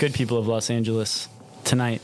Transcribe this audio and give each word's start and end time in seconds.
good 0.00 0.14
people 0.14 0.38
of 0.38 0.48
Los 0.48 0.70
Angeles, 0.70 1.28
tonight 1.62 2.00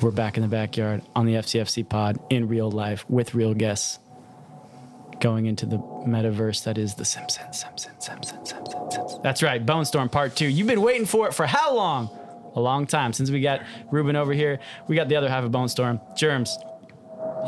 we're 0.00 0.12
back 0.12 0.36
in 0.36 0.42
the 0.44 0.48
backyard 0.48 1.02
on 1.16 1.26
the 1.26 1.34
FCFC 1.34 1.86
pod 1.88 2.16
in 2.30 2.46
real 2.46 2.70
life 2.70 3.04
with 3.10 3.34
real 3.34 3.54
guests 3.54 3.98
going 5.18 5.46
into 5.46 5.66
the 5.66 5.78
metaverse 5.78 6.62
that 6.62 6.78
is 6.78 6.94
the 6.94 7.04
Simpsons, 7.04 7.60
Simpsons, 7.60 8.06
Simpsons, 8.06 8.48
Simpsons, 8.48 8.94
Simpsons. 8.94 9.20
That's 9.24 9.42
right, 9.42 9.66
Bone 9.66 9.84
Storm 9.84 10.08
Part 10.08 10.36
2. 10.36 10.46
You've 10.46 10.68
been 10.68 10.80
waiting 10.80 11.06
for 11.06 11.26
it 11.26 11.34
for 11.34 11.44
how 11.44 11.74
long? 11.74 12.08
A 12.54 12.60
long 12.60 12.86
time. 12.86 13.12
Since 13.12 13.32
we 13.32 13.40
got 13.40 13.62
Ruben 13.90 14.14
over 14.14 14.32
here, 14.32 14.60
we 14.86 14.94
got 14.94 15.08
the 15.08 15.16
other 15.16 15.28
half 15.28 15.42
of 15.42 15.50
Bone 15.50 15.68
Storm, 15.68 16.00
Germs. 16.16 16.56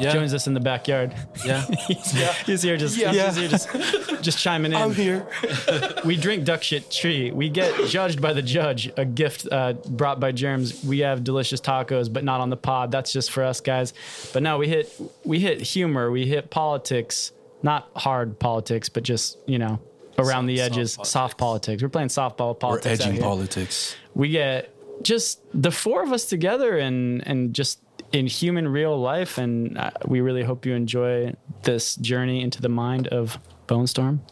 Yeah. 0.00 0.12
Joins 0.12 0.34
us 0.34 0.46
in 0.46 0.54
the 0.54 0.60
backyard. 0.60 1.14
Yeah. 1.44 1.62
he's, 1.86 2.12
he's 2.46 2.62
here 2.62 2.76
just, 2.76 2.96
Yeah. 2.96 3.12
he's 3.12 3.36
here 3.36 3.48
just, 3.48 3.68
just 4.22 4.38
chiming 4.38 4.72
in. 4.72 4.78
I'm 4.78 4.94
here. 4.94 5.26
we 6.04 6.16
drink 6.16 6.44
duck 6.44 6.62
shit 6.62 6.90
tree. 6.90 7.30
We 7.30 7.48
get 7.48 7.88
judged 7.88 8.20
by 8.20 8.32
the 8.32 8.42
judge. 8.42 8.90
A 8.96 9.04
gift 9.04 9.48
uh, 9.50 9.74
brought 9.88 10.20
by 10.20 10.32
Germs. 10.32 10.82
We 10.84 11.00
have 11.00 11.24
delicious 11.24 11.60
tacos, 11.60 12.12
but 12.12 12.24
not 12.24 12.40
on 12.40 12.50
the 12.50 12.56
pod. 12.56 12.90
That's 12.90 13.12
just 13.12 13.30
for 13.30 13.42
us 13.44 13.60
guys. 13.60 13.92
But 14.32 14.42
no, 14.42 14.58
we 14.58 14.68
hit 14.68 14.92
we 15.24 15.40
hit 15.40 15.60
humor. 15.60 16.10
We 16.10 16.26
hit 16.26 16.50
politics. 16.50 17.32
Not 17.62 17.88
hard 17.96 18.38
politics, 18.38 18.88
but 18.88 19.02
just 19.02 19.36
you 19.46 19.58
know 19.58 19.80
around 20.18 20.46
the 20.46 20.56
Soft 20.58 20.72
edges, 20.72 20.96
politics. 20.96 21.08
soft 21.10 21.38
politics. 21.38 21.82
We're 21.82 21.88
playing 21.88 22.08
softball 22.08 22.58
politics. 22.58 22.60
We're 22.60 22.96
politics. 22.96 23.04
edging 23.06 23.22
politics. 23.22 23.96
We 24.14 24.28
get 24.30 24.74
just 25.02 25.40
the 25.54 25.70
four 25.70 26.02
of 26.02 26.12
us 26.12 26.24
together 26.26 26.76
and 26.78 27.26
and 27.26 27.54
just 27.54 27.80
in 28.12 28.26
human 28.26 28.68
real 28.68 28.98
life 28.98 29.38
and 29.38 29.76
uh, 29.76 29.90
we 30.06 30.20
really 30.20 30.42
hope 30.42 30.64
you 30.64 30.74
enjoy 30.74 31.34
this 31.62 31.96
journey 31.96 32.42
into 32.42 32.62
the 32.62 32.68
mind 32.68 33.06
of 33.08 33.38
Bone 33.66 33.86
Storm 33.86 34.22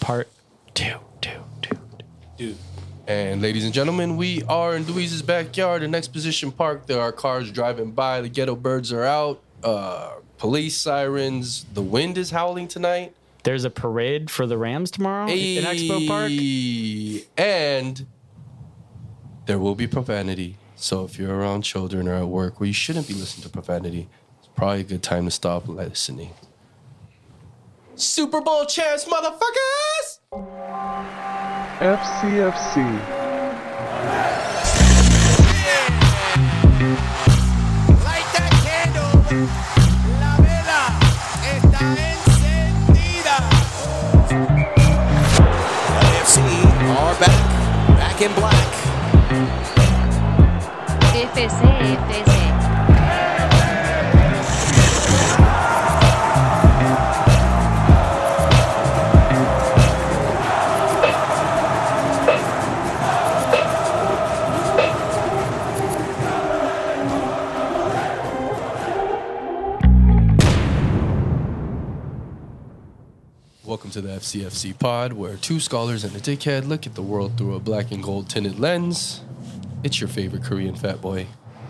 part 0.00 0.28
2 0.74 0.94
2 1.20 1.30
2 1.62 1.78
Dude. 2.36 2.56
And 3.06 3.42
ladies 3.42 3.64
and 3.64 3.74
gentlemen, 3.74 4.16
we 4.16 4.42
are 4.44 4.74
in 4.76 4.84
Louise's 4.86 5.20
backyard 5.20 5.82
in 5.82 5.94
Exposition 5.94 6.50
Park. 6.50 6.86
There 6.86 7.00
are 7.00 7.12
cars 7.12 7.52
driving 7.52 7.92
by. 7.92 8.22
The 8.22 8.30
ghetto 8.30 8.56
birds 8.56 8.92
are 8.92 9.04
out. 9.04 9.42
Uh, 9.62 10.14
police 10.38 10.76
sirens. 10.76 11.66
The 11.74 11.82
wind 11.82 12.16
is 12.16 12.30
howling 12.30 12.68
tonight. 12.68 13.14
There's 13.42 13.64
a 13.64 13.70
parade 13.70 14.30
for 14.30 14.46
the 14.46 14.56
Rams 14.56 14.90
tomorrow 14.90 15.28
in 15.28 15.64
Expo 15.64 16.08
Park. 16.08 16.30
And 17.36 18.06
there 19.44 19.58
will 19.58 19.74
be 19.74 19.86
profanity. 19.86 20.56
So 20.76 21.04
if 21.04 21.18
you're 21.18 21.34
around 21.34 21.62
children 21.62 22.08
or 22.08 22.14
at 22.14 22.28
work 22.28 22.60
where 22.60 22.66
you 22.66 22.72
shouldn't 22.72 23.08
be 23.08 23.14
listening 23.14 23.44
to 23.44 23.48
profanity, 23.48 24.08
it's 24.38 24.48
probably 24.54 24.80
a 24.80 24.84
good 24.84 25.02
time 25.02 25.24
to 25.24 25.30
stop 25.30 25.68
listening. 25.68 26.30
Super 27.96 28.40
Bowl 28.40 28.66
champs, 28.66 29.04
motherfuckers! 29.04 30.18
FCFC. 31.78 32.76
Light 38.04 38.28
that 38.34 38.52
candle. 38.64 39.12
La 40.20 40.36
vela 40.42 40.82
está 41.54 41.84
encendida. 42.10 43.36
AFC 46.00 46.38
are 46.90 47.16
back. 47.20 47.42
Back 47.96 48.20
in 48.22 48.32
black. 48.34 48.83
FC, 51.34 51.48
FC. 51.48 52.44
Welcome 73.64 73.90
to 73.90 74.00
the 74.00 74.10
FCFC 74.10 74.78
pod, 74.78 75.12
where 75.14 75.36
two 75.36 75.58
scholars 75.58 76.04
and 76.04 76.14
a 76.14 76.20
dickhead 76.20 76.68
look 76.68 76.86
at 76.86 76.94
the 76.94 77.02
world 77.02 77.36
through 77.36 77.56
a 77.56 77.58
black 77.58 77.90
and 77.90 78.00
gold 78.00 78.28
tinted 78.28 78.60
lens. 78.60 79.20
It's 79.84 80.00
your 80.00 80.08
favorite 80.08 80.42
Korean 80.42 80.74
fat 80.74 81.02
boy, 81.02 81.26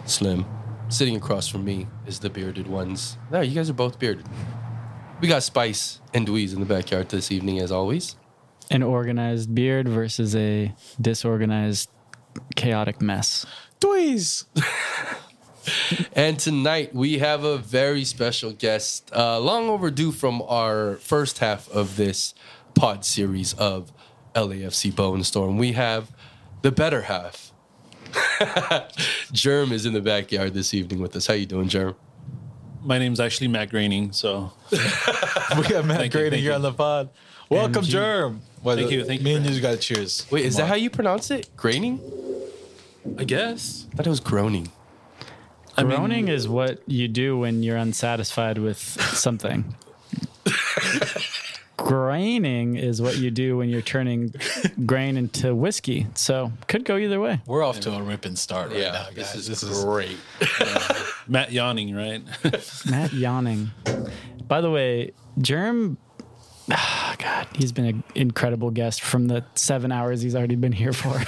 Slim. 0.06 0.46
Sitting 0.88 1.16
across 1.16 1.48
from 1.48 1.64
me 1.64 1.88
is 2.06 2.20
the 2.20 2.30
bearded 2.30 2.68
ones. 2.68 3.18
There, 3.32 3.42
you 3.42 3.56
guys 3.56 3.68
are 3.68 3.74
both 3.74 3.98
bearded. 3.98 4.24
We 5.20 5.26
got 5.26 5.42
Spice 5.42 6.00
and 6.14 6.24
Dweez 6.24 6.54
in 6.54 6.60
the 6.60 6.66
backyard 6.66 7.08
this 7.08 7.32
evening, 7.32 7.58
as 7.58 7.72
always. 7.72 8.14
An 8.70 8.84
organized 8.84 9.52
beard 9.52 9.88
versus 9.88 10.36
a 10.36 10.72
disorganized, 11.00 11.90
chaotic 12.54 13.02
mess. 13.02 13.46
Dweez. 13.80 14.44
And 16.14 16.38
tonight 16.38 16.94
we 16.94 17.20
have 17.20 17.42
a 17.42 17.56
very 17.56 18.04
special 18.04 18.52
guest, 18.52 19.10
uh, 19.16 19.40
long 19.40 19.70
overdue 19.70 20.12
from 20.12 20.42
our 20.42 20.96
first 20.96 21.38
half 21.38 21.70
of 21.70 21.96
this 21.96 22.34
pod 22.74 23.06
series 23.06 23.54
of 23.54 23.90
LAFC 24.34 24.94
Bone 24.94 25.24
Storm. 25.24 25.56
We 25.56 25.72
have 25.72 26.14
the 26.60 26.70
better 26.70 27.02
half. 27.02 27.53
Germ 29.32 29.72
is 29.72 29.86
in 29.86 29.92
the 29.92 30.00
backyard 30.00 30.54
this 30.54 30.74
evening 30.74 31.00
with 31.00 31.14
us. 31.16 31.26
How 31.26 31.34
you 31.34 31.46
doing, 31.46 31.68
Germ? 31.68 31.94
My 32.82 32.98
name's 32.98 33.20
actually 33.20 33.48
Matt 33.48 33.70
Groening, 33.70 34.12
so 34.12 34.52
We 34.70 34.76
got 35.68 35.84
Matt 35.84 35.98
Thank 35.98 36.14
you, 36.14 36.20
Groening 36.20 36.30
thank 36.30 36.42
here 36.42 36.52
on 36.52 36.62
the 36.62 36.72
pod. 36.72 37.08
Welcome, 37.48 37.84
MG. 37.84 37.88
Germ. 37.88 38.40
Well, 38.62 38.76
Thank 38.76 38.90
you, 38.90 39.04
thank 39.04 39.22
Me 39.22 39.30
you 39.30 39.36
and 39.36 39.46
for 39.46 39.52
you 39.52 39.60
got 39.60 39.80
cheers. 39.80 40.26
Wait, 40.30 40.44
is 40.44 40.56
Come 40.56 40.62
that 40.62 40.68
how 40.68 40.74
you 40.74 40.90
pronounce 40.90 41.30
it? 41.30 41.48
Graining? 41.56 42.00
I 43.18 43.24
guess. 43.24 43.86
I 43.92 43.96
thought 43.96 44.06
it 44.06 44.10
was 44.10 44.20
groaning. 44.20 44.72
I 45.76 45.82
mean- 45.82 45.96
Groaning 45.96 46.28
is 46.28 46.48
what 46.48 46.80
you 46.86 47.08
do 47.08 47.38
when 47.38 47.62
you're 47.62 47.76
unsatisfied 47.76 48.58
with 48.58 48.78
something. 48.78 49.74
Graining 51.76 52.76
is 52.76 53.02
what 53.02 53.16
you 53.18 53.30
do 53.30 53.56
when 53.56 53.68
you're 53.68 53.82
turning 53.82 54.32
grain 54.86 55.16
into 55.16 55.54
whiskey. 55.54 56.06
So 56.14 56.52
could 56.68 56.84
go 56.84 56.96
either 56.96 57.20
way. 57.20 57.40
We're 57.46 57.64
off 57.64 57.80
to 57.80 57.92
a 57.92 58.02
ripping 58.02 58.36
start 58.36 58.70
right 58.70 58.80
now, 58.80 59.08
guys. 59.14 59.46
this 59.46 59.62
is, 59.62 59.84
great. 59.84 60.16
Matt 61.28 61.52
yawning, 61.52 61.94
right? 61.94 62.22
Matt 62.90 63.12
yawning. 63.12 63.70
By 64.46 64.60
the 64.60 64.70
way, 64.70 65.12
Germ, 65.38 65.98
ah, 66.70 67.16
God, 67.18 67.48
he's 67.54 67.72
been 67.72 67.86
an 67.86 68.04
incredible 68.14 68.70
guest 68.70 69.02
from 69.02 69.26
the 69.26 69.44
seven 69.54 69.90
hours 69.90 70.22
he's 70.22 70.36
already 70.36 70.56
been 70.56 70.72
here 70.72 70.92
for. 70.92 71.20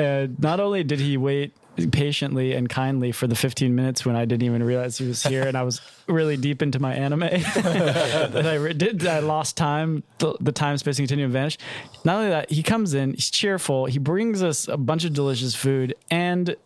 uh, 0.00 0.28
not 0.38 0.60
only 0.60 0.84
did 0.84 1.00
he 1.00 1.16
wait 1.16 1.54
patiently 1.90 2.52
and 2.52 2.68
kindly 2.68 3.12
for 3.12 3.26
the 3.26 3.34
15 3.34 3.74
minutes 3.74 4.04
when 4.06 4.16
I 4.16 4.24
didn't 4.24 4.42
even 4.44 4.62
realize 4.62 4.98
he 4.98 5.06
was 5.08 5.22
here 5.22 5.42
and 5.42 5.56
I 5.56 5.62
was 5.62 5.80
really 6.06 6.36
deep 6.36 6.62
into 6.62 6.78
my 6.78 6.94
anime 6.94 7.20
that 7.56 8.46
I 8.46 8.54
re- 8.54 8.72
did 8.74 9.06
I 9.06 9.20
lost 9.20 9.56
time 9.56 10.02
the, 10.18 10.34
the 10.40 10.52
time 10.52 10.76
space 10.78 10.96
continuum 10.96 11.32
vanished 11.32 11.60
not 12.04 12.16
only 12.16 12.30
that 12.30 12.50
he 12.50 12.62
comes 12.62 12.94
in 12.94 13.12
he's 13.14 13.30
cheerful 13.30 13.86
he 13.86 13.98
brings 13.98 14.42
us 14.42 14.68
a 14.68 14.76
bunch 14.76 15.04
of 15.04 15.12
delicious 15.12 15.54
food 15.54 15.94
and 16.10 16.56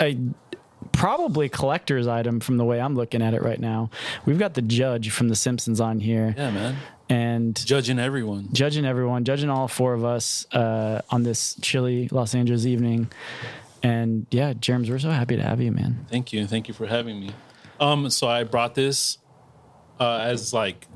a 0.00 0.18
probably 0.92 1.48
collector's 1.48 2.06
item 2.06 2.40
from 2.40 2.56
the 2.56 2.64
way 2.64 2.80
I'm 2.80 2.94
looking 2.94 3.22
at 3.22 3.34
it 3.34 3.42
right 3.42 3.58
now. 3.60 3.90
We've 4.26 4.38
got 4.38 4.54
the 4.54 4.62
judge 4.62 5.10
from 5.10 5.28
The 5.28 5.36
Simpsons 5.36 5.80
on 5.80 6.00
here, 6.00 6.34
yeah, 6.36 6.50
man. 6.50 6.76
and 7.08 7.56
Judging 7.66 7.98
everyone. 7.98 8.48
judging 8.52 8.84
everyone, 8.84 9.24
judging 9.24 9.48
all 9.48 9.68
four 9.68 9.94
of 9.94 10.04
us 10.04 10.46
uh, 10.52 11.00
on 11.10 11.22
this 11.22 11.54
chilly 11.62 12.08
Los 12.10 12.34
Angeles 12.34 12.66
evening. 12.66 13.10
And 13.82 14.26
yeah, 14.30 14.52
Germs, 14.52 14.88
we're 14.88 14.98
so 14.98 15.10
happy 15.10 15.36
to 15.36 15.42
have 15.42 15.60
you, 15.60 15.72
man. 15.72 16.06
Thank 16.08 16.32
you. 16.32 16.46
Thank 16.46 16.68
you 16.68 16.74
for 16.74 16.86
having 16.86 17.18
me. 17.20 17.30
Um, 17.80 18.10
so 18.10 18.28
I 18.28 18.44
brought 18.44 18.74
this 18.74 19.18
uh, 19.98 20.18
as 20.18 20.52
like, 20.52 20.86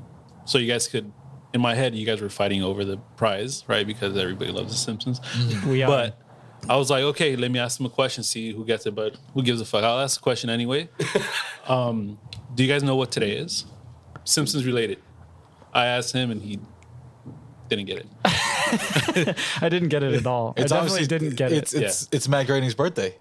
so 0.45 0.57
you 0.57 0.71
guys 0.71 0.87
could, 0.87 1.11
in 1.53 1.61
my 1.61 1.75
head, 1.75 1.95
you 1.95 2.05
guys 2.05 2.21
were 2.21 2.29
fighting 2.29 2.63
over 2.63 2.85
the 2.85 2.97
prize, 3.17 3.63
right? 3.67 3.85
Because 3.85 4.17
everybody 4.17 4.51
loves 4.51 4.71
The 4.71 4.77
Simpsons. 4.77 5.19
We 5.65 5.83
are. 5.83 5.87
But 5.87 6.21
I 6.69 6.77
was 6.77 6.89
like, 6.89 7.03
okay, 7.03 7.35
let 7.35 7.51
me 7.51 7.59
ask 7.59 7.77
them 7.77 7.85
a 7.85 7.89
question, 7.89 8.23
see 8.23 8.53
who 8.53 8.65
gets 8.65 8.85
it. 8.85 8.95
But 8.95 9.17
who 9.33 9.43
gives 9.43 9.59
a 9.59 9.65
fuck? 9.65 9.83
I'll 9.83 9.99
ask 9.99 10.19
a 10.19 10.23
question 10.23 10.49
anyway. 10.49 10.89
um, 11.67 12.17
do 12.55 12.63
you 12.63 12.69
guys 12.69 12.83
know 12.83 12.95
what 12.95 13.11
today 13.11 13.37
is? 13.37 13.65
Simpsons 14.23 14.65
related. 14.65 14.99
I 15.73 15.85
asked 15.85 16.13
him, 16.13 16.31
and 16.31 16.41
he 16.41 16.59
didn't 17.69 17.85
get 17.85 17.97
it. 17.97 18.07
I 19.61 19.69
didn't 19.69 19.89
get 19.89 20.03
it 20.03 20.13
at 20.13 20.25
all. 20.25 20.53
I 20.57 20.61
definitely 20.61 20.77
obviously- 20.77 21.07
didn't 21.07 21.35
get 21.35 21.51
it's, 21.51 21.73
it. 21.73 21.83
It's 21.83 22.07
it's 22.11 22.27
Matt 22.27 22.47
Groening's 22.47 22.75
birthday. 22.75 23.15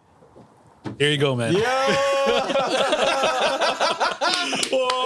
Here 0.98 1.10
you 1.10 1.18
go, 1.18 1.34
man. 1.34 1.52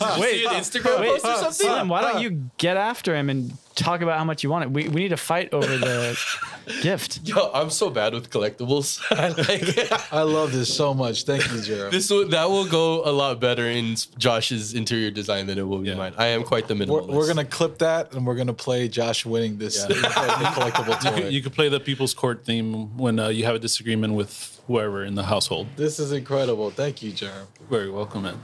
Wow. 0.00 0.16
Wait, 0.20 0.44
how 0.44 0.50
How 0.52 0.54
did, 0.58 0.64
did 0.64 0.74
you 0.74 0.80
see 0.80 0.80
an 0.80 0.82
Instagram 0.94 1.00
Wait, 1.00 1.10
post 1.10 1.24
or 1.24 1.34
something? 1.36 1.52
Slim, 1.66 1.88
why 1.88 2.00
don't 2.02 2.22
you 2.22 2.50
get 2.56 2.76
after 2.76 3.14
him 3.16 3.28
and 3.30 3.52
talk 3.74 4.00
about 4.00 4.18
how 4.18 4.24
much 4.24 4.42
you 4.42 4.50
want 4.50 4.64
it? 4.64 4.70
We, 4.70 4.88
we 4.88 5.02
need 5.02 5.08
to 5.10 5.16
fight 5.16 5.52
over 5.52 5.66
the 5.66 6.18
gift. 6.82 7.20
Yo, 7.24 7.50
I'm 7.52 7.70
so 7.70 7.90
bad 7.90 8.12
with 8.14 8.30
collectibles. 8.30 9.00
I 9.10 9.28
like 9.88 10.12
I 10.12 10.22
love 10.22 10.52
this 10.52 10.72
so 10.74 10.94
much. 10.94 11.24
Thank 11.24 11.50
you, 11.52 11.60
Jeremy. 11.60 11.90
this. 11.90 12.10
Will, 12.10 12.28
that 12.28 12.48
will 12.50 12.66
go 12.66 13.04
a 13.08 13.12
lot 13.12 13.40
better 13.40 13.66
in 13.66 13.94
Josh's 14.18 14.74
interior 14.74 15.10
design 15.10 15.46
than 15.46 15.58
it 15.58 15.66
will 15.66 15.78
be 15.78 15.88
Yeah. 15.88 15.94
mine. 15.96 16.14
I 16.16 16.26
am 16.28 16.42
quite 16.44 16.68
the 16.68 16.74
We're, 16.74 16.86
minimalist. 16.86 17.08
we're 17.08 17.26
gonna 17.26 17.44
clip 17.44 17.78
that 17.78 18.12
and 18.14 18.26
we're 18.26 18.36
gonna 18.36 18.52
play 18.52 18.88
Josh 18.88 19.24
winning 19.26 19.58
this 19.58 19.78
Yeah. 19.88 19.96
incredible 19.96 20.46
collectible 20.46 20.88
You 21.04 21.10
could, 21.10 21.22
toy. 21.22 21.28
you 21.28 21.42
could 21.42 21.52
play 21.54 21.68
the 21.68 21.80
People's 21.80 22.14
Court 22.14 22.44
theme 22.44 22.96
when 22.96 23.18
uh, 23.18 23.28
you 23.28 23.44
have 23.44 23.54
a 23.54 23.58
disagreement 23.60 24.14
with 24.14 24.60
whoever 24.66 25.04
in 25.04 25.14
the 25.14 25.24
household. 25.24 25.66
This 25.76 25.98
is 25.98 26.12
incredible. 26.12 26.70
Thank 26.70 27.02
you, 27.02 27.10
Jeremy. 27.12 27.46
Very 27.70 27.90
welcome, 27.90 28.22
man. 28.22 28.38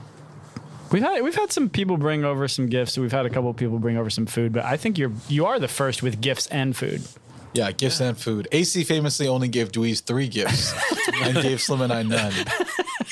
We've 0.95 1.03
had 1.03 1.21
we've 1.23 1.35
had 1.35 1.51
some 1.51 1.67
people 1.67 1.97
bring 1.97 2.23
over 2.23 2.47
some 2.47 2.67
gifts. 2.67 2.97
We've 2.97 3.11
had 3.11 3.25
a 3.25 3.29
couple 3.29 3.49
of 3.49 3.57
people 3.57 3.79
bring 3.79 3.97
over 3.97 4.09
some 4.09 4.25
food, 4.25 4.53
but 4.53 4.63
I 4.63 4.77
think 4.77 4.97
you're 4.97 5.11
you 5.27 5.45
are 5.45 5.59
the 5.59 5.67
first 5.67 6.01
with 6.01 6.21
gifts 6.21 6.47
and 6.47 6.73
food. 6.73 7.01
Yeah, 7.53 7.73
gifts 7.73 7.99
and 7.99 8.17
food. 8.17 8.47
AC 8.53 8.85
famously 8.85 9.27
only 9.27 9.49
gave 9.49 9.73
Dweez 9.73 10.01
three 10.01 10.29
gifts 10.29 10.73
and 11.21 11.35
gave 11.41 11.59
Slim 11.59 11.81
and 11.81 11.91
I 11.91 12.03
none. 12.03 12.31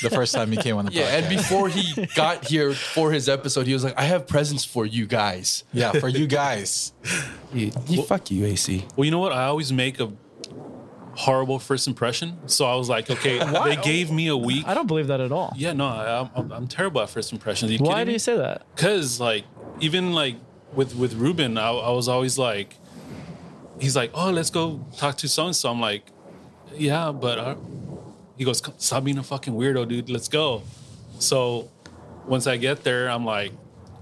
The 0.00 0.08
first 0.08 0.34
time 0.34 0.50
he 0.50 0.56
came 0.56 0.78
on 0.78 0.86
the 0.86 0.92
yeah, 0.92 1.10
podcast. 1.10 1.18
and 1.18 1.28
before 1.36 1.68
he 1.68 2.06
got 2.14 2.46
here 2.46 2.72
for 2.72 3.12
his 3.12 3.28
episode, 3.28 3.66
he 3.66 3.74
was 3.74 3.84
like, 3.84 3.98
"I 3.98 4.04
have 4.04 4.26
presents 4.26 4.64
for 4.64 4.86
you 4.86 5.04
guys." 5.04 5.64
yeah, 5.74 5.92
for 5.92 6.08
you 6.08 6.26
guys. 6.26 6.94
He, 7.52 7.70
fuck 8.02 8.32
you, 8.32 8.46
AC. 8.46 8.84
Well, 8.96 9.04
you 9.04 9.12
know 9.12 9.20
what? 9.20 9.30
I 9.30 9.44
always 9.44 9.72
make 9.72 10.00
a 10.00 10.10
horrible 11.16 11.58
first 11.58 11.86
impression. 11.86 12.38
So 12.48 12.64
I 12.66 12.74
was 12.74 12.88
like, 12.88 13.10
okay, 13.10 13.38
they 13.64 13.76
gave 13.76 14.10
me 14.10 14.28
a 14.28 14.36
week. 14.36 14.66
I 14.66 14.74
don't 14.74 14.86
believe 14.86 15.06
that 15.08 15.20
at 15.20 15.32
all. 15.32 15.52
Yeah, 15.56 15.72
no, 15.72 15.86
I, 15.86 16.28
I'm, 16.34 16.52
I'm 16.52 16.66
terrible 16.68 17.00
at 17.00 17.10
first 17.10 17.32
impressions. 17.32 17.70
Are 17.70 17.74
you 17.74 17.80
Why 17.80 18.04
do 18.04 18.12
you 18.12 18.18
say 18.18 18.36
that? 18.36 18.66
Because 18.74 19.20
like 19.20 19.44
even 19.80 20.12
like 20.12 20.36
with 20.74 20.94
with 20.96 21.14
Ruben, 21.14 21.56
I, 21.58 21.70
I 21.70 21.90
was 21.90 22.08
always 22.08 22.38
like, 22.38 22.74
he's 23.80 23.96
like, 23.96 24.10
oh, 24.14 24.30
let's 24.30 24.50
go 24.50 24.84
talk 24.96 25.16
to 25.18 25.28
so 25.28 25.46
and 25.46 25.56
so. 25.56 25.70
I'm 25.70 25.80
like, 25.80 26.04
yeah, 26.76 27.12
but 27.12 27.38
uh, 27.38 27.54
he 28.36 28.44
goes, 28.44 28.62
stop 28.78 29.04
being 29.04 29.18
a 29.18 29.22
fucking 29.22 29.54
weirdo, 29.54 29.86
dude. 29.88 30.10
Let's 30.10 30.28
go. 30.28 30.62
So 31.18 31.70
once 32.26 32.46
I 32.46 32.56
get 32.56 32.82
there, 32.84 33.08
I'm 33.08 33.24
like 33.24 33.52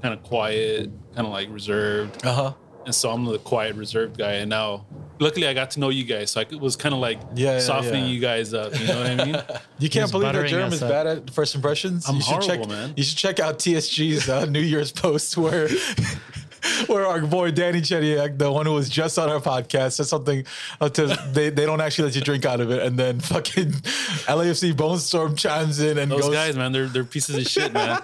kind 0.00 0.14
of 0.14 0.22
quiet, 0.22 0.90
kind 1.14 1.26
of 1.26 1.32
like 1.32 1.48
reserved, 1.50 2.24
Uh 2.24 2.32
huh. 2.34 2.52
and 2.86 2.94
so 2.94 3.10
I'm 3.10 3.24
the 3.24 3.38
quiet, 3.38 3.76
reserved 3.76 4.16
guy. 4.18 4.32
And 4.34 4.48
now, 4.50 4.86
luckily, 5.18 5.46
I 5.46 5.54
got 5.54 5.70
to 5.72 5.80
know 5.80 5.88
you 5.88 6.04
guys, 6.04 6.30
so 6.30 6.40
I 6.40 6.46
was 6.56 6.76
kind 6.76 6.94
of 6.94 7.00
like 7.00 7.18
Yeah, 7.34 7.54
yeah, 7.54 7.58
softening 7.60 8.04
yeah. 8.04 8.10
you 8.10 8.20
guys 8.20 8.54
up. 8.54 8.78
You 8.78 8.86
know 8.86 8.98
what 9.00 9.20
I 9.20 9.24
mean? 9.24 9.36
You 9.78 9.88
can't 9.88 10.04
He's 10.04 10.12
believe 10.12 10.32
that 10.32 10.42
buttering 10.42 10.52
Jerem 10.54 10.72
is 10.72 10.82
up. 10.82 10.90
bad 10.90 11.06
at 11.08 11.30
first 11.30 11.54
impressions. 11.56 12.08
I'm 12.08 12.16
you 12.16 12.22
should 12.22 12.40
check, 12.42 12.58
horrible, 12.58 12.68
man. 12.68 12.94
You 12.96 13.02
should 13.02 13.18
check 13.18 13.40
out 13.40 13.58
TSG's 13.58 14.28
uh, 14.28 14.44
New 14.46 14.60
Year's 14.60 14.92
post 14.92 15.36
where 15.36 15.68
where 16.86 17.04
our 17.06 17.20
boy 17.22 17.50
Danny 17.50 17.80
Chediak, 17.80 18.38
the 18.38 18.50
one 18.52 18.66
who 18.66 18.72
was 18.74 18.88
just 18.88 19.18
on 19.18 19.28
our 19.28 19.40
podcast, 19.40 19.94
said 19.94 20.06
something 20.06 20.44
uh, 20.80 20.88
to 20.90 21.06
they, 21.32 21.50
they 21.50 21.66
don't 21.66 21.80
actually 21.80 22.06
let 22.06 22.14
you 22.14 22.20
drink 22.22 22.44
out 22.44 22.60
of 22.60 22.70
it, 22.70 22.82
and 22.82 22.96
then 22.96 23.18
fucking 23.18 23.70
LAFC 24.28 24.76
Bone 24.76 24.98
Storm 24.98 25.34
chimes 25.34 25.80
in 25.80 25.98
and 25.98 26.12
Those 26.12 26.22
goes, 26.22 26.34
guys, 26.34 26.56
man, 26.56 26.70
they're 26.70 26.86
they're 26.86 27.02
pieces 27.04 27.36
of 27.36 27.46
shit, 27.48 27.72
man. 27.72 28.00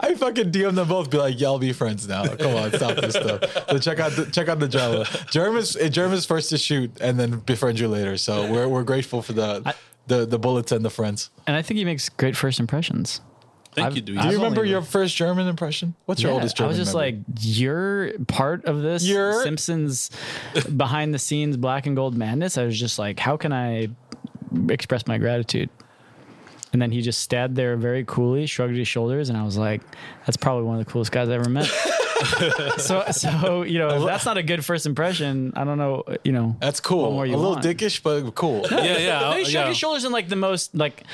I 0.00 0.14
fucking 0.16 0.50
DM 0.52 0.74
them 0.74 0.88
both, 0.88 1.10
be 1.10 1.18
like, 1.18 1.40
y'all 1.40 1.58
be 1.58 1.72
friends 1.72 2.06
now. 2.08 2.26
Come 2.26 2.54
on, 2.56 2.72
stop 2.72 2.96
this 2.96 3.14
stuff. 3.14 3.42
So 3.70 3.78
check 3.78 3.98
out 4.00 4.12
the 4.12 4.26
check 4.26 4.48
out 4.48 4.58
the 4.60 4.68
drama. 4.68 5.04
Jerem 5.32 5.56
is 5.56 5.76
Jerem 5.76 6.12
is 6.12 6.24
first 6.26 6.50
to 6.50 6.58
shoot 6.58 6.90
and 7.00 7.18
then 7.18 7.38
befriend 7.40 7.78
you 7.78 7.88
later. 7.88 8.16
So 8.16 8.50
we're 8.50 8.68
we're 8.68 8.84
grateful 8.84 9.22
for 9.22 9.32
the 9.32 9.62
I- 9.66 9.74
the 10.06 10.24
the 10.26 10.38
bullets 10.38 10.72
and 10.72 10.84
the 10.84 10.90
friends. 10.90 11.30
And 11.46 11.54
I 11.56 11.62
think 11.62 11.78
he 11.78 11.84
makes 11.84 12.08
great 12.08 12.36
first 12.36 12.58
impressions. 12.60 13.20
Thank 13.74 13.88
I've- 13.88 13.96
you, 13.96 14.02
dude. 14.02 14.16
Do 14.16 14.22
I've 14.22 14.32
you 14.32 14.38
remember 14.38 14.64
your 14.64 14.80
first 14.82 15.14
German 15.14 15.46
impression? 15.46 15.94
What's 16.06 16.22
your 16.22 16.30
Yeah, 16.30 16.36
oldest 16.36 16.60
I 16.60 16.66
was 16.66 16.76
just 16.78 16.94
memory? 16.94 17.12
like, 17.12 17.16
you're 17.42 18.12
part 18.26 18.64
of 18.64 18.80
this 18.82 19.04
You're- 19.04 19.42
Simpsons 19.42 20.10
behind 20.76 21.12
the 21.12 21.18
scenes 21.18 21.56
black 21.58 21.86
and 21.86 21.94
gold 21.94 22.16
madness. 22.16 22.56
I 22.56 22.64
was 22.64 22.80
just 22.80 22.98
like, 22.98 23.20
how 23.20 23.36
can 23.36 23.52
I 23.52 23.88
express 24.70 25.06
my 25.06 25.18
gratitude? 25.18 25.68
And 26.72 26.82
then 26.82 26.90
he 26.90 27.00
just 27.00 27.20
stood 27.22 27.54
there 27.54 27.76
very 27.76 28.04
coolly, 28.04 28.44
shrugged 28.46 28.76
his 28.76 28.86
shoulders, 28.86 29.28
and 29.30 29.38
I 29.38 29.42
was 29.44 29.56
like, 29.56 29.80
that's 30.26 30.36
probably 30.36 30.64
one 30.64 30.78
of 30.78 30.84
the 30.84 30.90
coolest 30.92 31.12
guys 31.12 31.28
I 31.28 31.34
ever 31.34 31.48
met. 31.48 31.64
so, 32.78 33.04
so 33.10 33.62
you 33.62 33.78
know, 33.78 33.88
if 34.00 34.04
that's 34.04 34.26
not 34.26 34.36
a 34.36 34.42
good 34.42 34.64
first 34.64 34.84
impression, 34.84 35.52
I 35.56 35.64
don't 35.64 35.78
know, 35.78 36.04
you 36.24 36.32
know. 36.32 36.56
that's 36.60 36.80
what 36.80 36.84
cool. 36.88 37.12
more 37.12 37.24
A 37.24 37.28
little 37.28 37.52
want. 37.52 37.64
dickish, 37.64 38.02
but 38.02 38.34
cool. 38.34 38.66
yeah, 38.70 38.98
yeah, 38.98 39.20
Then 39.20 39.38
he 39.38 39.44
shrugged 39.44 39.52
yeah. 39.54 39.68
his 39.68 39.76
shoulders 39.78 40.04
in 40.04 40.12
like 40.12 40.28
the 40.28 40.36
most 40.36 40.74
like. 40.74 41.04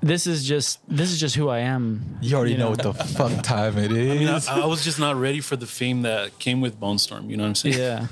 This 0.00 0.26
is 0.26 0.44
just 0.46 0.80
this 0.86 1.10
is 1.10 1.18
just 1.18 1.34
who 1.34 1.48
I 1.48 1.60
am. 1.60 2.18
You 2.20 2.36
already 2.36 2.52
You 2.52 2.58
know 2.58 2.64
know. 2.64 2.70
what 2.72 2.82
the 2.82 2.92
fuck 2.92 3.42
time 3.42 3.78
it 3.78 3.90
is. 3.90 4.10
I, 4.10 4.18
mean. 4.52 4.60
I, 4.60 4.64
I 4.64 4.66
was 4.66 4.84
just 4.84 4.98
not 4.98 5.16
ready 5.16 5.40
for 5.40 5.56
the 5.56 5.66
fame 5.66 6.02
that 6.02 6.38
came 6.38 6.60
with 6.60 6.78
Bone 6.78 6.98
Storm. 6.98 7.30
You 7.30 7.38
know 7.38 7.44
what 7.44 7.48
I'm 7.48 7.54
saying? 7.54 7.78
Yeah. 7.78 8.06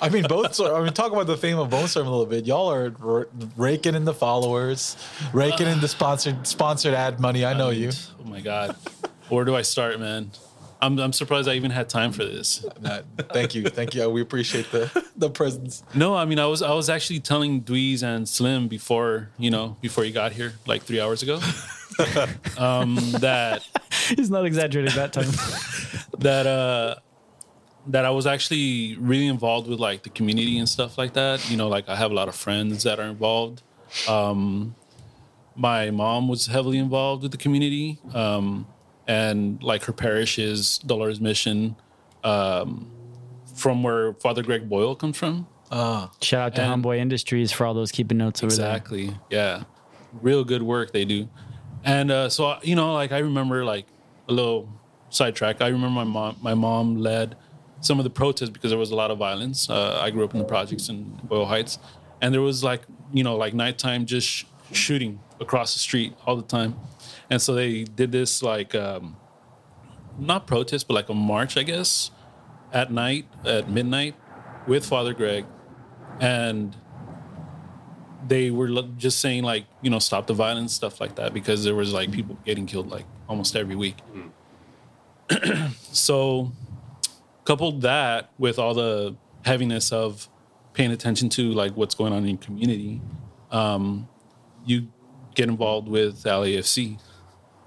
I 0.00 0.08
mean, 0.08 0.24
both. 0.28 0.60
I 0.60 0.82
mean, 0.82 0.92
talk 0.92 1.12
about 1.12 1.26
the 1.26 1.36
fame 1.36 1.58
of 1.58 1.70
Bone 1.70 1.88
Storm 1.88 2.06
a 2.06 2.10
little 2.10 2.26
bit. 2.26 2.46
Y'all 2.46 2.70
are 2.70 2.94
r- 3.04 3.28
raking 3.56 3.94
in 3.94 4.04
the 4.04 4.14
followers, 4.14 4.96
raking 5.32 5.66
in 5.66 5.80
the 5.80 5.88
sponsored 5.88 6.46
sponsored 6.46 6.94
ad 6.94 7.20
money. 7.20 7.44
I 7.44 7.54
know 7.54 7.70
you. 7.70 7.90
Oh 8.20 8.28
my 8.28 8.40
god, 8.40 8.76
where 9.28 9.44
do 9.44 9.54
I 9.56 9.62
start, 9.62 9.98
man? 10.00 10.30
I'm 10.80 10.98
I'm 10.98 11.12
surprised 11.12 11.48
I 11.48 11.54
even 11.54 11.70
had 11.70 11.88
time 11.88 12.12
for 12.12 12.24
this. 12.24 12.64
Nah, 12.80 13.00
thank 13.32 13.54
you, 13.54 13.64
thank 13.64 13.94
you. 13.94 14.08
We 14.08 14.20
appreciate 14.20 14.70
the 14.70 15.04
the 15.16 15.30
presence. 15.30 15.82
No, 15.94 16.14
I 16.14 16.24
mean 16.24 16.38
I 16.38 16.46
was 16.46 16.62
I 16.62 16.72
was 16.72 16.88
actually 16.88 17.20
telling 17.20 17.62
Dweez 17.62 18.02
and 18.02 18.28
Slim 18.28 18.68
before 18.68 19.30
you 19.38 19.50
know 19.50 19.76
before 19.80 20.04
you 20.04 20.12
got 20.12 20.32
here 20.32 20.54
like 20.66 20.82
three 20.82 21.00
hours 21.00 21.22
ago. 21.22 21.40
um, 22.58 22.96
that 23.20 23.66
He's 23.90 24.30
not 24.30 24.46
exaggerating 24.46 24.94
that 24.94 25.12
time. 25.12 25.30
that 26.18 26.46
uh 26.46 26.96
that 27.88 28.04
I 28.04 28.10
was 28.10 28.26
actually 28.26 28.96
really 29.00 29.26
involved 29.26 29.66
with 29.68 29.80
like 29.80 30.02
the 30.02 30.10
community 30.10 30.58
and 30.58 30.68
stuff 30.68 30.98
like 30.98 31.14
that. 31.14 31.50
You 31.50 31.56
know, 31.56 31.68
like 31.68 31.88
I 31.88 31.96
have 31.96 32.10
a 32.10 32.14
lot 32.14 32.28
of 32.28 32.34
friends 32.34 32.82
that 32.84 33.00
are 33.00 33.06
involved. 33.06 33.62
Um, 34.06 34.74
my 35.56 35.90
mom 35.90 36.28
was 36.28 36.46
heavily 36.46 36.78
involved 36.78 37.22
with 37.22 37.32
the 37.32 37.38
community, 37.38 37.98
um, 38.14 38.66
and 39.06 39.60
like 39.62 39.84
her 39.84 39.92
parish 39.92 40.38
is 40.38 40.78
Dolores 40.78 41.20
Mission, 41.20 41.74
um, 42.22 42.90
from 43.54 43.82
where 43.82 44.12
Father 44.14 44.42
Greg 44.42 44.68
Boyle 44.68 44.94
comes 44.94 45.16
from. 45.16 45.46
Shout 45.70 46.12
out 46.34 46.54
to 46.56 46.62
And- 46.62 46.82
Homeboy 46.84 46.98
Industries 46.98 47.50
for 47.52 47.66
all 47.66 47.74
those 47.74 47.90
keeping 47.90 48.18
notes 48.18 48.42
over 48.42 48.54
there. 48.54 48.66
Exactly. 48.68 49.16
Yeah. 49.30 49.64
Real 50.22 50.44
good 50.44 50.62
work 50.62 50.92
they 50.92 51.04
do. 51.04 51.28
And 51.84 52.10
uh, 52.10 52.28
so 52.28 52.56
you 52.62 52.74
know, 52.76 52.92
like 52.94 53.12
I 53.12 53.18
remember 53.18 53.64
like 53.64 53.86
a 54.28 54.32
little 54.32 54.68
sidetrack. 55.10 55.60
I 55.60 55.68
remember 55.68 55.90
my 55.90 56.04
mom 56.04 56.36
my 56.42 56.54
mom 56.54 56.96
led 56.96 57.36
some 57.80 57.98
of 57.98 58.04
the 58.04 58.10
protests 58.10 58.50
because 58.50 58.70
there 58.70 58.78
was 58.78 58.90
a 58.90 58.96
lot 58.96 59.10
of 59.10 59.18
violence. 59.18 59.70
Uh, 59.70 59.98
I 60.00 60.10
grew 60.10 60.24
up 60.24 60.32
in 60.32 60.38
the 60.38 60.44
projects 60.44 60.88
in 60.88 61.04
Boyle 61.24 61.46
Heights, 61.46 61.78
and 62.20 62.34
there 62.34 62.42
was 62.42 62.64
like 62.64 62.82
you 63.12 63.22
know 63.22 63.36
like 63.36 63.54
nighttime 63.54 64.06
just 64.06 64.28
sh- 64.28 64.44
shooting 64.72 65.20
across 65.40 65.74
the 65.74 65.78
street 65.78 66.14
all 66.26 66.36
the 66.36 66.42
time. 66.42 66.76
And 67.30 67.40
so 67.40 67.54
they 67.54 67.84
did 67.84 68.12
this 68.12 68.42
like 68.42 68.74
um, 68.74 69.16
not 70.18 70.46
protest 70.46 70.88
but 70.88 70.94
like 70.94 71.08
a 71.08 71.14
march, 71.14 71.56
I 71.56 71.62
guess, 71.62 72.10
at 72.72 72.92
night 72.92 73.26
at 73.44 73.70
midnight 73.70 74.14
with 74.66 74.84
Father 74.84 75.14
Greg, 75.14 75.44
and 76.20 76.76
they 78.26 78.50
were 78.50 78.68
just 78.96 79.20
saying 79.20 79.42
like 79.44 79.64
you 79.80 79.90
know 79.90 79.98
stop 79.98 80.26
the 80.26 80.34
violence 80.34 80.74
stuff 80.74 81.00
like 81.00 81.14
that 81.16 81.32
because 81.32 81.64
there 81.64 81.74
was 81.74 81.92
like 81.92 82.10
people 82.10 82.36
getting 82.44 82.66
killed 82.66 82.88
like 82.90 83.04
almost 83.28 83.56
every 83.56 83.76
week 83.76 83.96
so 85.92 86.52
coupled 87.48 87.82
that 87.82 88.30
with 88.38 88.58
all 88.58 88.74
the 88.74 89.16
heaviness 89.44 89.90
of 89.92 90.28
paying 90.74 90.92
attention 90.92 91.28
to 91.28 91.50
like 91.52 91.72
what's 91.76 91.94
going 91.94 92.12
on 92.12 92.22
in 92.22 92.28
your 92.28 92.38
community 92.38 93.00
um, 93.50 94.08
you 94.64 94.88
get 95.34 95.48
involved 95.48 95.88
with 95.88 96.22
LAFC 96.24 96.98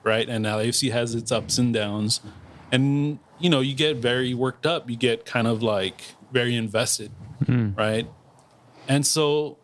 right? 0.04 0.28
And 0.28 0.46
LAFC 0.46 0.92
has 0.92 1.16
its 1.16 1.32
ups 1.32 1.58
and 1.58 1.74
downs. 1.74 2.22
And 2.72 3.20
you 3.40 3.50
know 3.50 3.60
you 3.60 3.76
get 3.76 3.98
very 3.98 4.34
worked 4.34 4.66
up. 4.66 4.90
You 4.90 4.96
get 4.96 5.26
kind 5.26 5.48
of 5.48 5.62
like 5.62 6.02
very 6.32 6.56
invested 6.56 7.12
right? 7.76 8.08
And 8.88 9.06
so 9.06 9.58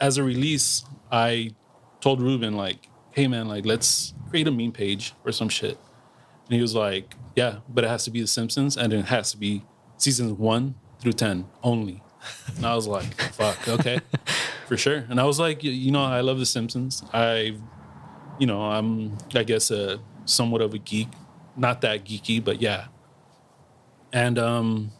as 0.00 0.18
a 0.18 0.22
release, 0.22 0.84
I 1.10 1.54
told 2.00 2.20
Ruben 2.20 2.56
like, 2.56 2.88
"Hey 3.12 3.26
man, 3.26 3.48
like 3.48 3.64
let's 3.64 4.14
create 4.28 4.46
a 4.46 4.50
meme 4.50 4.72
page 4.72 5.14
or 5.24 5.32
some 5.32 5.48
shit." 5.48 5.78
And 6.46 6.54
he 6.54 6.60
was 6.62 6.74
like, 6.74 7.14
"Yeah, 7.34 7.58
but 7.68 7.84
it 7.84 7.88
has 7.88 8.04
to 8.04 8.10
be 8.10 8.20
The 8.20 8.26
Simpsons, 8.26 8.76
and 8.76 8.92
it 8.92 9.06
has 9.06 9.30
to 9.32 9.36
be 9.36 9.62
seasons 9.96 10.32
one 10.32 10.74
through 11.00 11.14
ten 11.14 11.46
only." 11.62 12.02
And 12.56 12.66
I 12.66 12.74
was 12.74 12.86
like, 12.86 13.14
"Fuck, 13.32 13.68
okay, 13.68 14.00
for 14.66 14.76
sure." 14.76 15.04
And 15.08 15.20
I 15.20 15.24
was 15.24 15.38
like, 15.38 15.62
"You 15.64 15.90
know, 15.90 16.04
I 16.04 16.20
love 16.20 16.38
The 16.38 16.46
Simpsons. 16.46 17.02
I, 17.12 17.56
you 18.38 18.46
know, 18.46 18.62
I'm 18.62 19.18
I 19.34 19.42
guess 19.42 19.70
a 19.70 20.00
somewhat 20.24 20.60
of 20.60 20.74
a 20.74 20.78
geek, 20.78 21.08
not 21.56 21.80
that 21.82 22.04
geeky, 22.04 22.42
but 22.42 22.60
yeah." 22.60 22.86
And 24.12 24.38
um, 24.38 24.92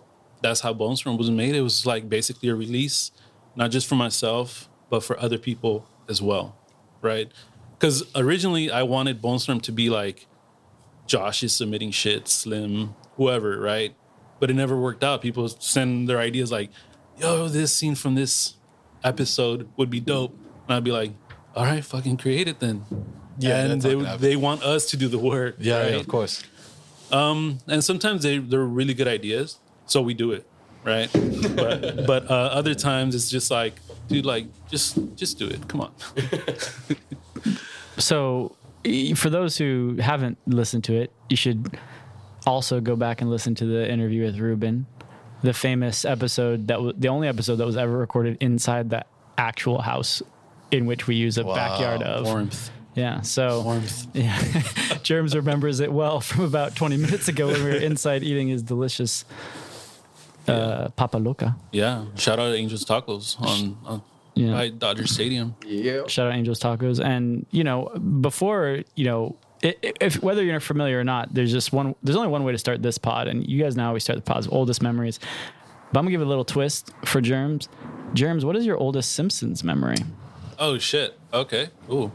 that's 0.43 0.61
how 0.61 0.73
Bone 0.73 0.97
Storm 0.97 1.17
was 1.17 1.31
made. 1.31 1.55
It 1.55 1.63
was 1.63 1.87
like 1.87 2.09
basically 2.09 2.49
a 2.49 2.55
release, 2.55 3.13
not 3.55 3.71
just 3.71 3.87
for 3.87 3.95
myself, 3.95 4.69
but 4.91 5.03
for 5.03 5.19
other 5.21 5.39
people 5.39 5.89
as 6.09 6.21
well, 6.21 6.57
right? 7.03 7.31
Because 7.79 8.05
originally 8.15 8.71
I 8.71 8.83
wanted 8.83 9.21
Bone 9.21 9.39
Storm 9.39 9.61
to 9.61 9.73
be 9.73 9.91
like 9.91 10.27
Josh 11.07 11.43
is 11.43 11.55
submitting 11.55 11.91
shit, 11.91 12.29
Slim, 12.29 12.95
whoever, 13.17 13.59
right? 13.61 13.95
But 14.41 14.51
it 14.51 14.55
never 14.55 14.77
worked 14.79 15.03
out. 15.05 15.23
People 15.23 15.49
send 15.49 16.09
their 16.09 16.19
ideas 16.19 16.51
like, 16.53 16.71
"Yo, 17.19 17.49
this 17.49 17.75
scene 17.75 17.95
from 17.95 18.15
this 18.15 18.55
episode 19.03 19.69
would 19.77 19.91
be 19.91 20.01
dope," 20.01 20.37
and 20.69 20.77
I'd 20.77 20.85
be 20.85 20.93
like, 20.93 21.13
"All 21.55 21.65
right, 21.65 21.85
fucking 21.85 22.17
create 22.19 22.49
it 22.49 22.61
then." 22.61 22.85
Yeah, 23.39 23.63
and 23.65 23.81
they 23.81 23.91
not 23.91 23.97
gonna 23.99 24.09
happen. 24.09 24.23
they 24.23 24.37
want 24.37 24.63
us 24.63 24.87
to 24.91 24.97
do 24.97 25.09
the 25.09 25.19
work. 25.19 25.57
Yeah, 25.59 25.81
right? 25.81 25.93
yeah, 25.93 25.97
of 25.99 26.09
course. 26.09 26.43
and 27.11 27.83
sometimes 27.85 28.23
they 28.23 28.39
they're 28.39 28.61
really 28.61 28.95
good 28.95 29.09
ideas, 29.09 29.59
so 29.87 30.03
we 30.03 30.15
do 30.15 30.33
it, 30.33 30.47
right? 30.85 31.09
but 31.55 32.07
but 32.11 32.31
uh, 32.31 32.35
other 32.53 32.75
times 32.75 33.15
it's 33.15 33.31
just 33.31 33.51
like, 33.51 33.75
dude, 34.09 34.27
like 34.27 34.47
just 34.69 34.99
just 35.17 35.39
do 35.39 35.47
it. 35.49 35.67
Come 35.69 35.81
on. 35.81 35.93
So, 37.99 38.57
for 39.15 39.31
those 39.31 39.57
who 39.59 39.97
haven't 40.01 40.39
listened 40.47 40.85
to 40.85 40.95
it, 40.95 41.13
you 41.29 41.37
should 41.37 41.79
also 42.47 42.81
go 42.81 42.97
back 42.97 43.21
and 43.21 43.31
listen 43.31 43.55
to 43.57 43.67
the 43.67 43.91
interview 43.91 44.25
with 44.25 44.39
Ruben, 44.39 44.87
the 45.43 45.53
famous 45.53 46.05
episode 46.05 46.69
that 46.69 46.81
was 46.81 46.95
the 46.97 47.09
only 47.09 47.29
episode 47.29 47.57
that 47.57 47.67
was 47.67 47.77
ever 47.77 47.97
recorded 47.97 48.39
inside 48.41 48.91
the 48.91 49.05
actual 49.37 49.81
house 49.81 50.23
in 50.71 50.87
which 50.87 51.07
we 51.07 51.15
use 51.15 51.39
a 51.39 51.45
backyard 51.45 52.03
of. 52.03 52.25
Warmth. 52.25 52.71
Yeah. 52.95 53.21
So, 53.21 53.63
Warmth. 53.63 54.07
yeah, 54.15 54.41
Germs 55.03 55.37
remembers 55.37 55.81
it 55.81 55.93
well 55.93 56.21
from 56.21 56.45
about 56.45 56.75
20 56.75 56.97
minutes 56.97 57.29
ago 57.29 57.49
when 57.49 57.63
we 57.63 57.71
were 57.71 57.77
inside 57.77 58.23
eating 58.23 58.49
his 58.49 58.63
delicious 58.63 59.25
uh, 60.49 60.89
Papa 60.91 61.19
Loca. 61.19 61.57
Yeah. 61.73 62.07
Shout 62.17 62.39
out 62.39 62.51
to 62.51 62.57
Angels 62.57 62.85
Tacos 62.85 63.41
on, 63.41 63.77
on 63.85 64.03
Yeah. 64.37 64.53
by 64.53 64.69
Dodger 64.69 65.07
Stadium. 65.07 65.57
Yeah. 65.67 66.03
Shout 66.07 66.29
out 66.29 66.35
Angels 66.35 66.61
Tacos. 66.61 67.05
And 67.05 67.47
you 67.51 67.65
know, 67.65 67.87
before 68.21 68.83
you 68.95 69.05
know, 69.07 69.37
i- 69.65 69.75
i- 69.83 69.93
if 70.01 70.23
whether 70.23 70.45
you're 70.45 70.61
familiar 70.61 71.01
or 71.01 71.05
not, 71.05 71.35
there's 71.35 71.51
just 71.51 71.73
one. 71.73 71.95
There's 72.03 72.17
only 72.17 72.29
one 72.29 72.45
way 72.45 72.53
to 72.53 72.59
start 72.59 72.83
this 72.83 72.99
pod, 72.99 73.27
and 73.29 73.45
you 73.49 73.61
guys 73.63 73.77
know 73.77 73.85
how 73.85 73.95
we 73.95 74.01
start 74.01 74.17
the 74.19 74.23
pods, 74.23 74.47
oldest 74.47 74.83
memories. 74.83 75.19
But 75.93 75.99
I'm 76.01 76.05
gonna 76.05 76.11
give 76.13 76.21
it 76.21 76.27
a 76.27 76.29
little 76.29 76.45
twist 76.45 76.91
for 77.05 77.21
Germs. 77.21 77.69
Germs, 78.15 78.45
what 78.45 78.57
is 78.57 78.65
your 78.67 78.77
oldest 78.77 79.13
Simpsons 79.13 79.65
memory? 79.65 79.97
Oh 80.59 80.79
shit. 80.79 81.19
Okay. 81.33 81.69
Ooh. 81.91 82.13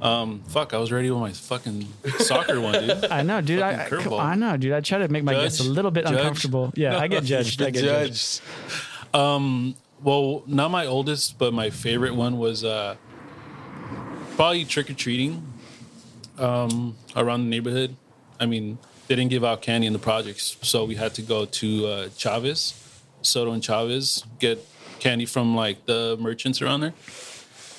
Um. 0.00 0.42
Fuck. 0.46 0.74
I 0.74 0.78
was 0.78 0.92
ready 0.92 1.10
with 1.10 1.18
my 1.18 1.32
fucking 1.32 1.88
soccer 2.18 2.60
one, 2.60 2.86
dude. 2.86 3.04
I 3.10 3.22
know, 3.22 3.40
dude. 3.40 3.60
I, 3.62 3.88
I, 3.90 4.16
I 4.32 4.34
know, 4.36 4.56
dude. 4.56 4.72
I 4.72 4.80
try 4.80 4.98
to 4.98 5.08
make 5.08 5.24
my 5.24 5.32
guests 5.34 5.58
a 5.58 5.64
little 5.64 5.90
bit 5.90 6.04
Judge? 6.06 6.14
uncomfortable. 6.14 6.72
Yeah, 6.76 6.96
I 6.98 7.08
get 7.08 7.24
judged. 7.32 7.60
I 7.62 7.70
get 7.70 7.82
judged. 7.82 8.40
Judge. 9.12 9.14
Well, 10.02 10.44
not 10.46 10.70
my 10.70 10.86
oldest, 10.86 11.38
but 11.38 11.52
my 11.52 11.70
favorite 11.70 12.14
one 12.14 12.38
was 12.38 12.64
uh, 12.64 12.96
probably 14.36 14.64
trick 14.64 14.90
or 14.90 14.94
treating 14.94 15.52
um, 16.38 16.96
around 17.16 17.44
the 17.44 17.50
neighborhood. 17.50 17.96
I 18.38 18.46
mean, 18.46 18.78
they 19.08 19.16
didn't 19.16 19.30
give 19.30 19.44
out 19.44 19.62
candy 19.62 19.86
in 19.86 19.92
the 19.92 19.98
projects, 19.98 20.56
so 20.62 20.84
we 20.84 20.94
had 20.94 21.14
to 21.14 21.22
go 21.22 21.46
to 21.46 21.86
uh, 21.86 22.08
Chavez, 22.16 22.74
Soto 23.22 23.52
and 23.52 23.64
Chavez, 23.64 24.24
get 24.38 24.64
candy 25.00 25.26
from 25.26 25.56
like 25.56 25.86
the 25.86 26.16
merchants 26.20 26.62
around 26.62 26.80
there, 26.80 26.94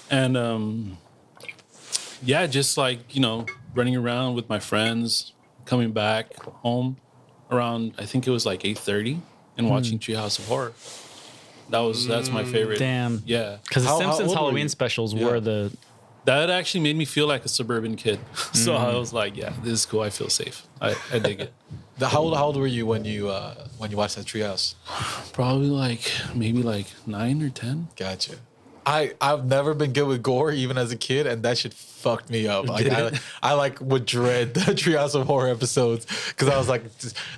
and 0.09 0.35
um, 0.35 0.97
yeah, 2.23 2.47
just 2.47 2.77
like 2.77 3.15
you 3.15 3.21
know, 3.21 3.45
running 3.73 3.95
around 3.95 4.35
with 4.35 4.49
my 4.49 4.59
friends, 4.59 5.33
coming 5.65 5.91
back 5.91 6.35
home 6.43 6.97
around 7.51 7.93
I 7.97 8.05
think 8.05 8.27
it 8.27 8.31
was 8.31 8.45
like 8.45 8.65
eight 8.65 8.77
thirty, 8.77 9.21
and 9.57 9.69
watching 9.69 9.99
Treehouse 9.99 10.39
of 10.39 10.47
Horror. 10.47 10.73
That 11.69 11.79
was 11.79 12.07
that's 12.07 12.29
my 12.31 12.43
favorite. 12.43 12.79
Damn. 12.79 13.21
Yeah, 13.25 13.57
Because 13.63 13.83
the 13.83 13.89
How- 13.89 13.95
how 13.95 13.99
Simpsons 14.01 14.29
old 14.29 14.29
were 14.29 14.35
Halloween 14.41 14.63
you? 14.63 14.69
specials 14.69 15.13
Yeah. 15.13 15.25
were 15.25 15.39
the 15.39 15.71
that 16.25 16.49
actually 16.49 16.81
made 16.81 16.95
me 16.95 17.05
feel 17.05 17.27
like 17.27 17.45
a 17.45 17.47
suburban 17.47 17.95
kid. 17.95 18.19
so 18.53 18.75
I 18.75 18.93
was 18.95 19.13
like, 19.13 19.35
yeah, 19.37 19.53
this 19.63 19.73
is 19.73 19.85
cool. 19.85 20.01
I 20.01 20.09
feel 20.09 20.29
safe. 20.29 20.63
I, 20.81 20.95
I 21.11 21.17
dig 21.19 21.39
it. 21.39 21.53
The, 21.97 22.07
how, 22.09 22.19
old, 22.21 22.35
how 22.37 22.45
old 22.45 22.57
were 22.57 22.67
you 22.67 22.85
when 22.85 23.03
you 23.05 23.29
uh, 23.29 23.55
when 23.77 23.89
you 23.91 23.97
watched 23.97 24.15
that 24.17 24.25
Treehouse? 24.25 24.75
Probably 25.33 25.67
like 25.69 26.11
maybe 26.35 26.61
like 26.63 26.87
nine 27.07 27.41
or 27.41 27.49
ten. 27.49 27.87
Gotcha. 27.95 28.35
I 28.89 29.13
I've 29.21 29.45
never 29.45 29.73
been 29.75 29.93
good 29.93 30.07
with 30.07 30.23
gore 30.23 30.51
even 30.51 30.77
as 30.79 30.91
a 30.91 30.95
kid, 30.95 31.27
and 31.27 31.43
that 31.43 31.59
shit 31.59 31.73
fucked 31.75 32.29
me 32.31 32.47
up. 32.47 32.67
Like 32.67 32.87
I, 32.87 33.11
I 33.43 33.53
like 33.53 33.79
would 33.81 34.05
dread 34.05 34.55
the 34.55 34.61
Treehouse 34.81 35.13
of 35.13 35.27
Horror 35.27 35.49
episodes 35.49 36.07
because 36.29 36.49
I 36.49 36.57
was 36.57 36.67
like, 36.67 36.83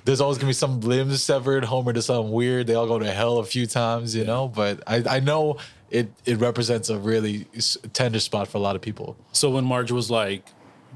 there's 0.06 0.20
always 0.22 0.38
gonna 0.38 0.48
be 0.48 0.54
some 0.54 0.80
limbs 0.80 1.22
severed. 1.22 1.64
Homer 1.64 1.92
does 1.92 2.06
something 2.06 2.32
weird. 2.32 2.66
They 2.68 2.74
all 2.74 2.86
go 2.86 2.98
to 2.98 3.10
hell 3.10 3.38
a 3.38 3.44
few 3.44 3.66
times, 3.66 4.16
you 4.16 4.24
know. 4.24 4.48
But 4.48 4.82
I 4.86 5.02
I 5.16 5.20
know 5.20 5.58
it 5.90 6.10
it 6.24 6.38
represents 6.38 6.88
a 6.88 6.98
really 6.98 7.46
tender 7.92 8.18
spot 8.20 8.48
for 8.48 8.56
a 8.56 8.62
lot 8.62 8.74
of 8.74 8.80
people. 8.80 9.16
So 9.32 9.50
when 9.50 9.64
Marge 9.64 9.92
was 9.92 10.10
like, 10.10 10.46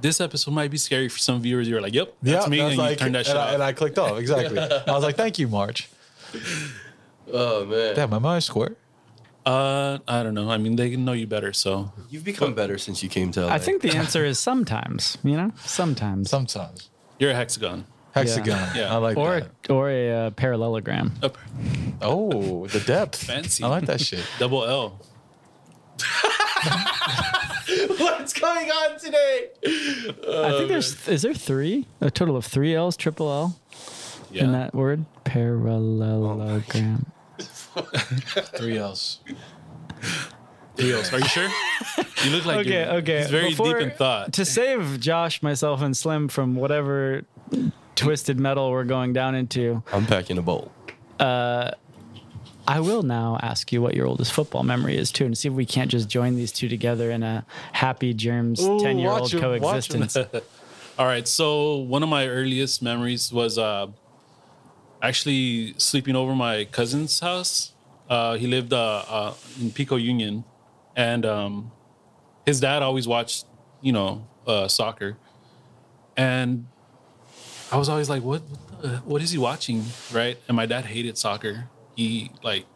this 0.01 0.23
episode 0.23 0.53
might 0.53 0.71
be 0.71 0.79
scary 0.79 1.11
for 1.11 1.19
some 1.19 1.43
viewers, 1.43 1.69
you 1.69 1.75
were 1.75 1.83
like, 1.83 1.93
yep, 1.95 2.15
that's 2.23 2.49
me. 2.49 2.63
I 2.63 2.69
And 2.71 2.79
was 2.79 2.91
you 2.93 2.97
turned 2.97 3.15
that 3.15 3.19
and, 3.19 3.27
shit 3.27 3.37
I, 3.37 3.49
off. 3.49 3.55
and 3.55 3.63
I 3.63 3.73
clicked 3.75 3.99
off 3.99 4.19
exactly. 4.19 4.59
I 4.87 4.93
was 4.93 5.05
like, 5.05 5.17
thank 5.17 5.39
you, 5.39 5.49
March. 5.49 5.91
Oh 7.31 7.67
man. 7.67 7.95
Damn, 7.95 8.15
am 8.15 8.25
I 8.25 8.39
square? 8.39 8.77
Uh, 9.47 9.99
I 10.09 10.23
don't 10.23 10.35
know. 10.35 10.51
I 10.51 10.59
mean, 10.59 10.77
they 10.77 10.95
know 10.97 11.13
you 11.13 11.27
better. 11.27 11.53
So 11.53 11.93
You've 12.11 12.25
become 12.25 12.53
better 12.55 12.77
since 12.79 13.03
you 13.03 13.09
came 13.09 13.31
to 13.33 13.47
LA. 13.47 13.53
I 13.55 13.59
think 13.59 13.81
the 13.83 13.93
answer 13.97 14.25
is 14.25 14.39
sometimes, 14.39 15.17
you 15.23 15.37
know? 15.37 15.53
Sometimes. 15.65 16.29
Sometimes 16.29 16.91
you're 17.19 17.31
a 17.31 17.35
hexagon. 17.35 17.87
hexagon. 18.13 18.77
Yeah. 18.77 18.93
I 18.93 18.97
like 18.99 19.17
or 19.17 19.41
that. 19.41 19.71
or 19.71 19.89
a 19.89 20.11
uh, 20.27 20.31
parallelogram. 20.31 21.13
Up, 21.23 21.39
Oh, 22.03 22.67
the 22.67 22.81
depth. 22.81 23.23
Fancy. 23.25 23.65
I 23.65 23.69
like 23.69 23.87
that 23.87 24.01
shit. 24.01 24.21
double 24.39 24.65
L. 24.67 25.01
what's 27.99 28.33
going 28.35 28.71
on 28.71 28.99
today? 28.99 29.49
I 29.65 30.51
think 30.59 30.69
there's 30.69 31.09
is 31.09 31.23
there 31.23 31.33
three? 31.35 31.87
A 32.01 32.11
total 32.11 32.37
of 32.37 32.45
three 32.45 32.75
L's, 32.75 32.97
triple 32.97 33.31
L 33.31 33.59
Yeah. 34.31 34.45
in 34.45 34.53
that 34.53 34.75
word? 34.75 35.05
Parallelogram. 35.25 37.07
Three 38.57 38.79
L's. 38.79 39.21
Three 40.77 40.93
L's. 40.93 41.13
Are 41.13 41.19
you 41.19 41.25
sure? 41.27 41.49
You 42.25 42.31
look 42.31 42.45
like 42.45 42.59
Okay, 42.67 42.85
you're, 42.85 42.95
okay. 42.97 43.19
He's 43.21 43.31
very 43.31 43.49
Before- 43.51 43.79
deep 43.79 43.83
in 43.83 43.91
thought. 43.97 44.33
To 44.35 44.45
save 44.45 45.01
Josh, 45.01 45.43
myself, 45.43 45.83
and 45.83 45.97
Slim 45.97 46.29
from 46.29 46.55
whatever 46.55 47.23
twisted 47.95 48.39
metal 48.39 48.71
we're 48.71 48.85
going 48.85 49.13
down 49.13 49.35
into, 49.35 49.83
I'm 49.93 50.07
packing 50.07 50.39
a 50.39 50.43
bowl. 50.43 50.71
Uh, 51.19 51.71
I 52.69 52.81
will 52.81 53.03
now 53.03 53.39
ask 53.43 53.73
you 53.73 53.81
what 53.81 53.95
your 53.95 54.07
oldest 54.07 54.33
football 54.33 54.65
memory 54.65 54.97
is 54.97 55.13
too, 55.13 55.25
and 55.25 55.39
see 55.39 55.49
if 55.49 55.55
we 55.55 55.65
can't 55.65 55.91
just 55.91 56.09
join 56.09 56.35
these 56.37 56.51
two 56.53 56.69
together 56.69 57.11
in 57.11 57.23
a 57.23 57.47
happy 57.73 58.13
germs 58.13 58.59
ten 58.59 58.99
year 58.99 59.11
old 59.11 59.21
watch 59.23 59.35
'em, 59.35 59.41
watch 59.41 59.91
'em. 59.95 60.01
coexistence. 60.01 60.17
All 60.99 61.07
right. 61.07 61.29
So 61.29 61.77
one 61.77 62.03
of 62.03 62.09
my 62.09 62.27
earliest 62.27 62.83
memories 62.83 63.33
was 63.33 63.57
uh, 63.57 63.87
actually 65.03 65.75
sleeping 65.79 66.17
over 66.17 66.35
my 66.35 66.65
cousin's 66.65 67.21
house. 67.21 67.73
Uh, 68.09 68.37
he 68.37 68.47
lived 68.47 68.73
uh, 68.73 69.05
uh, 69.09 69.35
in 69.61 69.71
Pico 69.71 69.97
Union, 69.97 70.45
and 70.95 71.27
um, 71.27 71.73
his 72.45 72.61
dad 72.61 72.83
always 72.83 73.09
watched, 73.09 73.47
you 73.81 73.93
know, 73.93 74.27
uh, 74.47 74.69
soccer. 74.69 75.17
And 76.17 76.67
I 77.73 77.77
was 77.77 77.89
always 77.89 78.09
like, 78.09 78.23
"What? 78.23 78.43
What, 78.43 78.83
the, 78.83 78.89
what 78.99 79.23
is 79.23 79.31
he 79.33 79.39
watching?" 79.39 79.85
Right? 80.13 80.39
And 80.49 80.57
my 80.57 80.67
dad 80.67 80.85
hated 80.85 81.19
soccer. 81.19 81.69
He 81.97 82.31
like, 82.43 82.67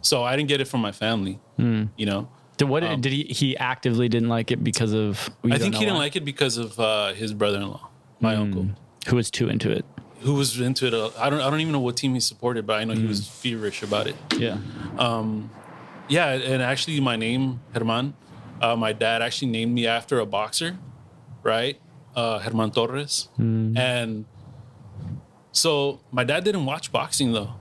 so 0.00 0.22
I 0.24 0.36
didn't 0.36 0.48
get 0.48 0.60
it 0.60 0.68
from 0.68 0.80
my 0.80 0.92
family. 0.92 1.40
You 1.58 2.06
know. 2.06 2.28
Did 2.56 2.68
what 2.68 2.80
did 2.80 3.12
he? 3.12 3.24
He 3.24 3.56
actively 3.56 4.08
didn't 4.08 4.28
like 4.28 4.50
it 4.50 4.62
because 4.62 4.92
of. 4.92 5.30
Um, 5.44 5.52
I 5.52 5.58
think 5.58 5.74
he 5.74 5.84
didn't 5.84 5.98
like 5.98 6.16
it 6.16 6.24
because 6.24 6.58
of 6.58 6.78
uh, 6.78 7.12
his 7.14 7.32
brother-in-law, 7.32 7.88
my 8.20 8.34
uncle. 8.34 8.68
Who 9.08 9.16
was 9.16 9.30
too 9.30 9.48
into 9.48 9.70
it? 9.70 9.84
Who 10.20 10.34
was 10.34 10.60
into 10.60 10.86
it. 10.86 10.94
uh, 10.94 11.10
I 11.18 11.30
don't. 11.30 11.40
I 11.40 11.48
don't 11.50 11.60
even 11.60 11.72
know 11.72 11.80
what 11.80 11.96
team 11.96 12.14
he 12.14 12.20
supported, 12.20 12.66
but 12.66 12.74
I 12.80 12.84
know 12.84 12.94
he 12.94 13.06
was 13.06 13.26
feverish 13.26 13.82
about 13.82 14.06
it. 14.06 14.16
Yeah. 14.36 14.58
Yeah, 16.08 16.32
and 16.32 16.60
actually, 16.62 16.98
my 17.00 17.16
name 17.16 17.60
Herman. 17.72 18.14
Uh, 18.60 18.76
my 18.76 18.92
dad 18.92 19.22
actually 19.22 19.50
named 19.52 19.72
me 19.72 19.86
after 19.86 20.18
a 20.20 20.26
boxer, 20.26 20.76
right? 21.42 21.80
Uh, 22.16 22.38
Herman 22.40 22.70
Torres, 22.72 23.28
and 23.38 24.24
so 25.52 26.00
my 26.10 26.24
dad 26.24 26.44
didn't 26.44 26.66
watch 26.66 26.90
boxing 26.92 27.32
though. 27.32 27.54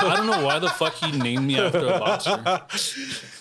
I 0.00 0.14
don't 0.16 0.26
know 0.26 0.44
why 0.44 0.58
the 0.58 0.68
fuck 0.68 0.94
he 0.94 1.12
named 1.12 1.46
me 1.46 1.58
after 1.58 1.86
a 1.86 1.98
boxer. 1.98 2.62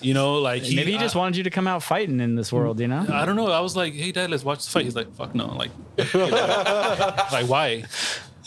You 0.01 0.13
know, 0.13 0.35
like 0.35 0.63
he, 0.63 0.75
Maybe 0.75 0.91
he 0.91 0.97
just 0.97 1.15
I, 1.15 1.19
wanted 1.19 1.37
you 1.37 1.43
to 1.43 1.49
come 1.49 1.67
out 1.67 1.83
fighting 1.83 2.19
in 2.19 2.35
this 2.35 2.51
world, 2.53 2.79
you 2.79 2.87
know? 2.87 3.05
I 3.11 3.25
don't 3.25 3.35
know. 3.35 3.51
I 3.51 3.59
was 3.59 3.75
like, 3.75 3.93
"Hey, 3.93 4.11
dad, 4.11 4.29
let's 4.29 4.43
watch 4.43 4.63
the 4.65 4.71
fight." 4.71 4.85
He's 4.85 4.95
like, 4.95 5.13
"Fuck 5.15 5.33
no!" 5.33 5.47
Like, 5.47 5.71
you 5.97 6.05
know, 6.19 6.27
like 7.31 7.47
why? 7.47 7.83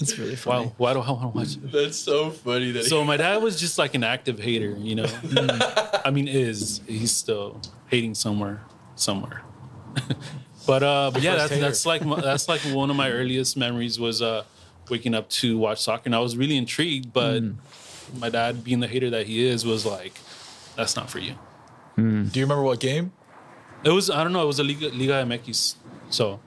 That's 0.01 0.19
really 0.19 0.37
funny. 0.37 0.67
Why? 0.67 0.73
Why 0.79 0.93
do 0.95 1.01
I 1.01 1.11
want 1.11 1.23
to 1.23 1.39
watch 1.39 1.57
it? 1.57 1.73
That's 1.73 1.99
so 1.99 2.31
funny 2.31 2.73
that 2.73 2.85
So 2.85 3.05
my 3.05 3.19
dad 3.19 3.43
was 3.43 3.61
just 3.61 3.77
like 3.77 3.95
an 3.95 4.03
active 4.03 4.39
hater, 4.39 4.75
you 4.79 4.95
know. 4.95 5.07
I 6.05 6.11
mean, 6.11 6.27
is 6.27 6.81
he's 6.87 7.15
still 7.15 7.61
hating 7.89 8.15
somewhere, 8.15 8.63
somewhere. 8.95 9.43
but 10.67 10.83
uh, 10.83 11.11
but 11.13 11.21
yeah, 11.21 11.37
that's 11.37 11.51
hater. 11.51 11.61
that's 11.61 11.85
like 11.85 12.03
my, 12.05 12.19
that's 12.19 12.49
like 12.49 12.63
one 12.63 12.89
of 12.89 12.97
my 12.97 13.11
earliest 13.11 13.59
memories 13.59 14.01
was 14.01 14.23
uh 14.23 14.45
waking 14.91 15.15
up 15.15 15.29
to 15.41 15.57
watch 15.59 15.81
soccer, 15.83 16.03
and 16.07 16.15
I 16.15 16.19
was 16.21 16.37
really 16.37 16.57
intrigued. 16.57 17.13
But 17.13 17.43
my 18.19 18.29
dad, 18.29 18.65
being 18.65 18.81
the 18.81 18.89
hater 18.89 19.11
that 19.11 19.27
he 19.27 19.47
is, 19.47 19.65
was 19.65 19.87
like, 19.87 20.15
"That's 20.77 20.97
not 20.97 21.09
for 21.11 21.19
you." 21.19 21.35
Do 21.97 22.41
you 22.41 22.45
remember 22.47 22.63
what 22.63 22.81
game? 22.81 23.13
It 23.85 23.91
was 23.91 24.11
I 24.11 24.23
don't 24.25 24.33
know. 24.33 24.43
It 24.43 24.47
was 24.47 24.59
a 24.59 24.65
Liga, 24.65 24.89
Liga 24.89 25.23
MX, 25.25 25.75
so 26.11 26.41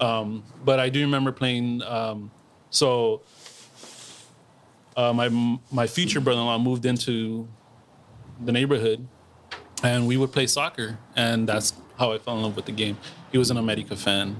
Um, 0.00 0.42
but 0.64 0.80
I 0.80 0.88
do 0.88 1.00
remember 1.02 1.32
playing. 1.32 1.82
Um, 1.82 2.30
so 2.70 3.22
uh, 4.96 5.12
my 5.12 5.28
my 5.70 5.86
future 5.86 6.20
brother-in-law 6.20 6.58
moved 6.58 6.84
into 6.86 7.48
the 8.44 8.52
neighborhood, 8.52 9.06
and 9.82 10.06
we 10.06 10.16
would 10.16 10.32
play 10.32 10.46
soccer, 10.46 10.98
and 11.16 11.48
that's 11.48 11.72
how 11.98 12.12
I 12.12 12.18
fell 12.18 12.36
in 12.36 12.42
love 12.42 12.56
with 12.56 12.66
the 12.66 12.72
game. 12.72 12.96
He 13.32 13.38
was 13.38 13.50
an 13.50 13.56
America 13.58 13.94
fan, 13.96 14.36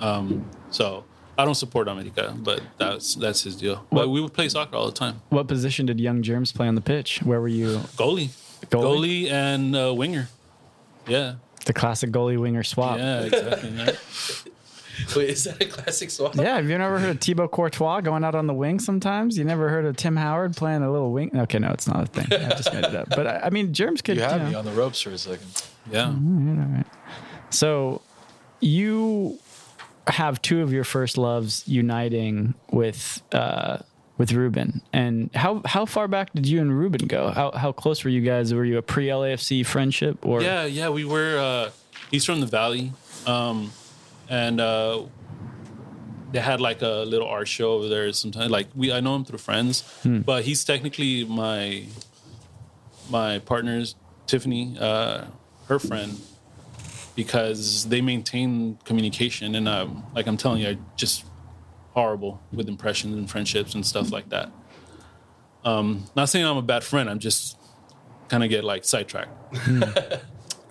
um, 0.00 0.44
so 0.70 1.04
I 1.36 1.44
don't 1.44 1.54
support 1.54 1.88
America, 1.88 2.34
but 2.36 2.60
that's 2.78 3.14
that's 3.16 3.42
his 3.42 3.56
deal. 3.56 3.86
But 3.90 4.08
we 4.08 4.20
would 4.20 4.32
play 4.32 4.48
soccer 4.48 4.76
all 4.76 4.86
the 4.86 4.92
time. 4.92 5.20
What 5.30 5.48
position 5.48 5.86
did 5.86 5.98
young 6.00 6.22
Germs 6.22 6.52
play 6.52 6.68
on 6.68 6.74
the 6.74 6.80
pitch? 6.80 7.20
Where 7.22 7.40
were 7.40 7.48
you? 7.48 7.78
Goalie, 7.96 8.28
Goalie? 8.66 9.26
goalie, 9.26 9.30
and 9.30 9.74
uh, 9.76 9.92
winger. 9.94 10.28
Yeah, 11.08 11.34
The 11.66 11.72
classic 11.74 12.10
goalie 12.12 12.38
winger 12.38 12.62
swap. 12.62 12.98
yeah, 12.98 13.20
exactly. 13.22 13.70
right? 13.76 13.98
Wait, 15.16 15.28
is 15.28 15.42
that 15.44 15.60
a 15.60 15.66
classic 15.66 16.08
swap? 16.10 16.36
Yeah, 16.36 16.54
have 16.56 16.70
you 16.70 16.78
never 16.78 17.00
heard 17.00 17.10
of 17.10 17.20
Thibaut 17.20 17.50
Courtois 17.50 18.00
going 18.00 18.22
out 18.22 18.36
on 18.36 18.46
the 18.46 18.54
wing 18.54 18.78
sometimes? 18.78 19.36
You 19.36 19.42
never 19.44 19.68
heard 19.68 19.84
of 19.84 19.96
Tim 19.96 20.14
Howard 20.16 20.56
playing 20.56 20.82
a 20.82 20.90
little 20.90 21.10
wing? 21.12 21.30
Okay, 21.36 21.58
no, 21.58 21.70
it's 21.72 21.88
not 21.88 22.04
a 22.04 22.06
thing. 22.06 22.26
I 22.32 22.50
just 22.50 22.72
made 22.72 22.84
it 22.84 22.94
up. 22.94 23.08
But 23.10 23.26
I, 23.26 23.40
I 23.46 23.50
mean, 23.50 23.74
Germs 23.74 24.02
could. 24.02 24.16
You 24.16 24.22
had 24.22 24.40
know. 24.42 24.48
me 24.50 24.54
on 24.54 24.64
the 24.64 24.70
ropes 24.70 25.00
for 25.00 25.10
a 25.10 25.18
second. 25.18 25.46
Yeah. 25.90 26.06
All 26.06 26.12
right. 26.14 26.86
So 27.50 28.02
you 28.60 29.38
have 30.06 30.40
two 30.42 30.62
of 30.62 30.72
your 30.72 30.84
first 30.84 31.16
loves 31.16 31.66
uniting 31.66 32.54
with 32.70 33.22
uh, 33.32 33.78
with 34.18 34.32
Ruben. 34.32 34.82
And 34.92 35.30
how 35.34 35.62
how 35.64 35.86
far 35.86 36.08
back 36.08 36.32
did 36.34 36.46
you 36.46 36.60
and 36.60 36.76
Ruben 36.78 37.06
go? 37.06 37.30
How 37.30 37.50
how 37.52 37.72
close 37.72 38.04
were 38.04 38.10
you 38.10 38.20
guys? 38.20 38.52
Were 38.54 38.64
you 38.64 38.78
a 38.78 38.82
pre 38.82 39.06
LAFC 39.08 39.64
friendship 39.66 40.24
or 40.24 40.42
Yeah, 40.42 40.64
yeah, 40.64 40.88
we 40.88 41.04
were. 41.04 41.38
Uh, 41.38 41.70
he's 42.10 42.24
from 42.24 42.40
the 42.40 42.46
valley, 42.46 42.92
um, 43.26 43.72
and 44.28 44.60
uh, 44.60 45.02
they 46.32 46.40
had 46.40 46.60
like 46.60 46.82
a 46.82 47.04
little 47.06 47.26
art 47.28 47.48
show 47.48 47.72
over 47.72 47.88
there. 47.88 48.12
Sometimes, 48.12 48.50
like 48.50 48.68
we, 48.74 48.92
I 48.92 49.00
know 49.00 49.16
him 49.16 49.24
through 49.24 49.38
friends, 49.38 49.84
but 50.04 50.44
he's 50.44 50.64
technically 50.64 51.24
my 51.24 51.84
my 53.10 53.38
partner's 53.40 53.94
Tiffany, 54.26 54.76
uh, 54.80 55.24
her 55.68 55.78
friend, 55.78 56.18
because 57.14 57.86
they 57.86 58.00
maintain 58.00 58.78
communication. 58.84 59.54
And 59.54 59.68
um, 59.68 60.04
like 60.14 60.26
I'm 60.26 60.36
telling 60.36 60.62
you, 60.62 60.68
I 60.68 60.78
just 60.96 61.24
horrible 61.92 62.42
with 62.52 62.68
impressions 62.68 63.16
and 63.16 63.30
friendships 63.30 63.74
and 63.74 63.86
stuff 63.86 64.10
like 64.10 64.28
that. 64.30 64.50
Um, 65.64 66.04
not 66.14 66.28
saying 66.28 66.44
I'm 66.44 66.56
a 66.56 66.62
bad 66.62 66.84
friend. 66.84 67.08
I'm 67.08 67.18
just 67.18 67.56
kind 68.28 68.42
of 68.42 68.50
get 68.50 68.64
like 68.64 68.84
sidetracked. 68.84 69.30
he's 69.54 69.66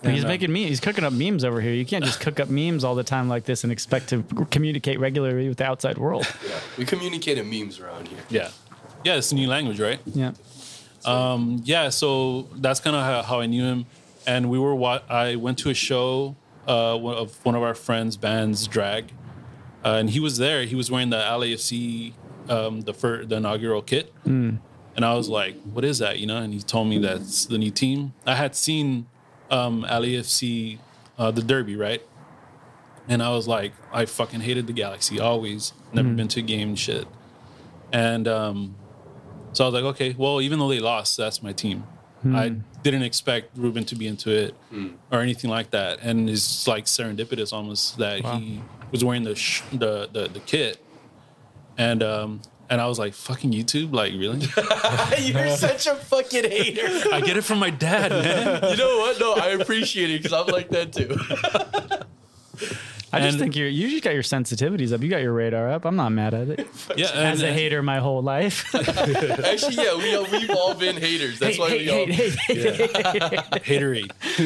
And, 0.04 0.26
uh, 0.26 0.28
making 0.28 0.52
me 0.52 0.68
he's 0.68 0.80
cooking 0.80 1.04
up 1.04 1.14
memes 1.14 1.44
over 1.44 1.62
here. 1.62 1.74
You 1.74 1.86
can't 1.86 2.04
just 2.04 2.20
cook 2.20 2.40
up 2.40 2.50
memes 2.50 2.84
all 2.84 2.94
the 2.96 3.04
time 3.04 3.30
like 3.30 3.46
this 3.46 3.64
and 3.64 3.72
expect 3.72 4.10
to 4.10 4.24
communicate 4.52 5.00
regularly 5.00 5.48
with 5.48 5.58
the 5.58 5.66
outside 5.66 5.98
world. 5.98 6.28
Yeah. 6.48 6.60
We 6.78 6.86
communicate 6.86 7.38
in 7.38 7.50
memes 7.50 7.80
around 7.80 8.08
here. 8.08 8.20
Yeah. 8.30 8.50
Yeah, 9.04 9.16
it's 9.16 9.32
a 9.32 9.36
new 9.36 9.48
language, 9.48 9.80
right? 9.80 10.00
Yeah. 10.06 10.34
Um, 11.06 11.62
yeah, 11.64 11.90
so 11.90 12.50
that's 12.56 12.80
kind 12.80 12.96
of 12.96 13.04
how, 13.04 13.22
how 13.22 13.40
I 13.40 13.46
knew 13.46 13.64
him. 13.64 13.86
And 14.26 14.50
we 14.50 14.58
were, 14.60 14.76
wa- 14.76 15.02
I 15.10 15.36
went 15.36 15.58
to 15.60 15.70
a 15.70 15.74
show 15.74 16.36
uh, 16.68 16.98
of 16.98 17.44
one 17.46 17.56
of 17.56 17.62
our 17.64 17.74
friends' 17.76 18.18
bands, 18.18 18.68
Drag. 18.68 19.12
Uh, 19.84 19.96
and 20.00 20.10
he 20.10 20.20
was 20.20 20.38
there. 20.38 20.64
He 20.64 20.76
was 20.76 20.90
wearing 20.90 21.10
the 21.10 21.18
LAFC, 21.18 22.14
um, 22.50 22.82
the, 22.82 22.94
fir- 22.94 23.26
the 23.26 23.36
inaugural 23.38 23.82
kit. 23.82 24.14
And 24.96 25.04
I 25.04 25.14
was 25.16 25.28
like, 25.28 25.60
what 25.64 25.84
is 25.84 26.00
that? 26.00 26.20
You 26.20 26.28
know, 26.28 26.38
and 26.38 26.54
he 26.54 26.60
told 26.62 26.88
me 26.88 27.00
that's 27.00 27.46
the 27.46 27.58
new 27.58 27.72
team. 27.72 28.14
I 28.26 28.36
had 28.36 28.56
seen 28.56 29.08
um, 29.52 29.84
LAFC, 29.84 30.78
uh, 31.18 31.32
the 31.32 31.42
Derby, 31.42 31.76
right? 31.76 32.02
And 33.10 33.22
I 33.22 33.32
was 33.32 33.48
like, 33.48 33.74
I 33.92 34.06
fucking 34.06 34.40
hated 34.42 34.68
the 34.68 34.74
Galaxy 34.74 35.20
always. 35.20 35.74
Never 35.92 36.10
been 36.16 36.28
to 36.30 36.40
a 36.40 36.44
game 36.44 36.70
and 36.70 36.80
shit. 36.80 37.08
And 37.92 38.28
um, 38.28 38.76
so 39.52 39.66
I 39.66 39.68
was 39.68 39.74
like, 39.74 39.84
okay, 39.96 40.16
well, 40.18 40.42
even 40.42 40.60
though 40.60 40.70
they 40.70 40.80
lost, 40.80 41.18
that's 41.18 41.44
my 41.44 41.52
team. 41.54 41.84
I 42.26 42.56
didn't 42.84 43.04
expect 43.04 43.58
Ruben 43.58 43.84
to 43.86 43.96
be 43.96 44.08
into 44.08 44.30
it 44.32 44.56
or 45.12 45.22
anything 45.22 45.50
like 45.50 45.72
that. 45.72 46.00
And 46.02 46.30
it's 46.30 46.68
like 46.68 46.86
serendipitous 46.86 47.52
almost 47.54 47.98
that 47.98 48.24
he 48.26 48.62
was 48.92 49.04
wearing 49.04 49.24
the, 49.24 49.36
sh- 49.36 49.62
the 49.72 50.08
the 50.12 50.28
the 50.30 50.40
kit. 50.42 50.84
And 51.78 52.02
um, 52.04 52.42
and 52.70 52.80
I 52.80 52.88
was 52.88 52.98
like, 53.00 53.14
fucking 53.14 53.52
YouTube, 53.52 53.94
like 53.94 54.14
really? 54.14 54.48
You're 55.32 55.50
such 55.58 55.88
a 55.88 55.96
fucking 55.96 56.44
hater. 56.50 56.88
I 57.12 57.20
get 57.22 57.36
it 57.38 57.44
from 57.44 57.60
my 57.60 57.70
dad, 57.72 58.12
man. 58.12 58.64
You 58.72 58.78
know 58.78 58.98
what? 59.00 59.20
No, 59.20 59.34
I 59.34 59.50
appreciate 59.50 60.10
it 60.12 60.22
because 60.24 60.34
I'm 60.34 60.48
like 60.54 60.70
that 60.70 60.94
too. 60.94 61.18
I 63.14 63.20
just 63.20 63.34
And- 63.36 63.40
think 63.40 63.56
you're 63.56 63.68
you 63.68 63.90
just 63.90 64.04
got 64.04 64.14
your 64.16 64.24
sensitivities 64.24 64.92
up. 64.92 65.02
You 65.02 65.08
got 65.10 65.22
your 65.22 65.34
radar 65.34 65.70
up. 65.72 65.86
I'm 65.86 65.96
not 65.96 66.10
mad 66.10 66.34
at 66.34 66.50
it. 66.50 66.68
Yeah, 66.98 67.08
As 67.14 67.42
and, 67.42 67.50
a 67.50 67.54
hater 67.54 67.82
my 67.82 68.00
whole 68.00 68.22
life. 68.22 68.74
Actually, 68.76 69.76
yeah, 69.76 69.96
we 69.96 70.16
uh, 70.16 70.26
we've 70.32 70.50
all 70.50 70.74
been 70.74 70.98
haters. 70.98 71.40
That's 71.40 71.58
why 71.58 71.70
we 71.70 71.90
all 71.90 72.06
hate, 72.08 72.34
hate, 72.36 72.76
hate. 72.76 73.40
hatery. 73.64 74.06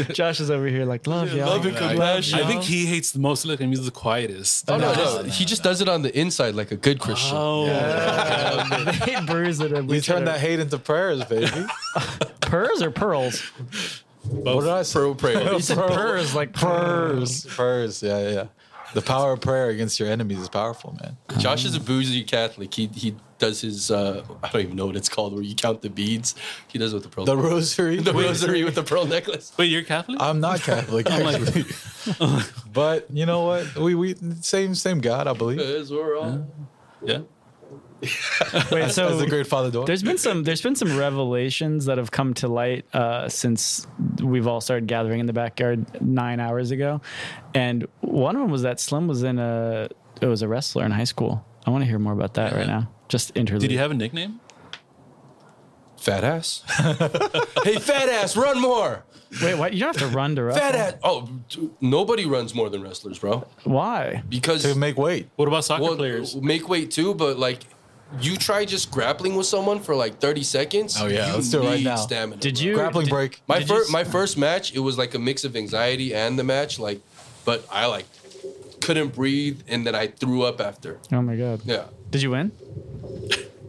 Josh 0.14 0.40
is 0.40 0.52
over 0.52 0.68
here 0.68 0.86
like 0.86 1.08
love 1.08 1.34
y'all. 1.34 1.48
love 1.48 1.66
and 1.66 1.76
compassion. 1.76 2.40
I 2.40 2.46
think 2.46 2.62
he 2.64 2.86
hates 2.86 3.12
the 3.12 3.20
most. 3.20 3.46
Look, 3.46 3.60
and 3.62 3.70
he's 3.74 3.84
the 3.86 3.92
quietest. 3.92 4.70
Oh 4.70 4.78
no, 4.78 4.94
no, 4.94 5.24
he 5.24 5.46
just 5.46 5.64
does 5.64 5.82
it 5.82 5.90
on 5.90 6.02
the 6.04 6.18
inside 6.18 6.54
like 6.56 6.72
a 6.72 6.76
good 6.78 7.00
Christian. 7.00 7.36
Oh, 7.38 7.66
they 9.06 9.16
bruise 9.26 9.60
it. 9.60 9.72
and 9.72 9.88
We 9.88 9.96
we 9.98 10.02
turn 10.02 10.26
that 10.26 10.40
hate 10.40 10.60
into 10.60 10.78
prayers, 10.78 11.24
baby. 11.26 11.48
to- 11.48 11.70
purrs 12.42 12.82
or 12.82 12.92
pearls. 12.92 13.42
What 14.30 14.62
did 14.62 14.70
I 14.70 14.84
say? 14.84 15.00
Pro 15.00 15.16
prayer. 15.16 15.54
You 15.54 15.60
said 15.60 15.78
purrs 15.78 16.36
like 16.36 16.54
Prayers. 16.54 17.46
Prayers. 17.46 18.04
Yeah, 18.04 18.20
yeah, 18.20 18.30
yeah. 18.30 18.48
The 18.94 19.02
power 19.02 19.34
of 19.34 19.42
prayer 19.42 19.70
against 19.70 20.00
your 20.00 20.10
enemies 20.10 20.40
is 20.40 20.50
powerful, 20.50 20.98
man. 21.02 21.18
Josh 21.40 21.66
is 21.66 21.76
a 21.76 21.80
bougie 21.80 22.24
Catholic. 22.24 22.74
He 22.74 22.88
he 22.88 23.16
does 23.38 23.62
his 23.62 23.92
uh, 23.92 24.24
I 24.42 24.50
don't 24.50 24.62
even 24.62 24.76
know 24.76 24.86
what 24.86 24.96
it's 24.96 25.10
called 25.10 25.34
where 25.34 25.44
you 25.44 25.56
count 25.56 25.82
the 25.82 25.90
beads. 25.90 26.36
He 26.68 26.80
does 26.80 26.94
it 26.94 26.96
with 26.96 27.04
the 27.04 27.10
pearl. 27.10 27.26
The 27.26 27.38
rosary. 27.38 28.00
the 28.00 28.14
rosary 28.14 28.64
with 28.64 28.76
the 28.76 28.84
pearl 28.84 29.06
necklace. 29.06 29.52
Wait, 29.58 29.66
you're 29.66 29.84
Catholic? 29.84 30.20
I'm 30.22 30.40
not 30.40 30.62
Catholic, 30.62 31.08
actually. 31.10 31.66
but 32.74 33.08
you 33.12 33.26
know 33.26 33.46
what? 33.46 33.76
We 33.76 33.94
we 33.96 34.16
same 34.42 34.74
same 34.74 35.02
God, 35.02 35.28
I 35.28 35.34
believe. 35.34 35.58
Because 35.58 35.92
we're 35.92 36.18
all 36.18 36.48
yeah. 37.04 37.20
Wait, 38.72 38.84
As 38.84 38.96
so 38.96 39.18
the 39.18 39.26
great 39.28 39.48
Father 39.48 39.72
Dor. 39.72 39.86
there's 39.86 40.04
been 40.04 40.20
some 40.20 40.44
there's 40.44 40.62
been 40.62 40.76
some 40.76 40.96
revelations 40.98 41.86
that 41.86 41.98
have 41.98 42.12
come 42.12 42.34
to 42.36 42.48
light 42.48 42.86
uh, 42.94 43.28
since 43.28 43.88
we've 44.22 44.46
all 44.46 44.62
started 44.62 44.88
gathering 44.88 45.20
in 45.20 45.26
the 45.26 45.34
backyard 45.34 46.02
nine 46.02 46.40
hours 46.40 46.70
ago, 46.70 47.02
and 47.56 47.88
one 48.02 48.36
of 48.36 48.42
them 48.42 48.52
was 48.52 48.62
that 48.62 48.80
Slim 48.80 49.08
was 49.08 49.24
in 49.24 49.40
a 49.40 49.90
it 50.22 50.28
was 50.28 50.44
a 50.44 50.48
wrestler 50.48 50.86
in 50.86 50.92
high 50.92 51.06
school. 51.06 51.44
I 51.66 51.72
want 51.72 51.84
to 51.84 51.90
hear 51.90 52.00
more 52.00 52.14
about 52.14 52.36
that 52.36 52.54
right 52.54 52.68
now. 52.68 52.90
Just 53.10 53.36
interlude. 53.36 53.62
Did 53.62 53.72
he 53.72 53.78
have 53.78 53.92
a 53.92 53.96
nickname? 53.96 54.40
fat 56.08 56.24
ass. 56.24 56.64
hey, 57.64 57.76
fat 57.80 58.08
ass, 58.10 58.38
run 58.38 58.62
more. 58.62 59.04
Wait, 59.44 59.56
what? 59.56 59.74
You 59.74 59.82
don't 59.82 59.98
have 59.98 60.10
to 60.10 60.16
run 60.16 60.36
to 60.38 60.44
wrestle. 60.44 60.62
Fat 60.62 60.76
ass. 60.76 60.94
Oh, 61.04 61.30
dude, 61.50 61.72
nobody 61.82 62.26
runs 62.26 62.56
more 62.56 62.70
than 62.70 62.82
wrestlers, 62.82 63.20
bro. 63.20 63.46
Why? 63.66 64.24
Because 64.30 64.64
to 64.64 64.74
make 64.76 64.98
weight. 64.98 65.30
What 65.36 65.50
about 65.50 65.66
soccer 65.66 65.84
well, 65.84 65.96
players? 65.98 66.36
make 66.36 66.70
weight 66.70 66.92
too, 66.92 67.14
but 67.14 67.38
like. 67.38 67.64
You 68.22 68.38
try 68.38 68.64
just 68.66 68.90
grappling 68.92 69.36
with 69.36 69.46
someone 69.48 69.80
for 69.82 69.94
like 69.96 70.20
30 70.20 70.44
seconds. 70.44 70.96
Oh, 71.00 71.08
yeah, 71.08 71.28
you 71.28 71.34
let's 71.36 71.50
do 71.50 71.62
it 71.62 71.66
right 71.66 71.78
need 71.78 71.84
now. 71.86 71.96
Stamina, 71.98 72.40
Did 72.42 72.56
bro. 72.56 72.64
you 72.64 72.74
Grappling 72.76 73.06
did- 73.06 73.12
break. 73.12 73.42
My 73.48 73.60
Did 73.60 73.70
you 73.70 73.76
first 73.76 73.90
s- 73.90 73.94
my 73.94 74.04
first 74.04 74.38
match, 74.38 74.74
it 74.74 74.80
was 74.80 74.98
like 74.98 75.14
a 75.14 75.20
mix 75.20 75.44
of 75.44 75.56
anxiety 75.56 76.14
and 76.16 76.40
the 76.40 76.44
match, 76.44 76.80
like, 76.80 77.02
but 77.46 77.66
I 77.72 77.86
like 77.88 78.06
couldn't 78.82 79.14
breathe, 79.16 79.62
and 79.68 79.86
then 79.86 79.94
I 79.96 80.08
threw 80.08 80.44
up 80.44 80.62
after. 80.62 81.00
Oh 81.12 81.22
my 81.22 81.36
god. 81.36 81.62
Yeah, 81.66 81.86
Did 82.10 82.22
you 82.22 82.32
win? 82.32 82.52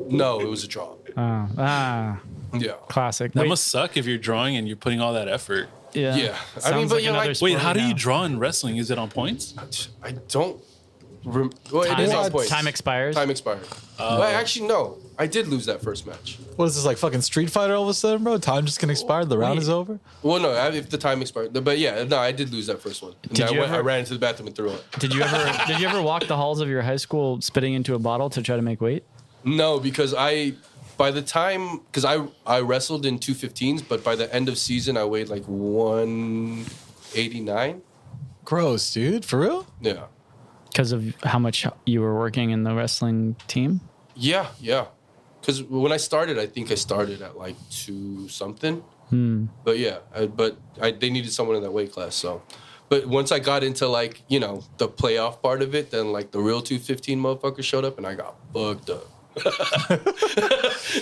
no, 0.09 0.41
it 0.41 0.49
was 0.49 0.65
a 0.65 0.69
draw. 0.69 0.95
Oh, 1.17 1.49
ah, 1.59 2.21
Yeah, 2.55 2.73
classic. 2.89 3.33
That 3.33 3.43
Wait, 3.43 3.49
must 3.49 3.67
suck 3.69 3.97
if 3.97 4.07
you're 4.07 4.19
drawing 4.19 4.57
and 4.57 4.69
you're 4.69 4.77
putting 4.77 5.01
all 5.01 5.13
that 5.15 5.29
effort. 5.29 5.69
yeah. 5.93 6.15
yeah. 6.17 6.37
I 6.57 6.61
Sounds 6.61 6.75
mean, 6.77 6.89
but 6.89 6.95
like 6.97 7.05
you're 7.05 7.13
another 7.13 7.27
like, 7.29 7.37
sport 7.37 7.51
Wait, 7.53 7.59
how 7.59 7.73
do 7.73 7.81
now. 7.81 7.89
you 7.89 7.95
draw 7.95 8.25
in 8.25 8.39
wrestling? 8.39 8.77
Is 8.77 8.91
it 8.91 8.99
on 8.99 9.09
points? 9.11 9.55
I 10.03 10.13
don't. 10.29 10.63
Rem- 11.25 11.51
well, 11.73 11.85
Time, 11.85 12.01
it 12.01 12.05
is 12.05 12.15
on 12.15 12.31
points. 12.31 12.49
time 12.49 12.67
expires. 12.67 13.15
Time 13.17 13.31
expired. 13.31 13.67
Uh, 13.99 14.17
well, 14.21 14.23
actually, 14.23 14.69
no. 14.69 14.99
I 15.19 15.27
did 15.27 15.49
lose 15.49 15.67
that 15.67 15.83
first 15.83 16.07
match. 16.07 16.39
What 16.57 16.67
is 16.67 16.77
this 16.77 16.85
like 16.85 16.97
fucking 16.97 17.23
Street 17.23 17.51
Fighter 17.51 17.75
all 17.75 17.83
of 17.83 17.89
a 17.89 17.95
sudden, 17.95 18.23
bro? 18.23 18.39
Time 18.39 18.65
just 18.67 18.79
can 18.79 18.89
expire. 18.89 19.25
The 19.25 19.37
round 19.37 19.55
Wait. 19.57 19.63
is 19.63 19.69
over. 19.69 19.99
Well, 20.23 20.41
no, 20.41 20.53
I- 20.53 20.71
if 20.73 20.91
the 20.91 20.99
time 20.99 21.21
expired, 21.21 21.53
but 21.65 21.79
yeah, 21.79 22.05
no, 22.05 22.19
I 22.19 22.31
did 22.33 22.53
lose 22.53 22.67
that 22.69 22.81
first 22.81 23.03
one. 23.03 23.15
And 23.25 23.33
Did 23.35 23.47
I, 23.47 23.51
you 23.51 23.59
went, 23.59 23.73
I 23.73 23.75
ever- 23.77 23.83
ran 23.85 23.99
into 24.01 24.15
the 24.15 24.21
bathroom 24.21 24.47
and 24.47 24.57
threw 24.57 24.71
up. 24.71 24.81
Did 25.01 25.13
you 25.13 25.23
ever 25.23 25.65
did 25.67 25.81
you 25.81 25.89
ever 25.89 26.01
walk 26.01 26.27
the 26.27 26.37
halls 26.37 26.61
of 26.61 26.69
your 26.69 26.83
high 26.83 26.97
school 26.97 27.41
spitting 27.41 27.75
into 27.75 27.95
a 27.95 27.99
bottle 27.99 28.31
to 28.31 28.41
try 28.43 28.55
to 28.57 28.63
make 28.63 28.81
weight? 28.81 29.03
No, 29.45 29.81
because 29.81 30.15
I, 30.15 30.53
by 30.97 31.11
the 31.11 31.23
time, 31.23 31.79
because 31.79 32.05
I 32.05 32.25
I 32.47 32.61
wrestled 32.61 33.05
in 33.07 33.19
two 33.19 33.35
15s, 33.35 33.83
but 33.89 34.05
by 34.05 34.15
the 34.15 34.33
end 34.35 34.49
of 34.49 34.57
season, 34.57 34.97
I 34.97 35.05
weighed 35.05 35.29
like 35.29 35.45
one 35.45 36.65
eighty 37.15 37.41
nine. 37.41 37.83
Gross, 38.45 38.93
dude. 38.93 39.25
For 39.25 39.41
real? 39.41 39.67
Yeah. 39.81 40.05
Because 40.71 40.93
of 40.93 41.15
how 41.23 41.39
much 41.39 41.67
you 41.87 42.01
were 42.01 42.17
working 42.19 42.51
in 42.51 42.63
the 42.63 42.75
wrestling 42.75 43.37
team? 43.47 43.81
Yeah, 44.15 44.49
yeah. 44.61 44.87
Because 45.41 45.63
when 45.63 45.93
I 45.93 45.97
started, 45.97 46.39
I 46.39 46.47
think 46.47 46.71
I 46.71 46.75
started 46.75 47.23
at 47.23 47.37
like 47.39 47.57
two 47.71 48.29
something. 48.29 48.83
Hmm. 49.11 49.47
But 49.65 49.79
yeah, 49.79 49.99
I, 50.15 50.27
but 50.27 50.59
I, 50.81 50.91
they 50.91 51.11
needed 51.11 51.33
someone 51.33 51.57
in 51.57 51.63
that 51.63 51.71
weight 51.73 51.93
class. 51.93 52.15
So, 52.15 52.43
But 52.89 53.07
once 53.07 53.33
I 53.33 53.39
got 53.39 53.65
into 53.65 53.89
like 53.89 54.23
you 54.29 54.41
know 54.41 54.65
the 54.77 54.89
playoff 54.89 55.41
part 55.41 55.63
of 55.63 55.75
it, 55.75 55.91
then 55.91 56.13
like 56.13 56.31
the 56.33 56.41
real 56.41 56.61
215 56.61 57.19
motherfuckers 57.19 57.65
showed 57.65 57.85
up, 57.85 57.97
and 57.99 58.07
I 58.07 58.15
got 58.15 58.37
fucked 58.53 58.91
up. 58.91 59.07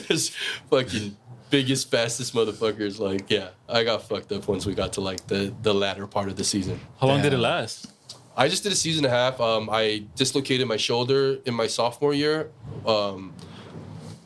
This 0.08 0.30
fucking 0.70 1.16
biggest, 1.50 1.90
fastest 1.90 2.34
motherfuckers. 2.34 2.98
Like, 2.98 3.30
yeah, 3.30 3.50
I 3.68 3.84
got 3.84 4.02
fucked 4.02 4.32
up 4.32 4.46
once 4.48 4.66
we 4.66 4.74
got 4.74 4.92
to 4.94 5.00
like 5.00 5.26
the 5.26 5.54
the 5.62 5.74
latter 5.74 6.06
part 6.06 6.28
of 6.28 6.36
the 6.36 6.44
season. 6.44 6.80
How 7.00 7.06
long 7.06 7.22
did 7.22 7.32
it 7.32 7.38
last? 7.38 7.92
I 8.36 8.48
just 8.48 8.62
did 8.62 8.72
a 8.72 8.76
season 8.76 9.04
and 9.04 9.12
a 9.14 9.16
half. 9.16 9.40
Um, 9.40 9.68
I 9.72 10.04
dislocated 10.14 10.66
my 10.68 10.76
shoulder 10.76 11.38
in 11.46 11.54
my 11.54 11.66
sophomore 11.66 12.12
year. 12.14 12.50
Um, 12.86 13.32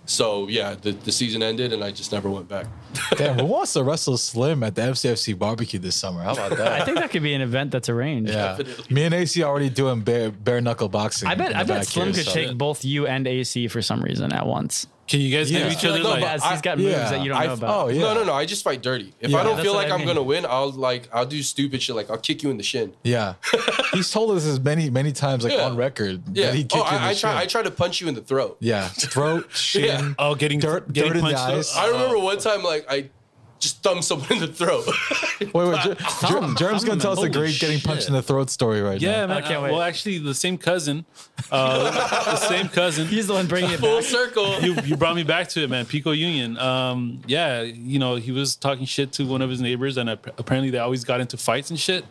so 0.07 0.49
yeah, 0.49 0.75
the, 0.75 0.91
the 0.93 1.13
season 1.13 1.43
ended, 1.43 1.73
and 1.73 1.85
I 1.85 1.93
just 1.93 2.11
never 2.11 2.29
went 2.29 2.49
back. 2.49 2.67
Damn, 3.17 3.39
who 3.39 3.45
wants 3.45 3.75
to 3.75 3.85
wrestle 3.85 4.17
Slim 4.17 4.65
at 4.65 4.75
the 4.75 4.83
FCFC 4.83 5.39
barbecue 5.39 5.79
this 5.79 5.95
summer? 5.95 6.23
How 6.23 6.33
about 6.33 6.57
that? 6.57 6.83
I 6.83 6.85
think 6.85 6.99
that 6.99 7.11
could 7.13 7.23
be 7.23 7.33
an 7.35 7.41
event 7.43 7.71
that's 7.71 7.89
arranged. 7.89 8.33
yeah, 8.33 8.57
Definitely. 8.57 8.93
me 8.95 9.05
and 9.05 9.15
AC 9.15 9.45
already 9.45 9.71
doing 9.71 10.01
bare 10.01 10.33
bare 10.33 10.61
knuckle 10.61 10.89
boxing. 10.89 11.29
I 11.29 11.37
bet 11.37 11.53
in 11.53 11.57
I 11.57 11.63
bet 11.63 11.87
Slim 11.87 12.07
here, 12.07 12.15
could 12.15 12.25
so- 12.25 12.33
take 12.33 12.59
both 12.59 12.85
you 12.85 13.07
and 13.07 13.29
AC 13.29 13.69
for 13.69 13.81
some 13.81 14.03
reason 14.03 14.33
at 14.33 14.45
once. 14.47 14.89
Can 15.11 15.21
you 15.21 15.37
guys 15.37 15.51
Yeah. 15.51 15.65
give 15.65 15.73
each 15.73 15.85
other 15.85 15.99
No, 16.03 16.11
like? 16.11 16.21
but 16.21 16.41
he's 16.53 16.61
got 16.61 16.79
moves 16.79 16.91
yeah, 16.91 17.11
that 17.11 17.23
you 17.23 17.31
don't 17.31 17.39
I- 17.43 17.47
know 17.47 17.55
about. 17.55 17.85
oh, 17.85 17.89
yeah. 17.89 18.01
No, 18.01 18.15
no, 18.15 18.23
no. 18.25 18.33
I 18.33 18.47
just 18.47 18.63
fight 18.63 18.81
dirty. 18.81 19.13
If 19.21 19.31
Yeah. 19.33 19.39
I 19.39 19.43
don't 19.43 19.57
That's 19.57 19.65
feel 19.67 19.75
like 19.75 19.89
I 19.89 19.95
I'm 19.95 19.99
mean. 19.99 20.07
gonna 20.07 20.23
win, 20.23 20.47
I'll 20.49 20.71
like 20.71 21.09
I'll 21.13 21.27
do 21.27 21.43
stupid 21.43 21.83
shit. 21.83 21.97
Like 21.97 22.09
I'll 22.11 22.17
kick 22.19 22.45
you 22.45 22.51
in 22.51 22.57
the 22.59 22.63
shin. 22.63 22.93
Yeah, 23.03 23.35
he's 23.93 24.09
told 24.11 24.31
us 24.37 24.45
this 24.45 24.61
many 24.61 24.89
many 24.89 25.11
times, 25.11 25.43
like 25.43 25.53
Yeah. 25.53 25.65
on 25.67 25.77
record, 25.77 26.23
Yeah. 26.33 26.47
that 26.47 26.55
he 26.55 26.63
kicked 26.63 26.75
Oh, 26.77 26.79
you 26.79 26.85
in 26.87 26.95
the 26.95 27.01
I, 27.01 27.11
I 27.11 27.15
try. 27.15 27.31
shin. 27.33 27.39
I 27.43 27.47
try 27.47 27.63
to 27.63 27.71
punch 27.73 28.01
you 28.01 28.07
in 28.07 28.15
the 28.15 28.21
throat. 28.23 28.57
Yeah, 28.61 28.87
throat, 28.89 29.49
shin. 29.55 29.85
Yeah. 29.85 30.13
oh, 30.19 30.37
getting 30.37 30.61
Dirt- 30.61 30.93
getting 30.93 31.13
dirt 31.15 31.19
in 31.19 31.25
the 31.25 31.31
punched. 31.35 31.73
eyes. 31.75 31.77
I 31.77 31.89
remember 31.89 32.19
one 32.19 32.39
time, 32.39 32.63
like 32.63 32.87
I 32.89 33.11
just 33.61 33.83
thumbed 33.83 34.03
someone 34.05 34.33
in 34.33 34.39
the 34.41 34.47
throat. 34.49 34.87
Wait, 35.41 35.55
wait, 35.55 35.81
Jer- 35.83 35.95
Jer- 35.95 36.55
Germ's 36.57 36.85
gonna 36.85 37.01
tell 37.01 37.13
us 37.13 37.19
a 37.19 37.21
Holy 37.23 37.31
great 37.31 37.59
getting 37.59 37.81
punched 37.81 38.03
shit. 38.03 38.09
in 38.09 38.15
the 38.15 38.23
throat 38.23 38.51
story 38.51 38.83
right 38.83 39.01
Yeah, 39.01 39.21
now. 39.23 39.27
man. 39.29 39.37
I 39.39 39.41
can't 39.41 39.61
uh, 39.61 39.63
wait. 39.63 39.73
Well, 39.73 39.81
actually, 39.83 40.19
the 40.19 40.35
same 40.35 40.59
cousin, 40.59 41.05
uh, 41.51 41.91
the 42.25 42.37
same 42.37 42.69
cousin. 42.69 43.07
He's 43.07 43.27
the 43.27 43.33
one 43.35 43.47
bringing 43.47 43.71
it 43.71 43.81
Full 43.81 43.97
back. 44.01 44.05
circle. 44.05 44.61
you, 44.61 44.75
you 44.85 44.97
brought 44.97 45.17
me 45.17 45.23
back 45.23 45.49
to 45.51 45.63
it, 45.63 45.71
man. 45.71 45.87
Pico 45.87 46.11
Union. 46.11 46.59
Um, 46.59 47.23
yeah, 47.27 47.63
you 47.63 47.99
know, 47.99 48.17
he 48.17 48.33
was 48.33 48.55
talking 48.57 48.85
shit 48.85 49.13
to 49.13 49.25
one 49.27 49.41
of 49.43 49.49
his 49.51 49.61
neighbors, 49.63 49.97
and 49.97 50.11
ap- 50.11 50.39
apparently 50.39 50.71
they 50.71 50.79
always 50.79 51.05
got 51.05 51.21
into 51.21 51.37
fights 51.37 51.71
and 51.71 51.79
shit. 51.81 52.05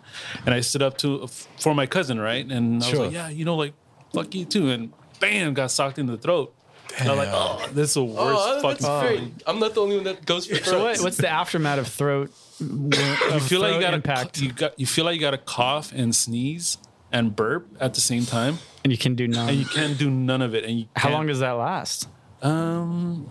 And 0.45 0.53
I 0.55 0.61
stood 0.61 0.81
up 0.81 0.97
to 0.99 1.27
for 1.59 1.75
my 1.75 1.85
cousin, 1.85 2.19
right? 2.19 2.45
And 2.45 2.83
I 2.83 2.85
Sure. 2.87 2.99
was 2.99 3.07
like, 3.07 3.13
yeah, 3.13 3.29
you 3.29 3.45
know, 3.45 3.55
like 3.55 3.73
fuck 4.13 4.33
you 4.33 4.45
too, 4.45 4.69
and 4.71 4.91
bam, 5.19 5.53
got 5.53 5.69
socked 5.71 5.99
in 5.99 6.07
the 6.07 6.17
throat. 6.17 6.53
And 6.97 7.09
I'm 7.09 7.17
like, 7.17 7.29
oh, 7.31 7.69
this 7.73 7.89
is 7.89 7.93
the 7.95 8.03
worst 8.03 8.17
Oh, 8.41 8.61
fucking 8.61 8.85
that's 8.85 9.07
great. 9.07 9.31
I'm 9.45 9.59
not 9.59 9.73
the 9.75 9.81
only 9.81 9.95
one 9.95 10.05
that 10.05 10.25
goes 10.25 10.47
for 10.47 10.55
So 10.63 10.83
what, 10.83 10.99
what's 10.99 11.17
the 11.17 11.29
aftermath 11.29 11.79
of 11.79 11.87
throat? 11.87 12.31
You 12.59 13.39
feel 13.39 13.61
like 13.61 13.75
you 13.75 13.79
got 13.81 13.93
impact, 13.93 14.41
you 14.41 14.51
got 14.51 14.77
you 14.79 14.85
feel 14.85 15.05
like 15.05 15.15
you 15.15 15.21
got 15.21 15.31
to 15.31 15.37
cough 15.37 15.91
and 15.93 16.13
sneeze 16.15 16.77
and 17.11 17.35
burp 17.35 17.67
at 17.79 17.93
the 17.93 18.01
same 18.01 18.25
time, 18.25 18.57
and 18.83 18.91
you 18.91 18.97
can 18.97 19.15
do 19.15 19.27
none. 19.27 19.49
and 19.49 19.57
you 19.57 19.65
can't 19.65 19.97
do 19.97 20.09
none 20.09 20.41
of 20.41 20.53
it. 20.55 20.63
And 20.65 20.79
you 20.79 20.85
How 20.95 21.03
can't- 21.03 21.13
long 21.15 21.27
does 21.27 21.39
that 21.39 21.51
last? 21.51 22.07
um 22.41 23.29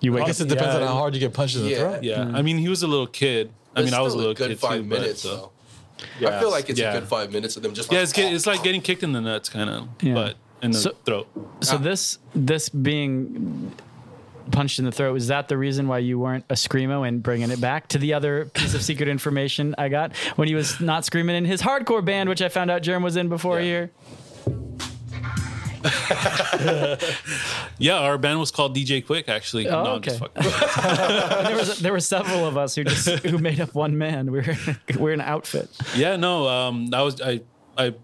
You 0.00 0.16
I 0.18 0.26
guess 0.26 0.40
up. 0.40 0.46
it 0.46 0.50
depends 0.50 0.74
Yeah. 0.74 0.80
on 0.82 0.86
how 0.86 0.94
hard 0.94 1.14
you 1.14 1.20
get 1.20 1.32
punched 1.34 1.56
in 1.56 1.62
the 1.62 1.68
Yeah. 1.70 1.78
throat. 1.78 2.02
yeah? 2.04 2.16
Mm. 2.18 2.34
I 2.36 2.42
mean, 2.42 2.58
he 2.58 2.68
was 2.68 2.82
a 2.82 2.86
little 2.86 3.06
kid. 3.06 3.50
I 3.76 3.82
mean, 3.82 3.94
I 3.94 4.00
was 4.00 4.12
a 4.14 4.16
still 4.16 4.18
little 4.28 4.34
good 4.34 4.48
kid 4.50 4.58
five 4.60 4.82
too, 4.82 4.88
but, 4.88 5.00
minutes. 5.00 5.24
uh, 5.24 5.28
though. 5.36 5.50
yeah. 6.20 6.36
I 6.36 6.40
feel 6.40 6.50
like 6.50 6.68
it's 6.70 6.78
Yeah. 6.80 6.92
a 6.92 7.00
good 7.00 7.08
five 7.08 7.32
minutes 7.32 7.56
of 7.56 7.62
them 7.62 7.74
just. 7.74 7.90
Yeah, 7.90 7.98
like, 7.98 8.04
it's 8.04 8.12
get, 8.12 8.32
it's 8.32 8.46
like 8.46 8.62
getting 8.62 8.80
kicked 8.82 9.02
in 9.02 9.12
the 9.12 9.20
nuts, 9.20 9.48
kind 9.48 9.68
of, 9.70 9.88
Yeah. 10.02 10.14
but 10.14 10.36
in 10.64 10.70
the 10.72 10.78
So- 10.78 10.96
throat. 11.04 11.28
So 11.60 11.76
this 11.78 12.18
this 12.34 12.68
being 12.68 13.72
punched 14.50 14.78
in 14.78 14.84
the 14.84 14.92
throat 14.92 15.12
was 15.14 15.28
that 15.28 15.48
the 15.48 15.56
reason 15.56 15.88
why 15.88 15.98
you 15.98 16.18
weren't 16.18 16.44
a 16.50 16.54
screamo 16.54 17.06
and 17.08 17.22
bringing 17.22 17.50
it 17.50 17.60
back 17.60 17.88
to 17.88 17.98
the 17.98 18.12
other 18.12 18.44
piece 18.46 18.74
of 18.74 18.82
secret 18.82 19.08
information 19.08 19.74
I 19.78 19.88
got 19.88 20.14
when 20.36 20.48
he 20.48 20.54
was 20.54 20.80
not 20.80 21.04
screaming 21.06 21.36
in 21.36 21.44
his 21.46 21.62
hardcore 21.62 22.04
band, 22.04 22.28
which 22.28 22.42
I 22.42 22.48
found 22.50 22.70
out 22.70 22.82
Jerem 22.82 23.02
was 23.02 23.16
in 23.16 23.28
before 23.30 23.60
Yeah. 23.60 23.64
here. 23.64 23.90
Yeah, 27.78 27.98
our 27.98 28.18
band 28.18 28.38
was 28.38 28.50
called 28.52 28.74
DJ 28.76 29.04
Quik, 29.04 29.28
actually. 29.28 29.68
Oh, 29.68 29.82
no, 29.82 29.90
okay. 29.94 30.10
just 30.16 30.20
fucking- 30.20 30.44
And 30.44 31.46
there 31.48 31.56
was 31.56 31.78
there 31.80 31.92
were 31.92 32.00
several 32.00 32.46
of 32.46 32.56
us 32.56 32.74
who 32.76 32.84
just 32.84 33.08
who 33.24 33.36
made 33.38 33.60
up 33.60 33.74
one 33.74 33.98
man. 33.98 34.30
We 34.30 34.40
were 34.40 34.56
we're 34.98 35.12
an 35.12 35.20
outfit. 35.20 35.68
yeah, 35.96 36.14
no, 36.16 36.48
um, 36.48 36.90
I 36.94 37.02
was 37.02 37.20
I 37.20 37.40
I 37.76 37.94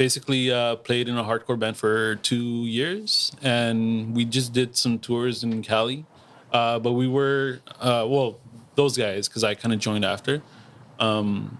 basically 0.00 0.50
uh, 0.50 0.76
played 0.76 1.10
in 1.10 1.18
a 1.18 1.22
hardcore 1.22 1.58
band 1.58 1.76
for 1.76 2.14
two 2.16 2.64
years, 2.64 3.32
and 3.42 4.16
we 4.16 4.24
just 4.24 4.50
did 4.54 4.74
some 4.74 4.98
tours 4.98 5.44
in 5.44 5.60
Cali. 5.60 6.06
Uh, 6.50 6.78
but 6.78 6.92
we 6.92 7.06
were 7.06 7.60
uh, 7.80 8.06
well, 8.08 8.40
those 8.76 8.96
guys 8.96 9.28
because 9.28 9.44
I 9.44 9.54
kind 9.54 9.74
of 9.74 9.78
joined 9.78 10.06
after. 10.06 10.40
Um, 10.98 11.58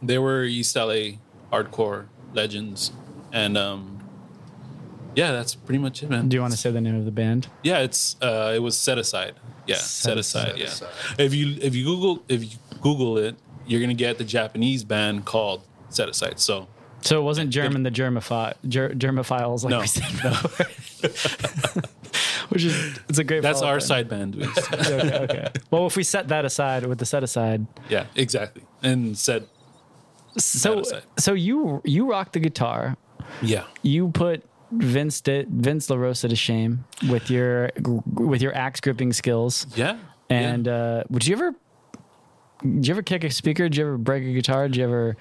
they 0.00 0.16
were 0.16 0.44
East 0.44 0.74
LA 0.74 1.18
hardcore 1.52 2.06
legends, 2.32 2.92
and 3.30 3.58
um, 3.58 4.08
yeah, 5.14 5.32
that's 5.32 5.54
pretty 5.54 5.80
much 5.80 6.02
it, 6.02 6.08
man. 6.08 6.30
Do 6.30 6.36
you 6.38 6.40
want 6.40 6.54
to 6.54 6.58
say 6.58 6.70
the 6.70 6.80
name 6.80 6.96
of 6.96 7.04
the 7.04 7.10
band? 7.10 7.48
Yeah, 7.62 7.80
it's 7.80 8.16
uh, 8.22 8.54
it 8.56 8.60
was 8.60 8.74
set 8.74 8.96
aside. 8.96 9.34
Yeah, 9.66 9.76
Set 9.76 9.84
set, 9.84 10.16
aside. 10.16 10.54
Yeah. 10.56 10.64
Aside. 10.64 10.88
If 11.18 11.34
you 11.34 11.58
if 11.60 11.74
you 11.74 11.84
Google 11.84 12.24
if 12.26 12.42
you 12.42 12.58
Google 12.80 13.18
it, 13.18 13.36
you're 13.66 13.82
gonna 13.82 13.92
get 13.92 14.16
the 14.16 14.24
Japanese 14.24 14.82
band 14.82 15.26
called 15.26 15.62
Set 15.90 16.08
Aside. 16.08 16.40
So 16.40 16.66
So 17.02 17.18
it 17.20 17.22
wasn't 17.24 17.50
German 17.50 17.82
the 17.82 17.90
germaphi- 17.90 18.54
ger- 18.68 18.90
germaphiles 18.90 19.64
like 19.64 19.70
No, 19.70 19.80
we 19.80 19.86
said 19.86 20.10
before. 20.12 20.66
Which 22.50 22.64
is 22.64 22.98
it's 23.08 23.18
a 23.18 23.24
great. 23.24 23.42
that's 23.42 23.62
our 23.62 23.74
band. 23.74 23.82
side 23.84 24.08
band. 24.08 24.36
okay, 24.72 25.18
okay. 25.22 25.48
Well, 25.70 25.86
if 25.86 25.96
we 25.96 26.02
set 26.02 26.28
that 26.28 26.44
aside 26.44 26.84
with 26.84 26.98
the 26.98 27.06
set 27.06 27.22
aside, 27.22 27.66
yeah, 27.88 28.06
exactly. 28.16 28.62
And 28.82 29.16
said 29.16 29.46
so 30.36 30.82
so 31.18 31.32
you 31.34 31.80
you 31.84 32.10
rock 32.10 32.32
the 32.32 32.40
guitar. 32.40 32.96
yeah. 33.40 33.64
You 33.82 34.08
put 34.10 34.42
Vince 34.72 35.20
di- 35.20 35.46
Vince 35.48 35.86
LaRosa 35.88 36.28
to 36.28 36.36
shame 36.36 36.84
with 37.08 37.30
your 37.30 37.70
with 38.14 38.42
your 38.42 38.54
axe 38.54 38.80
gripping 38.80 39.12
skills. 39.12 39.66
Yeah. 39.76 39.98
And 40.28 40.66
uh, 40.68 41.04
would 41.08 41.26
you 41.26 41.34
ever? 41.36 41.54
Did 42.62 42.86
you 42.86 42.92
ever 42.94 43.02
kick 43.02 43.24
a 43.24 43.30
speaker? 43.30 43.64
Did 43.68 43.76
you 43.78 43.84
ever 43.86 43.96
break 43.98 44.22
a 44.24 44.32
guitar? 44.32 44.68
Did 44.68 44.76
you 44.76 44.84
ever? 44.84 45.16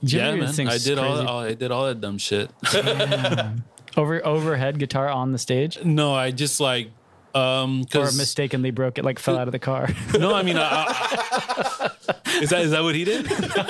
Did 0.00 0.12
yeah, 0.12 0.34
man. 0.34 0.68
I 0.68 0.78
did 0.78 0.98
all, 0.98 1.14
crazy- 1.16 1.26
all 1.28 1.40
I 1.40 1.54
did 1.54 1.70
all 1.72 1.86
that 1.86 2.00
dumb 2.00 2.18
shit. 2.18 2.50
over 3.96 4.24
overhead 4.24 4.78
guitar 4.78 5.08
on 5.08 5.32
the 5.32 5.38
stage, 5.38 5.82
no, 5.84 6.14
I 6.14 6.30
just 6.30 6.60
like 6.60 6.90
um 7.34 7.84
or 7.94 8.04
mistakenly 8.04 8.70
broke 8.70 8.96
it, 8.98 9.04
like 9.04 9.18
fell 9.18 9.36
out 9.38 9.48
of 9.48 9.52
the 9.52 9.58
car. 9.58 9.88
no, 10.18 10.34
I 10.34 10.42
mean, 10.42 10.56
I, 10.56 10.62
I, 10.70 11.90
is 12.40 12.50
that 12.50 12.62
is 12.62 12.70
that 12.70 12.82
what 12.82 12.94
he 12.94 13.04
did? 13.04 13.26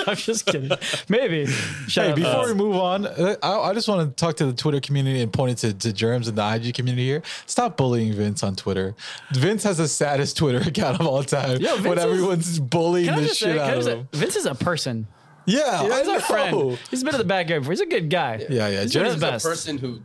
I'm 0.06 0.16
just 0.16 0.46
kidding. 0.46 0.70
Maybe. 1.08 1.46
Shut 1.46 2.04
Hey, 2.04 2.10
up. 2.10 2.16
before 2.16 2.46
we 2.46 2.54
move 2.54 2.76
on, 2.76 3.06
uh, 3.06 3.36
I, 3.42 3.70
I 3.70 3.74
just 3.74 3.88
want 3.88 4.08
to 4.08 4.14
talk 4.14 4.36
to 4.36 4.46
the 4.46 4.52
Twitter 4.52 4.80
community 4.80 5.20
and 5.22 5.32
point 5.32 5.52
it 5.52 5.58
to, 5.66 5.78
to 5.88 5.92
Germs 5.92 6.28
and 6.28 6.36
the 6.38 6.54
IG 6.54 6.74
community 6.74 7.04
here. 7.06 7.22
Stop 7.46 7.76
bullying 7.76 8.12
Vince 8.12 8.42
on 8.42 8.54
Twitter. 8.54 8.94
Vince 9.32 9.64
has 9.64 9.78
the 9.78 9.88
saddest 9.88 10.36
Twitter 10.36 10.58
account 10.68 11.00
of 11.00 11.06
all 11.06 11.24
time. 11.24 11.58
Yo, 11.60 11.74
Vince 11.76 11.86
when 11.88 11.98
is- 11.98 12.04
everyone's 12.04 12.60
bullying 12.60 13.06
Can 13.08 13.16
the 13.22 13.28
just 13.28 13.40
say, 13.40 13.52
shit 13.52 13.58
out 13.58 13.70
of 13.70 13.74
just 13.76 13.86
say, 13.88 13.96
him. 13.96 14.08
Vince 14.12 14.36
is 14.36 14.46
a 14.46 14.54
person. 14.54 15.06
Yeah, 15.48 15.80
I 15.80 15.82
He's 15.82 15.92
our 15.92 16.04
know. 16.04 16.20
friend. 16.20 16.78
He's 16.90 17.02
been 17.02 17.14
in 17.14 17.18
the 17.18 17.24
backyard 17.24 17.62
before. 17.62 17.72
He's 17.72 17.80
a 17.80 17.86
good 17.86 18.10
guy. 18.10 18.44
Yeah, 18.50 18.68
yeah. 18.68 18.82
He's 18.82 18.92
doing 18.92 19.06
his 19.06 19.14
Germs, 19.14 19.20
best. 19.20 19.44
person 19.46 19.78
who. 19.78 20.00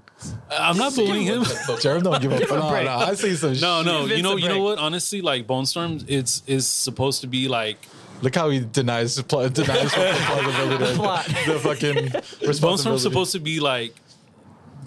I'm 0.49 0.77
not 0.77 0.95
bullying 0.95 1.23
him. 1.27 1.43
Germ 1.81 2.01
don't 2.03 2.21
give 2.21 2.31
a 2.31 2.39
Give 2.39 2.49
him 2.49 2.57
a 2.57 2.61
fuck. 2.61 2.63
No, 2.63 2.69
break. 2.69 2.85
no, 2.85 2.91
I 2.95 3.13
see 3.15 3.35
some 3.35 3.51
No, 3.53 3.77
shit. 3.79 3.85
no. 3.85 4.05
Vince 4.05 4.17
You 4.17 4.23
know, 4.23 4.35
you 4.37 4.47
know 4.47 4.61
what? 4.63 4.79
Honestly, 4.79 5.21
like 5.21 5.45
Bone 5.45 5.65
Storms, 5.65 6.05
it's 6.07 6.43
is 6.47 6.65
supposed 6.65 7.21
to 7.21 7.27
be 7.27 7.47
like 7.49 7.77
Look 8.21 8.35
how 8.35 8.49
he 8.49 8.61
denies 8.61 9.21
pl- 9.21 9.49
denies 9.49 9.91
plausibility. 9.93 10.95
Plot. 10.95 11.25
the 11.25 11.59
fucking 11.61 11.95
Bone 11.95 12.09
Storm's 12.09 12.47
responsibility. 12.47 13.01
supposed 13.03 13.31
to 13.33 13.39
be 13.39 13.59
like, 13.59 13.93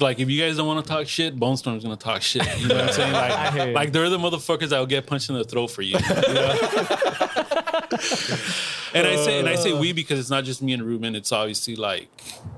like 0.01 0.21
if 0.21 0.31
you 0.31 0.40
guys 0.40 0.57
don't 0.57 0.66
want 0.66 0.83
to 0.83 0.90
talk 0.90 1.07
shit, 1.07 1.38
Bone 1.38 1.59
Storm's 1.59 1.83
gonna 1.83 1.97
talk 1.97 2.23
shit. 2.23 2.47
You 2.61 2.69
know 2.69 2.77
what 2.77 2.85
I'm 2.85 2.92
saying? 2.95 3.12
Like, 3.66 3.75
like 3.75 3.92
they're 3.92 4.09
the 4.09 4.16
motherfuckers 4.19 4.71
that 4.71 4.79
will 4.79 4.87
get 4.87 5.07
punched 5.07 5.29
in 5.29 5.35
the 5.37 5.45
throat 5.45 5.66
for 5.66 5.83
you. 5.83 5.99
you 6.29 6.35
know? 6.35 7.56
and 8.94 9.07
I 9.07 9.16
say 9.16 9.38
and 9.38 9.49
I 9.49 9.57
say 9.57 9.72
we 9.72 9.92
because 9.92 10.18
it's 10.18 10.31
not 10.31 10.44
just 10.44 10.62
me 10.62 10.72
and 10.72 10.83
Ruben. 10.83 11.14
It's 11.14 11.33
obviously 11.33 11.77
like 11.77 12.09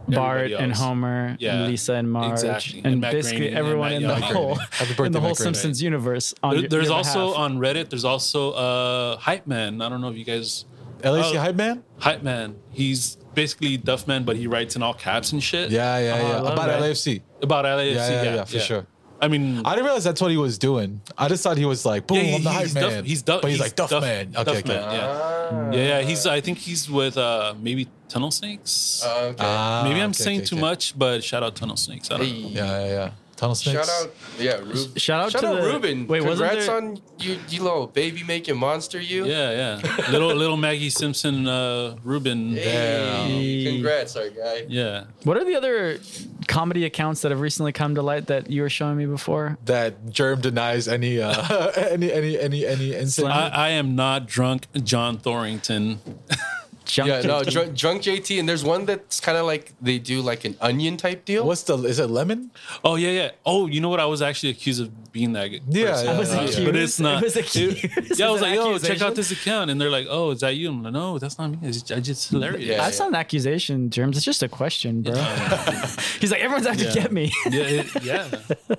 Bart 0.08 0.38
everybody 0.42 0.64
and. 0.64 0.74
Homer, 0.74 1.36
Yeah, 1.40 1.56
and 1.60 1.66
Lisa 1.68 1.94
and 1.94 2.10
Marge, 2.10 2.32
exactly. 2.32 2.78
and, 2.78 2.86
And 2.86 3.00
basically 3.00 3.38
Groening 3.50 3.56
and 3.56 3.58
everyone 3.58 3.88
Matt 3.90 4.02
in 4.02 4.08
the 4.08 4.14
Young. 4.14 4.22
whole 4.34 4.54
Happy 4.54 4.86
birthday, 4.94 5.06
in 5.06 5.12
the 5.12 5.20
whole 5.20 5.28
Matt 5.30 5.36
Groening. 5.38 5.54
Simpsons 5.54 5.82
universe. 5.82 6.34
On 6.42 6.50
There- 6.50 6.60
your- 6.60 6.68
there's 6.68 6.86
your 6.88 6.96
also 6.96 7.26
behalf. 7.28 7.38
on 7.38 7.58
Reddit. 7.58 7.90
There's 7.90 8.04
also 8.04 8.52
uh, 8.52 9.16
Hype 9.18 9.46
Man. 9.46 9.80
I 9.82 9.88
don't 9.88 10.00
know 10.00 10.08
if 10.10 10.16
you 10.16 10.24
guys 10.24 10.64
LAC 11.04 11.34
Oh. 11.34 11.38
hype 11.38 11.54
man. 11.54 11.84
Hype 11.98 12.22
Man. 12.24 12.56
He's 12.72 13.16
basically 13.34 13.76
Duff 13.76 14.08
Man, 14.08 14.24
but 14.24 14.36
he 14.36 14.46
writes 14.48 14.74
in 14.74 14.82
all 14.82 14.94
caps 14.94 15.30
and 15.32 15.40
shit. 15.42 15.70
Yeah, 15.70 15.96
yeah, 15.98 16.14
Oh, 16.14 16.18
yeah. 16.28 16.40
love 16.40 16.52
About 16.54 16.66
that. 16.68 16.80
LAFC. 16.82 17.22
About 17.40 17.64
LAFC. 17.64 17.94
Yeah, 17.94 18.08
Yeah, 18.10 18.22
yeah, 18.22 18.34
yeah, 18.34 18.44
for 18.44 18.58
sure. 18.58 18.86
I 19.20 19.28
mean, 19.28 19.62
I 19.64 19.70
didn't 19.70 19.86
realize 19.86 20.04
that's 20.04 20.20
what 20.20 20.30
he 20.30 20.36
was 20.36 20.58
doing. 20.58 21.00
I 21.16 21.28
just 21.28 21.42
thought 21.42 21.56
he 21.56 21.64
was 21.64 21.84
like, 21.84 22.06
boom, 22.06 22.18
yeah, 22.18 22.36
I'm 22.36 22.44
the 22.44 22.50
hype 22.50 22.62
he's 22.62 22.74
man. 22.74 22.82
Duff, 22.82 23.04
he's 23.04 23.22
Duff. 23.22 23.42
but 23.42 23.50
he's, 23.50 23.60
like 23.60 23.74
Duff, 23.74 23.90
man. 23.90 24.28
Okay, 24.28 24.44
Duff 24.44 24.56
okay. 24.56 24.68
Man, 24.68 24.92
yeah. 24.92 25.72
yeah, 25.72 25.88
yeah. 25.88 26.00
He's. 26.02 26.26
I 26.26 26.40
think 26.40 26.58
he's 26.58 26.88
with 26.88 27.16
uh 27.18 27.54
maybe 27.60 27.88
Tunnel 28.08 28.30
Snakes. 28.30 29.02
Uh, 29.04 29.30
okay. 29.30 29.36
Ah, 29.40 29.82
maybe 29.84 30.00
I'm 30.00 30.10
okay, 30.10 30.22
saying 30.22 30.38
okay, 30.40 30.46
too 30.46 30.56
okay. 30.56 30.60
much, 30.60 30.98
but 30.98 31.24
shout 31.24 31.42
out 31.42 31.56
Tunnel 31.56 31.76
Snakes. 31.76 32.10
I 32.10 32.18
don't 32.18 32.28
know. 32.28 32.48
Yeah, 32.48 32.64
yeah, 32.64 32.86
yeah. 32.86 33.10
Tunnel 33.38 33.54
snakes. 33.54 33.86
Shout 33.88 34.04
out, 34.04 34.14
yeah, 34.40 34.56
Ruben. 34.56 34.94
Shout 34.96 35.20
out 35.24 35.30
Shout 35.30 35.42
to 35.42 35.46
out 35.48 35.60
the- 35.62 35.66
Ruben. 35.68 36.06
wait, 36.08 36.22
wasn't 36.24 36.48
Congrats 36.50 36.66
there- 36.66 36.76
on 36.76 37.00
you, 37.20 37.38
you 37.48 37.62
little 37.62 37.86
baby 37.86 38.24
making 38.24 38.56
monster. 38.58 39.00
You. 39.00 39.26
Yeah, 39.26 39.78
yeah. 39.80 40.06
Little 40.10 40.34
little 40.34 40.56
Maggie 40.56 40.90
Simpson, 40.90 41.46
uh, 41.46 41.96
Ruben. 42.02 42.56
Hey, 42.56 43.64
congrats, 43.70 44.16
our 44.16 44.28
guy. 44.30 44.64
Yeah. 44.68 45.04
What 45.22 45.36
are 45.36 45.44
the 45.44 45.54
other 45.54 45.98
comedy 46.48 46.84
accounts 46.84 47.22
that 47.22 47.30
have 47.30 47.40
recently 47.40 47.70
come 47.72 47.94
to 47.94 48.02
light 48.02 48.26
that 48.26 48.50
you 48.50 48.62
were 48.62 48.70
showing 48.70 48.96
me 48.96 49.06
before? 49.06 49.56
That 49.66 50.10
Germ 50.10 50.40
denies 50.40 50.88
any 50.88 51.20
uh 51.20 51.70
any 51.76 52.12
any 52.12 52.36
any 52.38 52.66
any 52.66 52.92
incident. 52.94 53.32
I, 53.34 53.48
I 53.48 53.68
am 53.70 53.94
not 53.94 54.26
drunk, 54.26 54.66
John 54.82 55.18
Thorrington. 55.18 55.98
Junk 56.88 57.08
Yeah, 57.08 57.20
no, 57.20 57.40
JT. 57.42 57.50
drunk, 57.52 57.76
drunk 57.76 58.02
JT, 58.02 58.40
and 58.40 58.48
there's 58.48 58.64
one 58.64 58.86
that's 58.86 59.20
kind 59.20 59.36
of 59.36 59.44
like 59.44 59.74
they 59.80 59.98
do 59.98 60.22
like 60.22 60.44
an 60.46 60.56
onion 60.60 60.96
type 60.96 61.24
deal. 61.26 61.46
What's 61.46 61.62
the 61.64 61.76
is 61.84 61.98
it 61.98 62.08
lemon? 62.08 62.50
Oh 62.82 62.96
yeah, 62.96 63.10
yeah. 63.10 63.30
Oh, 63.44 63.66
you 63.66 63.80
know 63.82 63.90
what? 63.90 64.00
I 64.00 64.06
was 64.06 64.22
actually 64.22 64.50
accused 64.50 64.80
of 64.80 65.12
being 65.12 65.32
that. 65.34 65.50
g- 65.50 65.60
Yeah, 65.68 66.02
yeah, 66.02 66.12
I 66.12 66.18
was 66.18 66.32
accused. 66.32 66.64
but 66.64 66.76
it's 66.76 66.98
not. 66.98 67.22
It 67.22 67.24
was 67.26 67.36
accused. 67.36 67.84
yeah, 68.18 68.28
I 68.28 68.30
was 68.30 68.40
like, 68.40 68.52
an 68.52 68.56
yo, 68.56 68.78
check 68.78 69.02
out 69.02 69.14
this 69.14 69.30
account, 69.30 69.70
and 69.70 69.78
they're 69.80 69.90
like, 69.90 70.06
oh, 70.08 70.30
is 70.30 70.40
that 70.40 70.56
you? 70.56 70.70
I'm 70.70 70.82
like, 70.82 70.94
no, 70.94 71.18
that's 71.18 71.38
not 71.38 71.50
me. 71.50 71.58
It's 71.62 71.82
just, 71.82 71.92
I 71.92 72.00
just 72.00 72.30
hilarious. 72.30 72.64
Yeah. 72.64 72.78
That's 72.78 72.98
not 72.98 73.08
an 73.08 73.14
accusation, 73.16 73.90
Germs. 73.90 74.16
It's 74.16 74.24
just 74.24 74.42
a 74.42 74.48
question, 74.48 75.02
bro. 75.02 75.14
He's 76.20 76.30
like, 76.30 76.40
everyone's 76.40 76.66
out 76.66 76.78
to 76.78 76.90
get 76.92 77.12
me. 77.12 77.30
yeah, 77.50 77.62
it, 77.62 78.02
yeah. 78.02 78.28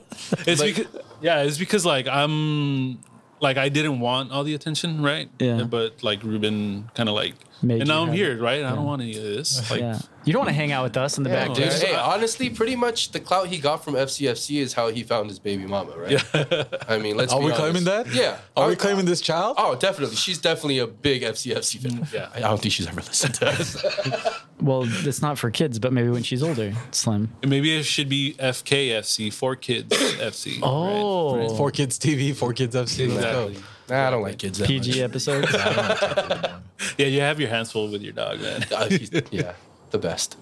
It's 0.47 0.61
because 0.61 0.87
yeah, 1.21 1.43
it's 1.43 1.57
because 1.57 1.85
like 1.85 2.07
I'm 2.07 2.99
like 3.41 3.57
I 3.57 3.69
didn't 3.69 3.99
want 3.99 4.31
all 4.31 4.43
the 4.43 4.53
attention, 4.53 5.01
right? 5.01 5.29
Yeah. 5.39 5.63
But 5.63 6.03
like 6.03 6.23
Ruben 6.23 6.89
kind 6.93 7.07
of 7.07 7.15
like, 7.15 7.35
Made 7.61 7.81
and 7.81 7.87
now 7.89 8.03
I'm 8.03 8.11
here, 8.13 8.41
right? 8.41 8.63
I 8.63 8.69
don't 8.73 8.85
want 8.85 9.01
any 9.01 9.17
of 9.17 9.23
this. 9.23 9.69
Like, 9.69 9.81
yeah. 9.81 9.99
You 10.25 10.33
don't 10.33 10.41
want 10.41 10.49
to 10.49 10.53
hang 10.55 10.71
out 10.71 10.83
with 10.83 10.95
us 10.97 11.17
in 11.17 11.23
the 11.23 11.29
Yeah, 11.29 11.47
back, 11.47 11.55
dude. 11.55 11.69
dude. 11.71 11.81
Hey, 11.81 11.95
honestly, 11.95 12.49
pretty 12.49 12.75
much 12.75 13.11
the 13.11 13.19
clout 13.19 13.47
he 13.47 13.57
got 13.57 13.83
from 13.83 13.95
FCFC 13.95 14.59
is 14.61 14.73
how 14.73 14.89
he 14.89 15.03
found 15.03 15.29
his 15.29 15.39
baby 15.39 15.65
mama, 15.65 15.97
right? 15.97 16.11
Yeah. 16.33 16.63
I 16.87 16.97
mean, 16.99 17.17
let's. 17.17 17.33
Are 17.33 17.39
be 17.39 17.45
we 17.47 17.51
honest. 17.51 17.61
claiming 17.61 17.83
that? 17.85 18.13
Yeah. 18.13 18.37
Are 18.55 18.67
we 18.69 18.75
claiming 18.75 19.05
this 19.05 19.21
child? 19.21 19.55
Oh, 19.57 19.75
definitely. 19.75 20.15
She's 20.15 20.37
definitely 20.37 20.79
a 20.79 20.87
big 20.87 21.21
FCFC 21.23 21.79
fan. 21.79 22.07
Yeah. 22.13 22.29
I 22.33 22.39
don't 22.41 22.61
think 22.61 22.73
she's 22.73 22.87
ever 22.87 23.01
listened 23.01 23.35
to 23.35 23.47
us. 23.49 23.85
Well, 24.61 24.83
it's 24.85 25.21
not 25.21 25.37
for 25.39 25.49
kids, 25.51 25.79
but 25.79 25.93
maybe 25.93 26.09
when 26.09 26.21
she's 26.21 26.43
older, 26.43 26.73
Slim. 26.91 27.29
maybe 27.47 27.77
it 27.77 27.83
should 27.85 28.09
be 28.09 28.35
FKFC, 28.37 29.31
for 29.31 29.55
kids 29.55 29.95
FC. 30.17 30.59
Oh, 30.61 31.37
right? 31.37 31.49
Four 31.57 31.71
kids 31.71 31.97
TV, 31.97 32.35
four 32.35 32.51
kids 32.51 32.75
FC. 32.75 33.07
Let's 33.07 33.21
go. 33.23 33.47
Exactly. 33.47 33.63
nah, 33.95 34.07
I 34.07 34.11
don't 34.11 34.21
like 34.21 34.37
kids 34.37 34.57
that 34.59 34.67
PG 34.67 34.91
much. 34.91 34.99
episodes. 34.99 35.51
Yeah, 36.97 37.07
you 37.07 37.21
have 37.21 37.39
your 37.39 37.49
hands 37.49 37.71
full 37.71 37.89
with 37.89 38.01
your 38.01 38.13
dog, 38.13 38.39
man. 38.41 38.65
Yeah, 39.31 39.53
the 39.91 39.97
best. 39.97 40.37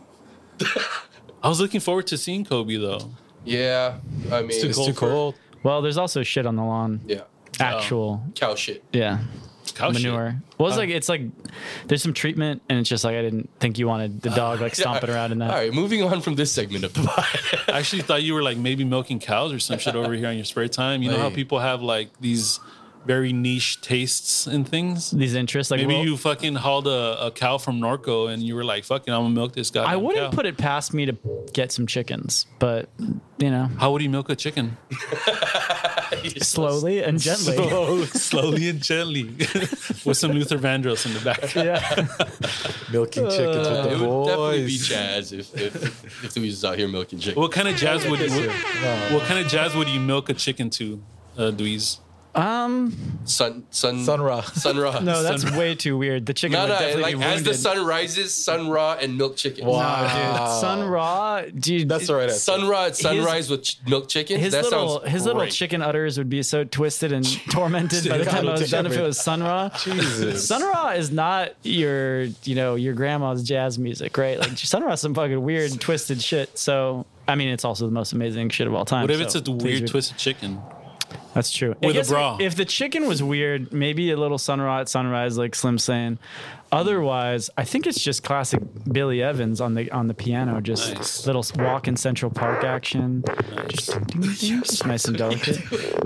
I 1.43 1.49
was 1.49 1.59
looking 1.59 1.79
forward 1.79 2.07
to 2.07 2.17
seeing 2.17 2.43
Kobe 2.45 2.77
though. 2.77 3.11
Yeah, 3.45 3.99
I 4.31 4.41
mean, 4.41 4.51
It's 4.51 4.85
too 4.85 4.93
cold. 4.93 5.35
well, 5.63 5.81
there's 5.81 5.97
also 5.97 6.23
shit 6.23 6.45
on 6.45 6.55
the 6.55 6.63
lawn. 6.63 7.01
yeah, 7.05 7.21
Actual, 7.59 8.23
oh. 8.25 8.31
cow 8.35 8.55
shit. 8.55 8.83
yeah, 8.91 9.19
Cow 9.75 9.91
shit. 9.91 10.03
manure. 10.03 10.41
Well, 10.57 10.67
it's 10.69 10.77
like 10.77 10.89
it's 10.89 11.07
like 11.07 11.21
there's 11.85 12.01
some 12.01 12.13
treatment, 12.13 12.61
and 12.69 12.79
it's 12.79 12.89
just 12.89 13.03
like 13.03 13.15
I 13.15 13.21
didn't 13.21 13.49
think 13.59 13.77
you 13.77 13.87
wanted 13.87 14.21
the 14.21 14.31
dog 14.31 14.59
like 14.59 14.75
stomping 14.75 15.09
around 15.11 15.31
in 15.31 15.37
that. 15.39 15.51
All 15.51 15.55
right, 15.57 15.73
moving 15.73 16.03
on 16.03 16.21
from 16.21 16.35
this 16.35 16.51
segment 16.51 16.83
of 16.83 16.93
the 16.93 17.03
pod. 17.03 17.25
I 17.73 17.77
actually 17.79 18.01
thought 18.01 18.23
you 18.23 18.33
were 18.33 18.43
like 18.43 18.57
maybe 18.57 18.83
milking 18.83 19.19
cows 19.19 19.53
or 19.53 19.59
some 19.59 19.77
shit 19.79 19.95
over 19.95 20.13
here 20.13 20.27
on 20.27 20.35
your 20.35 20.45
spare 20.45 20.67
time. 20.67 21.03
You 21.03 21.11
know 21.11 21.19
how 21.19 21.29
people 21.29 21.59
have 21.59 21.81
like 21.83 22.09
these 22.19 22.59
very 23.07 23.31
niche 23.33 23.81
tastes 23.81 24.45
and 24.45 24.67
things. 24.67 25.11
These 25.11 25.33
interests, 25.33 25.71
like 25.71 25.79
Maybe 25.79 25.95
well, 25.95 26.03
you 26.03 26.17
fucking 26.17 26.55
hauled 26.55 26.87
a, 26.87 27.27
a 27.27 27.31
cow 27.31 27.57
from 27.57 27.79
Norco 27.79 28.31
and 28.31 28.43
you 28.43 28.53
were 28.53 28.65
like, 28.65 28.83
"Fucking, 28.83 29.13
I'm 29.13 29.23
gonna 29.23 29.33
milk 29.33 29.53
this 29.53 29.71
guy." 29.71 29.83
I 29.83 29.95
wouldn't 29.95 30.33
put 30.33 30.45
it 30.45 30.57
past 30.57 30.93
me 30.93 31.05
to 31.05 31.17
get 31.53 31.71
some 31.71 31.87
chickens, 31.87 32.45
but 32.59 32.89
you 33.39 33.49
know, 33.49 33.69
How 33.77 33.91
would 33.91 34.01
you 34.01 34.09
milk 34.09 34.29
a 34.29 34.35
chicken? 34.35 34.77
slowly 36.41 37.03
and 37.03 37.19
gently. 37.19 37.55
Slowly 38.07 38.69
and 38.69 38.81
gently, 38.81 39.23
with 40.05 40.17
some 40.17 40.31
Luther 40.31 40.57
Vandross 40.57 41.05
in 41.05 41.13
the 41.13 41.21
back. 41.23 41.55
yeah. 41.55 41.79
Milking 42.91 43.29
chickens 43.29 43.67
with 43.67 43.83
the 43.83 43.91
It 43.91 43.97
the 43.97 44.07
would 44.07 44.27
definitely 44.27 44.65
be 44.65 44.77
jazz 44.77 45.31
if 45.31 45.53
if, 45.55 46.23
if 46.23 46.35
Louise 46.35 46.53
was 46.53 46.65
out 46.65 46.77
here 46.77 46.87
milking 46.87 47.19
chicken. 47.19 47.41
What 47.41 47.51
kind 47.51 47.67
of 47.67 47.75
jazz 47.75 48.05
would 48.07 48.19
what, 48.19 49.11
what 49.11 49.23
kind 49.23 49.39
of 49.39 49.47
jazz 49.47 49.75
would 49.75 49.87
you 49.87 49.99
milk 49.99 50.29
a 50.29 50.33
chicken 50.33 50.69
to, 50.71 51.01
uh, 51.37 51.51
Dweez? 51.51 51.99
Um. 52.37 52.95
Sun 53.25 53.65
sun 53.71 54.05
Sun 54.05 54.21
Ra. 54.21 54.39
sun 54.41 54.77
ra. 54.77 54.99
No, 55.01 55.21
that's 55.21 55.43
way 55.51 55.75
too 55.75 55.97
weird. 55.97 56.25
The 56.25 56.33
chicken 56.33 56.53
no 56.53 56.61
would 56.61 56.69
no. 56.69 56.79
definitely 56.79 57.01
Like 57.03 57.17
be 57.17 57.23
as 57.25 57.43
the 57.43 57.53
sun 57.53 57.85
rises, 57.85 58.33
sun 58.33 58.69
raw 58.69 58.93
and 58.93 59.17
milk 59.17 59.35
chicken. 59.35 59.65
No, 59.65 59.71
Wow. 59.71 60.03
dude. 60.47 60.61
Sun 60.61 60.87
raw, 60.87 61.41
dude. 61.41 61.89
That's 61.89 62.07
the 62.07 62.15
right 62.15 62.23
answer. 62.29 62.39
Sun 62.39 62.67
raw 62.69 62.85
at 62.85 62.95
sunrise 62.95 63.49
with 63.49 63.63
ch- 63.63 63.79
milk 63.87 64.07
chicken. 64.07 64.39
His 64.39 64.53
that 64.53 64.63
little 64.63 64.99
sounds 65.01 65.11
his 65.11 65.25
little 65.25 65.45
chicken 65.47 65.81
udders 65.81 66.17
would 66.17 66.29
be 66.29 66.41
so 66.43 66.63
twisted 66.63 67.11
and 67.11 67.25
tormented 67.51 68.07
by 68.07 68.17
the 68.19 68.25
time 68.25 68.47
I 68.47 68.51
was 68.53 68.69
done 68.71 68.85
if 68.85 68.93
it 68.95 69.01
was 69.01 69.19
Sun 69.19 69.43
Ra. 69.43 69.69
Jesus. 69.83 70.47
Sun 70.47 70.61
Ra 70.61 70.91
is 70.91 71.11
not 71.11 71.53
your 71.63 72.23
you 72.45 72.55
know 72.55 72.75
your 72.75 72.93
grandma's 72.93 73.43
jazz 73.43 73.77
music, 73.77 74.17
right? 74.17 74.39
Like 74.39 74.57
Sun 74.57 74.83
Ra 74.83 74.93
is 74.93 75.01
some 75.01 75.13
fucking 75.13 75.41
weird 75.41 75.79
twisted 75.81 76.21
shit. 76.21 76.57
So 76.57 77.05
I 77.27 77.35
mean, 77.35 77.49
it's 77.49 77.65
also 77.65 77.85
the 77.85 77.91
most 77.91 78.13
amazing 78.13 78.49
shit 78.51 78.67
of 78.67 78.73
all 78.73 78.85
time. 78.85 79.01
What 79.01 79.11
if 79.11 79.17
so 79.31 79.39
it's 79.39 79.49
a 79.49 79.51
weird 79.51 79.87
twisted 79.87 80.17
chicken? 80.17 80.61
That's 81.37 81.51
true. 81.51 81.75
With 81.83 81.95
a 81.95 82.11
bra. 82.11 82.37
If 82.41 82.55
the 82.55 82.65
chicken 82.65 83.07
was 83.07 83.21
weird, 83.21 83.71
maybe 83.71 84.09
a 84.09 84.17
little 84.17 84.39
Sun 84.39 84.59
Ra 84.59 84.79
at 84.79 84.89
sunrise, 84.89 85.37
like 85.37 85.53
Slim 85.53 85.77
saying. 85.77 86.17
Otherwise, 86.71 87.49
I 87.57 87.63
think 87.63 87.87
it's 87.87 88.01
just 88.01 88.23
classic 88.23 88.59
Billy 88.91 89.21
Evans 89.21 89.61
on 89.61 89.73
the 89.75 89.89
on 89.91 90.07
the 90.07 90.13
piano, 90.13 90.59
just 90.61 90.95
Nice. 90.95 91.25
little 91.25 91.45
walk 91.57 91.87
in 91.87 91.95
Central 91.95 92.29
Park 92.31 92.63
action, 92.63 93.23
just, 93.69 93.97
just 94.39 94.85
nice 94.85 95.05
and 95.05 95.17
delicate. 95.23 95.59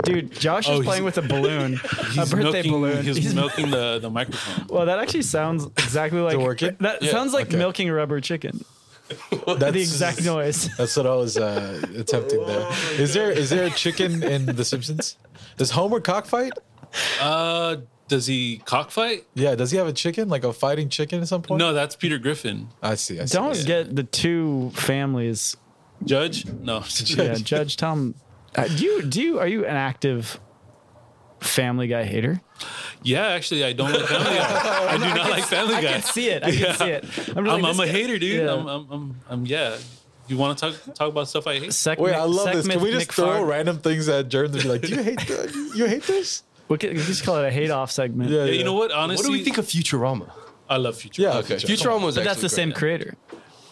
Dude, 0.04 0.30
Josh 0.32 0.68
Oh, 0.68 0.78
is 0.80 0.84
playing 0.86 1.02
with 1.04 1.18
a 1.18 1.22
balloon, 1.22 1.74
a 1.84 2.04
He's 2.10 2.30
birthday 2.30 2.52
milking, 2.52 2.72
balloon. 2.72 3.02
He's, 3.04 3.16
He's- 3.16 3.34
milking 3.42 3.70
the, 3.70 3.98
the 4.00 4.10
microphone. 4.10 4.66
well, 4.68 4.86
that 4.86 4.98
actually 5.00 5.22
sounds 5.22 5.64
exactly 5.78 6.20
like 6.20 6.36
working? 6.38 6.76
That 6.80 7.02
Yeah, 7.02 7.10
sounds 7.10 7.32
like 7.32 7.48
okay. 7.48 7.56
milking 7.56 7.88
a 7.88 7.94
rubber 7.94 8.20
chicken. 8.20 8.64
That's 9.46 9.72
The 9.72 9.80
exact 9.80 10.24
noise. 10.24 10.68
That's 10.78 10.96
what 10.96 11.06
I 11.06 11.14
was 11.14 11.36
uh, 11.36 11.82
attempting 11.96 12.44
there. 12.46 12.68
Is 12.98 13.14
there 13.14 13.30
is 13.30 13.50
there 13.50 13.66
a 13.66 13.70
chicken 13.70 14.22
in 14.22 14.46
The 14.46 14.64
Simpsons? 14.64 15.16
Does 15.56 15.70
Homer 15.70 16.00
cockfight? 16.00 16.52
Uh, 17.20 17.76
does 18.08 18.26
he 18.26 18.58
cockfight? 18.64 19.26
Yeah. 19.34 19.54
Does 19.54 19.70
he 19.70 19.78
have 19.78 19.86
a 19.86 19.92
chicken, 19.92 20.28
like 20.28 20.44
a 20.44 20.52
fighting 20.52 20.88
chicken 20.88 21.20
at 21.22 21.28
some 21.28 21.42
point? 21.42 21.58
No, 21.58 21.72
that's 21.72 21.96
Peter 21.96 22.18
Griffin. 22.18 22.68
I 22.82 22.94
see. 22.96 23.18
I 23.20 23.24
see. 23.24 23.38
Don't 23.38 23.66
get 23.66 23.96
the 23.96 24.04
two 24.04 24.70
families. 24.74 25.56
Judge? 26.04 26.44
No. 26.46 26.84
Yeah, 27.06 27.34
Judge, 27.34 27.76
tell 27.76 27.92
him. 27.92 28.14
Uh, 28.54 28.68
do 28.68 28.84
you 28.84 29.02
do 29.02 29.22
you 29.22 29.38
are 29.38 29.46
you 29.46 29.64
an 29.64 29.76
active 29.76 30.38
Family 31.42 31.86
Guy 31.88 32.04
hater? 32.04 32.40
yeah, 33.02 33.26
actually, 33.28 33.64
I 33.64 33.72
don't 33.72 33.92
like 33.92 34.06
Family 34.06 34.24
Guy. 34.36 34.86
I 34.92 34.96
do 34.96 35.04
not 35.14 35.30
like 35.30 35.44
Family 35.44 35.74
I 35.74 35.82
Guy. 35.82 35.92
can 35.92 36.02
see 36.02 36.28
it. 36.28 36.42
I 36.44 36.50
can 36.50 36.74
see 36.76 36.90
it. 36.90 37.04
I'm, 37.36 37.48
I'm, 37.48 37.64
I'm 37.64 37.80
a 37.80 37.86
hater, 37.86 38.18
dude. 38.18 38.44
Yeah. 38.44 38.52
I'm, 38.54 38.66
I'm, 38.66 38.86
I'm, 38.90 39.16
I'm, 39.28 39.46
yeah. 39.46 39.76
You 40.28 40.36
want 40.38 40.56
to 40.58 40.70
talk 40.72 40.94
talk 40.94 41.08
about 41.08 41.28
stuff 41.28 41.46
I 41.46 41.58
hate? 41.58 41.72
Sec- 41.74 41.98
Wait, 41.98 42.14
I 42.14 42.22
love 42.22 42.44
Sec 42.44 42.54
this. 42.54 42.68
Can 42.68 42.80
we 42.80 42.90
just 42.92 43.08
McFar- 43.08 43.14
throw 43.14 43.44
random 43.44 43.78
things 43.78 44.08
at 44.08 44.28
Jordan 44.28 44.54
and 44.54 44.62
be 44.62 44.68
like, 44.68 44.80
"Do 44.82 44.88
you 44.94 45.02
hate 45.02 45.18
that? 45.18 45.72
You 45.76 45.86
hate 45.86 46.04
this?" 46.04 46.44
We 46.68 46.78
could 46.78 46.92
we 46.96 47.02
just 47.02 47.24
call 47.24 47.36
it 47.38 47.44
a 47.46 47.50
hate 47.50 47.70
off 47.70 47.90
segment. 47.90 48.30
Yeah, 48.30 48.44
Yeah, 48.44 48.52
you 48.52 48.64
know 48.64 48.72
what? 48.74 48.92
Honestly, 48.92 49.24
What 49.24 49.26
do 49.26 49.38
we 49.38 49.44
think 49.44 49.58
of 49.58 49.66
Futurama? 49.66 50.30
I 50.70 50.76
love 50.76 50.96
Future. 50.96 51.22
Yeah. 51.22 51.38
Okay, 51.38 51.56
Futurama. 51.56 51.66
Futurama 51.98 52.04
was 52.04 52.14
but 52.14 52.24
that's 52.24 52.36
actually 52.36 52.42
the 52.42 52.48
same 52.50 52.68
great. 52.70 52.78
creator, 52.78 53.14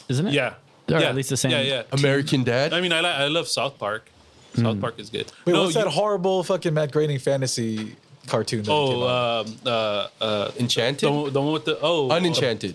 isn't 0.08 0.26
it? 0.26 0.32
Yeah. 0.34 0.54
Or 0.90 0.98
yeah. 1.00 1.08
at 1.08 1.14
least 1.14 1.30
the 1.30 1.36
same- 1.36 1.52
Yeah, 1.52 1.60
yeah. 1.62 1.82
American 1.92 2.42
Dad. 2.42 2.74
I 2.74 2.80
mean, 2.80 2.92
I, 2.92 3.00
li- 3.00 3.06
I 3.06 3.28
love 3.28 3.46
South 3.46 3.78
Park. 3.78 4.10
South 4.54 4.80
Park 4.80 4.98
is 4.98 5.10
good. 5.10 5.30
Wait, 5.44 5.52
No, 5.52 5.62
what's 5.62 5.74
you- 5.74 5.82
that 5.84 5.90
horrible 5.90 6.42
fucking 6.42 6.74
Matt 6.74 6.92
Groening 6.92 7.18
fantasy 7.18 7.96
cartoon? 8.26 8.62
That 8.62 8.66
came 8.66 8.74
Oh, 8.74 9.06
out? 9.06 9.46
um, 9.46 9.56
uh, 9.66 10.08
uh, 10.20 10.50
Enchanted. 10.58 11.06
the, 11.08 11.12
one- 11.12 11.32
the 11.32 11.40
one 11.40 11.52
with 11.52 11.64
the 11.64 11.78
oh, 11.80 12.10
Unenchanted. 12.10 12.74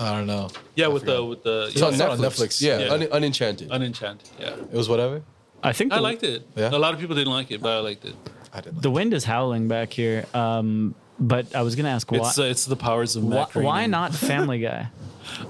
I 0.00 0.10
don't 0.16 0.26
know. 0.26 0.50
yeah, 0.74 0.88
with 0.88 1.04
the 1.04 1.24
with 1.24 1.44
the 1.44 1.68
It's 1.70 1.80
on 1.80 1.92
it's 1.92 2.02
on 2.02 2.18
Netflix. 2.18 2.24
Netflix. 2.24 2.60
Yeah, 2.62 2.78
Yeah. 2.80 2.92
Un- 2.94 3.08
Unenchanted. 3.12 3.68
Unenchanted. 3.70 4.28
Yeah, 4.40 4.54
It 4.54 4.72
was 4.72 4.88
whatever. 4.88 5.22
I 5.62 5.72
think 5.72 5.92
I 5.92 5.96
the, 5.96 6.02
liked 6.02 6.24
it. 6.24 6.42
Yeah? 6.56 6.70
A 6.70 6.76
lot 6.78 6.94
of 6.94 7.00
people 7.00 7.14
didn't 7.14 7.32
like 7.32 7.50
it, 7.52 7.62
but 7.62 7.70
I 7.72 7.78
liked 7.80 8.04
it. 8.04 8.14
I 8.52 8.60
didn't. 8.60 8.82
the 8.82 8.90
wind 8.90 9.14
is 9.14 9.24
howling 9.24 9.68
back 9.68 9.92
here. 9.92 10.26
Um, 10.34 10.94
but 11.28 11.54
I 11.54 11.62
was 11.62 11.74
gonna 11.76 11.88
ask 11.90 12.10
why. 12.10 12.18
It's 12.18 12.38
uh, 12.38 12.42
it's 12.44 12.64
the 12.66 12.76
powers 12.76 13.16
of 13.16 13.24
why, 13.24 13.34
Matt 13.36 13.54
why 13.56 13.86
not 13.86 14.14
Family 14.30 14.60
Guy? 14.60 14.88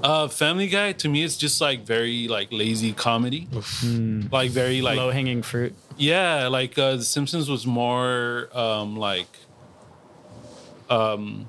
Uh, 0.02 0.28
Family 0.28 0.68
Guy 0.68 0.92
to 0.92 1.08
me 1.08 1.22
is 1.22 1.36
just 1.36 1.60
like 1.60 1.84
very 1.84 2.28
like 2.28 2.48
lazy 2.52 2.92
comedy, 2.92 3.48
like 4.30 4.50
very 4.50 4.80
like 4.82 4.96
Low 4.96 5.10
hanging 5.10 5.42
fruit. 5.42 5.74
yeah, 5.96 6.46
like 6.48 6.78
uh, 6.78 6.96
The 6.96 7.02
Simpsons 7.04 7.50
was 7.50 7.66
more 7.66 8.48
um, 8.56 8.96
like 8.96 9.26
um, 10.88 11.48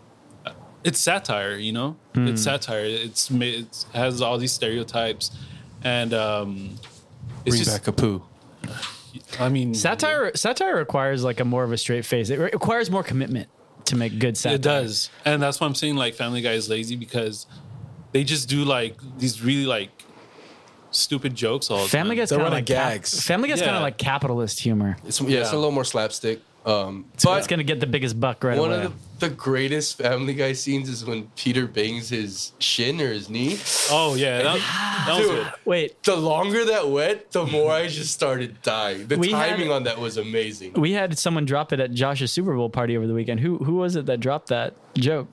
it's 0.83 0.99
satire, 0.99 1.55
you 1.55 1.71
know. 1.71 1.97
It's 2.15 2.43
satire. 2.43 2.85
It's 2.85 3.29
ma- 3.29 3.45
it 3.45 3.85
has 3.93 4.21
all 4.21 4.38
these 4.38 4.53
stereotypes, 4.53 5.31
and 5.83 6.13
um, 6.13 6.79
it's 7.45 7.55
Bring 7.55 7.63
just. 7.63 7.85
back 7.85 7.95
Apu. 7.95 8.21
I 9.39 9.49
mean, 9.49 9.73
Satire 9.73 10.31
satire 10.35 10.75
requires 10.75 11.23
like 11.23 11.39
a 11.39 11.45
more 11.45 11.63
of 11.63 11.71
a 11.71 11.77
straight 11.77 12.05
face. 12.05 12.29
It 12.29 12.39
re- 12.39 12.49
requires 12.53 12.89
more 12.89 13.03
commitment 13.03 13.49
to 13.85 13.95
make 13.95 14.19
good 14.19 14.37
satire. 14.37 14.55
It 14.55 14.61
does, 14.61 15.09
and 15.25 15.41
that's 15.41 15.59
why 15.59 15.67
I'm 15.67 15.75
saying 15.75 15.95
like 15.95 16.15
Family 16.15 16.41
Guy 16.41 16.53
is 16.53 16.69
lazy 16.69 16.95
because 16.95 17.45
they 18.11 18.23
just 18.23 18.49
do 18.49 18.63
like 18.65 18.97
these 19.17 19.41
really 19.41 19.65
like 19.65 19.89
stupid 20.91 21.35
jokes 21.35 21.69
all 21.69 21.83
the 21.83 21.89
Family 21.89 22.15
time. 22.15 22.21
Guy's 22.21 22.29
kind 22.31 22.41
of 22.41 22.45
running 22.45 22.57
like 22.59 22.65
cap- 22.65 22.93
gags. 22.93 23.21
Family 23.21 23.49
Guy's 23.49 23.61
kind 23.61 23.75
of 23.75 23.81
like 23.81 23.97
capitalist 23.97 24.59
humor. 24.59 24.97
It's, 25.05 25.19
yeah, 25.21 25.41
it's 25.41 25.51
a 25.51 25.55
little 25.55 25.71
more 25.71 25.83
slapstick. 25.83 26.39
Um, 26.65 27.06
So 27.17 27.30
but 27.30 27.38
it's 27.38 27.47
gonna 27.47 27.63
get 27.63 27.80
the 27.80 27.86
biggest 27.88 28.19
buck 28.19 28.43
right 28.43 28.58
one 28.58 28.69
away. 28.69 28.78
One 28.80 28.86
of 28.88 29.19
the, 29.19 29.30
the 29.30 29.36
greatest 29.36 29.99
Family 29.99 30.34
Guy 30.34 30.54
scenes 30.54 30.89
is 30.89 31.06
when 31.06 31.28
Peter 31.36 31.67
bangs 31.67 32.10
his 32.10 32.54
shin 32.58 32.99
or 32.99 33.13
his 33.13 33.30
knee. 33.30 33.60
Oh 33.91 34.15
yeah, 34.15 34.41
that, 34.41 35.06
that 35.06 35.17
was 35.19 35.28
Dude. 35.28 35.43
good. 35.43 35.54
Wait, 35.65 36.04
The 36.04 36.15
longer 36.15 36.65
that 36.65 36.89
went, 36.89 37.32
the 37.32 37.45
more 37.45 37.71
I 37.71 37.88
just 37.88 38.12
started 38.13 38.62
dying. 38.63 39.06
The 39.08 39.17
We 39.17 39.30
had- 39.32 39.51
timing 39.51 39.71
on 39.71 39.84
that 39.84 39.99
was 39.99 40.17
amazing. 40.17 40.73
we 40.73 40.93
had 40.93 41.17
someone 41.19 41.45
drop 41.45 41.71
it 41.71 41.80
at 41.80 41.91
Josh's 41.93 42.32
Super 42.32 42.56
Bowl 42.56 42.69
party 42.71 42.97
over 42.97 43.06
the 43.06 43.13
weekend. 43.13 43.41
Who 43.41 43.60
who 43.60 43.75
was 43.75 43.95
it 43.95 44.08
that 44.08 44.19
dropped 44.19 44.47
that 44.47 44.73
joke? 44.95 45.28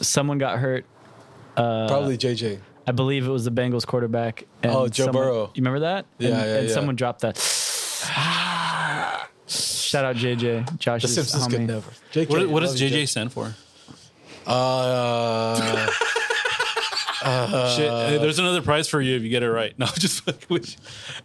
Someone 0.00 0.38
got 0.38 0.58
hurt. 0.58 0.86
Probably 1.54 2.16
JJ. 2.16 2.60
I 2.86 2.92
believe 2.92 3.26
it 3.26 3.30
was 3.30 3.44
the 3.44 3.50
Bengals 3.50 3.86
quarterback. 3.86 4.46
And 4.62 4.72
Oh, 4.72 4.88
Joe 4.88 5.04
someone- 5.04 5.22
Burrow. 5.24 5.42
You 5.54 5.60
remember 5.60 5.80
that? 5.80 6.06
Yeah, 6.18 6.28
and, 6.30 6.38
yeah, 6.38 6.56
And 6.60 6.68
yeah. 6.68 6.74
someone 6.74 6.96
dropped 6.96 7.20
that. 7.20 7.36
Shout 9.88 10.04
out 10.04 10.16
JJ, 10.16 11.00
The 11.00 11.08
Simpsons 11.08 11.46
homie. 11.46 11.50
could 11.50 11.60
never. 11.62 11.90
JK, 12.12 12.28
What, 12.28 12.48
what 12.50 12.60
does 12.60 12.80
love 12.80 12.90
you, 12.90 12.98
JJ 12.98 13.08
stand 13.08 13.32
for? 13.32 13.54
Uh, 14.46 15.90
Shit, 17.76 17.88
uh, 17.90 18.18
there's 18.18 18.38
another 18.38 18.62
prize 18.62 18.88
for 18.88 19.00
you 19.00 19.16
if 19.16 19.22
you 19.22 19.28
get 19.28 19.42
it 19.42 19.50
right. 19.50 19.74
No, 19.78 19.86
just 19.86 20.22
fucking 20.24 20.46
with 20.48 20.70
you. 20.70 20.76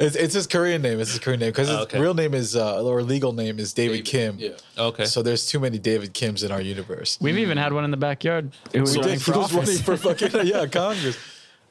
it's, 0.05 0.15
it's 0.15 0.33
his 0.33 0.47
Korean 0.47 0.81
name. 0.81 0.99
It's 0.99 1.11
his 1.11 1.19
Korean 1.19 1.39
name 1.39 1.49
because 1.51 1.67
his 1.67 1.77
Oh, 1.77 1.83
okay. 1.83 1.99
real 1.99 2.13
name 2.15 2.33
is 2.33 2.55
uh, 2.55 2.83
or 2.83 3.03
legal 3.03 3.31
name 3.31 3.59
is 3.59 3.73
David, 3.73 4.03
Kim. 4.05 4.37
Yeah. 4.39 4.51
Okay. 4.77 5.05
So 5.05 5.21
there's 5.21 5.45
too 5.45 5.59
many 5.59 5.77
David 5.77 6.13
Kims 6.13 6.43
in 6.43 6.51
our 6.51 6.61
universe. 6.61 7.17
We've 7.21 7.37
even 7.37 7.57
had 7.57 7.73
one 7.73 7.83
in 7.85 7.91
the 7.91 7.97
backyard 7.97 8.51
who 8.73 8.81
was 8.81 8.95
We 8.97 9.01
running 9.03 9.17
did. 9.19 9.23
for 9.23 9.33
He 9.33 9.39
was 9.39 9.53
running 9.53 9.77
for 9.77 9.97
fucking 9.97 10.31
yeah 10.47 10.65
Congress. 10.65 11.17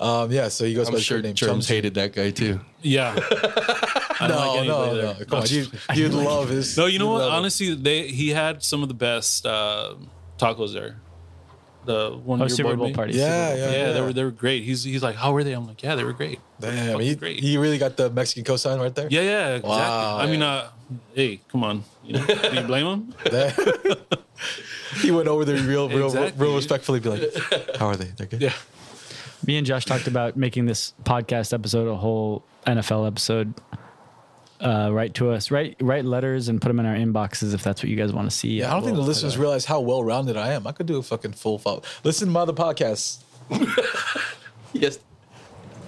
Um, 0.00 0.32
yeah, 0.32 0.48
so 0.48 0.64
he 0.64 0.74
goes 0.74 0.88
I'm 0.88 0.94
by 0.94 1.00
sure 1.00 1.18
the 1.18 1.28
name 1.28 1.34
Germs 1.34 1.50
Chumsy. 1.66 1.74
hated 1.74 1.94
that 1.94 2.12
guy 2.12 2.30
too. 2.30 2.60
yeah. 2.82 3.14
I 4.20 4.28
don't 4.28 4.36
No, 4.36 4.56
anybody 4.56 4.68
no, 4.68 4.94
there. 4.94 5.04
no. 5.18 5.24
Come 5.26 5.40
on, 5.40 5.46
you 5.48 5.66
you 5.94 6.08
love 6.08 6.48
his. 6.48 6.76
No, 6.76 6.86
you 6.86 6.98
know 6.98 7.08
what? 7.10 7.22
Honestly, 7.30 7.74
they 7.74 8.08
he 8.08 8.30
had 8.30 8.62
some 8.62 8.82
of 8.82 8.88
the 8.88 8.94
best 8.94 9.44
uh, 9.46 9.94
tacos 10.38 10.72
there. 10.72 10.96
The 11.84 12.10
one 12.24 12.40
Oh, 12.40 12.44
your 12.44 12.48
Super 12.48 12.68
board 12.76 12.78
Bowl 12.78 12.92
party. 12.94 13.14
Yeah, 13.14 13.54
yeah, 13.54 13.56
Yeah, 13.56 13.70
yeah. 13.86 13.92
they 13.92 14.00
were 14.00 14.12
they 14.12 14.22
were 14.24 14.30
great. 14.30 14.62
He's 14.62 14.84
he's 14.84 15.02
like, 15.02 15.16
how 15.16 15.32
were 15.32 15.42
they? 15.42 15.52
I'm 15.52 15.66
like, 15.66 15.82
yeah, 15.82 15.96
they 15.96 16.04
were 16.04 16.12
great. 16.12 16.38
Damn, 16.60 17.00
he, 17.00 17.16
great. 17.16 17.40
he 17.40 17.56
really 17.58 17.78
got 17.78 17.96
the 17.96 18.08
Mexican 18.10 18.44
cosign 18.44 18.78
right 18.80 18.94
there. 18.94 19.08
Yeah, 19.10 19.22
yeah, 19.22 19.48
exactly. 19.56 19.70
Wow, 19.70 20.18
I 20.18 20.26
mean, 20.26 20.42
uh, 20.42 20.68
hey, 21.14 21.40
come 21.50 21.64
on, 21.64 21.82
you 22.04 22.12
know, 22.14 22.24
do 22.24 22.54
you 22.54 22.62
blame 22.62 22.86
him? 22.86 23.14
He 25.00 25.10
went 25.10 25.26
over 25.26 25.44
there 25.44 25.56
real, 25.56 25.88
real, 25.88 26.06
Exactly. 26.06 26.46
real 26.46 26.54
respectfully, 26.54 27.00
be 27.00 27.08
like, 27.08 27.22
"How 27.78 27.86
are 27.88 27.96
they? 27.96 28.04
They're 28.16 28.26
good." 28.26 28.42
Yeah. 28.42 28.52
Me 29.46 29.56
and 29.56 29.66
Josh 29.66 29.84
talked 29.84 30.06
about 30.06 30.36
making 30.36 30.66
this 30.66 30.94
podcast 31.04 31.52
episode 31.52 31.88
a 31.88 31.96
whole 31.96 32.44
NFL 32.66 33.06
episode. 33.06 33.54
Uh, 34.60 34.90
write 34.92 35.14
to 35.14 35.30
us, 35.30 35.50
write 35.50 35.76
write 35.80 36.04
letters, 36.04 36.48
and 36.48 36.62
put 36.62 36.68
them 36.68 36.78
in 36.78 36.86
our 36.86 36.94
inboxes 36.94 37.52
if 37.52 37.64
that's 37.64 37.82
what 37.82 37.90
you 37.90 37.96
guys 37.96 38.12
want 38.12 38.30
to 38.30 38.36
see. 38.36 38.60
Yeah, 38.60 38.70
I 38.70 38.74
don't 38.74 38.84
think 38.84 38.94
the 38.94 39.02
listeners 39.02 39.36
realize 39.36 39.64
how 39.64 39.80
well 39.80 40.04
rounded 40.04 40.36
I 40.36 40.52
am. 40.52 40.68
I 40.68 40.72
could 40.72 40.86
do 40.86 40.98
a 40.98 41.02
fucking 41.02 41.32
full 41.32 41.58
follow. 41.58 41.82
Listen 42.04 42.28
to 42.28 42.32
my 42.32 42.40
other 42.40 42.52
podcasts. 42.52 43.24
yes, 44.72 44.96
has, 44.96 44.98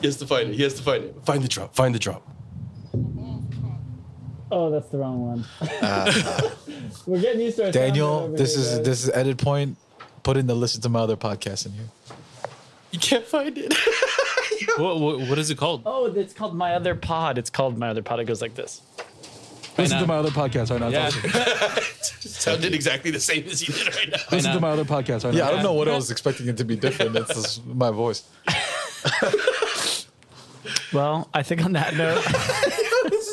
he 0.00 0.06
has 0.08 0.16
to 0.16 0.26
find 0.26 0.50
it. 0.50 0.56
He 0.56 0.62
has 0.64 0.74
to 0.74 0.82
find 0.82 1.04
it. 1.04 1.16
Find 1.24 1.44
the 1.44 1.48
drop. 1.48 1.76
Find 1.76 1.94
the 1.94 2.00
drop. 2.00 2.28
Oh, 4.50 4.70
that's 4.70 4.88
the 4.88 4.98
wrong 4.98 5.20
one. 5.20 5.44
We're 7.06 7.20
getting 7.20 7.42
used 7.42 7.58
to 7.58 7.66
our 7.66 7.72
Daniel, 7.72 8.28
this 8.28 8.56
is 8.56 8.82
this 8.82 9.04
is 9.04 9.10
edit 9.10 9.38
point. 9.38 9.76
Put 10.24 10.36
in 10.36 10.48
the 10.48 10.54
listen 10.54 10.80
to 10.82 10.88
my 10.88 11.00
other 11.00 11.16
podcast 11.16 11.66
in 11.66 11.72
here. 11.72 11.88
You 12.94 13.00
can't 13.00 13.26
find 13.26 13.58
it. 13.58 13.74
What, 14.78 14.98
what 14.98 15.18
what 15.28 15.38
is 15.38 15.50
it 15.50 15.58
called? 15.58 15.82
Oh, 15.84 16.06
it's 16.06 16.32
called 16.32 16.54
my 16.56 16.74
other 16.74 16.94
pod. 16.94 17.38
It's 17.38 17.50
called 17.50 17.76
my 17.78 17.88
other 17.90 18.02
pod. 18.02 18.18
It 18.20 18.24
goes 18.24 18.40
like 18.40 18.54
this. 18.54 18.80
Listen 19.76 19.98
to 20.00 20.06
my 20.06 20.16
other 20.16 20.30
podcast 20.30 20.70
right 20.70 20.80
now. 20.80 20.88
Yeah. 20.88 21.10
Sounded 22.00 22.72
exactly 22.74 23.10
the 23.10 23.20
same 23.20 23.44
as 23.46 23.66
you 23.66 23.74
did 23.74 23.94
right 23.94 24.10
now. 24.10 24.18
Listen 24.32 24.52
to 24.54 24.60
my 24.60 24.70
other 24.70 24.84
podcast 24.84 25.24
right 25.24 25.34
now. 25.34 25.38
Yeah, 25.40 25.48
I 25.48 25.50
don't 25.50 25.62
know 25.62 25.74
what 25.74 25.88
I 25.88 25.94
was 25.94 26.10
expecting 26.10 26.48
it 26.48 26.56
to 26.56 26.64
be 26.64 26.76
different. 26.76 27.14
It's 27.14 27.34
just 27.34 27.66
my 27.66 27.90
voice. 27.90 28.24
Well, 30.92 31.28
I 31.34 31.42
think 31.42 31.64
on 31.64 31.72
that 31.72 31.96
note, 31.96 32.24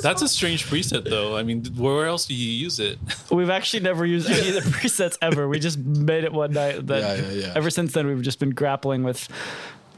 That's 0.02 0.22
a 0.22 0.28
strange 0.28 0.66
preset, 0.66 1.10
though. 1.10 1.36
I 1.38 1.44
mean, 1.44 1.66
where 1.76 2.06
else 2.08 2.26
do 2.26 2.34
you 2.34 2.50
use 2.52 2.80
it? 2.80 2.98
we've 3.32 3.50
actually 3.50 3.82
never 3.82 4.06
used 4.06 4.30
any 4.30 4.50
of 4.56 4.64
the 4.64 4.70
presets 4.70 5.18
ever. 5.22 5.48
We 5.48 5.60
just 5.60 5.78
made 5.78 6.24
it 6.24 6.34
one 6.34 6.52
night. 6.54 6.86
That 6.88 7.02
Yeah, 7.20 7.30
yeah, 7.32 7.48
yeah. 7.48 7.54
Ever 7.56 7.70
since 7.70 7.94
then, 7.94 8.08
we've 8.08 8.22
just 8.22 8.40
been 8.40 8.52
grappling 8.52 9.04
with. 9.04 9.28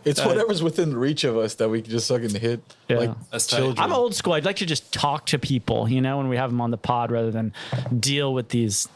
It's 0.05 0.19
uh, 0.19 0.25
whatever's 0.25 0.61
within 0.61 0.95
reach 0.97 1.23
of 1.23 1.37
us 1.37 1.55
that 1.55 1.69
we 1.69 1.81
can 1.81 1.89
just 1.91 2.09
fucking 2.09 2.31
hit 2.35 2.61
Yeah. 2.89 2.97
like 2.97 3.11
That's 3.31 3.47
tight. 3.47 3.57
children. 3.57 3.79
I'm 3.79 3.93
old 3.93 4.13
school. 4.13 4.33
I'd 4.33 4.43
like 4.45 4.57
to 4.57 4.65
just 4.65 4.91
talk 4.93 5.25
to 5.27 5.39
people, 5.39 5.87
you 5.87 6.01
know, 6.01 6.17
when 6.17 6.27
we 6.27 6.35
have 6.35 6.49
them 6.49 6.59
on 6.59 6.71
the 6.71 6.77
pod 6.77 7.09
rather 7.09 7.31
than 7.31 7.53
deal 7.97 8.33
with 8.33 8.49
these 8.49 8.89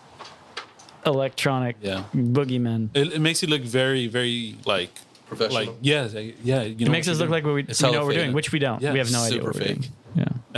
electronic 1.05 1.77
Yeah. 1.81 2.03
boogeymen. 2.13 2.89
It, 2.93 3.13
it 3.13 3.21
makes 3.21 3.41
you 3.41 3.47
look 3.47 3.61
very, 3.61 4.07
very 4.07 4.57
like 4.65 4.89
Professional. 5.27 5.65
Like 5.65 5.75
yeah, 5.81 6.07
yeah. 6.43 6.61
You 6.63 6.85
It 6.85 6.89
makes 6.89 7.07
us 7.09 7.19
you're 7.19 7.27
look 7.27 7.31
like 7.31 7.43
doing. 7.43 7.55
we, 7.55 7.63
we 7.63 7.91
know 7.91 7.99
what 7.99 8.07
we're 8.07 8.13
doing, 8.13 8.33
which 8.33 8.53
we 8.53 8.59
don't. 8.59 8.81
Yeah, 8.81 8.93
we 8.93 8.99
have 8.99 9.11
no 9.11 9.19
idea 9.19 9.39
super 9.39 9.47
what 9.47 9.55
we're 9.55 9.63
doing. 9.65 9.81
fake. 9.81 9.91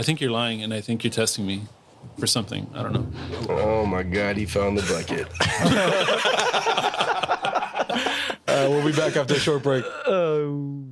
I 0.00 0.06
think 0.06 0.20
you're 0.20 0.30
lying, 0.30 0.62
and 0.62 0.72
I 0.72 0.80
think 0.80 1.04
you're 1.04 1.12
testing 1.12 1.46
me 1.46 1.62
for 2.18 2.26
something. 2.26 2.68
I 2.74 2.82
don't 2.82 2.92
know. 2.92 3.06
Oh 3.48 3.86
my 3.86 4.02
god, 4.02 4.36
he 4.36 4.46
found 4.46 4.78
the 4.78 4.82
bucket. 4.82 5.26
Uh, 8.50 8.66
we'll 8.68 8.84
be 8.84 8.92
back 8.92 9.16
after 9.16 9.34
a 9.34 9.38
short 9.38 9.62
break. 9.62 9.84
Oh. 10.06 10.84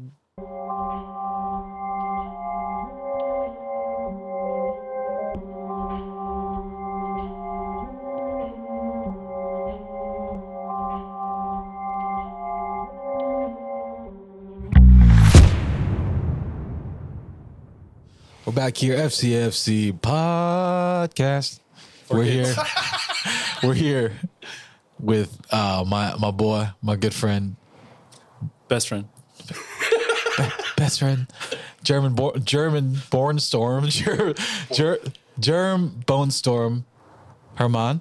Back 18.58 18.76
here, 18.76 18.96
FCFC 18.96 19.92
podcast. 20.00 21.60
We're 22.10 22.24
here. 22.24 22.52
We're 23.62 23.74
here 23.74 24.12
with 24.98 25.40
uh, 25.52 25.84
my 25.86 26.16
my 26.16 26.32
boy, 26.32 26.70
my 26.82 26.96
good 26.96 27.14
friend, 27.14 27.54
Best 28.66 28.88
friend. 28.88 29.04
best 30.76 30.98
friend, 30.98 31.28
German 31.84 32.16
bo- 32.16 32.36
German 32.38 32.98
born 33.10 33.38
storm, 33.38 33.86
Ger- 33.90 34.34
Ger- 34.72 34.98
Germ 35.38 36.02
Bone 36.04 36.32
Storm, 36.32 36.84
Herman, 37.54 38.00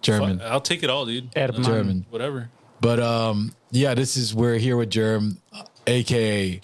German, 0.00 0.40
I'll 0.44 0.60
take 0.60 0.84
it 0.84 0.90
all, 0.90 1.06
dude. 1.06 1.30
Herman. 1.34 1.62
German. 1.64 2.06
Whatever. 2.10 2.50
But 2.80 3.00
um, 3.00 3.52
yeah, 3.72 3.94
this 3.94 4.16
is 4.16 4.32
we're 4.32 4.58
here 4.58 4.76
with 4.76 4.90
Germ, 4.90 5.38
aka 5.88 6.60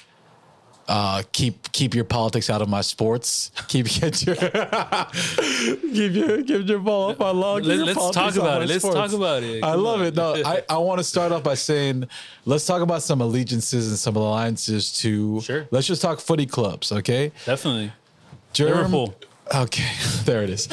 uh, 0.93 1.23
keep 1.33 1.73
keep 1.73 1.95
your 1.95 2.05
politics 2.05 2.51
out 2.51 2.61
of 2.61 2.69
my 2.69 2.83
sports. 2.83 3.51
Keep 3.69 3.87
get 3.87 4.27
your 4.27 4.37
keep 4.37 6.13
your 6.13 6.43
keep 6.43 6.69
your 6.69 6.81
ball 6.81 7.13
up 7.13 7.19
my 7.19 7.31
lawn. 7.31 7.63
Let, 7.63 7.79
let's 7.79 8.11
talk 8.11 8.37
about 8.37 8.61
it. 8.61 8.69
Let's 8.69 8.85
sports. 8.85 8.97
talk 8.97 9.13
about 9.15 9.43
it. 9.43 9.65
I 9.65 9.73
Come 9.73 9.83
love 9.83 10.01
on. 10.01 10.07
it. 10.07 10.15
No, 10.15 10.35
I, 10.45 10.63
I 10.69 10.77
want 10.77 10.99
to 10.99 11.05
start 11.05 11.33
off 11.33 11.43
by 11.43 11.55
saying 11.55 12.09
let's 12.45 12.67
talk 12.67 12.83
about 12.83 13.03
some 13.03 13.23
allegiances 13.23 13.89
and 13.89 13.97
some 13.97 14.17
alliances 14.17 14.93
to. 14.99 15.41
Sure. 15.41 15.67
Let's 15.71 15.87
just 15.87 16.03
talk 16.03 16.21
footy 16.21 16.45
clubs, 16.45 16.93
okay? 16.93 17.33
Definitely. 17.47 17.93
Germ, 18.53 18.77
Liverpool. 18.77 19.15
Okay, 19.55 19.91
there 20.25 20.43
it 20.43 20.51
is. 20.51 20.69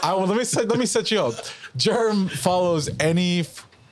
I 0.00 0.14
let 0.14 0.36
me 0.36 0.44
set, 0.44 0.68
let 0.68 0.78
me 0.78 0.86
set 0.86 1.10
you 1.10 1.20
up. 1.20 1.34
Germ 1.76 2.28
follows 2.28 2.88
any, 3.00 3.46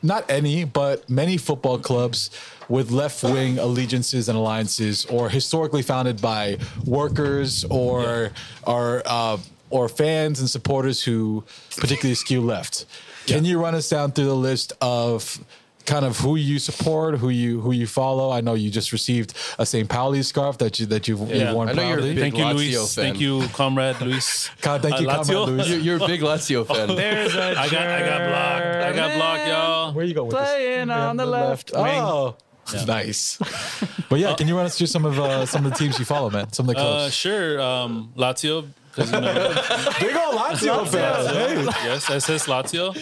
not 0.04 0.30
any, 0.30 0.62
but 0.62 1.10
many 1.10 1.36
football 1.36 1.78
clubs 1.80 2.30
with 2.72 2.90
left 2.90 3.22
wing 3.22 3.58
allegiances 3.58 4.28
and 4.30 4.36
alliances, 4.42 5.04
or 5.06 5.28
historically 5.28 5.82
founded 5.82 6.16
by 6.22 6.56
workers 6.86 7.64
or 7.68 8.30
or 8.66 9.02
uh, 9.04 9.36
or 9.70 9.88
fans 9.88 10.40
and 10.40 10.48
supporters 10.48 11.02
who 11.06 11.44
particularly 11.76 12.14
skew 12.14 12.40
left. 12.40 12.86
Can 13.26 13.44
you 13.44 13.60
run 13.64 13.74
us 13.74 13.88
down 13.88 14.12
through 14.12 14.26
the 14.36 14.42
list 14.50 14.72
of? 14.80 15.38
Kind 15.84 16.04
of 16.04 16.16
who 16.18 16.36
you 16.36 16.60
support, 16.60 17.18
who 17.18 17.28
you 17.28 17.60
who 17.60 17.72
you 17.72 17.88
follow. 17.88 18.30
I 18.30 18.40
know 18.40 18.54
you 18.54 18.70
just 18.70 18.92
received 18.92 19.34
a 19.58 19.66
St. 19.66 19.88
Pauli 19.88 20.22
scarf 20.22 20.56
that 20.58 20.78
you 20.78 20.86
that 20.86 21.08
you've, 21.08 21.18
Yeah. 21.28 21.36
you've 21.46 21.54
worn 21.56 21.68
I 21.70 21.72
know 21.72 21.82
you're 21.82 21.90
a 21.90 21.94
proudly. 22.02 22.14
big 22.14 22.22
Thank 22.22 22.38
you, 22.38 22.44
Lazio 22.44 22.54
Luis. 22.54 22.94
fan. 22.94 23.04
Thank 23.04 23.20
you, 23.20 23.48
comrade 23.52 24.00
Luis. 24.00 24.48
God, 24.60 24.80
thank 24.80 25.00
you, 25.00 25.10
Uh, 25.10 25.24
comrade 25.24 25.48
Luis. 25.48 25.68
You're, 25.68 25.78
you're 25.80 26.04
a 26.04 26.06
big 26.06 26.20
Lazio 26.20 26.64
fan. 26.72 26.86
There's 26.94 27.34
a 27.34 27.58
I 27.58 27.68
got, 27.68 27.86
I 27.98 28.00
got 28.10 28.20
blocked. 28.30 28.64
I 28.88 28.92
got 29.00 29.14
blocked, 29.16 29.46
y'all. 29.48 29.92
Where 29.92 30.04
you 30.04 30.14
going 30.14 30.28
with 30.28 30.36
this? 30.38 30.48
Playing 30.50 30.90
on 30.90 31.16
the 31.16 31.26
left 31.26 31.72
wing. 31.74 32.34
Oh, 32.74 32.84
nice. 32.86 33.38
but 34.08 34.18
yeah, 34.18 34.34
can 34.34 34.46
you 34.48 34.56
run 34.56 34.66
us 34.66 34.78
through 34.78 34.86
some 34.86 35.04
of 35.04 35.18
uh, 35.18 35.46
some 35.46 35.64
of 35.66 35.72
the 35.72 35.78
teams 35.78 35.98
you 35.98 36.04
follow, 36.04 36.30
man? 36.30 36.52
Some 36.52 36.68
of 36.68 36.74
the 36.74 36.80
Uh, 36.80 36.84
clubs. 36.84 37.14
sure. 37.14 37.60
Um, 37.60 38.12
Lazio. 38.16 38.68
'cause, 38.94 39.10
you 39.10 39.20
know, 39.20 39.32
Big 40.00 40.14
old 40.14 40.36
Lazio 40.36 40.86
fans. 40.86 41.26
Hey, 41.28 41.64
yes, 41.88 42.10
SS 42.10 42.46
Lazio. 42.46 42.92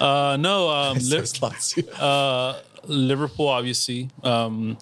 Uh, 0.00 0.36
no, 0.38 0.70
um, 0.70 0.96
It 0.96 1.02
Li- 1.02 1.08
says 1.26 1.34
Lazio. 1.34 1.84
uh, 2.00 2.58
Liverpool, 2.86 3.48
obviously. 3.48 4.08
Um, 4.22 4.78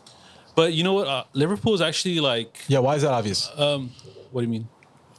But 0.55 0.73
you 0.73 0.85
know 0.85 0.93
what? 0.95 1.07
Uh, 1.09 1.25
Liverpool 1.33 1.75
is 1.75 1.81
actually 1.81 2.21
like, 2.21 2.59
Yeah, 2.69 2.79
why 2.81 2.95
is 2.97 3.03
that 3.03 3.11
obvious? 3.13 3.51
um, 3.57 3.91
what 4.31 4.43
do 4.43 4.47
you 4.47 4.53
mean? 4.53 4.69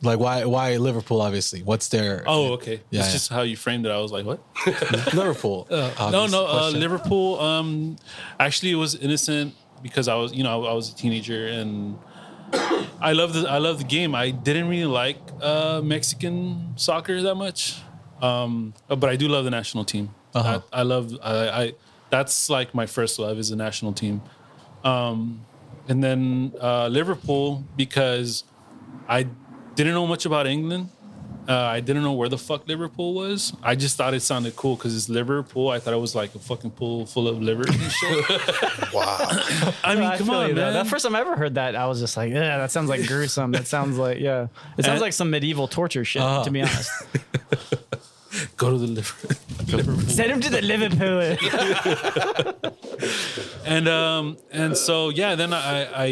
Like 0.04 0.20
why 0.20 0.46
why 0.46 0.78
Liverpool? 0.78 1.22
Obviously, 1.22 1.62
what's 1.62 1.90
their 1.90 2.24
Oh, 2.26 2.54
okay. 2.54 2.82
Yeah, 2.90 3.02
it's 3.02 3.10
yeah. 3.10 3.14
just 3.14 3.30
how 3.30 3.42
you 3.44 3.56
framed 3.56 3.86
it. 3.86 3.92
I 3.92 4.00
was 4.00 4.12
like, 4.12 4.26
what? 4.26 4.42
Liverpool? 5.14 5.68
no, 5.72 6.26
no. 6.28 6.48
Uh. 6.48 6.72
Liverpool. 6.74 7.40
Um, 7.40 7.98
actually, 8.40 8.72
it 8.72 8.76
was 8.76 8.96
innocent 8.96 9.54
because 9.84 10.08
I 10.08 10.16
was, 10.16 10.34
you 10.34 10.44
know, 10.44 10.66
I 10.66 10.74
was 10.74 10.92
a 10.92 10.96
teenager 10.96 11.48
and 11.48 12.00
I 13.00 13.14
love 13.14 13.34
the 13.34 13.48
I 13.48 13.60
love 13.60 13.78
the 13.78 13.84
game. 13.84 14.16
I 14.16 14.32
didn't 14.32 14.68
really 14.70 14.86
like 14.86 15.18
uh, 15.42 15.82
Mexican 15.84 16.74
soccer 16.78 17.22
that 17.22 17.36
much, 17.36 17.82
um, 18.22 18.74
but 18.88 19.06
I 19.06 19.16
do 19.16 19.28
love 19.28 19.46
the 19.46 19.52
national 19.52 19.86
team. 19.86 20.14
Uh-huh. 20.34 20.62
I, 20.74 20.80
I 20.80 20.84
love 20.84 21.18
I, 21.22 21.50
I. 21.50 21.74
That's 22.10 22.50
like 22.50 22.74
my 22.74 22.88
first 22.88 23.20
love 23.20 23.38
is 23.38 23.50
the 23.50 23.56
national 23.56 23.94
team, 23.94 24.22
um, 24.84 25.46
and 25.88 26.04
then 26.04 26.54
uh, 26.60 26.88
Liverpool 26.88 27.64
because 27.78 28.44
I 29.08 29.28
didn't 29.76 29.94
know 29.94 30.08
much 30.08 30.26
about 30.26 30.48
England. 30.48 30.90
Uh, 31.50 31.56
I 31.56 31.80
didn't 31.80 32.04
know 32.04 32.14
where 32.14 32.30
the 32.30 32.38
fuck 32.38 32.68
Liverpool 32.68 33.16
was. 33.16 33.52
I 33.64 33.74
just 33.76 33.98
thought 33.98 34.14
it 34.14 34.20
sounded 34.22 34.56
cool 34.56 34.76
because 34.76 34.96
it's 34.96 35.10
Liverpool. 35.10 35.70
I 35.70 35.80
thought 35.80 35.94
it 35.94 35.98
was 36.00 36.14
like 36.14 36.36
a 36.36 36.40
fucking 36.40 36.72
pool 36.72 37.08
full 37.08 37.28
of 37.28 37.42
livers 37.42 37.70
and 37.76 37.92
shit. 37.92 38.26
Wow. 38.94 39.18
I 39.84 39.96
mean, 39.96 40.04
I 40.04 40.18
come 40.18 40.28
feel 40.28 40.36
on, 40.36 40.50
you, 40.50 40.54
though. 40.54 40.62
man. 40.62 40.74
That 40.74 40.88
first 40.88 41.04
time 41.06 41.16
I 41.16 41.22
ever 41.22 41.36
heard 41.36 41.56
that, 41.56 41.76
I 41.76 41.88
was 41.88 42.00
just 42.00 42.16
like, 42.16 42.32
yeah, 42.32 42.58
that 42.60 42.70
sounds 42.72 42.90
like 42.90 43.08
gruesome. 43.12 43.52
That 43.54 43.66
sounds 43.68 43.98
like, 43.98 44.20
yeah, 44.20 44.48
it 44.78 44.84
sounds 44.86 44.96
And- 44.96 45.02
like 45.02 45.14
some 45.14 45.30
medieval 45.32 45.68
torture 45.68 46.06
shit. 46.06 46.22
Uh-huh. 46.22 46.44
To 46.44 46.52
be 46.52 46.62
honest, 46.62 46.92
Go 48.58 48.70
to 48.72 48.78
the 48.78 48.88
liver. 48.88 49.16
Liverpool. 49.78 50.10
send 50.10 50.32
him 50.32 50.40
to 50.42 50.50
the 50.50 50.62
Liverpool. 50.62 51.38
and 53.66 53.88
um 53.88 54.38
and 54.52 54.76
so 54.78 55.10
yeah 55.10 55.36
then 55.36 55.54
i 55.54 55.84
i 55.94 56.06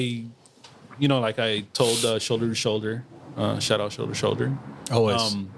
you 0.97 1.07
know 1.07 1.19
like 1.19 1.39
i 1.39 1.61
told 1.73 2.03
uh, 2.05 2.19
shoulder 2.19 2.47
to 2.49 2.55
shoulder 2.55 3.03
uh 3.37 3.59
shout 3.59 3.79
out 3.81 3.91
shoulder 3.91 4.13
shoulder 4.13 4.57
Always. 4.91 5.21
um 5.21 5.49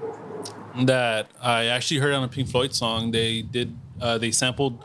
that 0.85 1.29
i 1.41 1.65
actually 1.65 1.99
heard 1.99 2.13
on 2.13 2.23
a 2.23 2.27
pink 2.27 2.47
floyd 2.49 2.73
song 2.73 3.11
they 3.11 3.41
did 3.41 3.75
uh 4.01 4.17
they 4.17 4.31
sampled 4.31 4.83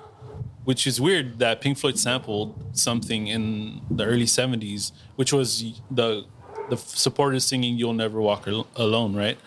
which 0.65 0.87
is 0.87 1.01
weird 1.01 1.39
that 1.39 1.61
pink 1.61 1.79
floyd 1.79 1.99
sampled 1.99 2.55
something 2.73 3.27
in 3.29 3.81
the 3.91 4.05
early 4.05 4.25
70s 4.25 4.93
which 5.17 5.33
was 5.33 5.81
the 5.91 6.25
the 6.71 6.77
supporters 6.77 7.45
singing 7.45 7.79
you'll 7.79 7.93
never 7.93 8.21
walk 8.21 8.49
Al- 8.49 8.67
alone 8.75 9.15
right 9.15 9.39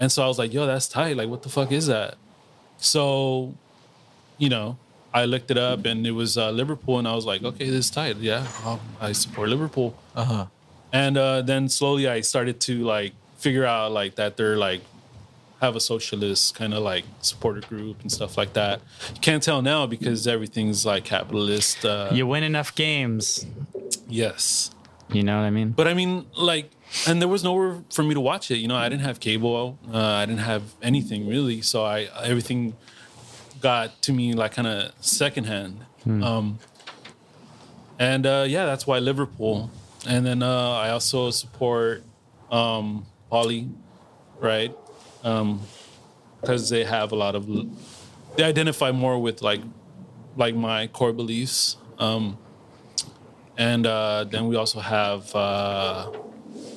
and 0.00 0.12
so 0.12 0.22
i 0.22 0.28
was 0.28 0.38
like 0.38 0.52
yo 0.52 0.66
that's 0.66 0.86
tight 0.88 1.16
like 1.16 1.28
what 1.28 1.42
the 1.42 1.48
fuck 1.48 1.72
is 1.72 1.86
that 1.88 2.14
so 2.78 3.54
you 4.38 4.48
know, 4.48 4.78
I 5.12 5.24
looked 5.24 5.50
it 5.50 5.58
up 5.58 5.84
and 5.84 6.06
it 6.06 6.12
was 6.12 6.38
uh, 6.38 6.50
Liverpool, 6.52 6.98
and 7.00 7.08
I 7.08 7.14
was 7.14 7.26
like, 7.26 7.42
okay, 7.42 7.66
this 7.68 7.86
is 7.86 7.90
tight. 7.90 8.16
Yeah, 8.18 8.46
um, 8.64 8.78
I 9.00 9.10
support 9.10 9.48
Liverpool. 9.48 9.96
Uh 10.14 10.24
huh. 10.24 10.46
And 10.92 11.16
uh, 11.18 11.42
then 11.42 11.68
slowly 11.68 12.08
I 12.08 12.20
started 12.22 12.60
to 12.62 12.82
like 12.84 13.12
figure 13.38 13.64
out 13.66 13.92
like 13.92 14.14
that 14.16 14.36
they're 14.36 14.56
like 14.56 14.80
have 15.60 15.74
a 15.76 15.80
socialist 15.80 16.54
kind 16.54 16.72
of 16.72 16.82
like 16.82 17.04
supporter 17.20 17.60
group 17.68 18.00
and 18.02 18.10
stuff 18.12 18.36
like 18.38 18.52
that. 18.52 18.80
You 19.14 19.20
can't 19.20 19.42
tell 19.42 19.60
now 19.60 19.86
because 19.86 20.26
everything's 20.26 20.86
like 20.86 21.04
capitalist. 21.04 21.84
Uh, 21.84 22.10
you 22.12 22.26
win 22.26 22.44
enough 22.44 22.74
games, 22.74 23.44
Yes. 24.08 24.70
you 25.12 25.22
know 25.24 25.36
what 25.36 25.44
I 25.46 25.50
mean? 25.50 25.70
But 25.72 25.88
I 25.88 25.94
mean, 25.94 26.26
like, 26.36 26.70
and 27.08 27.20
there 27.20 27.28
was 27.28 27.42
nowhere 27.44 27.82
for 27.90 28.02
me 28.04 28.14
to 28.14 28.20
watch 28.20 28.50
it. 28.52 28.58
You 28.58 28.68
know, 28.68 28.76
I 28.76 28.88
didn't 28.88 29.02
have 29.02 29.18
cable. 29.20 29.78
Uh, 29.92 29.98
I 29.98 30.26
didn't 30.26 30.40
have 30.42 30.62
anything 30.80 31.26
really. 31.28 31.60
So 31.60 31.84
I 31.84 32.08
everything 32.22 32.74
got 33.60 34.00
to 34.02 34.12
me 34.12 34.32
like 34.34 34.52
kind 34.54 34.68
of 34.68 34.92
secondhand. 35.00 35.80
Um, 36.06 36.58
and 37.98 38.24
uh, 38.26 38.44
yeah, 38.48 38.64
that's 38.64 38.86
why 38.86 38.98
Liverpool. 39.00 39.70
And 40.08 40.24
then 40.24 40.42
uh, 40.42 40.72
I 40.72 40.88
also 40.90 41.30
support 41.30 42.02
um, 42.50 43.04
Pauli, 43.30 43.68
right? 44.40 44.74
Because 46.40 46.70
they 46.70 46.84
have 46.84 47.12
a 47.12 47.16
lot 47.16 47.34
of 47.34 47.46
they 48.36 48.42
identify 48.44 48.90
more 48.90 49.18
with 49.20 49.42
like 49.42 49.60
like 50.36 50.54
my 50.54 50.86
core 50.88 51.12
beliefs. 51.12 51.76
Um, 51.98 52.38
and 53.58 53.86
uh, 53.86 54.24
then 54.24 54.48
we 54.48 54.56
also 54.56 54.80
have 54.80 55.34
uh, 55.34 56.10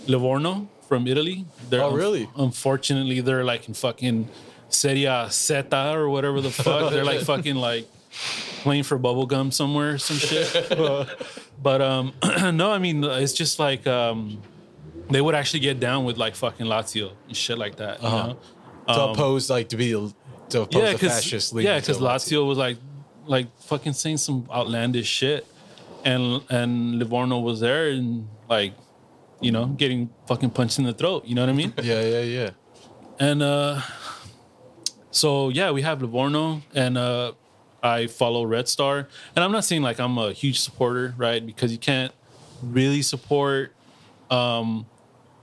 Livorno 0.08 0.68
from 0.90 1.08
Italy. 1.08 1.46
They're 1.70 1.84
Oh, 1.84 1.94
really? 1.96 2.28
unfortunately, 2.36 3.22
they're 3.22 3.46
like 3.46 3.68
in 3.70 3.74
fucking 3.76 4.28
Serie 4.68 5.08
Zeta 5.30 5.94
or 5.96 6.10
whatever 6.10 6.42
the 6.42 6.52
fuck. 6.52 6.92
they're 6.92 7.06
like 7.06 7.22
fucking 7.34 7.56
like 7.56 7.88
playing 8.64 8.84
for 8.84 9.00
bubblegum 9.00 9.54
somewhere, 9.54 9.98
some 9.98 10.18
shit. 10.18 10.52
but 11.62 11.82
um, 11.82 12.14
no, 12.56 12.72
I 12.72 12.80
mean 12.80 13.04
it's 13.04 13.34
just 13.34 13.60
like 13.60 13.86
um, 13.88 14.42
they 15.10 15.22
would 15.22 15.36
actually 15.36 15.60
get 15.62 15.80
down 15.80 16.06
with 16.06 16.18
like 16.18 16.36
fucking 16.36 16.66
Lazio 16.66 17.12
and 17.28 17.36
shit 17.38 17.58
like 17.58 17.76
that. 17.78 18.04
Uh-huh. 18.04 18.28
know? 18.28 18.38
To 18.88 19.02
Um, 19.02 19.10
oppose 19.12 19.50
like 19.50 19.70
to 19.70 19.78
be 19.78 19.92
to 19.92 20.62
oppose 20.62 20.74
yeah, 20.84 20.92
the 20.94 20.98
fascist 20.98 21.54
league. 21.54 21.66
yeah, 21.66 21.80
because 21.80 22.00
Lazio 22.00 22.46
was 22.48 22.58
like 22.58 22.78
like 23.26 23.48
fucking 23.62 23.94
saying 23.94 24.18
some 24.18 24.48
outlandish 24.52 25.08
shit, 25.08 25.46
and 26.04 26.42
and 26.50 26.98
Livorno 27.00 27.40
was 27.40 27.60
there 27.60 27.90
and 27.90 28.28
like 28.50 28.74
you 29.40 29.52
know 29.52 29.68
getting 29.68 30.10
fucking 30.28 30.50
punched 30.50 30.80
in 30.80 30.86
the 30.86 30.94
throat. 30.94 31.26
You 31.26 31.36
know 31.36 31.42
what 31.44 31.50
I 31.50 31.54
mean? 31.54 31.74
Yeah, 31.84 32.02
yeah, 32.02 32.22
yeah. 32.22 32.50
and 33.20 33.42
uh, 33.44 33.82
so 35.12 35.50
yeah, 35.50 35.72
we 35.72 35.82
have 35.84 36.02
Livorno, 36.02 36.62
and 36.74 36.98
uh, 36.98 37.34
I 37.84 38.08
follow 38.08 38.44
Red 38.46 38.68
Star, 38.68 39.08
and 39.36 39.44
I'm 39.44 39.52
not 39.52 39.64
saying 39.66 39.82
like 39.82 40.00
I'm 40.00 40.18
a 40.18 40.32
huge 40.34 40.60
supporter, 40.60 41.14
right? 41.18 41.44
Because 41.46 41.72
you 41.72 41.78
can't 41.78 42.12
really 42.62 43.02
support 43.02 43.74
um, 44.30 44.86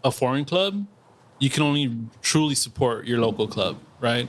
a 0.05 0.11
foreign 0.11 0.45
club. 0.45 0.86
You 1.41 1.51
can 1.51 1.62
only 1.62 1.97
truly 2.22 2.55
support 2.55 3.07
your 3.07 3.18
local 3.20 3.47
club, 3.49 3.78
right? 4.01 4.28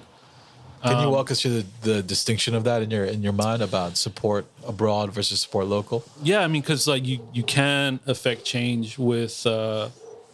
Can 0.83 0.93
Um, 0.95 1.03
you 1.03 1.09
walk 1.09 1.29
us 1.29 1.41
through 1.41 1.61
the, 1.61 1.65
the 1.81 2.03
distinction 2.03 2.55
of 2.55 2.63
that 2.63 2.81
in 2.81 2.89
your 2.89 3.03
in 3.03 3.21
your 3.21 3.33
mind 3.33 3.61
about 3.61 3.97
support 3.97 4.45
abroad 4.65 5.11
versus 5.13 5.41
support 5.41 5.65
local? 5.67 6.03
Yeah, 6.23 6.39
I 6.39 6.47
mean, 6.47 6.61
because 6.61 6.87
like 6.87 7.05
you 7.05 7.19
you 7.33 7.43
can 7.43 7.99
affect 8.07 8.45
change 8.45 8.97
with 8.97 9.45
uh, 9.45 9.89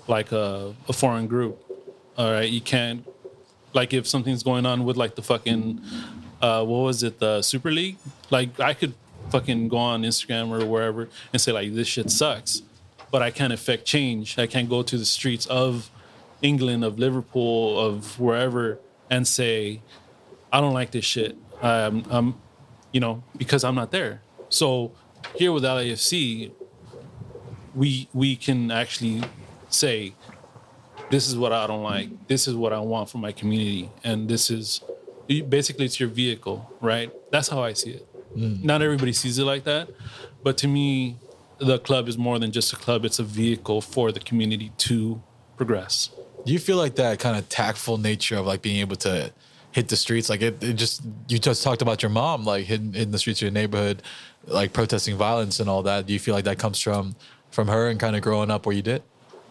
like 0.08 0.32
a, 0.32 0.76
a 0.88 0.94
foreign 0.94 1.28
group. 1.28 1.60
All 2.18 2.32
right, 2.32 2.50
you 2.50 2.62
can't 2.62 3.06
like 3.74 3.92
if 3.94 4.06
something's 4.08 4.44
going 4.44 4.66
on 4.66 4.86
with 4.86 4.98
like 4.98 5.16
the 5.16 5.24
fucking 5.24 5.82
uh, 6.46 6.64
what 6.64 6.82
was 6.90 7.02
it 7.02 7.18
the 7.20 7.42
Super 7.42 7.72
League? 7.72 7.98
Like 8.30 8.60
I 8.60 8.76
could 8.76 8.94
fucking 9.32 9.68
go 9.68 9.78
on 9.78 10.04
Instagram 10.04 10.52
or 10.52 10.64
wherever 10.64 11.10
and 11.34 11.42
say 11.42 11.52
like 11.52 11.74
this 11.74 11.88
shit 11.88 12.12
sucks, 12.12 12.62
but 13.10 13.24
I 13.24 13.32
can't 13.32 13.52
affect 13.52 13.86
change. 13.86 14.38
I 14.38 14.46
can't 14.46 14.70
go 14.70 14.84
to 14.84 14.96
the 14.96 15.06
streets 15.06 15.48
of 15.48 15.90
England, 16.44 16.84
of 16.84 17.00
Liverpool, 17.00 17.80
of 17.80 18.20
wherever, 18.20 18.78
and 19.10 19.28
say 19.28 19.82
I 20.54 20.62
don't 20.62 20.74
like 20.74 20.92
this 20.92 21.06
shit. 21.06 21.36
Um, 21.64 22.06
I'm, 22.12 22.36
you 22.92 23.00
know, 23.00 23.24
because 23.36 23.64
I'm 23.64 23.76
not 23.76 23.90
there. 23.90 24.22
So 24.50 24.92
here 25.36 25.52
with 25.52 25.64
LAFC, 25.64 26.52
we 27.74 28.08
we 28.14 28.36
can 28.36 28.70
actually 28.70 29.24
say, 29.70 30.14
this 31.10 31.28
is 31.28 31.36
what 31.36 31.52
I 31.52 31.66
don't 31.66 31.82
like. 31.82 32.28
This 32.28 32.48
is 32.48 32.54
what 32.54 32.72
I 32.72 32.80
want 32.80 33.10
for 33.10 33.18
my 33.18 33.32
community, 33.32 33.90
and 34.04 34.30
this 34.30 34.52
is 34.52 34.82
basically 35.28 35.86
it's 35.86 36.00
your 36.00 36.10
vehicle, 36.10 36.70
right? 36.82 37.12
That's 37.32 37.48
how 37.48 37.64
I 37.64 37.74
see 37.74 37.92
it. 37.92 38.08
Not 38.36 38.82
everybody 38.82 39.14
sees 39.14 39.40
it 39.40 39.46
like 39.46 39.64
that, 39.64 39.90
but 40.44 40.58
to 40.58 40.68
me, 40.68 41.18
the 41.58 41.80
club 41.80 42.10
is 42.10 42.18
more 42.18 42.38
than 42.38 42.52
just 42.52 42.74
a 42.74 42.76
club. 42.76 43.06
It's 43.06 43.20
a 43.20 43.24
vehicle 43.24 43.80
for 43.80 44.12
the 44.12 44.20
community 44.20 44.72
to 44.80 45.22
progress. 45.56 46.10
Do 46.46 46.52
you 46.52 46.60
feel 46.60 46.78
like 46.78 46.96
that 46.96 47.20
kind 47.20 47.38
of 47.38 47.48
tactful 47.48 47.98
nature 47.98 48.36
of 48.36 48.46
like 48.46 48.62
being 48.62 48.82
able 48.82 48.98
to 48.98 49.32
hit 49.72 49.88
the 49.88 49.96
streets? 49.96 50.30
Like 50.30 50.42
it, 50.42 50.62
it 50.62 50.74
just 50.74 51.02
you 51.30 51.40
just 51.40 51.64
talked 51.64 51.82
about 51.82 52.04
your 52.04 52.10
mom 52.10 52.44
like 52.44 52.66
hitting, 52.66 52.94
hitting 52.94 53.12
the 53.12 53.20
streets 53.20 53.40
of 53.40 53.44
your 53.44 53.52
neighborhood, 53.52 54.04
like 54.46 54.74
protesting 54.74 55.16
violence 55.16 55.62
and 55.62 55.70
all 55.70 55.84
that. 55.84 56.06
Do 56.06 56.14
you 56.14 56.20
feel 56.20 56.36
like 56.36 56.46
that 56.46 56.60
comes 56.60 56.80
from 56.80 57.16
from 57.52 57.70
her 57.70 57.88
and 57.88 58.00
kind 58.00 58.16
of 58.16 58.22
growing 58.22 58.52
up 58.52 58.66
where 58.66 58.76
you 58.76 58.82
did? 58.82 59.02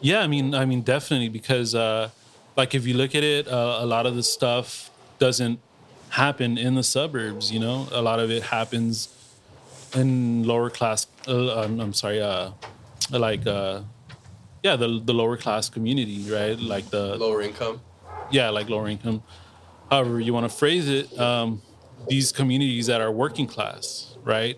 Yeah, 0.01 0.20
I 0.20 0.27
mean, 0.27 0.55
I 0.55 0.66
mean, 0.66 0.83
definitely 0.83 1.31
because, 1.31 1.75
uh, 1.75 2.11
like, 2.57 2.75
if 2.75 2.87
you 2.87 2.93
look 2.93 3.14
at 3.14 3.25
it, 3.25 3.49
uh, 3.49 3.79
a 3.81 3.87
lot 3.87 4.05
of 4.05 4.16
the 4.16 4.22
stuff 4.22 4.91
doesn't 5.25 5.59
happen 6.11 6.59
in 6.59 6.75
the 6.75 6.83
suburbs. 6.83 7.51
You 7.51 7.59
know, 7.61 7.89
a 7.91 8.03
lot 8.03 8.20
of 8.20 8.31
it 8.31 8.43
happens 8.43 9.09
in 9.95 10.45
lower 10.45 10.68
class. 10.68 11.07
Uh, 11.27 11.62
I'm, 11.62 11.81
I'm 11.81 11.95
sorry, 11.95 12.20
uh, 12.20 12.51
like, 13.11 13.47
uh, 13.47 13.81
yeah, 14.62 14.77
the 14.77 15.01
the 15.03 15.14
lower 15.14 15.37
class 15.39 15.70
community, 15.70 16.20
right? 16.31 16.59
Like 16.75 16.91
the 16.91 17.16
Lower 17.16 17.41
income. 17.41 17.81
yeah, 18.31 18.51
like 18.51 18.68
lower 18.68 18.89
income. 18.89 19.22
However, 19.91 20.20
you 20.20 20.33
want 20.35 20.51
to 20.51 20.55
phrase 20.62 20.89
it, 20.89 21.07
um, 21.18 21.62
these 22.09 22.33
communities 22.33 22.87
that 22.91 23.01
are 23.01 23.12
working 23.25 23.47
class, 23.47 24.16
right? 24.25 24.57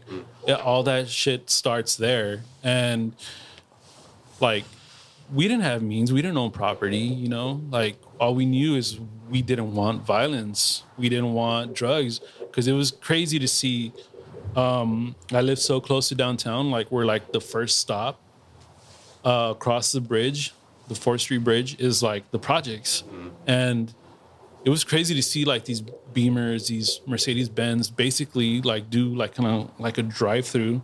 Yeah, 0.48 0.56
all 0.56 0.82
that 0.84 1.08
shit 1.08 1.48
starts 1.50 1.96
there, 1.96 2.42
and 2.64 3.12
like 4.40 4.64
we 5.32 5.48
didn't 5.48 5.62
have 5.62 5.82
means, 5.82 6.12
we 6.12 6.22
didn't 6.22 6.38
own 6.38 6.50
property, 6.50 6.98
you 6.98 7.28
know. 7.28 7.60
Like 7.70 7.96
all 8.20 8.34
we 8.34 8.46
knew 8.46 8.76
is 8.76 8.98
we 9.30 9.42
didn't 9.42 9.74
want 9.74 10.02
violence, 10.04 10.84
we 10.96 11.08
didn't 11.08 11.32
want 11.32 11.74
drugs, 11.74 12.20
because 12.40 12.68
it 12.68 12.72
was 12.72 12.90
crazy 12.90 13.38
to 13.38 13.48
see 13.48 13.92
Um, 14.56 15.16
I 15.32 15.42
live 15.42 15.58
so 15.58 15.80
close 15.80 16.08
to 16.08 16.14
downtown, 16.14 16.70
like 16.70 16.90
we're 16.90 17.04
like 17.04 17.32
the 17.32 17.40
first 17.40 17.76
stop 17.78 18.18
uh, 19.22 19.52
across 19.54 19.92
the 19.92 20.00
bridge, 20.00 20.54
the 20.88 20.94
Fourth 20.94 21.20
Street 21.20 21.44
Bridge, 21.44 21.76
is 21.78 22.02
like 22.02 22.30
the 22.30 22.38
projects, 22.38 23.04
and 23.46 23.92
it 24.64 24.70
was 24.70 24.82
crazy 24.82 25.14
to 25.14 25.22
see 25.22 25.44
like 25.44 25.66
these 25.66 25.82
Beamers, 26.14 26.68
these 26.68 27.00
Mercedes 27.06 27.50
Benz, 27.50 27.90
basically 27.90 28.62
like 28.62 28.88
do 28.88 29.14
like 29.14 29.34
kind 29.34 29.48
of 29.48 29.78
like 29.78 29.98
a 29.98 30.02
drive 30.02 30.46
through 30.46 30.80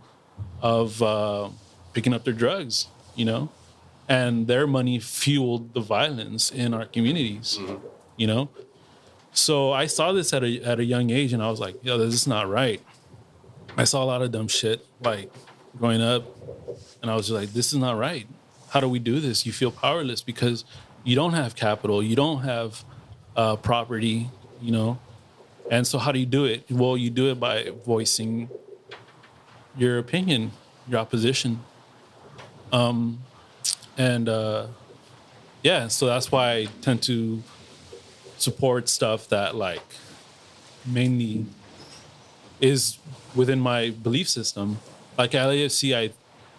of 0.61 1.01
uh, 1.01 1.49
picking 1.93 2.13
up 2.13 2.23
their 2.25 2.35
drugs, 2.35 2.87
you 3.15 3.25
know, 3.25 3.49
and 4.07 4.47
their 4.47 4.67
money 4.67 4.99
fueled 4.99 5.73
the 5.73 5.79
violence 5.79 6.51
in 6.51 6.73
our 6.73 6.85
communities, 6.85 7.59
you 8.17 8.27
know. 8.27 8.49
So 9.31 9.71
I 9.71 9.87
saw 9.87 10.11
this 10.11 10.33
at 10.33 10.43
a 10.43 10.61
at 10.63 10.79
a 10.79 10.85
young 10.85 11.09
age, 11.09 11.33
and 11.33 11.41
I 11.41 11.49
was 11.49 11.59
like, 11.59 11.83
"Yo, 11.83 11.97
this 11.97 12.13
is 12.13 12.27
not 12.27 12.49
right." 12.49 12.81
I 13.75 13.85
saw 13.85 14.03
a 14.03 14.05
lot 14.05 14.21
of 14.21 14.31
dumb 14.31 14.47
shit 14.47 14.85
like 15.01 15.31
growing 15.77 16.01
up, 16.01 16.23
and 17.01 17.09
I 17.09 17.15
was 17.15 17.27
just 17.27 17.39
like, 17.39 17.53
"This 17.53 17.73
is 17.73 17.79
not 17.79 17.97
right. 17.97 18.27
How 18.69 18.79
do 18.79 18.87
we 18.87 18.99
do 18.99 19.19
this?" 19.19 19.45
You 19.45 19.51
feel 19.51 19.71
powerless 19.71 20.21
because 20.21 20.65
you 21.03 21.15
don't 21.15 21.33
have 21.33 21.55
capital, 21.55 22.03
you 22.03 22.15
don't 22.15 22.43
have 22.43 22.83
uh, 23.35 23.55
property, 23.55 24.29
you 24.61 24.71
know. 24.71 24.99
And 25.71 25.87
so, 25.87 25.97
how 25.97 26.11
do 26.11 26.19
you 26.19 26.25
do 26.25 26.45
it? 26.45 26.69
Well, 26.69 26.97
you 26.97 27.09
do 27.09 27.31
it 27.31 27.39
by 27.39 27.71
voicing 27.85 28.49
your 29.77 29.97
opinion, 29.97 30.51
your 30.87 30.99
opposition. 30.99 31.61
Um, 32.71 33.19
and 33.97 34.29
uh, 34.29 34.67
yeah, 35.61 35.87
so 35.87 36.07
that's 36.07 36.31
why 36.31 36.51
I 36.51 36.67
tend 36.81 37.01
to 37.03 37.41
support 38.37 38.89
stuff 38.89 39.29
that 39.29 39.55
like 39.55 39.81
mainly 40.85 41.45
is 42.59 42.97
within 43.35 43.59
my 43.59 43.89
belief 43.91 44.27
system. 44.27 44.79
Like 45.17 45.31
LAFC, 45.31 45.95
I 45.95 46.11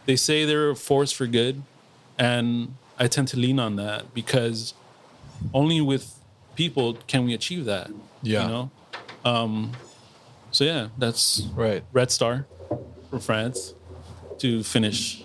they 0.07 0.17
say 0.17 0.45
they're 0.45 0.71
a 0.71 0.77
force 0.77 1.13
for 1.13 1.27
good, 1.27 1.63
and 2.19 2.75
I 2.99 3.09
tend 3.09 3.29
to 3.29 3.39
lean 3.39 3.59
on 3.59 3.77
that 3.77 4.15
because 4.15 4.75
only 5.53 5.81
with 5.81 6.19
people 6.55 6.95
can 7.07 7.25
we 7.25 7.35
achieve 7.35 7.65
that. 7.65 7.91
Yeah. 8.23 8.43
You 8.43 8.49
know? 8.49 8.71
Um 9.25 9.73
so 10.51 10.65
yeah, 10.65 10.89
that's 10.97 11.43
Right. 11.55 11.83
Red 11.93 12.11
Star 12.11 12.47
from 13.11 13.21
France 13.21 13.75
to 14.39 14.63
finish 14.63 15.25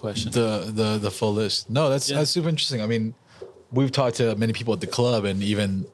question. 0.00 0.32
the 0.32 0.70
the 0.74 0.98
the 0.98 1.10
full 1.10 1.32
list. 1.34 1.70
No, 1.70 1.88
that's 1.90 2.10
Yeah. 2.10 2.18
that's 2.18 2.30
super 2.30 2.48
interesting. 2.48 2.80
I 2.82 2.86
mean, 2.86 3.14
we've 3.72 3.92
talked 3.92 4.16
to 4.16 4.34
many 4.36 4.52
people 4.52 4.74
at 4.74 4.80
the 4.80 4.86
club, 4.86 5.24
and 5.24 5.42
even 5.42 5.86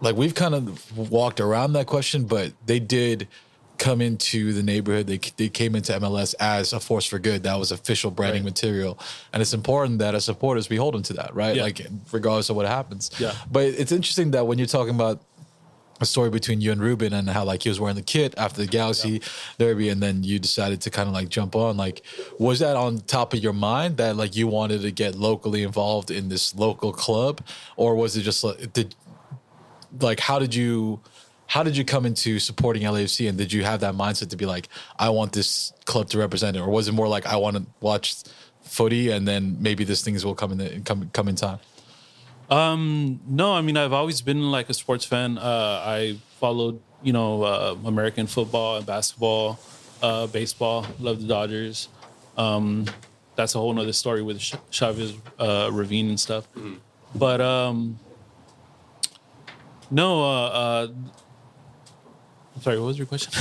like 0.00 0.16
we've 0.16 0.34
kind 0.34 0.54
of 0.54 0.96
walked 1.10 1.40
around 1.40 1.72
that 1.72 1.86
question, 1.86 2.24
but 2.24 2.52
they 2.66 2.78
did 2.78 3.26
come 3.78 4.00
into 4.00 4.52
the 4.52 4.62
neighborhood. 4.62 5.06
They 5.06 5.20
they 5.36 5.48
came 5.48 5.74
into 5.76 5.92
MLS 6.00 6.34
as 6.40 6.72
a 6.72 6.80
force 6.80 7.04
for 7.06 7.18
good. 7.18 7.42
That 7.44 7.58
was 7.58 7.70
official 7.72 8.10
branding 8.10 8.42
Right. 8.42 8.50
material, 8.50 8.98
and 9.32 9.40
it's 9.40 9.54
important 9.54 9.98
that 10.00 10.14
as 10.14 10.24
supporters 10.24 10.68
we 10.68 10.76
hold 10.76 10.94
them 10.94 11.02
to 11.04 11.12
that, 11.14 11.34
right? 11.34 11.56
Yeah. 11.56 11.62
Like 11.62 11.86
regardless 12.12 12.50
of 12.50 12.56
what 12.56 12.66
happens. 12.66 13.10
Yeah. 13.18 13.32
But 13.50 13.64
it's 13.66 13.92
interesting 13.92 14.32
that 14.32 14.46
when 14.46 14.58
you're 14.58 14.66
talking 14.66 14.94
about 14.94 15.22
a 16.00 16.06
story 16.06 16.30
between 16.30 16.60
you 16.60 16.72
and 16.72 16.80
Ruben 16.80 17.12
and 17.12 17.28
how 17.28 17.44
like 17.44 17.62
he 17.62 17.68
was 17.68 17.80
wearing 17.80 17.96
the 17.96 18.02
kit 18.02 18.34
after 18.36 18.60
the 18.60 18.66
Galaxy 18.66 19.20
Derby 19.58 19.88
and 19.88 20.02
then 20.02 20.22
you 20.22 20.38
decided 20.38 20.80
to 20.82 20.90
kind 20.90 21.08
of 21.08 21.14
like 21.14 21.28
jump 21.28 21.56
on. 21.56 21.76
Like 21.76 22.02
was 22.38 22.60
that 22.60 22.76
on 22.76 22.98
top 22.98 23.34
of 23.34 23.40
your 23.40 23.52
mind 23.52 23.96
that 23.96 24.16
like 24.16 24.36
you 24.36 24.46
wanted 24.46 24.82
to 24.82 24.90
get 24.90 25.14
locally 25.14 25.62
involved 25.62 26.10
in 26.10 26.28
this 26.28 26.54
local 26.54 26.92
club? 26.92 27.40
Or 27.76 27.94
was 27.94 28.16
it 28.16 28.22
just 28.22 28.44
like 28.44 28.72
did 28.72 28.94
like 30.00 30.20
how 30.20 30.38
did 30.38 30.54
you 30.54 31.00
how 31.46 31.62
did 31.62 31.76
you 31.76 31.84
come 31.84 32.04
into 32.04 32.38
supporting 32.38 32.82
LAFC 32.82 33.28
and 33.28 33.38
did 33.38 33.52
you 33.52 33.64
have 33.64 33.80
that 33.80 33.94
mindset 33.94 34.30
to 34.30 34.36
be 34.36 34.46
like 34.46 34.68
I 34.98 35.08
want 35.10 35.32
this 35.32 35.72
club 35.86 36.08
to 36.10 36.18
represent 36.18 36.56
it 36.56 36.60
or 36.60 36.68
was 36.68 36.88
it 36.88 36.92
more 36.92 37.08
like 37.08 37.26
I 37.26 37.36
want 37.36 37.56
to 37.56 37.66
watch 37.80 38.22
footy 38.62 39.10
and 39.10 39.26
then 39.26 39.56
maybe 39.60 39.84
these 39.84 40.02
things 40.02 40.24
will 40.24 40.34
come 40.34 40.52
in 40.52 40.58
the, 40.58 40.80
come 40.84 41.10
come 41.12 41.28
in 41.28 41.36
time 41.36 41.58
No, 42.50 43.52
I 43.52 43.60
mean 43.60 43.76
I've 43.76 43.92
always 43.92 44.20
been 44.22 44.50
like 44.50 44.68
a 44.70 44.74
sports 44.74 45.04
fan. 45.04 45.38
Uh, 45.38 45.82
I 45.84 46.18
followed, 46.40 46.80
you 47.02 47.12
know, 47.12 47.42
uh, 47.42 47.76
American 47.84 48.26
football 48.26 48.76
and 48.76 48.86
basketball, 48.86 49.58
uh, 50.02 50.26
baseball. 50.28 50.86
Love 51.00 51.20
the 51.20 51.26
Dodgers. 51.28 51.88
Um, 52.36 52.86
that's 53.36 53.54
a 53.54 53.58
whole 53.58 53.72
nother 53.72 53.92
story 53.92 54.22
with 54.22 54.40
Ch- 54.40 54.54
Chavez 54.70 55.14
uh, 55.38 55.70
Ravine 55.72 56.08
and 56.08 56.18
stuff. 56.20 56.46
But 57.14 57.40
um, 57.40 57.98
no, 59.90 60.22
uh, 60.22 60.46
uh, 60.46 60.86
I'm 62.54 62.62
sorry. 62.62 62.78
What 62.78 62.86
was 62.86 62.98
your 62.98 63.06
question? 63.06 63.32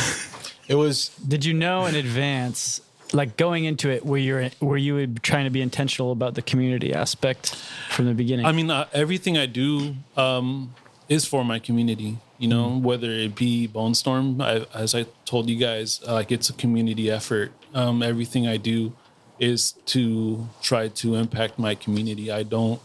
it 0.67 0.75
was 0.75 1.09
Did 1.17 1.45
you 1.45 1.53
know 1.53 1.85
in 1.85 1.95
advance, 1.95 2.81
like 3.13 3.37
going 3.37 3.65
into 3.65 3.89
it, 3.89 4.05
were 4.05 4.17
you 4.17 4.49
were 4.59 4.77
you 4.77 5.07
trying 5.07 5.45
to 5.45 5.49
be 5.49 5.61
intentional 5.61 6.11
about 6.11 6.35
the 6.35 6.41
community 6.41 6.93
aspect 6.93 7.55
from 7.89 8.05
the 8.05 8.13
beginning? 8.13 8.45
I 8.45 8.51
mean, 8.51 8.69
uh, 8.69 8.87
everything 8.93 9.37
I 9.37 9.45
do 9.45 9.95
um, 10.15 10.73
is 11.09 11.25
for 11.25 11.43
my 11.45 11.59
community. 11.59 12.17
You 12.37 12.47
know, 12.47 12.77
whether 12.77 13.09
it 13.09 13.35
be 13.35 13.65
Bone 13.65 13.95
Storm, 13.95 14.39
I, 14.41 14.65
as 14.73 14.93
I 14.93 15.05
told 15.25 15.49
you 15.49 15.55
guys, 15.55 16.01
uh, 16.07 16.13
like 16.13 16.31
it's 16.31 16.49
a 16.49 16.53
community 16.53 17.09
effort. 17.09 17.51
Um, 17.73 18.03
everything 18.03 18.47
I 18.47 18.57
do 18.57 18.93
is 19.39 19.73
to 19.87 20.47
try 20.61 20.87
to 20.87 21.15
impact 21.15 21.57
my 21.57 21.75
community. 21.75 22.31
I 22.31 22.43
don't 22.43 22.81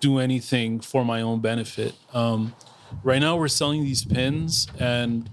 do 0.00 0.18
anything 0.18 0.80
for 0.80 1.04
my 1.04 1.20
own 1.20 1.40
benefit. 1.40 1.94
Um, 2.12 2.54
right 3.02 3.20
now, 3.20 3.36
we're 3.36 3.48
selling 3.48 3.82
these 3.82 4.04
pins, 4.04 4.66
and 4.78 5.30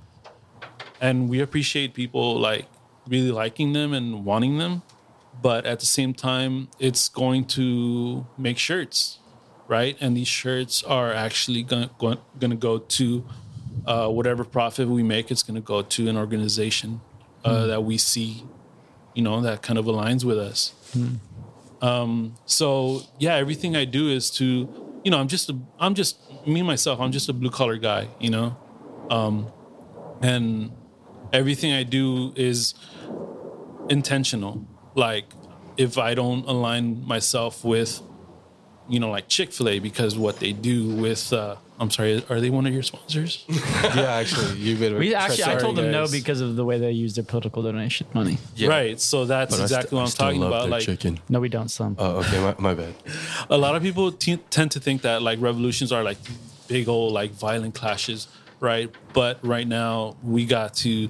and 1.02 1.30
we 1.30 1.42
appreciate 1.42 1.94
people 1.94 2.40
like 2.40 2.66
really 3.08 3.32
liking 3.32 3.74
them 3.74 3.94
and 3.94 4.26
wanting 4.26 4.58
them 4.58 4.82
but 5.42 5.66
at 5.66 5.80
the 5.80 5.86
same 5.86 6.14
time 6.14 6.68
it's 6.80 7.10
going 7.10 7.46
to 7.46 8.26
make 8.38 8.58
shirts 8.58 9.20
right? 9.68 9.98
And 10.00 10.16
these 10.16 10.28
shirts 10.28 10.84
are 10.84 11.14
actually 11.14 11.64
going 11.64 11.90
to 12.40 12.56
go 12.56 12.80
to 12.80 13.26
uh, 13.86 14.08
whatever 14.08 14.44
profit 14.44 14.88
we 14.88 15.04
make 15.04 15.30
it's 15.32 15.44
going 15.44 15.56
to 15.56 15.62
go 15.62 15.82
to 15.82 16.08
an 16.08 16.18
organization 16.18 17.02
uh, 17.44 17.68
that 17.68 17.84
we 17.84 17.98
see 17.98 18.44
you 19.14 19.22
know 19.24 19.42
that 19.42 19.62
kind 19.62 19.80
of 19.80 19.86
aligns 19.86 20.24
with 20.24 20.38
us. 20.38 20.74
Um, 21.82 22.36
so 22.46 23.02
yeah 23.20 23.36
everything 23.36 23.76
i 23.76 23.86
do 23.86 24.10
is 24.10 24.32
to 24.32 24.68
you 25.04 25.12
know 25.12 25.20
i'm 25.20 25.28
just 25.28 25.50
a 25.50 25.58
i'm 25.80 25.94
just 25.94 26.18
me 26.48 26.64
myself 26.64 27.00
i'm 27.00 27.12
just 27.12 27.30
a 27.30 27.34
blue 27.34 27.52
collar 27.52 27.78
guy 27.78 28.08
you 28.20 28.32
know? 28.32 28.58
Um, 29.12 29.48
and 30.22 30.72
everything 31.32 31.74
i 31.74 31.84
do 31.84 32.34
is 32.36 32.74
intentional 33.90 34.66
like 34.96 35.26
if 35.78 35.98
i 35.98 36.14
don't 36.14 36.46
align 36.48 37.06
myself 37.06 37.64
with 37.64 38.02
you 38.90 39.00
know 39.00 39.10
like 39.10 39.28
chick-fil-a 39.28 39.80
because 39.80 40.18
what 40.18 40.40
they 40.40 40.52
do 40.54 40.90
with 40.90 41.32
uh 41.34 41.56
i'm 41.80 41.92
sorry 41.92 42.24
are 42.30 42.40
they 42.40 42.50
one 42.50 42.66
of 42.66 42.74
your 42.74 42.82
sponsors 42.84 43.46
yeah 43.50 44.14
actually 44.14 44.58
you 44.58 44.76
better 44.78 44.98
we 44.98 45.14
actually, 45.14 45.44
I 45.44 45.56
told 45.58 45.76
them 45.76 45.92
no 45.92 46.08
because 46.10 46.42
of 46.42 46.56
the 46.56 46.66
way 46.66 46.80
they 46.80 46.92
use 46.92 47.16
their 47.16 47.24
political 47.24 47.62
donation 47.62 48.08
money. 48.14 48.38
right 48.66 49.00
so 49.00 49.26
that's 49.26 49.56
But 49.56 49.64
I 49.64 49.68
st- 49.68 49.72
exactly 49.80 49.96
I 49.98 50.00
what 50.00 50.02
i'm 50.04 50.08
still 50.12 50.26
talking 50.28 50.42
love 50.42 50.52
about 50.52 50.62
their 50.64 50.72
like 50.72 50.84
chicken. 50.84 51.20
No, 51.30 51.40
we 51.40 51.50
don't. 51.50 51.70
Some. 51.70 51.96
Oh, 52.00 52.18
okay, 52.22 52.40
my, 52.42 52.56
my 52.58 52.74
bad. 52.74 52.94
a 53.50 53.58
lot 53.58 53.76
of 53.76 53.84
people 53.84 54.12
t- 54.12 54.38
tend 54.50 54.72
to 54.72 54.80
think 54.80 55.02
that 55.04 55.22
like 55.22 55.40
revolutions 55.42 55.92
are 55.92 56.04
like 56.04 56.18
big 56.68 56.88
old 56.90 57.12
like 57.14 57.32
violent 57.32 57.76
clashes 57.76 58.28
right 58.60 58.90
but 59.14 59.38
right 59.46 59.68
now 59.68 60.16
we 60.24 60.46
got 60.46 60.74
to 60.74 61.10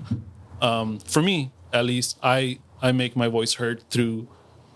um 0.61 0.99
for 0.99 1.21
me 1.21 1.51
at 1.71 1.85
least 1.85 2.17
i 2.21 2.59
i 2.81 2.91
make 2.91 3.15
my 3.15 3.27
voice 3.27 3.55
heard 3.55 3.87
through 3.89 4.27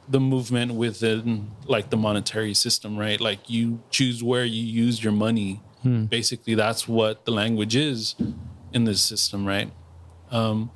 the 0.10 0.20
movement 0.20 0.74
within 0.74 1.52
like 1.68 1.90
the 1.90 1.98
monetary 1.98 2.54
system 2.54 2.98
right? 2.98 3.22
Like 3.22 3.50
you 3.50 3.82
choose 3.92 4.22
where 4.24 4.44
you 4.44 4.64
use 4.64 5.02
your 5.04 5.14
money. 5.14 5.62
Basically 6.08 6.54
that's 6.56 6.88
what 6.88 7.26
the 7.26 7.32
language 7.32 7.76
is 7.76 8.16
in 8.74 8.84
this 8.84 9.02
system 9.02 9.46
right? 9.46 9.72
Um 10.32 10.72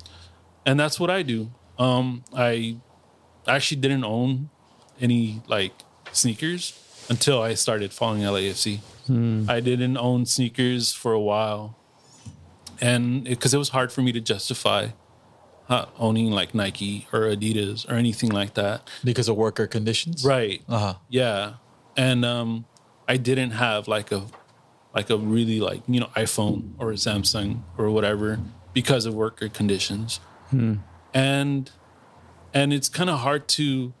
and 0.64 0.80
that's 0.80 0.98
what 0.98 1.10
i 1.10 1.22
do. 1.22 1.50
Um 1.78 2.24
i 2.34 2.76
actually 3.46 3.80
didn't 3.80 4.04
own 4.04 4.48
any 5.00 5.42
like 5.46 5.72
sneakers 6.12 6.72
until 7.08 7.42
I 7.42 7.54
started 7.54 7.92
following 7.92 8.22
LAFC. 8.22 8.80
I 9.50 9.60
didn't 9.60 9.96
own 9.98 10.26
sneakers 10.26 10.92
for 10.92 11.12
a 11.12 11.20
while, 11.20 11.76
and 12.80 13.22
because 13.24 13.54
it, 13.54 13.58
was 13.58 13.68
hard 13.68 13.92
for 13.92 14.02
me 14.02 14.10
to 14.12 14.20
justify 14.20 14.88
owning 15.98 16.30
like 16.30 16.54
Nike 16.54 17.06
or 17.12 17.20
Adidas 17.22 17.88
or 17.90 17.94
anything 17.94 18.30
like 18.30 18.54
that. 18.54 18.88
because 19.04 19.28
of 19.28 19.36
worker 19.36 19.66
conditions 19.66 20.24
Right. 20.24 20.62
uh-huh 20.68 20.94
Yeah, 21.08 21.54
and 21.96 22.24
um, 22.24 22.66
I 23.08 23.16
didn't 23.16 23.50
have 23.52 23.88
like 23.88 24.12
a 24.12 24.26
like 24.94 25.10
a 25.10 25.16
really 25.16 25.60
like 25.60 25.82
you 25.88 26.00
know 26.00 26.10
iPhone 26.16 26.72
or 26.78 26.90
a 26.90 26.94
Samsung 26.94 27.62
or 27.76 27.90
whatever 27.90 28.38
because 28.72 29.06
of 29.06 29.14
worker 29.14 29.48
conditions, 29.48 30.20
and 31.14 31.70
and 32.54 32.72
it's 32.72 32.88
kind 32.88 33.10
of 33.10 33.20
hard 33.20 33.48
to 33.48 33.92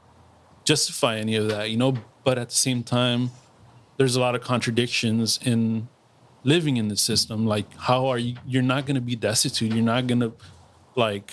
justify 0.64 1.16
any 1.18 1.34
of 1.36 1.48
that, 1.48 1.70
you 1.70 1.76
know. 1.76 1.94
But 2.24 2.38
at 2.38 2.48
the 2.48 2.54
same 2.54 2.82
time, 2.82 3.30
there's 3.98 4.16
a 4.16 4.20
lot 4.20 4.34
of 4.34 4.40
contradictions 4.42 5.38
in 5.44 5.88
living 6.44 6.76
in 6.76 6.88
the 6.88 6.96
system. 6.96 7.46
Like, 7.46 7.66
how 7.76 8.06
are 8.06 8.18
you? 8.18 8.36
You're 8.46 8.62
not 8.62 8.86
going 8.86 8.94
to 8.96 9.00
be 9.00 9.16
destitute. 9.16 9.72
You're 9.72 9.84
not 9.84 10.06
going 10.06 10.20
to 10.20 10.32
like 10.94 11.32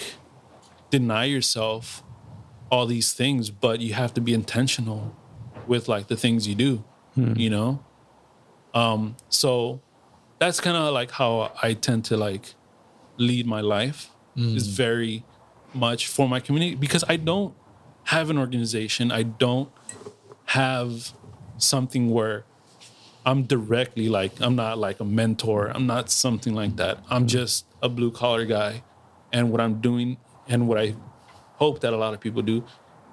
deny 0.94 1.26
yourself 1.26 2.04
all 2.70 2.86
these 2.86 3.14
things, 3.14 3.50
but 3.50 3.80
you 3.80 3.94
have 3.94 4.14
to 4.14 4.22
be 4.22 4.32
intentional 4.32 5.16
with 5.66 5.90
like 5.90 6.06
the 6.08 6.16
things 6.16 6.48
you 6.48 6.54
do, 6.54 6.84
hmm. 7.16 7.34
you 7.36 7.50
know? 7.50 7.84
Um, 8.76 9.16
so 9.28 9.82
that's 10.38 10.60
kind 10.60 10.78
of 10.78 10.94
like 10.94 11.10
how 11.10 11.52
I 11.64 11.74
tend 11.74 12.06
to 12.06 12.16
like 12.16 12.54
lead 13.18 13.48
my 13.48 13.62
life 13.62 14.12
hmm. 14.36 14.56
is 14.56 14.68
very 14.68 15.24
much 15.74 16.06
for 16.06 16.30
my 16.30 16.40
community 16.40 16.76
because 16.76 17.04
I 17.10 17.16
don't 17.16 17.56
have 18.04 18.30
an 18.30 18.38
organization. 18.38 19.12
I 19.12 19.24
don't 19.24 19.72
have 20.46 21.12
something 21.58 22.12
where 22.12 22.46
I'm 23.26 23.44
directly 23.44 24.10
like 24.10 24.34
I'm 24.42 24.56
not 24.56 24.78
like 24.78 25.00
a 25.00 25.06
mentor. 25.06 25.72
I'm 25.74 25.88
not 25.88 26.12
something 26.12 26.54
like 26.54 26.76
that. 26.76 27.00
I'm 27.10 27.24
hmm. 27.24 27.40
just 27.40 27.66
a 27.82 27.90
blue 27.90 28.12
collar 28.12 28.46
guy, 28.46 28.84
and 29.32 29.52
what 29.52 29.60
I'm 29.60 29.82
doing 29.82 30.18
and 30.48 30.68
what 30.68 30.78
I 30.78 30.96
hope 31.56 31.82
that 31.82 31.94
a 31.94 31.98
lot 31.98 32.14
of 32.14 32.20
people 32.20 32.42
do 32.42 32.64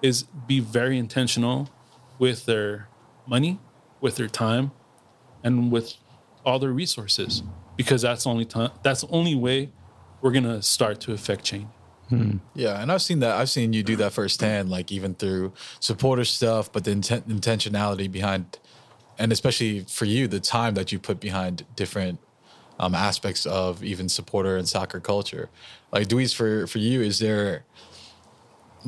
is 0.02 0.24
be 0.46 0.60
very 0.60 0.98
intentional 0.98 1.70
with 2.18 2.46
their 2.46 2.88
money, 3.26 3.58
with 4.00 4.16
their 4.16 4.28
time, 4.28 4.72
and 5.42 5.70
with 5.70 5.94
all 6.44 6.58
their 6.58 6.72
resources 6.72 7.42
because 7.76 8.02
that's 8.02 8.24
the 8.24 8.30
only 8.30 8.44
time 8.44 8.70
that's 8.82 9.02
the 9.02 9.08
only 9.08 9.34
way 9.34 9.70
we're 10.20 10.32
gonna 10.32 10.62
start 10.62 11.00
to 11.00 11.12
affect 11.12 11.44
change. 11.44 11.66
Hmm. 12.08 12.38
Yeah, 12.54 12.80
and 12.80 12.90
I've 12.90 13.02
seen 13.02 13.20
that. 13.20 13.36
I've 13.36 13.48
seen 13.48 13.72
you 13.72 13.82
do 13.82 13.96
that 13.96 14.12
firsthand, 14.12 14.68
like 14.68 14.90
even 14.90 15.14
through 15.14 15.52
supporter 15.78 16.24
stuff, 16.24 16.72
but 16.72 16.84
the 16.84 16.90
intent, 16.90 17.28
intentionality 17.28 18.10
behind, 18.10 18.58
and 19.18 19.32
especially 19.32 19.80
for 19.88 20.06
you, 20.06 20.26
the 20.26 20.40
time 20.40 20.74
that 20.74 20.90
you 20.92 20.98
put 20.98 21.20
behind 21.20 21.64
different 21.76 22.18
um, 22.80 22.94
aspects 22.94 23.46
of 23.46 23.84
even 23.84 24.08
supporter 24.08 24.56
and 24.56 24.68
soccer 24.68 24.98
culture. 24.98 25.48
Like, 25.92 26.08
Dweez, 26.08 26.34
for 26.34 26.66
for 26.66 26.78
you, 26.78 27.02
is 27.02 27.18
there 27.18 27.64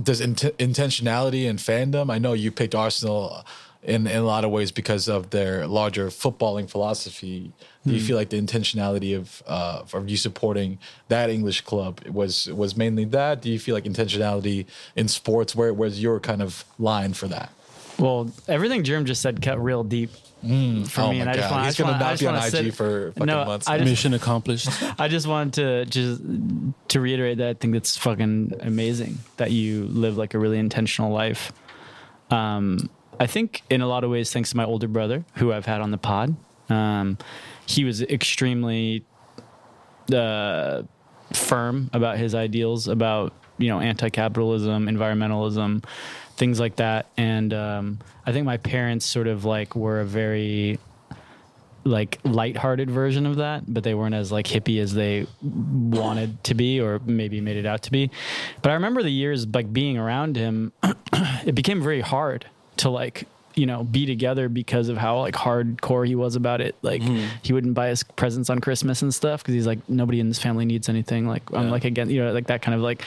does 0.02 0.20
int- 0.20 0.56
intentionality 0.58 1.48
and 1.48 1.58
fandom? 1.58 2.10
I 2.10 2.18
know 2.18 2.32
you 2.32 2.50
picked 2.50 2.74
Arsenal 2.74 3.44
in, 3.82 4.06
in 4.06 4.16
a 4.16 4.22
lot 4.22 4.44
of 4.44 4.50
ways 4.50 4.72
because 4.72 5.08
of 5.08 5.30
their 5.30 5.66
larger 5.66 6.06
footballing 6.08 6.70
philosophy. 6.70 7.52
Do 7.84 7.92
you 7.92 8.00
feel 8.00 8.16
like 8.16 8.30
the 8.30 8.40
intentionality 8.40 9.16
of 9.16 9.42
uh, 9.46 9.82
of 9.92 10.08
you 10.08 10.16
supporting 10.16 10.78
that 11.08 11.28
English 11.28 11.62
club 11.62 12.00
was 12.06 12.46
was 12.46 12.76
mainly 12.76 13.04
that? 13.06 13.42
Do 13.42 13.50
you 13.50 13.58
feel 13.58 13.74
like 13.74 13.84
intentionality 13.84 14.66
in 14.96 15.08
sports? 15.08 15.54
Where 15.54 15.74
where's 15.74 16.00
your 16.00 16.20
kind 16.20 16.40
of 16.40 16.64
line 16.78 17.12
for 17.12 17.26
that? 17.28 17.50
Well, 17.98 18.30
everything 18.48 18.84
Germ 18.84 19.04
just 19.04 19.20
said 19.20 19.42
cut 19.42 19.60
real 19.60 19.84
deep 19.84 20.10
for 20.42 20.48
oh 21.02 21.10
me, 21.10 21.18
my 21.18 21.20
and 21.20 21.30
I 21.30 21.34
just 21.34 21.50
want 21.50 21.66
He's 21.66 21.76
gonna 21.76 21.98
not 21.98 22.18
be 22.18 22.26
on 22.26 22.34
IG 22.34 22.50
sit, 22.50 22.74
for 22.74 23.12
fucking 23.12 23.26
no, 23.26 23.44
months 23.44 23.68
I 23.68 23.78
just, 23.78 23.90
Mission 23.90 24.14
accomplished. 24.14 24.68
I 24.98 25.06
just 25.08 25.26
wanted 25.26 25.54
to 25.54 25.84
just 25.86 26.20
to 26.88 27.00
reiterate 27.00 27.38
that 27.38 27.48
I 27.48 27.54
think 27.54 27.76
it's 27.76 27.96
fucking 27.96 28.54
amazing 28.60 29.18
that 29.36 29.52
you 29.52 29.84
live 29.86 30.16
like 30.16 30.34
a 30.34 30.38
really 30.38 30.58
intentional 30.58 31.12
life. 31.12 31.52
Um, 32.30 32.90
I 33.20 33.26
think 33.26 33.62
in 33.70 33.82
a 33.82 33.86
lot 33.86 34.02
of 34.02 34.10
ways, 34.10 34.32
thanks 34.32 34.50
to 34.50 34.56
my 34.56 34.64
older 34.64 34.88
brother 34.88 35.24
who 35.36 35.52
I've 35.52 35.66
had 35.66 35.80
on 35.80 35.92
the 35.92 35.98
pod, 35.98 36.34
um, 36.68 37.18
he 37.66 37.84
was 37.84 38.02
extremely 38.02 39.04
uh, 40.12 40.82
firm 41.32 41.88
about 41.92 42.18
his 42.18 42.34
ideals 42.34 42.88
about 42.88 43.32
you 43.58 43.68
know 43.68 43.80
anti-capitalism, 43.80 44.86
environmentalism, 44.86 45.84
things 46.36 46.60
like 46.60 46.76
that. 46.76 47.06
And 47.16 47.52
um, 47.54 47.98
I 48.26 48.32
think 48.32 48.46
my 48.46 48.56
parents 48.56 49.06
sort 49.06 49.26
of 49.26 49.44
like 49.44 49.74
were 49.76 50.00
a 50.00 50.04
very 50.04 50.78
like 51.84 52.20
light-hearted 52.24 52.90
version 52.90 53.26
of 53.26 53.36
that, 53.36 53.64
but 53.66 53.82
they 53.82 53.94
weren't 53.94 54.14
as 54.14 54.30
like 54.30 54.46
hippie 54.46 54.80
as 54.80 54.94
they 54.94 55.26
wanted 55.42 56.42
to 56.44 56.54
be 56.54 56.80
or 56.80 57.00
maybe 57.04 57.40
made 57.40 57.56
it 57.56 57.66
out 57.66 57.82
to 57.82 57.90
be. 57.90 58.10
But 58.62 58.70
I 58.70 58.74
remember 58.74 59.02
the 59.02 59.10
years 59.10 59.46
like 59.46 59.72
being 59.72 59.98
around 59.98 60.36
him, 60.36 60.72
it 61.44 61.54
became 61.54 61.82
very 61.82 62.00
hard 62.00 62.46
to 62.78 62.90
like 62.90 63.26
you 63.54 63.66
know 63.66 63.84
be 63.84 64.06
together 64.06 64.48
because 64.48 64.88
of 64.88 64.96
how 64.96 65.18
like 65.18 65.34
hardcore 65.34 66.06
he 66.06 66.14
was 66.14 66.36
about 66.36 66.62
it 66.62 66.74
like 66.80 67.02
he 67.42 67.52
wouldn't 67.52 67.74
buy 67.74 67.90
us 67.90 68.02
presents 68.02 68.48
on 68.48 68.60
christmas 68.60 69.02
and 69.02 69.14
stuff 69.14 69.42
because 69.42 69.52
he's 69.52 69.66
like 69.66 69.78
nobody 69.90 70.20
in 70.20 70.28
this 70.28 70.38
family 70.38 70.64
needs 70.64 70.88
anything 70.88 71.26
like 71.26 71.42
i'm 71.52 71.70
like 71.70 71.84
again 71.84 72.08
you 72.08 72.24
know 72.24 72.32
like 72.32 72.46
that 72.46 72.62
kind 72.62 72.74
of 72.74 72.80
like 72.80 73.04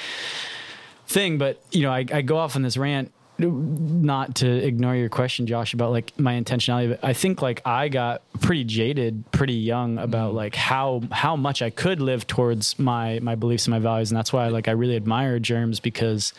thing 1.08 1.38
but 1.38 1.62
you 1.72 1.82
know 1.82 1.92
I, 1.92 2.06
I 2.12 2.22
go 2.22 2.38
off 2.38 2.56
on 2.56 2.62
this 2.62 2.78
rant 2.78 3.12
not 3.38 4.36
to 4.36 4.48
ignore 4.48 4.96
your 4.96 5.10
question 5.10 5.46
josh 5.46 5.74
about 5.74 5.92
like 5.92 6.18
my 6.18 6.34
intentionality 6.34 6.90
but 6.90 7.04
i 7.04 7.14
think 7.14 7.42
like 7.42 7.62
i 7.66 7.90
got 7.90 8.22
pretty 8.40 8.64
jaded 8.64 9.30
pretty 9.32 9.54
young 9.54 9.98
about 9.98 10.30
mm-hmm. 10.30 10.38
like 10.38 10.56
how 10.56 11.02
how 11.12 11.36
much 11.36 11.62
i 11.62 11.70
could 11.70 12.02
live 12.02 12.26
towards 12.28 12.80
my 12.80 13.20
my 13.20 13.36
beliefs 13.36 13.66
and 13.66 13.72
my 13.72 13.80
values 13.80 14.10
and 14.10 14.18
that's 14.18 14.32
why 14.32 14.48
like 14.48 14.68
i 14.68 14.72
really 14.72 14.96
admire 14.96 15.38
germs 15.38 15.80
because 15.80 16.34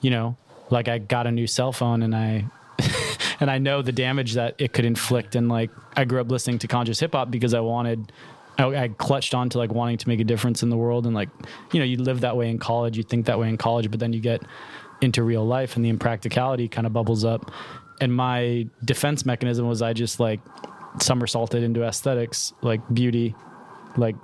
you 0.00 0.10
know 0.10 0.36
like 0.70 0.88
i 0.88 0.98
got 0.98 1.26
a 1.26 1.30
new 1.30 1.46
cell 1.46 1.72
phone 1.72 2.02
and 2.02 2.14
i 2.14 2.44
and 3.40 3.50
I 3.50 3.58
know 3.58 3.82
the 3.82 3.92
damage 3.92 4.34
that 4.34 4.54
it 4.58 4.72
could 4.72 4.84
inflict. 4.84 5.34
And 5.34 5.48
like, 5.48 5.70
I 5.96 6.04
grew 6.04 6.20
up 6.20 6.30
listening 6.30 6.58
to 6.60 6.68
conscious 6.68 7.00
hip 7.00 7.12
hop 7.12 7.30
because 7.30 7.54
I 7.54 7.60
wanted, 7.60 8.12
I, 8.60 8.84
I 8.84 8.88
clutched 8.88 9.34
on 9.34 9.48
to 9.50 9.58
like 9.58 9.72
wanting 9.72 9.98
to 9.98 10.08
make 10.08 10.20
a 10.20 10.24
difference 10.24 10.62
in 10.62 10.70
the 10.70 10.76
world. 10.76 11.06
And 11.06 11.14
like, 11.14 11.28
you 11.72 11.78
know, 11.78 11.84
you 11.84 11.96
live 11.96 12.20
that 12.20 12.36
way 12.36 12.50
in 12.50 12.58
college, 12.58 12.96
you 12.96 13.02
think 13.02 13.26
that 13.26 13.38
way 13.38 13.48
in 13.48 13.56
college, 13.56 13.90
but 13.90 14.00
then 14.00 14.12
you 14.12 14.20
get 14.20 14.42
into 15.00 15.22
real 15.22 15.46
life 15.46 15.76
and 15.76 15.84
the 15.84 15.88
impracticality 15.88 16.68
kind 16.68 16.86
of 16.86 16.92
bubbles 16.92 17.24
up. 17.24 17.50
And 18.00 18.14
my 18.14 18.66
defense 18.84 19.26
mechanism 19.26 19.66
was 19.66 19.82
I 19.82 19.92
just 19.92 20.20
like 20.20 20.40
somersaulted 21.00 21.62
into 21.62 21.84
aesthetics, 21.84 22.52
like 22.62 22.80
beauty, 22.92 23.34
like 23.96 24.16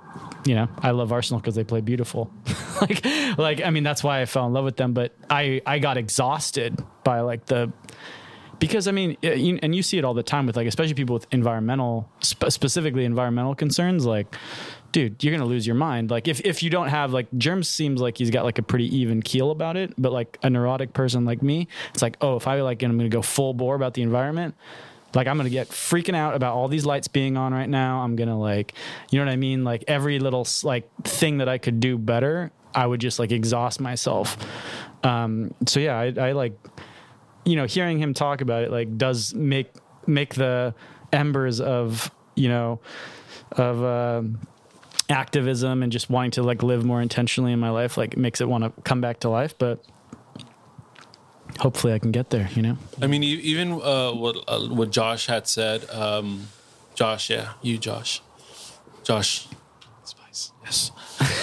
you 0.45 0.55
know 0.55 0.67
i 0.79 0.91
love 0.91 1.11
arsenal 1.11 1.39
because 1.39 1.55
they 1.55 1.63
play 1.63 1.81
beautiful 1.81 2.31
like 2.81 3.05
like 3.37 3.61
i 3.61 3.69
mean 3.69 3.83
that's 3.83 4.03
why 4.03 4.21
i 4.21 4.25
fell 4.25 4.45
in 4.47 4.53
love 4.53 4.63
with 4.63 4.77
them 4.77 4.93
but 4.93 5.13
i 5.29 5.61
i 5.65 5.79
got 5.79 5.97
exhausted 5.97 6.77
by 7.03 7.19
like 7.19 7.45
the 7.47 7.71
because 8.59 8.87
I 8.87 8.91
mean, 8.91 9.17
and 9.23 9.75
you 9.75 9.83
see 9.83 9.97
it 9.97 10.05
all 10.05 10.13
the 10.13 10.23
time 10.23 10.45
with 10.47 10.55
like, 10.55 10.67
especially 10.67 10.93
people 10.93 11.13
with 11.13 11.27
environmental, 11.31 12.09
spe- 12.21 12.49
specifically 12.49 13.05
environmental 13.05 13.55
concerns. 13.55 14.05
Like, 14.05 14.35
dude, 14.91 15.23
you're 15.23 15.33
gonna 15.33 15.49
lose 15.49 15.67
your 15.67 15.75
mind. 15.75 16.09
Like, 16.09 16.27
if 16.27 16.41
if 16.41 16.63
you 16.63 16.69
don't 16.69 16.87
have 16.87 17.13
like, 17.13 17.27
Germs 17.37 17.67
seems 17.67 18.01
like 18.01 18.17
he's 18.17 18.31
got 18.31 18.45
like 18.45 18.57
a 18.57 18.63
pretty 18.63 18.95
even 18.97 19.21
keel 19.21 19.51
about 19.51 19.77
it. 19.77 19.93
But 19.97 20.11
like 20.11 20.37
a 20.43 20.49
neurotic 20.49 20.93
person 20.93 21.25
like 21.25 21.41
me, 21.41 21.67
it's 21.93 22.01
like, 22.01 22.17
oh, 22.21 22.35
if 22.35 22.47
I 22.47 22.61
like, 22.61 22.81
I'm 22.83 22.97
gonna 22.97 23.09
go 23.09 23.21
full 23.21 23.53
bore 23.53 23.75
about 23.75 23.93
the 23.93 24.01
environment. 24.01 24.55
Like 25.13 25.27
I'm 25.27 25.37
gonna 25.37 25.49
get 25.49 25.69
freaking 25.69 26.15
out 26.15 26.35
about 26.35 26.53
all 26.53 26.67
these 26.67 26.85
lights 26.85 27.07
being 27.07 27.37
on 27.37 27.53
right 27.53 27.69
now. 27.69 28.01
I'm 28.01 28.15
gonna 28.15 28.39
like, 28.39 28.73
you 29.09 29.19
know 29.19 29.25
what 29.25 29.31
I 29.31 29.37
mean? 29.37 29.63
Like 29.63 29.83
every 29.87 30.19
little 30.19 30.45
like 30.63 30.89
thing 31.03 31.37
that 31.37 31.47
I 31.49 31.57
could 31.57 31.79
do 31.79 31.97
better, 31.97 32.51
I 32.75 32.85
would 32.85 33.01
just 33.01 33.17
like 33.19 33.31
exhaust 33.31 33.79
myself. 33.79 34.37
Um, 35.03 35.53
so 35.65 35.79
yeah, 35.79 35.97
I, 35.97 36.13
I 36.19 36.31
like 36.33 36.53
you 37.47 37.55
know, 37.55 37.65
hearing 37.65 37.97
him 37.97 38.13
talk 38.13 38.41
about 38.41 38.63
it 38.63 38.71
like 38.71 38.97
does 38.97 39.33
make 39.33 39.71
make 40.05 40.35
the 40.35 40.75
embers 41.13 41.61
of 41.61 42.11
you 42.35 42.49
know 42.49 42.79
of 43.53 43.81
um 43.83 44.39
activism 45.09 45.81
and 45.81 45.91
just 45.91 46.09
wanting 46.09 46.31
to 46.31 46.43
like 46.43 46.61
live 46.61 46.83
more 46.83 47.01
intentionally 47.01 47.53
in 47.53 47.59
my 47.59 47.69
life 47.69 47.95
like 47.97 48.17
makes 48.17 48.41
it 48.41 48.49
want 48.49 48.63
to 48.63 48.81
come 48.81 48.99
back 48.99 49.21
to 49.21 49.29
life. 49.29 49.57
But 49.57 49.83
hopefully, 51.59 51.93
I 51.93 51.99
can 51.99 52.11
get 52.11 52.29
there. 52.29 52.49
You 52.53 52.61
know. 52.61 52.77
I 53.01 53.07
mean, 53.07 53.23
even 53.23 53.71
uh, 53.71 54.11
what 54.11 54.37
uh, 54.47 54.59
what 54.67 54.91
Josh 54.91 55.27
had 55.27 55.47
said. 55.47 55.89
Um, 55.89 56.47
Josh, 56.95 57.29
yeah, 57.29 57.53
you, 57.61 57.77
Josh, 57.77 58.21
Josh, 59.03 59.47
yes. 60.67 60.91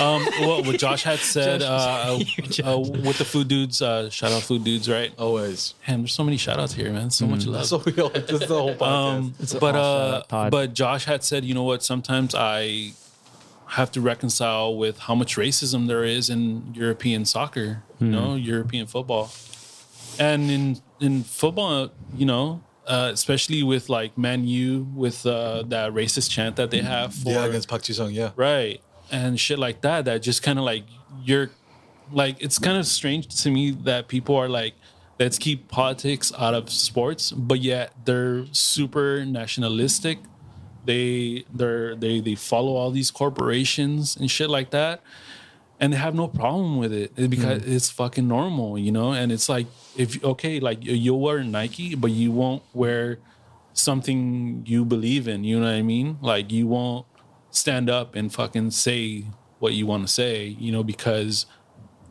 Um, 0.00 0.24
what, 0.40 0.66
what 0.66 0.78
Josh 0.78 1.02
had 1.02 1.18
said 1.36 1.62
uh, 1.62 2.18
uh, 2.64 2.78
with 2.78 3.18
the 3.18 3.24
food 3.24 3.48
dudes. 3.48 3.82
Uh, 3.82 4.10
shout 4.10 4.32
out 4.32 4.42
food 4.42 4.64
dudes, 4.64 4.88
right? 4.88 5.12
Always. 5.18 5.74
Man, 5.86 6.00
there's 6.00 6.12
so 6.12 6.24
many 6.24 6.36
shout 6.36 6.60
outs 6.60 6.74
here, 6.74 6.92
man. 6.92 7.10
So 7.10 7.26
much 7.26 7.46
love. 7.46 7.66
So 7.66 7.82
we 7.84 7.92
all, 8.00 8.10
this 8.10 8.30
is 8.30 8.40
the 8.40 8.46
whole 8.46 8.74
podcast. 8.74 8.82
Um, 8.82 9.58
but 9.60 9.76
all 9.76 10.24
uh, 10.30 10.50
but 10.50 10.74
Josh 10.74 11.04
had 11.04 11.24
said, 11.24 11.44
you 11.44 11.54
know 11.54 11.64
what? 11.64 11.82
Sometimes 11.82 12.34
I 12.34 12.92
have 13.66 13.90
to 13.92 14.00
reconcile 14.00 14.76
with 14.76 14.98
how 14.98 15.14
much 15.14 15.36
racism 15.36 15.88
there 15.88 16.04
is 16.04 16.30
in 16.30 16.74
European 16.74 17.24
soccer, 17.24 17.82
you 17.98 18.08
know, 18.08 18.34
European 18.34 18.86
football, 18.86 19.32
and 20.18 20.50
in 20.50 20.80
in 21.00 21.24
football, 21.24 21.90
you 22.14 22.26
know, 22.26 22.62
uh, 22.86 23.10
especially 23.12 23.62
with 23.62 23.88
like 23.88 24.16
Man 24.16 24.46
U 24.46 24.86
with 24.94 25.26
uh, 25.26 25.62
that 25.68 25.92
racist 25.92 26.30
chant 26.30 26.56
that 26.56 26.70
they 26.70 26.82
have 26.82 27.14
for 27.14 27.30
yeah, 27.30 27.46
against 27.46 27.68
Park 27.68 27.82
Ji-sung, 27.82 28.12
yeah. 28.12 28.30
right 28.36 28.80
and 29.10 29.38
shit 29.38 29.58
like 29.58 29.80
that 29.82 30.04
that 30.04 30.22
just 30.22 30.42
kind 30.42 30.58
of 30.58 30.64
like 30.64 30.84
you're 31.22 31.50
like 32.12 32.36
it's 32.40 32.58
kind 32.58 32.76
of 32.78 32.86
strange 32.86 33.42
to 33.42 33.50
me 33.50 33.70
that 33.70 34.08
people 34.08 34.36
are 34.36 34.48
like 34.48 34.74
let's 35.18 35.38
keep 35.38 35.68
politics 35.68 36.32
out 36.38 36.54
of 36.54 36.70
sports 36.70 37.32
but 37.32 37.60
yet 37.60 37.92
they're 38.04 38.46
super 38.52 39.24
nationalistic. 39.24 40.18
They 40.84 41.44
they're 41.52 41.94
they 41.96 42.20
they 42.20 42.34
follow 42.34 42.74
all 42.74 42.90
these 42.90 43.10
corporations 43.10 44.16
and 44.16 44.30
shit 44.30 44.50
like 44.50 44.70
that 44.70 45.00
and 45.80 45.92
they 45.92 45.96
have 45.96 46.14
no 46.14 46.28
problem 46.28 46.76
with 46.76 46.92
it 46.92 47.12
It- 47.16 47.30
because 47.30 47.62
mm. 47.62 47.74
it's 47.74 47.90
fucking 47.90 48.28
normal 48.28 48.78
you 48.78 48.92
know? 48.92 49.12
And 49.12 49.32
it's 49.32 49.48
like 49.48 49.66
if 49.96 50.22
okay 50.22 50.60
like 50.60 50.78
you'll 50.82 51.20
wear 51.20 51.42
nike 51.42 51.94
but 51.94 52.10
you 52.10 52.32
won't 52.32 52.62
wear 52.74 53.18
something 53.72 54.62
you 54.66 54.84
believe 54.84 55.26
in 55.26 55.42
you 55.42 55.58
know 55.58 55.66
what 55.66 55.72
i 55.74 55.82
mean? 55.82 56.18
Like 56.20 56.52
you 56.52 56.66
won't 56.66 57.06
stand 57.54 57.88
up 57.88 58.14
and 58.16 58.32
fucking 58.32 58.70
say 58.70 59.26
what 59.60 59.72
you 59.72 59.86
want 59.86 60.06
to 60.06 60.12
say, 60.12 60.56
you 60.58 60.70
know, 60.72 60.82
because 60.82 61.46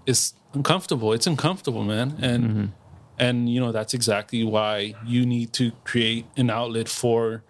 it's 0.05 0.33
uncomfortable. 0.53 1.13
It's 1.13 1.27
uncomfortable, 1.27 1.83
man. 1.83 2.17
And 2.21 2.71
and 3.19 3.49
you 3.53 3.59
know 3.59 3.71
that's 3.71 3.93
exactly 3.93 4.43
why 4.43 4.95
you 5.05 5.25
need 5.25 5.53
to 5.53 5.71
create 5.83 6.25
an 6.35 6.49
outlet 6.49 6.89
for 6.89 7.43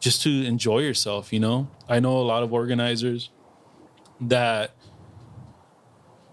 just 0.00 0.22
to 0.22 0.30
enjoy 0.44 0.80
yourself. 0.80 1.32
You 1.32 1.40
know, 1.40 1.68
I 1.88 2.00
know 2.00 2.16
a 2.18 2.26
lot 2.32 2.42
of 2.42 2.52
organizers 2.52 3.30
that 4.20 4.74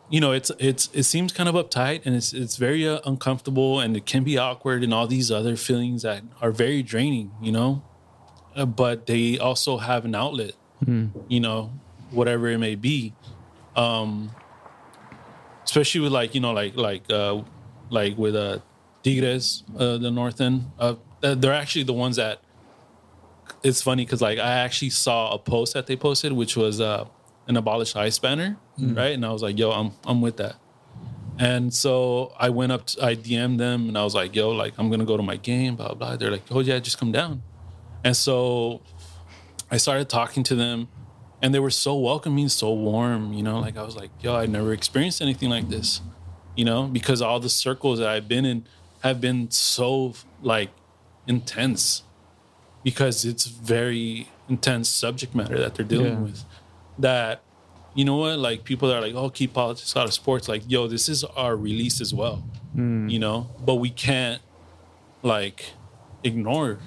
you 0.09 0.19
know 0.19 0.31
it's 0.31 0.51
it's 0.57 0.89
it 0.93 1.03
seems 1.03 1.31
kind 1.31 1.47
of 1.49 1.55
uptight 1.55 2.05
and 2.05 2.15
it's 2.15 2.33
it's 2.33 2.57
very 2.57 2.87
uh, 2.87 2.99
uncomfortable 3.05 3.79
and 3.79 3.95
it 3.95 4.05
can 4.05 4.23
be 4.23 4.37
awkward 4.37 4.83
and 4.83 4.93
all 4.93 5.07
these 5.07 5.29
other 5.31 5.55
feelings 5.55 6.01
that 6.01 6.23
are 6.41 6.51
very 6.51 6.81
draining 6.81 7.31
you 7.41 7.51
know 7.51 7.83
Uh, 8.55 8.65
but 8.65 9.05
they 9.05 9.37
also 9.37 9.77
have 9.77 10.05
an 10.05 10.15
outlet 10.15 10.53
you 11.27 11.39
know 11.39 11.71
whatever 12.11 12.47
it 12.47 12.57
may 12.57 12.75
be 12.75 13.13
um 13.75 14.31
especially 15.63 16.01
with 16.01 16.11
like 16.11 16.33
you 16.33 16.41
know 16.41 16.51
like 16.53 16.75
like 16.75 17.03
uh 17.11 17.41
like 17.89 18.17
with 18.17 18.35
uh 18.35 18.59
tigres 19.03 19.63
uh 19.77 19.97
the 19.97 20.09
north 20.09 20.39
end 20.41 20.65
uh 20.79 20.95
they're 21.21 21.53
actually 21.53 21.83
the 21.83 21.93
ones 21.93 22.15
that 22.15 22.41
it's 23.63 23.81
funny 23.81 24.05
because 24.05 24.21
like 24.21 24.39
I 24.39 24.51
actually 24.51 24.91
saw 24.91 25.33
a 25.33 25.37
post 25.39 25.73
that 25.73 25.87
they 25.87 25.95
posted, 25.95 26.31
which 26.31 26.55
was 26.55 26.79
uh, 26.79 27.05
an 27.47 27.57
abolished 27.57 27.95
ice 27.95 28.17
banner, 28.19 28.57
right? 28.95 29.13
And 29.13 29.25
I 29.25 29.31
was 29.31 29.41
like, 29.43 29.57
"Yo, 29.57 29.71
I'm 29.71 29.91
I'm 30.05 30.21
with 30.21 30.37
that." 30.37 30.55
And 31.39 31.73
so 31.73 32.33
I 32.37 32.49
went 32.49 32.71
up, 32.71 32.85
to, 32.87 33.03
I 33.03 33.15
DM'd 33.15 33.59
them, 33.59 33.87
and 33.87 33.97
I 33.97 34.03
was 34.03 34.13
like, 34.15 34.35
"Yo, 34.35 34.51
like 34.51 34.73
I'm 34.77 34.89
gonna 34.89 35.05
go 35.05 35.17
to 35.17 35.23
my 35.23 35.35
game, 35.35 35.75
blah 35.75 35.93
blah." 35.93 36.15
They're 36.15 36.31
like, 36.31 36.43
"Oh 36.51 36.59
yeah, 36.61 36.79
just 36.79 36.99
come 36.99 37.11
down." 37.11 37.41
And 38.03 38.15
so 38.15 38.81
I 39.71 39.77
started 39.77 40.09
talking 40.09 40.43
to 40.43 40.55
them, 40.55 40.87
and 41.41 41.53
they 41.53 41.59
were 41.59 41.69
so 41.69 41.95
welcoming, 41.97 42.49
so 42.49 42.73
warm. 42.73 43.33
You 43.33 43.43
know, 43.43 43.59
like 43.59 43.77
I 43.77 43.83
was 43.83 43.95
like, 43.95 44.09
"Yo, 44.21 44.35
I 44.35 44.45
never 44.45 44.73
experienced 44.73 45.21
anything 45.21 45.49
like 45.49 45.69
this," 45.69 46.01
you 46.55 46.65
know, 46.65 46.83
because 46.87 47.21
all 47.21 47.39
the 47.39 47.49
circles 47.49 47.99
that 47.99 48.07
I've 48.09 48.27
been 48.27 48.45
in 48.45 48.65
have 49.03 49.21
been 49.21 49.49
so 49.51 50.13
like 50.41 50.69
intense 51.27 52.03
because 52.83 53.25
it's 53.25 53.45
very 53.45 54.29
intense 54.49 54.89
subject 54.89 55.35
matter 55.35 55.59
that 55.59 55.75
they're 55.75 55.85
dealing 55.85 56.13
Yeah. 56.13 56.19
with. 56.19 56.43
That 56.97 57.41
you 57.95 58.05
know 58.05 58.17
what, 58.17 58.39
like 58.39 58.63
people 58.63 58.87
that 58.89 58.95
are 58.95 59.01
like, 59.01 59.15
oh, 59.15 59.29
keep 59.29 59.53
politics 59.53 59.95
out 59.95 60.05
of 60.05 60.13
sports. 60.13 60.47
Like, 60.47 60.63
yo, 60.67 60.87
this 60.87 61.09
is 61.09 61.23
our 61.23 61.55
release 61.55 62.01
as 62.01 62.13
well. 62.13 62.43
Hmm. 62.73 63.07
You 63.09 63.19
know, 63.19 63.47
but 63.65 63.75
we 63.75 63.89
can't 63.89 64.41
like 65.23 65.73
ignore 66.23 66.79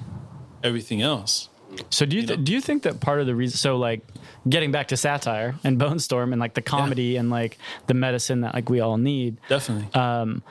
everything 0.63 1.03
else. 1.03 1.49
So 1.91 2.07
do 2.07 2.17
you, 2.17 2.23
You 2.23 2.29
th- 2.29 2.45
do 2.45 2.53
you 2.53 2.61
think 2.61 2.83
that 2.85 3.01
part 3.01 3.21
of 3.21 3.27
the 3.27 3.35
reason 3.35 3.57
so 3.59 3.77
like 3.77 4.03
getting 4.49 4.73
back 4.73 4.89
to 4.89 4.97
satire 4.97 5.55
and 5.65 5.79
Bone 5.79 5.99
Storm 5.99 6.33
and 6.33 6.41
like 6.41 6.55
the 6.55 6.63
comedy 6.63 7.17
and 7.17 7.31
like 7.31 7.59
the 7.87 7.95
medicine 7.95 8.43
that 8.43 8.55
like 8.55 8.69
we 8.69 8.81
all 8.81 8.99
need 8.99 9.39
Definitely. 9.49 9.93
Um, 9.95 10.43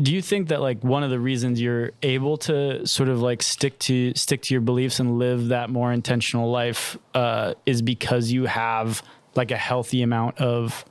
do 0.00 0.14
you 0.14 0.22
think 0.22 0.48
that 0.48 0.60
like 0.60 0.82
one 0.82 1.02
of 1.02 1.10
the 1.10 1.20
reasons 1.20 1.60
you're 1.60 1.92
able 2.02 2.38
to 2.38 2.86
sort 2.86 3.08
of 3.08 3.20
like 3.20 3.42
stick 3.42 3.78
to 3.80 4.12
stick 4.14 4.42
to 4.42 4.54
your 4.54 4.62
beliefs 4.62 5.00
and 5.00 5.18
live 5.18 5.48
that 5.48 5.68
more 5.68 5.92
intentional 5.92 6.50
life 6.50 6.96
uh, 7.14 7.54
is 7.66 7.82
because 7.82 8.32
you 8.32 8.46
have 8.46 9.02
like 9.34 9.50
a 9.50 9.56
healthy 9.56 10.02
amount 10.02 10.38
of 10.38 10.84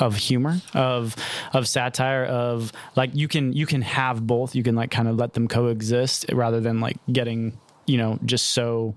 of 0.00 0.16
humor 0.16 0.60
of 0.74 1.14
of 1.52 1.68
satire 1.68 2.24
of 2.24 2.72
like 2.96 3.14
you 3.14 3.28
can 3.28 3.52
you 3.52 3.66
can 3.66 3.82
have 3.82 4.26
both. 4.26 4.54
You 4.56 4.64
can 4.64 4.74
like 4.74 4.90
kind 4.90 5.06
of 5.06 5.16
let 5.16 5.34
them 5.34 5.46
coexist 5.46 6.26
rather 6.32 6.60
than 6.60 6.80
like 6.80 6.96
getting 7.12 7.58
you 7.92 7.98
know 8.02 8.18
just 8.32 8.46
so 8.58 8.94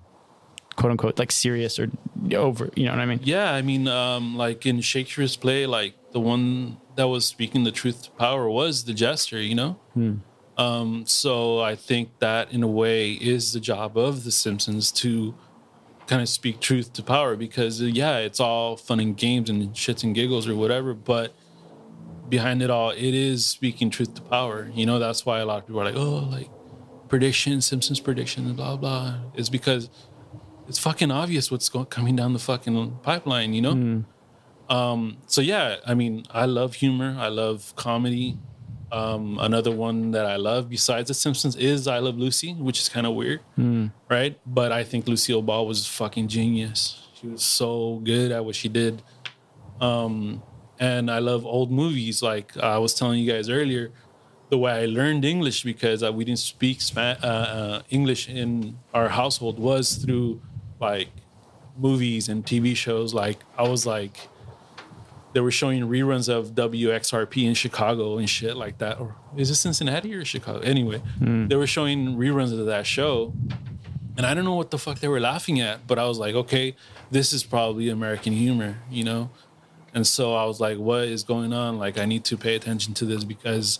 quote 0.78 0.92
unquote 0.92 1.18
like 1.20 1.32
serious 1.32 1.74
or 1.82 1.88
over 2.34 2.70
you 2.76 2.86
know 2.86 2.92
what 2.96 3.00
i 3.06 3.06
mean 3.12 3.20
Yeah, 3.36 3.50
I 3.60 3.62
mean, 3.70 3.84
um, 3.88 4.24
like 4.46 4.66
in 4.66 4.78
Shakespeare's 4.92 5.36
play, 5.46 5.62
like 5.80 5.94
the 6.16 6.20
one 6.34 6.78
that 6.98 7.08
was 7.16 7.24
speaking 7.36 7.64
the 7.70 7.72
truth 7.82 7.98
to 8.06 8.12
power 8.26 8.46
was 8.50 8.74
the 8.90 8.94
jester, 9.04 9.40
you 9.50 9.56
know? 9.62 9.72
Um, 10.66 11.06
so 11.06 11.34
I 11.72 11.76
think 11.76 12.06
that 12.20 12.44
in 12.56 12.62
a 12.64 12.68
way 12.82 13.02
is 13.34 13.44
the 13.56 13.60
job 13.72 13.98
of 14.08 14.14
the 14.26 14.32
Simpsons 14.32 14.92
to 15.04 15.36
kind 16.08 16.22
of 16.22 16.30
speak 16.30 16.56
truth 16.70 16.88
to 16.98 17.04
power 17.04 17.36
because, 17.36 17.82
uh, 17.82 17.86
yeah, 18.02 18.18
it's 18.28 18.40
all 18.40 18.78
fun 18.88 19.00
and 19.06 19.18
games 19.18 19.50
and 19.50 19.60
shits 19.74 20.04
and 20.06 20.16
giggles 20.16 20.48
or 20.48 20.56
whatever, 20.56 20.94
but 20.94 21.28
behind 22.30 22.62
it 22.62 22.70
all, 22.70 22.90
it 22.92 23.14
is 23.30 23.46
speaking 23.58 23.90
truth 23.90 24.14
to 24.16 24.22
power. 24.22 24.70
You 24.74 24.86
know, 24.86 24.98
that's 25.00 25.26
why 25.26 25.40
a 25.40 25.46
lot 25.46 25.58
of 25.60 25.64
people 25.68 25.82
are 25.82 25.86
like, 25.92 26.00
oh, 26.06 26.20
like 26.38 26.50
prediction, 27.08 27.62
Simpsons 27.62 28.00
prediction, 28.00 28.54
blah, 28.54 28.76
blah. 28.78 29.16
It's 29.36 29.50
because 29.50 29.90
it's 30.68 30.80
fucking 30.80 31.12
obvious 31.12 31.52
what's 31.52 31.70
going 31.70 31.86
coming 31.86 32.16
down 32.16 32.34
the 32.34 32.40
fucking 32.40 32.98
pipeline, 33.04 33.54
you 33.54 33.62
know. 33.62 34.04
Um, 34.70 35.18
so 35.28 35.42
yeah, 35.42 35.76
I 35.86 35.94
mean, 35.94 36.24
I 36.32 36.46
love 36.46 36.76
humor. 36.76 37.16
I 37.20 37.28
love 37.28 37.74
comedy. 37.76 38.38
Um, 38.92 39.38
another 39.42 39.72
one 39.72 40.12
that 40.12 40.26
I 40.26 40.38
love 40.38 40.70
besides 40.70 41.08
The 41.10 41.14
Simpsons 41.14 41.56
is 41.56 41.88
I 41.88 42.00
Love 42.00 42.18
Lucy, 42.18 42.54
which 42.54 42.80
is 42.80 42.88
kind 42.88 43.06
of 43.06 43.14
weird, 43.14 43.42
right? 44.10 44.40
But 44.46 44.72
I 44.72 44.84
think 44.84 45.08
Lucille 45.08 45.42
Ball 45.42 45.68
was 45.68 45.86
fucking 45.88 46.28
genius. 46.30 47.02
She 47.20 47.28
was 47.28 47.44
so 47.44 48.00
good 48.04 48.32
at 48.32 48.46
what 48.46 48.56
she 48.56 48.70
did. 48.70 49.02
Um, 49.82 50.42
and 50.80 51.10
I 51.12 51.20
love 51.20 51.46
old 51.46 51.72
movies. 51.72 52.22
Like 52.22 52.56
I 52.58 52.78
was 52.78 52.94
telling 52.94 53.20
you 53.20 53.32
guys 53.32 53.50
earlier, 53.50 53.92
the 54.50 54.58
way 54.58 54.72
I 54.72 54.86
learned 54.86 55.26
English 55.26 55.64
because 55.64 56.04
uh, 56.04 56.12
we 56.14 56.24
didn't 56.26 56.40
speak 56.40 56.82
Spa- 56.82 57.18
uh, 57.22 57.26
uh, 57.26 57.82
English 57.90 58.30
in 58.30 58.78
our 58.94 59.10
household 59.10 59.60
was 59.60 59.96
through 59.96 60.42
like 60.80 61.10
movies 61.78 62.30
and 62.30 62.46
TV 62.46 62.76
shows. 62.76 63.14
Like 63.14 63.40
I 63.58 63.68
was 63.68 63.86
like, 63.86 64.30
they 65.34 65.42
were 65.42 65.52
showing 65.52 65.84
reruns 65.84 66.30
of 66.30 66.52
WXRP 66.52 67.44
in 67.44 67.54
Chicago 67.56 68.18
and 68.18 68.30
shit 68.30 68.56
like 68.56 68.78
that. 68.78 69.00
Or 69.00 69.16
is 69.36 69.50
it 69.50 69.56
Cincinnati 69.56 70.14
or 70.14 70.24
Chicago? 70.24 70.60
Anyway, 70.60 71.02
they 71.20 71.56
were 71.56 71.68
showing 71.68 72.16
reruns 72.16 72.58
of 72.58 72.66
that 72.68 72.86
show. 72.86 73.34
And 74.18 74.26
I 74.26 74.34
don't 74.34 74.46
know 74.46 74.56
what 74.56 74.72
the 74.72 74.78
fuck 74.78 75.00
they 75.00 75.10
were 75.10 75.20
laughing 75.20 75.60
at, 75.60 75.88
but 75.88 76.00
I 76.00 76.06
was 76.08 76.18
like, 76.20 76.36
okay, 76.36 76.78
this 77.12 77.34
is 77.34 77.44
probably 77.44 77.90
American 77.90 78.32
humor, 78.32 78.78
you 78.90 79.04
know? 79.04 79.30
And 79.94 80.08
so 80.08 80.34
I 80.36 80.46
was 80.46 80.62
like, 80.62 80.78
what 80.78 81.04
is 81.04 81.24
going 81.24 81.52
on? 81.52 81.78
Like, 81.80 81.98
I 81.98 82.06
need 82.06 82.24
to 82.26 82.38
pay 82.38 82.56
attention 82.56 82.94
to 82.94 83.06
this 83.06 83.26
because 83.26 83.80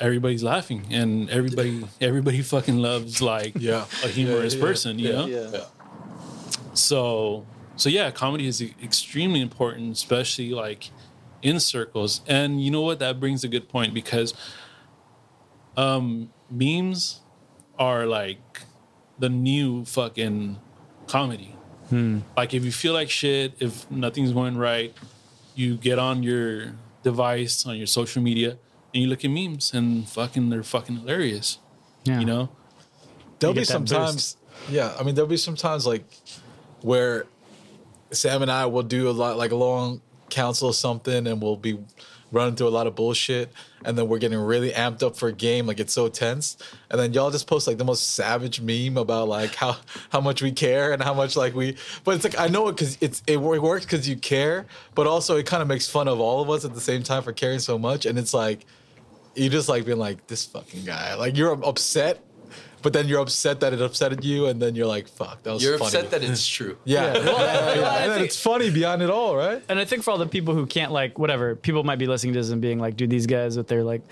everybody's 0.00 0.42
laughing 0.42 0.86
and 0.90 1.28
everybody 1.30 1.84
everybody 2.00 2.40
fucking 2.42 2.78
loves 2.78 3.20
like 3.20 3.52
Yeah. 3.58 3.84
a 4.02 4.08
humorous 4.08 4.54
Yeah, 4.54 4.60
yeah, 4.60 4.66
person, 4.66 4.98
you 4.98 5.12
know? 5.12 5.26
Yeah. 5.26 5.60
so 6.72 7.44
so 7.76 7.88
yeah 7.88 8.10
comedy 8.10 8.46
is 8.46 8.60
extremely 8.82 9.40
important 9.40 9.92
especially 9.96 10.50
like 10.50 10.90
in 11.42 11.60
circles 11.60 12.20
and 12.26 12.62
you 12.64 12.70
know 12.70 12.80
what 12.80 12.98
that 13.00 13.20
brings 13.20 13.44
a 13.44 13.48
good 13.48 13.68
point 13.68 13.92
because 13.92 14.32
um 15.76 16.30
memes 16.50 17.20
are 17.78 18.06
like 18.06 18.60
the 19.18 19.28
new 19.28 19.84
fucking 19.84 20.58
comedy 21.06 21.50
like 22.36 22.52
if 22.54 22.64
you 22.64 22.72
feel 22.72 22.92
like 22.92 23.08
shit 23.08 23.52
if 23.60 23.88
nothing's 23.88 24.32
going 24.32 24.56
right 24.56 24.92
you 25.54 25.76
get 25.76 25.96
on 25.96 26.24
your 26.24 26.72
device 27.04 27.64
on 27.66 27.76
your 27.76 27.86
social 27.86 28.20
media 28.20 28.58
and 28.94 29.02
you 29.02 29.08
look 29.08 29.24
at 29.24 29.30
memes 29.30 29.74
and 29.74 30.08
fucking 30.08 30.48
they're 30.48 30.62
fucking 30.62 30.98
hilarious 30.98 31.58
yeah. 32.04 32.20
you 32.20 32.26
know? 32.26 32.48
There'll 33.38 33.54
You 33.54 33.62
be 33.62 33.64
sometimes 33.64 34.34
that 34.34 34.72
yeah. 34.72 34.94
I 34.98 35.02
mean, 35.02 35.14
there'll 35.14 35.28
be 35.28 35.36
sometimes 35.36 35.86
like 35.86 36.04
where 36.80 37.26
Sam 38.12 38.42
and 38.42 38.50
I 38.50 38.66
will 38.66 38.82
do 38.82 39.08
a 39.08 39.12
lot, 39.12 39.36
like 39.36 39.50
a 39.50 39.56
long 39.56 40.00
council 40.30 40.68
or 40.68 40.74
something, 40.74 41.26
and 41.26 41.42
we'll 41.42 41.56
be 41.56 41.78
running 42.30 42.56
through 42.56 42.66
a 42.66 42.70
lot 42.70 42.86
of 42.86 42.94
bullshit, 42.94 43.52
and 43.84 43.98
then 43.98 44.08
we're 44.08 44.18
getting 44.18 44.38
really 44.38 44.70
amped 44.70 45.02
up 45.02 45.16
for 45.16 45.28
a 45.28 45.32
game, 45.32 45.66
like 45.66 45.78
it's 45.78 45.92
so 45.92 46.08
tense, 46.08 46.56
and 46.90 46.98
then 46.98 47.12
y'all 47.12 47.30
just 47.30 47.46
post 47.46 47.66
like 47.66 47.78
the 47.78 47.84
most 47.84 48.14
savage 48.14 48.60
meme 48.60 48.96
about 48.96 49.28
like 49.28 49.54
how 49.54 49.76
how 50.10 50.20
much 50.20 50.40
we 50.42 50.50
care 50.50 50.92
and 50.92 51.02
how 51.02 51.14
much 51.14 51.36
like 51.36 51.54
we, 51.54 51.76
but 52.04 52.14
it's 52.14 52.24
like 52.24 52.38
I 52.38 52.48
know 52.48 52.68
it 52.68 52.72
because 52.72 52.96
it's 53.00 53.22
it, 53.26 53.34
it 53.34 53.38
works 53.38 53.84
because 53.84 54.08
you 54.08 54.16
care, 54.16 54.66
but 54.94 55.06
also 55.06 55.36
it 55.36 55.46
kind 55.46 55.62
of 55.62 55.68
makes 55.68 55.88
fun 55.88 56.08
of 56.08 56.20
all 56.20 56.40
of 56.40 56.50
us 56.50 56.64
at 56.64 56.74
the 56.74 56.80
same 56.80 57.02
time 57.02 57.22
for 57.22 57.32
caring 57.32 57.58
so 57.58 57.78
much, 57.78 58.06
and 58.06 58.18
it's 58.18 58.32
like 58.32 58.64
you 59.34 59.48
just 59.50 59.68
like 59.68 59.84
being 59.84 59.98
like 59.98 60.26
this 60.26 60.44
fucking 60.46 60.84
guy, 60.84 61.14
like 61.14 61.36
you're 61.36 61.52
upset. 61.64 62.20
But 62.82 62.92
then 62.92 63.08
you're 63.08 63.20
upset 63.20 63.60
that 63.60 63.72
it 63.72 63.78
upsetted 63.80 64.22
you, 64.24 64.44
and 64.48 64.60
then 64.60 64.74
you're 64.74 64.86
like, 64.86 65.08
"Fuck, 65.08 65.42
that 65.44 65.54
was 65.54 65.62
You're 65.62 65.78
funny." 65.78 65.86
upset 65.96 66.10
that 66.10 66.22
it's 66.22 66.46
true. 66.46 66.76
Yeah, 66.84 67.14
yeah, 67.16 67.24
yeah, 67.24 67.74
yeah. 67.76 67.94
And 67.96 68.10
then 68.10 68.18
think- 68.18 68.26
it's 68.26 68.38
funny 68.38 68.68
beyond 68.68 69.00
it 69.00 69.08
all, 69.08 69.34
right? 69.34 69.62
and 69.70 69.78
I 69.78 69.86
think 69.86 70.02
for 70.02 70.10
all 70.10 70.18
the 70.18 70.26
people 70.26 70.52
who 70.52 70.66
can't 70.66 70.92
like 70.92 71.18
whatever 71.18 71.56
people 71.56 71.82
might 71.82 71.96
be 71.98 72.06
listening 72.06 72.34
to 72.34 72.40
this 72.40 72.50
and 72.50 72.60
being 72.60 72.78
like, 72.78 72.94
dude, 72.98 73.08
these 73.08 73.26
guys 73.26 73.56
with 73.56 73.68
their 73.68 73.82
like, 73.82 74.02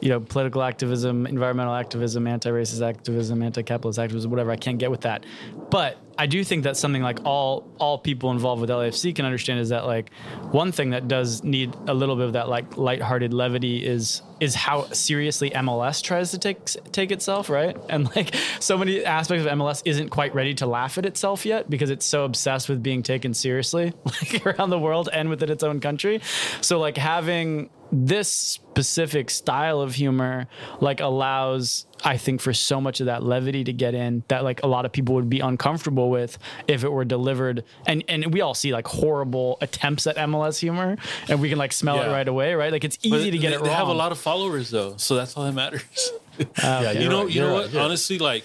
you 0.00 0.08
know, 0.08 0.20
political 0.20 0.62
activism, 0.62 1.26
environmental 1.26 1.74
activism, 1.74 2.26
anti-racist 2.26 2.86
activism, 2.86 3.42
anti-capitalist 3.42 3.98
activism, 3.98 4.30
whatever. 4.30 4.50
I 4.50 4.56
can't 4.56 4.78
get 4.78 4.90
with 4.90 5.02
that, 5.02 5.24
but 5.70 5.98
I 6.20 6.26
do 6.26 6.44
think 6.44 6.64
that 6.64 6.76
something 6.76 7.02
like 7.02 7.24
all 7.24 7.66
all 7.78 7.96
people 7.96 8.30
involved 8.30 8.60
with 8.60 8.68
LAFC 8.68 9.14
can 9.14 9.24
understand 9.24 9.58
is 9.58 9.70
that 9.70 9.86
like 9.86 10.12
one 10.50 10.70
thing 10.70 10.90
that 10.90 11.08
does 11.08 11.42
need 11.42 11.74
a 11.86 11.94
little 11.94 12.14
bit 12.14 12.26
of 12.26 12.32
that 12.34 12.46
like 12.46 12.76
lighthearted 12.76 13.32
levity 13.32 13.86
is 13.86 14.20
is 14.38 14.54
how 14.54 14.84
seriously 14.92 15.48
MLS 15.48 16.02
tries 16.02 16.32
to 16.32 16.38
take 16.38 16.66
take 16.92 17.10
itself, 17.10 17.48
right? 17.48 17.74
And 17.88 18.14
like 18.14 18.34
so 18.58 18.76
many 18.76 19.02
aspects 19.02 19.46
of 19.46 19.52
MLS 19.52 19.80
isn't 19.86 20.10
quite 20.10 20.34
ready 20.34 20.52
to 20.56 20.66
laugh 20.66 20.98
at 20.98 21.06
itself 21.06 21.46
yet 21.46 21.70
because 21.70 21.88
it's 21.88 22.04
so 22.04 22.26
obsessed 22.26 22.68
with 22.68 22.82
being 22.82 23.02
taken 23.02 23.32
seriously 23.32 23.94
like 24.04 24.44
around 24.44 24.68
the 24.68 24.78
world 24.78 25.08
and 25.10 25.30
within 25.30 25.50
its 25.50 25.62
own 25.62 25.80
country. 25.80 26.20
So 26.60 26.78
like 26.78 26.98
having 26.98 27.70
this 27.92 28.28
specific 28.28 29.30
style 29.30 29.80
of 29.80 29.94
humor 29.94 30.46
like 30.80 31.00
allows 31.00 31.86
I 32.04 32.16
think 32.16 32.40
for 32.40 32.54
so 32.54 32.80
much 32.80 33.00
of 33.00 33.06
that 33.06 33.22
levity 33.22 33.64
to 33.64 33.72
get 33.72 33.94
in 33.94 34.22
that 34.28 34.44
like 34.44 34.62
a 34.62 34.66
lot 34.66 34.84
of 34.84 34.92
people 34.92 35.16
would 35.16 35.28
be 35.28 35.40
uncomfortable 35.40 36.08
with 36.08 36.38
if 36.68 36.84
it 36.84 36.88
were 36.88 37.04
delivered 37.04 37.64
and 37.86 38.04
and 38.08 38.32
we 38.32 38.40
all 38.40 38.54
see 38.54 38.72
like 38.72 38.86
horrible 38.86 39.58
attempts 39.60 40.06
at 40.06 40.16
MLS 40.16 40.58
humor 40.60 40.96
and 41.28 41.40
we 41.40 41.48
can 41.48 41.58
like 41.58 41.72
smell 41.72 42.00
it 42.00 42.06
right 42.10 42.28
away 42.28 42.54
right 42.54 42.72
like 42.72 42.84
it's 42.84 42.98
easy 43.02 43.10
But 43.10 43.30
to 43.32 43.38
get 43.38 43.50
they, 43.50 43.54
it 43.56 43.58
wrong 43.58 43.64
They 43.68 43.74
have 43.74 43.88
a 43.88 43.92
lot 43.92 44.12
of 44.12 44.18
followers 44.18 44.70
though, 44.70 44.96
so 44.96 45.16
that's 45.16 45.36
all 45.36 45.44
that 45.44 45.52
matters. 45.52 45.82
yeah, 46.58 46.92
you 46.92 47.00
you're 47.00 47.10
know, 47.10 47.24
right, 47.24 47.28
you 47.34 47.40
you're 47.40 47.48
know 47.50 47.54
right, 47.56 47.64
what? 47.64 47.72
yeah. 47.72 47.82
Honestly, 47.82 48.18
like, 48.18 48.44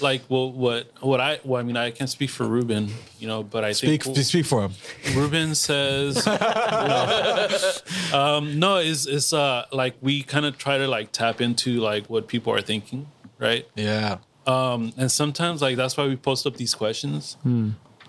like 0.00 0.22
what, 0.28 0.54
what, 0.54 0.90
what 1.00 1.20
I, 1.20 1.40
well, 1.44 1.60
I 1.60 1.64
mean, 1.64 1.76
I 1.76 1.90
can't 1.90 2.10
speak 2.10 2.30
for 2.30 2.46
Ruben, 2.46 2.90
you 3.18 3.26
know, 3.26 3.42
but 3.42 3.64
I 3.64 3.72
Speak, 3.72 4.04
think 4.04 4.16
speak 4.18 4.46
for 4.46 4.62
him. 4.62 4.72
Ruben 5.14 5.54
says, 5.54 6.26
um, 8.12 8.58
no, 8.58 8.76
it's 8.78 9.06
it's 9.06 9.32
uh 9.32 9.64
like 9.72 9.94
we 10.00 10.22
kind 10.22 10.46
of 10.46 10.58
try 10.58 10.78
to 10.78 10.86
like 10.86 11.12
tap 11.12 11.40
into 11.40 11.80
like 11.80 12.08
what 12.08 12.28
people 12.28 12.52
are 12.52 12.60
thinking, 12.60 13.06
right? 13.38 13.66
Yeah. 13.74 14.18
Um, 14.46 14.92
and 14.96 15.10
sometimes 15.10 15.60
like 15.62 15.76
that's 15.76 15.96
why 15.96 16.06
we 16.06 16.16
post 16.16 16.46
up 16.46 16.56
these 16.56 16.74
questions, 16.74 17.36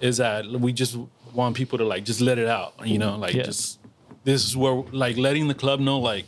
is 0.02 0.18
that 0.18 0.46
we 0.48 0.72
just 0.74 0.98
want 1.34 1.56
people 1.56 1.78
to 1.78 1.84
like 1.86 2.06
just 2.06 2.22
let 2.22 2.38
it 2.38 2.48
out, 2.48 2.74
you 2.86 2.98
know, 2.98 3.16
like 3.18 3.34
Yeah. 3.36 3.44
just 3.44 3.80
this 4.24 4.46
is 4.46 4.56
where 4.56 4.84
like 4.92 5.18
letting 5.18 5.48
the 5.48 5.54
club 5.56 5.80
know 5.80 6.00
like 6.00 6.26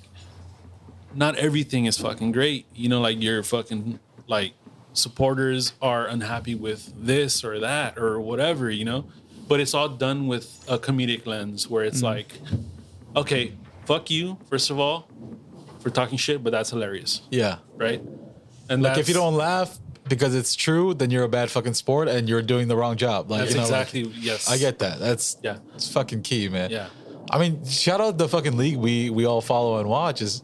not 1.14 1.36
everything 1.36 1.86
is 1.86 1.98
fucking 1.98 2.32
great, 2.32 2.66
you 2.74 2.88
know, 2.90 3.02
like 3.02 3.22
you're 3.22 3.44
fucking 3.44 4.00
like 4.28 4.54
supporters 4.94 5.74
are 5.82 6.08
unhappy 6.08 6.56
with 6.56 6.94
this 6.98 7.44
or 7.44 7.60
that 7.60 7.98
or 7.98 8.20
whatever, 8.20 8.70
you 8.70 8.86
know, 8.86 9.06
but 9.48 9.60
it's 9.60 9.74
all 9.74 9.90
done 9.90 10.28
with 10.28 10.64
a 10.68 10.78
comedic 10.78 11.26
lens 11.26 11.70
where 11.70 11.84
it's 11.84 12.00
mm. 12.00 12.06
like, 12.06 12.34
okay, 13.16 13.54
fuck 13.86 14.10
you 14.10 14.38
first 14.50 14.70
of 14.70 14.80
all 14.80 15.08
for 15.80 15.90
talking 15.90 16.18
shit, 16.18 16.44
but 16.44 16.52
that's 16.52 16.70
hilarious, 16.70 17.22
Yeah. 17.32 17.58
right? 17.78 18.02
And 18.70 18.84
Like 18.84 18.98
if 18.98 19.08
you 19.08 19.14
don't 19.14 19.36
laugh 19.36 19.78
because 20.08 20.36
it's 20.36 20.56
true, 20.56 20.94
then 20.94 21.10
you're 21.12 21.24
a 21.24 21.30
bad 21.30 21.50
fucking 21.50 21.74
sport 21.74 22.08
and 22.08 22.30
you're 22.30 22.42
doing 22.42 22.68
the 22.68 22.76
wrong 22.76 22.98
job. 22.98 23.30
Like 23.32 23.42
That's 23.42 23.52
you 23.52 23.58
know, 23.58 23.64
like, 23.64 23.72
exactly 23.72 24.02
yes. 24.20 24.50
I 24.50 24.58
get 24.58 24.80
that. 24.80 25.00
That's 25.00 25.38
Yeah. 25.42 25.58
It's 25.76 25.92
fucking 25.92 26.22
key, 26.24 26.50
man. 26.50 26.70
Yeah. 26.70 26.88
I 27.30 27.40
mean, 27.40 27.66
shout 27.66 28.02
out 28.02 28.18
the 28.18 28.28
fucking 28.28 28.58
league 28.58 28.78
we 28.78 29.10
we 29.10 29.26
all 29.26 29.42
follow 29.42 29.80
and 29.80 29.88
watch 29.88 30.22
is 30.22 30.44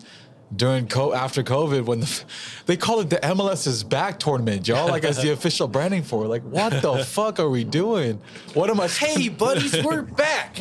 during 0.55 0.87
co- 0.87 1.13
after 1.13 1.43
COVID 1.43 1.85
when 1.85 1.99
the 1.99 2.05
f- 2.05 2.63
they 2.65 2.77
call 2.77 3.01
it 3.01 3.09
the 3.09 3.17
MLS 3.17 3.67
is 3.67 3.83
back 3.83 4.17
tournament, 4.17 4.67
y'all. 4.67 4.87
Like 4.87 5.03
as 5.03 5.21
the 5.21 5.29
official 5.33 5.67
branding 5.67 6.03
for 6.03 6.23
it. 6.25 6.27
Like 6.29 6.43
what 6.43 6.81
the 6.81 7.03
fuck 7.05 7.39
are 7.39 7.49
we 7.49 7.63
doing? 7.63 8.21
What 8.53 8.69
am 8.69 8.79
I? 8.79 8.87
Hey, 8.87 9.27
buddies, 9.29 9.83
we're 9.83 10.01
back. 10.23 10.57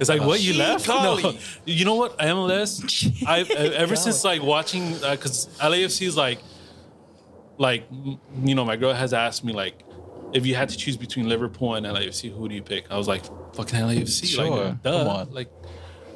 It's 0.00 0.08
like 0.08 0.22
what 0.22 0.40
you 0.40 0.54
Gee 0.54 0.58
left. 0.58 0.86
golly. 0.86 1.22
No, 1.22 1.34
you 1.64 1.84
know 1.84 1.94
what 1.94 2.18
MLS? 2.18 3.24
I 3.26 3.40
ever 3.42 3.94
since 3.96 4.24
like 4.24 4.42
watching 4.42 4.94
uh, 5.04 5.12
because 5.12 5.46
LAFC 5.58 6.06
is 6.08 6.16
like, 6.16 6.40
like 7.58 7.86
you 8.42 8.54
know, 8.54 8.64
my 8.64 8.76
girl 8.76 8.92
has 8.94 9.12
asked 9.12 9.44
me 9.44 9.52
like, 9.52 9.84
if 10.32 10.46
you 10.46 10.54
had 10.54 10.68
to 10.70 10.76
choose 10.76 10.96
between 10.96 11.28
Liverpool 11.28 11.74
and 11.74 11.86
LAFC, 11.86 12.32
who 12.34 12.48
do 12.48 12.54
you 12.54 12.62
pick? 12.62 12.90
I 12.90 12.96
was 12.96 13.06
like, 13.08 13.24
fucking 13.54 13.78
LAFC. 13.78 14.26
Sure, 14.26 14.64
like, 14.64 14.82
duh. 14.82 14.98
come 14.98 15.08
on. 15.08 15.30
Like, 15.32 15.50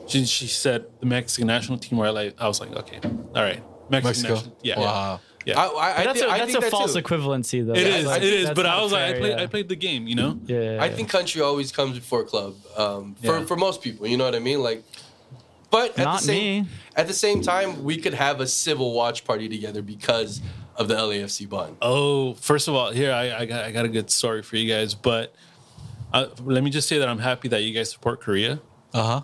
she, 0.07 0.25
she 0.27 0.47
said 0.47 0.87
the 1.01 1.07
Mexican 1.07 1.47
national 1.47 1.79
team 1.79 1.99
or 1.99 2.11
LA. 2.11 2.29
I 2.39 2.47
was 2.49 2.61
like, 2.61 2.73
okay, 2.73 3.01
all 3.35 3.43
right, 3.43 3.63
Mexican 3.91 4.03
Mexico. 4.31 4.35
national. 4.35 4.57
Yeah, 4.63 4.81
Wow. 4.81 5.21
yeah. 5.47 5.61
I, 5.61 5.67
I, 5.67 5.99
I 6.01 6.05
that's 6.05 6.21
thi- 6.21 6.27
a, 6.27 6.31
I 6.31 6.39
that's 6.39 6.55
a 6.55 6.59
that 6.61 6.71
false 6.71 6.95
too. 6.95 7.03
equivalency 7.03 7.67
though 7.67 7.73
It 7.73 7.87
is, 7.87 8.05
That's- 8.05 8.23
it 8.27 8.33
is. 8.33 8.51
But 8.51 8.67
I 8.67 8.71
not 8.77 8.83
was 8.83 8.93
like, 8.93 9.15
I 9.15 9.19
played, 9.19 9.31
yeah. 9.37 9.43
I 9.43 9.47
played 9.47 9.69
the 9.69 9.77
game, 9.77 10.07
you 10.07 10.15
know. 10.15 10.39
yeah, 10.47 10.79
I 10.81 10.89
think 10.91 11.09
country 11.11 11.41
always 11.43 11.73
comes 11.73 11.99
before 11.99 12.25
club 12.25 12.55
um, 12.77 13.15
for 13.17 13.39
Yeah. 13.41 13.45
for 13.47 13.57
most 13.57 13.83
people. 13.83 14.07
You 14.07 14.17
know 14.17 14.25
what 14.25 14.35
I 14.35 14.39
mean? 14.41 14.63
Like, 14.63 14.83
but 15.71 15.99
at 15.99 16.05
Not 16.05 16.21
the 16.21 16.27
same 16.27 16.63
me. 16.65 16.69
at 16.97 17.07
the 17.09 17.15
same 17.15 17.43
time, 17.43 17.83
we 17.85 17.97
could 17.99 18.15
have 18.15 18.41
a 18.41 18.47
civil 18.47 18.93
watch 18.93 19.25
party 19.25 19.49
together 19.49 19.83
because 19.83 20.41
of 20.77 20.89
the 20.89 20.95
LAFC 20.97 21.49
bun. 21.49 21.77
Oh, 21.83 22.35
first 22.35 22.69
of 22.69 22.75
all, 22.75 22.91
here 22.93 23.13
I, 23.13 23.41
I 23.41 23.45
got 23.47 23.65
I 23.65 23.71
got 23.73 23.85
a 23.85 23.89
good 23.89 24.11
story 24.11 24.43
for 24.43 24.57
you 24.57 24.73
guys, 24.73 24.95
but 24.95 25.35
uh, 26.13 26.27
let 26.43 26.63
me 26.63 26.71
just 26.71 26.89
say 26.89 26.99
that 26.99 27.09
I'm 27.09 27.19
happy 27.19 27.49
that 27.49 27.63
you 27.63 27.73
guys 27.75 27.91
support 27.91 28.21
Korea 28.21 28.61
Uh 28.93 29.03
huh. 29.03 29.21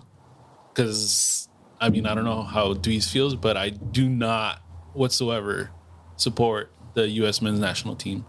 Because 0.74 1.48
I 1.80 1.88
mean 1.90 2.06
I 2.06 2.14
don't 2.14 2.24
know 2.24 2.42
how 2.42 2.74
Dweez 2.74 3.10
feels, 3.10 3.34
but 3.34 3.56
I 3.56 3.70
do 3.70 4.08
not 4.08 4.60
whatsoever 4.92 5.70
support 6.16 6.70
the 6.94 7.08
U.S. 7.08 7.40
men's 7.40 7.60
national 7.60 7.96
team. 7.96 8.24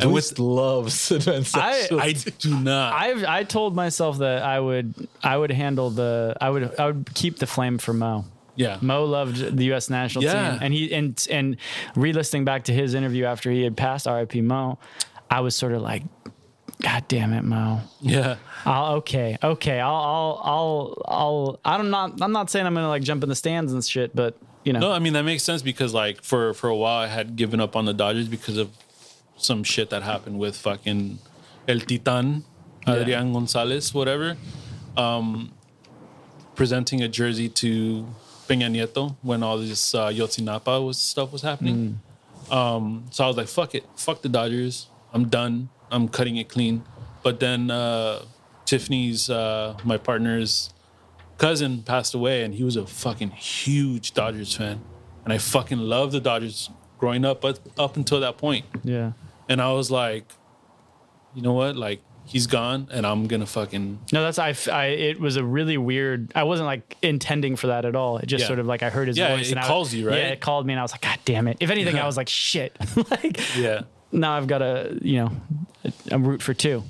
And 0.00 0.12
with 0.12 0.38
loves 0.38 1.10
advanced 1.10 1.56
I- 1.56 1.72
sexual- 1.80 2.00
I 2.00 2.12
do 2.12 2.58
not. 2.58 2.92
I've 2.92 3.24
I 3.24 3.44
told 3.44 3.74
myself 3.74 4.18
that 4.18 4.42
I 4.42 4.60
would 4.60 5.08
I 5.22 5.36
would 5.36 5.50
handle 5.50 5.90
the 5.90 6.34
I 6.40 6.50
would 6.50 6.78
I 6.78 6.86
would 6.86 7.14
keep 7.14 7.38
the 7.38 7.46
flame 7.46 7.78
for 7.78 7.94
Mo. 7.94 8.24
yeah, 8.56 8.78
Mo 8.82 9.04
loved 9.04 9.56
the 9.56 9.64
U.S. 9.66 9.88
national 9.88 10.24
Yeah. 10.24 10.50
team, 10.52 10.58
and 10.62 10.74
he 10.74 10.92
and 10.92 11.26
and 11.30 11.56
re-listening 11.94 12.44
back 12.44 12.64
to 12.64 12.72
his 12.72 12.92
interview 12.94 13.24
after 13.24 13.50
he 13.50 13.62
had 13.62 13.76
passed 13.76 14.06
R.I.P. 14.06 14.42
Mo, 14.42 14.78
I 15.30 15.40
was 15.40 15.54
sort 15.56 15.72
of 15.72 15.80
like, 15.82 16.02
God 16.82 17.04
damn 17.08 17.32
it, 17.32 17.42
Mo. 17.42 17.80
yeah. 18.00 18.36
I'll, 18.66 18.96
okay, 18.96 19.38
okay, 19.42 19.80
I'll 19.80 19.94
I'll 19.94 20.42
I'll 20.44 21.58
I'll 21.64 21.78
I'm 21.80 21.90
not 21.90 22.20
I'm 22.20 22.32
not 22.32 22.50
saying 22.50 22.66
I'm 22.66 22.74
gonna 22.74 22.88
like 22.88 23.02
jump 23.02 23.22
in 23.22 23.28
the 23.28 23.34
stands 23.34 23.72
and 23.72 23.82
shit, 23.84 24.14
but 24.14 24.36
you 24.64 24.72
know, 24.72 24.80
No, 24.80 24.92
I 24.92 24.98
mean 24.98 25.12
that 25.14 25.22
makes 25.22 25.42
sense 25.42 25.62
because 25.62 25.94
like 25.94 26.22
for 26.22 26.52
for 26.54 26.68
a 26.68 26.76
while 26.76 26.98
I 27.02 27.06
had 27.06 27.36
given 27.36 27.60
up 27.60 27.76
on 27.76 27.84
the 27.86 27.94
Dodgers 27.94 28.28
because 28.28 28.58
of 28.58 28.70
some 29.36 29.62
shit 29.64 29.90
that 29.90 30.02
happened 30.02 30.38
with 30.38 30.56
fucking 30.56 31.18
El 31.68 31.80
Titan, 31.80 32.44
Adrian 32.86 33.32
Gonzalez, 33.32 33.94
whatever, 33.94 34.36
um, 34.96 35.52
presenting 36.54 37.02
a 37.02 37.08
jersey 37.08 37.48
to 37.48 38.06
Peña 38.48 38.68
Nieto 38.70 39.16
when 39.22 39.42
all 39.42 39.58
this 39.58 39.94
uh, 39.94 40.08
Yotzinapa 40.08 40.84
was 40.84 40.98
stuff 40.98 41.32
was 41.32 41.42
happening. 41.42 42.00
Um, 42.50 43.06
so 43.10 43.24
I 43.24 43.28
was 43.28 43.36
like, 43.36 43.48
fuck 43.48 43.74
it, 43.74 43.84
fuck 43.96 44.22
the 44.22 44.28
Dodgers. 44.28 44.88
I'm 45.12 45.28
done. 45.28 45.68
I'm 45.90 46.08
cutting 46.08 46.36
it 46.36 46.48
clean. 46.48 46.82
But 47.22 47.40
then 47.40 47.70
uh, 47.70 48.22
Tiffany's, 48.64 49.28
uh, 49.30 49.76
my 49.84 49.96
partner's 49.96 50.70
cousin 51.38 51.82
passed 51.82 52.14
away 52.14 52.42
and 52.42 52.54
he 52.54 52.64
was 52.64 52.76
a 52.76 52.86
fucking 52.86 53.30
huge 53.30 54.14
Dodgers 54.14 54.54
fan. 54.56 54.80
And 55.24 55.32
I 55.32 55.38
fucking 55.38 55.78
loved 55.78 56.12
the 56.12 56.20
Dodgers 56.20 56.70
growing 56.98 57.24
up 57.24 57.40
but 57.40 57.58
up 57.78 57.96
until 57.96 58.20
that 58.20 58.38
point. 58.38 58.64
yeah. 58.84 59.12
And 59.48 59.60
I 59.62 59.72
was 59.72 59.90
like, 59.90 60.24
you 61.34 61.42
know 61.42 61.52
what? 61.52 61.76
Like 61.76 62.00
he's 62.24 62.46
gone 62.48 62.88
and 62.90 63.06
I'm 63.06 63.26
gonna 63.28 63.46
fucking 63.46 64.00
No, 64.12 64.22
that's 64.24 64.38
I. 64.40 64.86
It 64.86 65.20
was 65.20 65.36
a 65.36 65.44
really 65.44 65.76
weird. 65.78 66.32
I 66.34 66.42
wasn't 66.44 66.66
like 66.66 66.96
intending 67.02 67.54
for 67.54 67.68
that 67.68 67.84
at 67.84 67.94
all. 67.94 68.18
It 68.18 68.26
just 68.26 68.42
Yeah. 68.42 68.46
sort 68.48 68.58
of 68.58 68.66
like 68.66 68.82
I 68.82 68.90
heard 68.90 69.06
his 69.06 69.16
Yeah, 69.18 69.36
voice. 69.36 69.48
it 69.48 69.52
and 69.52 69.60
I- 69.60 69.66
calls 69.66 69.94
you, 69.94 70.08
right? 70.08 70.18
Yeah, 70.18 70.28
it 70.28 70.40
called 70.40 70.66
me, 70.66 70.72
and 70.72 70.80
I 70.80 70.82
was 70.82 70.90
like, 70.90 71.02
God 71.02 71.18
damn 71.24 71.46
it! 71.46 71.58
If 71.60 71.70
anything, 71.70 71.96
I 71.98 72.06
was 72.06 72.16
like, 72.16 72.28
shit. 72.28 72.76
like 73.10 73.56
Yeah. 73.56 73.82
Now 74.12 74.36
I've 74.36 74.46
got 74.46 74.58
to, 74.58 74.98
you 75.02 75.16
know, 75.16 75.32
I'm 76.10 76.26
root 76.26 76.42
for 76.42 76.54
two. 76.54 76.82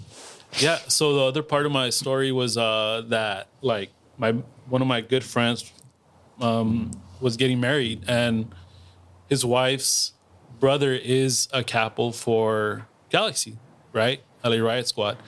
Yeah. 0.59 0.79
So 0.89 1.15
the 1.15 1.25
other 1.25 1.43
part 1.43 1.67
of 1.67 1.73
my 1.73 1.91
story 1.91 2.33
was 2.33 2.57
uh 2.57 3.05
that 3.09 3.49
like 3.61 3.91
my 4.17 4.33
one 4.69 4.81
of 4.83 4.89
my 4.89 5.01
good 5.01 5.25
friends 5.25 5.73
um 6.41 6.91
was 7.21 7.37
getting 7.37 7.61
married 7.61 8.05
and 8.09 8.55
his 9.29 9.45
wife's 9.45 10.13
brother 10.61 10.93
is 10.93 11.49
a 11.53 11.63
capo 11.63 12.11
for 12.11 12.87
Galaxy, 13.11 13.59
right? 13.93 14.21
LA 14.45 14.57
Riot 14.57 14.89
Squad. 14.89 15.19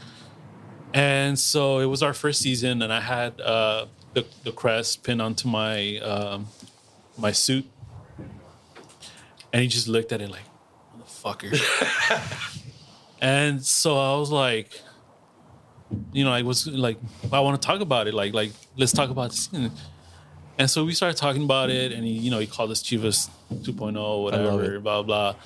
And 0.95 1.39
so 1.39 1.80
it 1.80 1.86
was 1.86 2.03
our 2.03 2.14
first 2.14 2.41
season 2.41 2.80
and 2.82 2.93
I 2.93 3.01
had 3.01 3.41
uh 3.41 3.86
the, 4.14 4.24
the 4.45 4.53
crest 4.53 5.05
pinned 5.05 5.20
onto 5.20 5.49
my 5.49 5.99
um 5.99 6.47
my 7.18 7.32
suit. 7.32 7.66
And 9.53 9.62
he 9.62 9.68
just 9.68 9.89
looked 9.89 10.12
at 10.12 10.20
it 10.20 10.30
like, 10.30 10.43
motherfucker. 11.35 12.55
and 13.20 13.64
so 13.64 13.99
I 13.99 14.18
was 14.18 14.31
like, 14.31 14.81
you 16.12 16.24
know, 16.24 16.33
I 16.33 16.43
was 16.43 16.66
like, 16.66 16.99
I 17.33 17.41
want 17.41 17.61
to 17.61 17.66
talk 17.66 17.81
about 17.81 18.07
it. 18.09 18.14
Like, 18.14 18.35
like 18.35 18.53
let's 18.76 18.93
talk 18.93 19.11
about 19.11 19.31
this. 19.31 19.49
And 20.59 20.68
so 20.68 20.85
we 20.85 20.93
started 20.93 21.16
talking 21.16 21.45
about 21.45 21.70
it, 21.70 21.93
and 21.93 22.05
he, 22.05 22.12
you 22.12 22.31
know, 22.31 22.41
he 22.41 22.47
called 22.47 22.70
us 22.72 22.83
Chivas 22.83 23.31
2.0, 23.53 24.22
whatever, 24.22 24.81
blah 24.81 25.03
blah. 25.03 25.37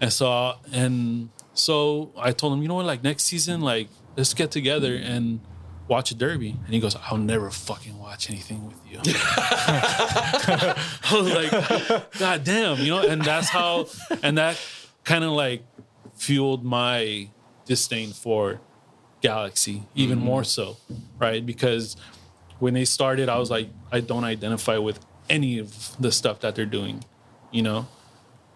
And 0.00 0.12
so, 0.12 0.54
and 0.72 1.30
so 1.54 2.12
I 2.16 2.32
told 2.32 2.52
him, 2.52 2.62
you 2.62 2.68
know 2.68 2.74
what, 2.74 2.86
like 2.86 3.02
next 3.02 3.24
season, 3.24 3.60
like 3.62 3.88
let's 4.16 4.34
get 4.34 4.50
together 4.50 4.94
and 4.94 5.40
watch 5.88 6.10
a 6.10 6.14
derby. 6.14 6.50
And 6.64 6.74
he 6.74 6.80
goes, 6.80 6.96
I'll 6.96 7.18
never 7.18 7.50
fucking 7.50 7.98
watch 7.98 8.30
anything 8.30 8.66
with 8.66 8.76
you. 8.88 9.00
I 9.04 10.76
was 11.12 11.32
like, 11.32 11.50
God 12.18 12.44
damn, 12.44 12.78
you 12.78 12.88
know, 12.90 13.06
and 13.06 13.22
that's 13.22 13.48
how, 13.48 13.86
and 14.22 14.38
that 14.38 14.56
kind 15.10 15.24
of 15.24 15.32
like 15.32 15.64
fueled 16.14 16.64
my 16.64 17.28
disdain 17.64 18.12
for 18.12 18.60
Galaxy 19.20 19.82
even 19.96 20.20
more 20.20 20.44
so, 20.44 20.76
right? 21.18 21.44
Because 21.44 21.96
when 22.60 22.74
they 22.74 22.84
started, 22.84 23.28
I 23.28 23.36
was 23.38 23.50
like, 23.50 23.70
I 23.90 23.98
don't 23.98 24.22
identify 24.22 24.78
with 24.78 25.04
any 25.28 25.58
of 25.58 25.96
the 25.98 26.12
stuff 26.12 26.38
that 26.40 26.54
they're 26.54 26.64
doing. 26.64 27.02
You 27.50 27.62
know, 27.62 27.88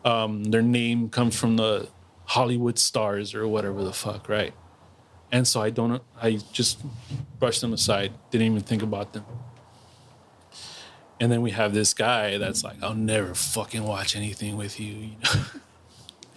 um, 0.05 0.45
their 0.45 0.63
name 0.63 1.09
comes 1.09 1.37
from 1.37 1.57
the 1.57 1.89
Hollywood 2.27 2.79
stars 2.79 3.35
or 3.35 3.49
whatever 3.49 3.83
the 3.83 3.93
fuck, 3.93 4.29
right? 4.29 4.55
And 5.33 5.49
so 5.49 5.61
I 5.61 5.71
don't. 5.71 6.01
I 6.23 6.39
just 6.53 6.85
brushed 7.41 7.63
them 7.63 7.73
aside. 7.73 8.13
Didn't 8.31 8.47
even 8.47 8.61
think 8.61 8.83
about 8.83 9.13
them. 9.13 9.25
And 11.19 11.33
then 11.33 11.43
we 11.43 11.51
have 11.51 11.75
this 11.75 11.95
guy 11.95 12.39
that's 12.39 12.63
like, 12.63 12.81
I'll 12.81 12.95
never 12.95 13.35
fucking 13.35 13.83
watch 13.83 14.15
anything 14.15 14.57
with 14.57 14.79
you. 14.79 14.95
you 14.95 15.17
know? 15.25 15.41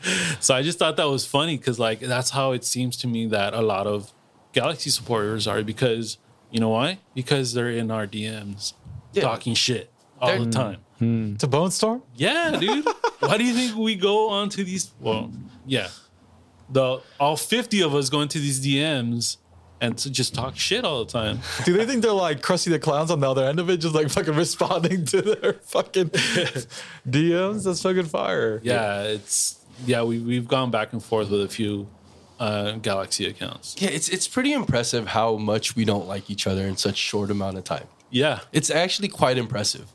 so 0.39 0.53
I 0.55 0.61
just 0.61 0.79
thought 0.79 0.97
that 0.97 1.09
was 1.09 1.25
funny 1.25 1.57
because 1.57 1.79
like 1.79 1.99
that's 1.99 2.29
how 2.31 2.51
it 2.51 2.63
seems 2.63 2.97
to 2.97 3.07
me 3.07 3.27
that 3.27 3.53
a 3.53 3.61
lot 3.61 3.87
of 3.87 4.11
Galaxy 4.53 4.89
supporters 4.89 5.47
are 5.47 5.61
because 5.63 6.17
you 6.51 6.59
know 6.59 6.69
why? 6.69 6.99
Because 7.13 7.53
they're 7.53 7.69
in 7.69 7.91
our 7.91 8.07
DMs 8.07 8.73
Yeah. 9.13 9.23
talking 9.23 9.53
shit 9.53 9.91
all 10.19 10.29
They're- 10.29 10.45
the 10.45 10.51
time. 10.51 10.77
Hmm. 10.99 11.35
To 11.35 11.47
Bone 11.47 11.69
Storm? 11.71 12.01
Yeah, 12.15 12.57
dude. 12.59 12.87
why 13.19 13.37
do 13.37 13.43
you 13.43 13.53
think 13.53 13.75
we 13.77 13.93
go 13.95 14.29
onto 14.29 14.63
these? 14.63 14.91
Well, 14.99 15.31
yeah, 15.65 15.89
the 16.71 17.01
all 17.19 17.37
fifty 17.37 17.81
of 17.81 17.93
us 17.93 18.09
go 18.09 18.21
into 18.21 18.39
these 18.39 18.59
DMs 18.65 19.37
and 19.79 19.95
to 19.99 20.09
just 20.09 20.33
talk 20.33 20.55
shit 20.57 20.83
all 20.83 21.05
the 21.05 21.11
time. 21.11 21.37
Do 21.65 21.73
they 21.77 21.85
think 21.85 22.01
they're 22.01 22.11
like 22.11 22.41
Krusty 22.41 22.71
the 22.71 22.79
Clowns 22.79 23.11
on 23.11 23.19
the 23.19 23.29
other 23.29 23.45
end 23.45 23.59
of 23.59 23.69
it, 23.69 23.77
just 23.77 23.93
like 23.93 24.09
fucking 24.09 24.33
responding 24.33 25.05
to 25.05 25.21
their 25.21 25.53
fucking 25.61 26.09
DMs? 27.07 27.63
That's 27.63 27.81
fucking 27.83 28.05
fire. 28.05 28.59
Yeah, 28.63 29.03
it's 29.03 29.56
yeah. 29.85 30.03
We 30.03 30.19
we've 30.19 30.47
gone 30.47 30.71
back 30.71 30.93
and 30.93 31.03
forth 31.03 31.29
with 31.29 31.41
a 31.41 31.47
few 31.47 31.87
uh, 32.39 32.71
Galaxy 32.73 33.25
accounts. 33.27 33.75
Yeah, 33.79 33.89
it's 33.89 34.09
it's 34.09 34.27
pretty 34.27 34.53
impressive 34.53 35.07
how 35.07 35.37
much 35.37 35.75
we 35.75 35.85
don't 35.85 36.07
like 36.07 36.29
each 36.29 36.47
other 36.47 36.65
in 36.67 36.77
such 36.77 36.97
short 36.97 37.31
amount 37.31 37.57
of 37.57 37.63
time. 37.63 37.87
Yeah, 38.09 38.39
It's 38.53 38.69
actually 38.69 39.09
quite 39.09 39.37
impressive. 39.37 39.87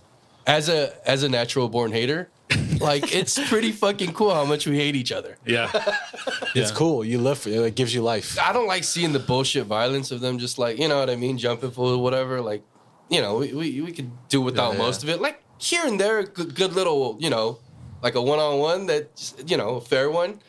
As 0.46 0.68
a 0.68 0.92
as 1.08 1.22
a 1.22 1.28
natural 1.28 1.68
born 1.68 1.92
hater, 1.92 2.28
like 2.80 3.14
it's 3.14 3.38
pretty 3.48 3.72
fucking 3.72 4.12
cool 4.12 4.34
how 4.34 4.44
much 4.44 4.66
we 4.66 4.76
hate 4.76 4.96
each 4.96 5.12
other. 5.12 5.38
yeah, 5.46 5.70
It's 6.54 6.70
Yeah. 6.70 6.76
cool. 6.76 7.04
You 7.04 7.18
live 7.18 7.38
for 7.38 7.48
it. 7.48 7.56
It 7.62 7.74
gives 7.76 7.94
you 7.94 8.02
life. 8.02 8.36
I 8.40 8.52
don't 8.52 8.66
like 8.66 8.84
seeing 8.84 9.12
the 9.12 9.18
bullshit 9.20 9.64
violence 9.66 10.10
of 10.10 10.20
them 10.20 10.38
just 10.38 10.58
like, 10.58 10.78
you 10.78 10.88
know 10.88 10.98
what 10.98 11.08
I 11.10 11.16
mean, 11.16 11.38
jumping 11.38 11.70
for 11.70 11.96
whatever. 11.96 12.40
Like, 12.42 12.62
you 13.08 13.22
know, 13.22 13.36
we, 13.38 13.54
we, 13.54 13.80
we 13.80 13.92
could 13.92 14.10
do 14.28 14.40
without 14.42 14.72
Yeah, 14.72 14.78
most 14.78 15.02
of 15.04 15.08
it. 15.08 15.20
Like 15.20 15.40
here 15.58 15.82
and 15.86 15.98
there, 15.98 16.22
good, 16.24 16.54
good 16.54 16.72
little, 16.74 17.16
you 17.20 17.30
know, 17.30 17.58
like 18.02 18.14
a 18.14 18.22
one 18.22 18.38
on 18.38 18.58
one 18.58 18.86
that, 18.86 19.32
you 19.46 19.56
know, 19.56 19.76
a 19.76 19.80
fair 19.80 20.10
one. 20.10 20.40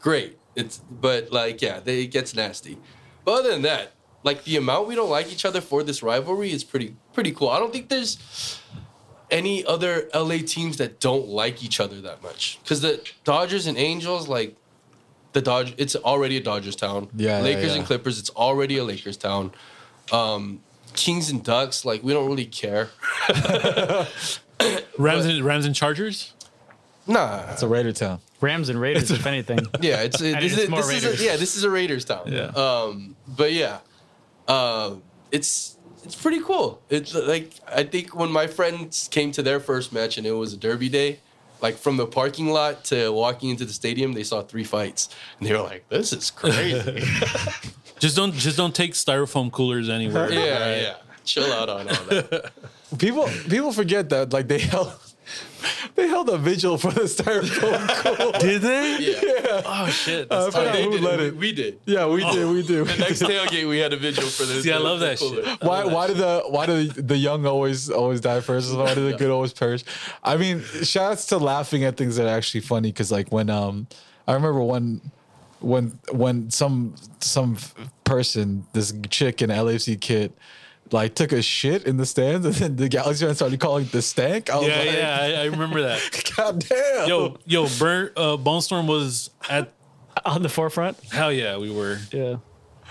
Great. 0.00 0.38
It's, 0.54 0.78
but 0.78 1.32
like, 1.32 1.62
yeah, 1.62 1.80
they, 1.80 2.02
it 2.02 2.08
gets 2.08 2.34
nasty. 2.34 2.78
But 3.24 3.40
other 3.40 3.50
than 3.50 3.62
that, 3.62 3.92
like 4.22 4.44
the 4.44 4.56
amount 4.56 4.86
we 4.86 4.94
don't 4.94 5.10
like 5.10 5.32
each 5.32 5.44
other 5.44 5.60
for 5.60 5.82
this 5.82 6.02
rivalry 6.02 6.52
is 6.52 6.64
pretty, 6.64 6.96
pretty 7.12 7.32
cool. 7.32 7.48
I 7.48 7.58
don't 7.58 7.72
think 7.72 7.88
there's 7.88 8.60
any 9.30 9.64
other 9.64 10.08
LA 10.14 10.38
teams 10.46 10.76
that 10.78 11.00
don't 11.00 11.28
like 11.28 11.64
each 11.64 11.80
other 11.80 12.00
that 12.02 12.22
much. 12.22 12.58
Because 12.62 12.80
the 12.80 13.00
Dodgers 13.24 13.66
and 13.66 13.78
Angels, 13.78 14.28
like, 14.28 14.56
the 15.32 15.40
Dodge, 15.40 15.74
it's 15.78 15.96
already 15.96 16.36
a 16.36 16.40
Dodgers 16.40 16.76
town. 16.76 17.08
Yeah, 17.16 17.38
yeah, 17.38 17.42
Lakers 17.42 17.72
yeah. 17.72 17.78
and 17.78 17.86
Clippers, 17.86 18.18
it's 18.18 18.30
already 18.30 18.78
a 18.78 18.84
Lakers 18.84 19.16
town. 19.16 19.52
Um, 20.12 20.60
Kings 20.94 21.30
and 21.30 21.44
Ducks, 21.44 21.84
like 21.84 22.02
we 22.02 22.12
don't 22.12 22.26
really 22.26 22.46
care. 22.46 22.90
Rams 24.98 25.24
and 25.24 25.44
Rams 25.44 25.66
and 25.66 25.74
Chargers. 25.74 26.34
Nah, 27.06 27.46
It's 27.52 27.62
a 27.62 27.68
Raider 27.68 27.92
town. 27.92 28.20
Rams 28.40 28.68
and 28.68 28.80
Raiders, 28.80 29.10
if 29.10 29.26
anything. 29.26 29.58
yeah, 29.80 30.02
it's, 30.02 30.20
it, 30.20 30.32
mean, 30.32 30.42
this, 30.42 30.52
it's 30.52 30.62
is, 30.62 30.68
more 30.68 30.80
this 30.80 30.88
is 30.90 31.04
Raiders. 31.04 31.20
a, 31.20 31.24
yeah, 31.24 31.36
this 31.36 31.56
is 31.56 31.64
a 31.64 31.70
Raiders 31.70 32.04
town. 32.04 32.22
Yeah. 32.26 32.44
Um, 32.46 33.16
but 33.28 33.52
yeah, 33.52 33.78
uh, 34.48 34.94
it's 35.30 35.76
it's 36.04 36.14
pretty 36.14 36.40
cool. 36.40 36.80
It's 36.88 37.14
like 37.14 37.52
I 37.68 37.82
think 37.82 38.14
when 38.14 38.30
my 38.32 38.46
friends 38.46 39.08
came 39.08 39.32
to 39.32 39.42
their 39.42 39.60
first 39.60 39.92
match 39.92 40.16
and 40.18 40.26
it 40.26 40.32
was 40.32 40.54
a 40.54 40.56
Derby 40.56 40.88
day, 40.88 41.20
like 41.60 41.76
from 41.76 41.96
the 41.98 42.06
parking 42.06 42.48
lot 42.48 42.84
to 42.84 43.10
walking 43.12 43.50
into 43.50 43.64
the 43.66 43.72
stadium, 43.74 44.14
they 44.14 44.22
saw 44.24 44.42
three 44.42 44.64
fights 44.64 45.14
and 45.38 45.46
they 45.48 45.52
were 45.52 45.62
like, 45.62 45.86
"This 45.90 46.12
is 46.12 46.30
crazy." 46.30 47.02
Just 47.98 48.16
don't 48.16 48.32
just 48.32 48.56
don't 48.56 48.74
take 48.74 48.94
styrofoam 48.94 49.52
coolers 49.52 49.90
anywhere. 49.90 50.32
yeah, 50.32 50.80
yeah. 50.80 50.94
Chill 51.24 51.52
out 51.52 51.68
on 51.68 51.86
all 51.86 52.04
that. 52.08 52.50
People 52.98 53.28
people 53.50 53.72
forget 53.72 54.08
that 54.08 54.32
like 54.32 54.48
they 54.48 54.58
held 54.58 54.94
they 55.94 56.08
held 56.08 56.28
a 56.28 56.38
vigil 56.38 56.78
for 56.78 56.90
the 56.90 57.02
styrofoam 57.02 57.88
cool. 58.18 58.32
Did 58.40 58.62
they? 58.62 58.98
Yeah. 58.98 59.62
Oh 59.64 59.88
shit. 59.88 60.30
I 60.30 60.36
That's 60.42 60.54
forgot 60.56 60.72
They 60.74 60.84
who 60.84 60.90
did 60.92 61.00
let 61.02 61.20
it. 61.20 61.26
it. 61.28 61.36
We 61.36 61.52
did. 61.52 61.80
Yeah, 61.86 62.06
we 62.06 62.22
did, 62.22 62.48
we 62.48 62.62
did. 62.62 62.86
The 62.86 62.96
next 62.98 63.22
tailgate, 63.22 63.68
we 63.68 63.78
had 63.78 63.92
a 63.92 63.96
vigil 63.96 64.24
for 64.24 64.44
this. 64.44 64.62
See, 64.64 64.72
I 64.72 64.78
love 64.78 65.00
that 65.00 65.18
cooler. 65.18 65.44
shit. 65.44 65.62
Why 65.62 65.84
why 65.84 66.06
do 66.06 66.14
the 66.14 66.42
why 66.48 66.66
do 66.66 66.88
the 66.88 67.16
young 67.16 67.46
always 67.46 67.90
always 67.90 68.20
die 68.20 68.40
first? 68.40 68.74
Why 68.74 68.94
do 68.94 69.10
the 69.10 69.16
good 69.16 69.30
always 69.30 69.52
perish? 69.52 69.84
I 70.24 70.36
mean, 70.36 70.62
shouts 70.82 71.26
to 71.26 71.38
laughing 71.38 71.84
at 71.84 71.96
things 71.96 72.16
that 72.16 72.26
are 72.26 72.36
actually 72.36 72.60
funny 72.60 72.90
because 72.92 73.10
like 73.12 73.30
when 73.32 73.50
um 73.50 73.86
I 74.28 74.34
remember 74.34 74.62
when 74.62 75.00
when 75.60 75.98
when 76.12 76.50
some 76.50 76.94
some 77.20 77.56
person 78.04 78.64
this 78.72 78.92
chick 79.10 79.42
in 79.42 79.50
LAFC 79.50 80.00
kit 80.00 80.32
like 80.92 81.14
took 81.14 81.32
a 81.32 81.42
shit 81.42 81.84
in 81.84 81.96
the 81.96 82.06
stands 82.06 82.46
and 82.46 82.54
then 82.54 82.76
the 82.76 82.88
Galaxy 82.88 83.24
fans 83.24 83.38
started 83.38 83.60
calling 83.60 83.84
it 83.84 83.92
the 83.92 84.02
stank. 84.02 84.50
I 84.50 84.56
was 84.58 84.68
yeah, 84.68 84.78
like, 84.78 84.92
yeah, 84.92 85.18
I, 85.20 85.42
I 85.42 85.44
remember 85.44 85.82
that. 85.82 86.32
God 86.36 86.64
damn. 86.68 87.08
Yo, 87.08 87.36
yo, 87.46 87.66
Burn, 87.78 88.10
uh, 88.16 88.36
Bone 88.36 88.62
Storm 88.62 88.86
was 88.86 89.30
at. 89.48 89.72
On 90.24 90.42
the 90.42 90.48
forefront. 90.48 90.98
Hell 91.12 91.32
yeah, 91.32 91.56
we 91.56 91.70
were. 91.70 91.98
Yeah. 92.12 92.20
Yeah, 92.20 92.32
Wait, 92.32 92.36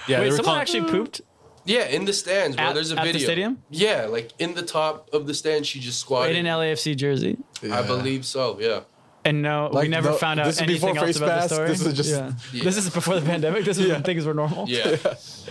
they 0.07 0.19
were 0.19 0.29
someone 0.37 0.43
calling. 0.45 0.61
actually 0.61 0.89
pooped? 0.89 1.21
Yeah, 1.65 1.85
in 1.85 2.05
the 2.05 2.13
stands, 2.13 2.55
bro. 2.55 2.67
At- 2.67 2.73
There's 2.73 2.91
a 2.91 2.95
video. 2.95 3.09
at 3.09 3.13
the 3.13 3.19
stadium? 3.19 3.63
Yeah, 3.69 4.05
like 4.05 4.31
in 4.39 4.55
the 4.55 4.63
top 4.63 5.09
of 5.13 5.27
the 5.27 5.33
stand, 5.33 5.67
she 5.67 5.79
just 5.79 5.99
squatted. 5.99 6.35
In 6.35 6.45
an 6.45 6.51
LAFC 6.51 6.95
jersey. 6.95 7.37
I 7.71 7.81
believe 7.81 8.25
so. 8.25 8.57
Yeah. 8.59 8.81
And 9.25 9.41
no, 9.41 9.69
we 9.73 9.87
never 9.89 10.11
no- 10.11 10.15
found 10.15 10.39
out 10.39 10.45
this 10.45 10.61
anything 10.61 10.93
before 10.93 11.05
else 11.07 11.17
face 11.17 11.17
about 11.17 11.27
mask, 11.27 11.49
the 11.49 11.55
story. 11.55 11.69
this 11.69 11.85
is 11.85 11.93
just- 11.93 12.09
yeah. 12.09 12.31
Yeah. 12.53 12.63
This 12.63 12.77
is 12.77 12.89
before 12.89 13.15
the 13.19 13.25
pandemic. 13.25 13.65
This 13.65 13.77
is 13.77 13.85
Yeah. 13.87 13.93
when 13.95 14.03
things 14.03 14.25
were 14.25 14.33
normal. 14.33 14.65
Yeah. 14.69 14.95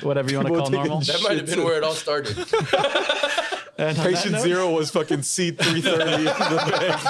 Whatever 0.03 0.31
you 0.31 0.39
want 0.39 0.49
to 0.49 0.55
call 0.55 0.71
normal. 0.71 1.01
That 1.01 1.21
might 1.23 1.37
have 1.37 1.47
been 1.47 1.63
where 1.65 1.77
it 1.77 1.85
all 1.85 1.95
started. 1.95 2.37
And 3.81 3.97
Patient 3.97 4.33
note- 4.33 4.43
zero 4.43 4.71
was 4.71 4.91
fucking 4.91 5.23
C 5.23 5.53
three 5.53 5.81
thirty 5.81 6.03
Oh, 6.29 6.35
the 6.35 6.67
bank, 6.81 7.01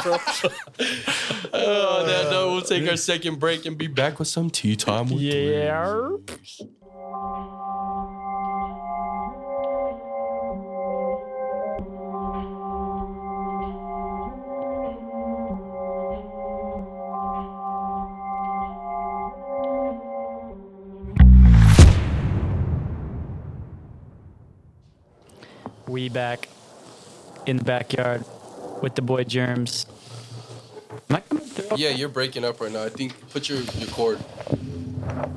that 2.06 2.28
note, 2.30 2.52
we'll 2.52 2.60
take 2.60 2.86
our 2.90 2.96
second 2.98 3.38
break 3.40 3.64
and 3.64 3.78
be 3.78 3.86
back 3.86 4.18
with 4.18 4.28
some 4.28 4.50
tea 4.50 4.76
time. 4.76 5.08
With 5.08 5.18
Yeah. 5.22 6.10
We 25.98 26.08
back 26.08 26.48
in 27.44 27.56
the 27.56 27.64
backyard 27.64 28.24
with 28.82 28.94
the 28.94 29.02
boy 29.02 29.24
Germs. 29.24 29.84
Am 31.10 31.16
I 31.16 31.20
coming 31.22 31.44
through? 31.44 31.76
Yeah, 31.76 31.88
you're 31.88 32.08
breaking 32.08 32.44
up 32.44 32.60
right 32.60 32.70
now. 32.70 32.84
I 32.84 32.88
think 32.88 33.18
put 33.30 33.48
your, 33.48 33.58
your 33.58 33.88
cord. 33.88 34.20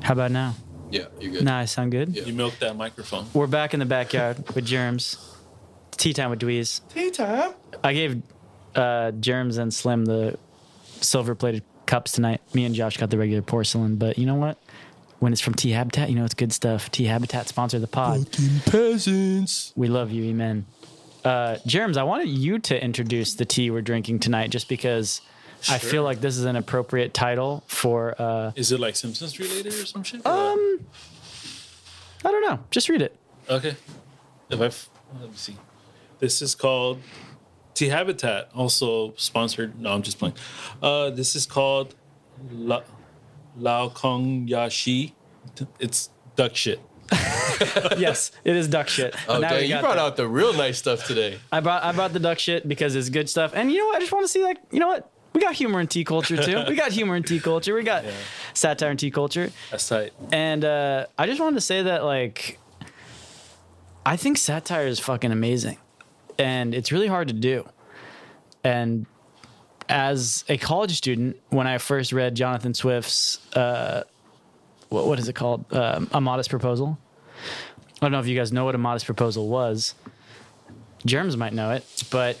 How 0.04 0.12
about 0.12 0.30
now? 0.30 0.54
Yeah, 0.88 1.06
you're 1.18 1.32
good. 1.32 1.42
Nah, 1.42 1.58
I 1.58 1.64
sound 1.64 1.90
good. 1.90 2.10
Yeah. 2.10 2.22
You 2.26 2.32
milked 2.32 2.60
that 2.60 2.76
microphone. 2.76 3.26
We're 3.34 3.48
back 3.48 3.74
in 3.74 3.80
the 3.80 3.86
backyard 3.86 4.54
with 4.54 4.64
Germs. 4.64 5.16
Tea 5.96 6.12
time 6.12 6.30
with 6.30 6.38
Dweez. 6.38 6.80
Tea 6.94 7.10
time. 7.10 7.54
I 7.82 7.92
gave 7.92 8.22
uh, 8.76 9.10
Germs 9.10 9.56
and 9.56 9.74
Slim 9.74 10.04
the 10.04 10.38
silver 11.00 11.34
plated 11.34 11.64
cups 11.86 12.12
tonight. 12.12 12.40
Me 12.54 12.64
and 12.64 12.72
Josh 12.72 12.98
got 12.98 13.10
the 13.10 13.18
regular 13.18 13.42
porcelain, 13.42 13.96
but 13.96 14.16
you 14.16 14.26
know 14.26 14.36
what? 14.36 14.58
When 15.22 15.32
it's 15.32 15.40
from 15.40 15.54
Tea 15.54 15.70
Habitat, 15.70 16.10
you 16.10 16.16
know 16.16 16.24
it's 16.24 16.34
good 16.34 16.52
stuff. 16.52 16.90
Tea 16.90 17.04
Habitat 17.04 17.46
sponsor 17.46 17.78
the 17.78 17.86
pod. 17.86 18.26
Peasants. 18.66 19.72
We 19.76 19.86
love 19.86 20.10
you, 20.10 20.24
amen. 20.24 20.66
Uh, 21.24 21.58
Germs, 21.64 21.96
I 21.96 22.02
wanted 22.02 22.26
you 22.28 22.58
to 22.58 22.84
introduce 22.84 23.34
the 23.34 23.44
tea 23.44 23.70
we're 23.70 23.82
drinking 23.82 24.18
tonight 24.18 24.50
just 24.50 24.68
because 24.68 25.20
I 25.70 25.78
feel 25.78 26.02
like 26.02 26.20
this 26.20 26.36
is 26.36 26.44
an 26.44 26.56
appropriate 26.56 27.14
title 27.14 27.62
for, 27.68 28.20
uh, 28.20 28.50
Is 28.56 28.72
it 28.72 28.80
like 28.80 28.96
Simpsons 28.96 29.38
related 29.38 29.72
or 29.74 29.86
some 29.86 30.02
shit? 30.02 30.26
or 30.26 30.32
um, 30.32 30.84
I 32.24 32.32
don't 32.32 32.42
know. 32.42 32.58
Just 32.72 32.88
read 32.88 33.00
it. 33.00 33.16
okay. 33.48 33.76
If 34.50 34.60
I, 34.60 34.66
f- 34.66 34.90
let 35.20 35.30
me 35.30 35.36
see. 35.36 35.56
This 36.18 36.42
is 36.42 36.56
called 36.56 36.98
Tea 37.74 37.90
Habitat, 37.90 38.50
also 38.56 39.14
sponsored. 39.16 39.78
No, 39.80 39.92
I'm 39.92 40.02
just 40.02 40.18
playing. 40.18 40.34
Uh, 40.82 41.10
this 41.10 41.36
is 41.36 41.46
called 41.46 41.94
La, 42.50 42.82
Lao 43.56 43.88
Kong 43.88 44.46
Yashi. 44.48 45.12
It's 45.78 46.10
duck 46.36 46.54
shit. 46.56 46.80
yes, 47.98 48.30
it 48.44 48.56
is 48.56 48.68
duck 48.68 48.88
shit. 48.88 49.14
Oh, 49.28 49.38
Now 49.38 49.50
dang, 49.50 49.68
you 49.68 49.78
brought 49.80 49.96
that. 49.96 49.98
out 50.02 50.16
the 50.16 50.26
real 50.26 50.52
nice 50.54 50.78
stuff 50.78 51.06
today. 51.06 51.38
I 51.50 51.60
brought 51.60 51.82
I 51.84 51.92
brought 51.92 52.12
the 52.12 52.18
duck 52.20 52.38
shit 52.38 52.66
because 52.66 52.94
it's 52.96 53.08
good 53.10 53.28
stuff. 53.28 53.52
And 53.54 53.70
you 53.70 53.78
know 53.78 53.86
what? 53.86 53.96
I 53.96 54.00
just 54.00 54.12
want 54.12 54.24
to 54.24 54.28
see 54.32 54.42
like 54.42 54.58
you 54.70 54.80
know 54.80 54.88
what? 54.88 55.10
We 55.34 55.40
got 55.40 55.54
humor 55.54 55.80
in 55.80 55.86
tea 55.86 56.04
culture 56.04 56.36
too. 56.42 56.64
we 56.68 56.74
got 56.74 56.92
humor 56.92 57.16
in 57.16 57.22
tea 57.22 57.40
culture. 57.40 57.74
We 57.74 57.82
got 57.82 58.04
satire 58.54 58.90
in 58.90 58.96
tea 58.96 59.10
culture. 59.10 59.50
That's 59.70 59.86
tight. 59.88 60.12
And 60.30 60.64
uh, 60.64 61.06
I 61.18 61.26
just 61.26 61.40
wanted 61.40 61.56
to 61.56 61.60
say 61.62 61.82
that 61.82 62.04
like 62.04 62.58
I 64.06 64.16
think 64.16 64.38
satire 64.38 64.86
is 64.86 64.98
fucking 64.98 65.32
amazing. 65.32 65.78
And 66.38 66.74
it's 66.74 66.90
really 66.92 67.06
hard 67.08 67.28
to 67.28 67.34
do. 67.34 67.68
and 68.64 69.06
as 69.92 70.42
a 70.48 70.56
college 70.56 70.96
student, 70.96 71.36
when 71.50 71.66
I 71.66 71.76
first 71.76 72.14
read 72.14 72.34
Jonathan 72.34 72.72
Swift's, 72.72 73.38
uh, 73.54 74.04
what, 74.88 75.06
what 75.06 75.18
is 75.18 75.28
it 75.28 75.34
called? 75.34 75.66
Um, 75.70 76.08
a 76.12 76.20
Modest 76.20 76.48
Proposal. 76.48 76.98
I 77.96 78.06
don't 78.06 78.12
know 78.12 78.18
if 78.18 78.26
you 78.26 78.34
guys 78.34 78.52
know 78.52 78.64
what 78.64 78.74
a 78.74 78.78
Modest 78.78 79.04
Proposal 79.04 79.48
was. 79.48 79.94
Germs 81.04 81.36
might 81.36 81.52
know 81.52 81.72
it, 81.72 82.04
but 82.10 82.40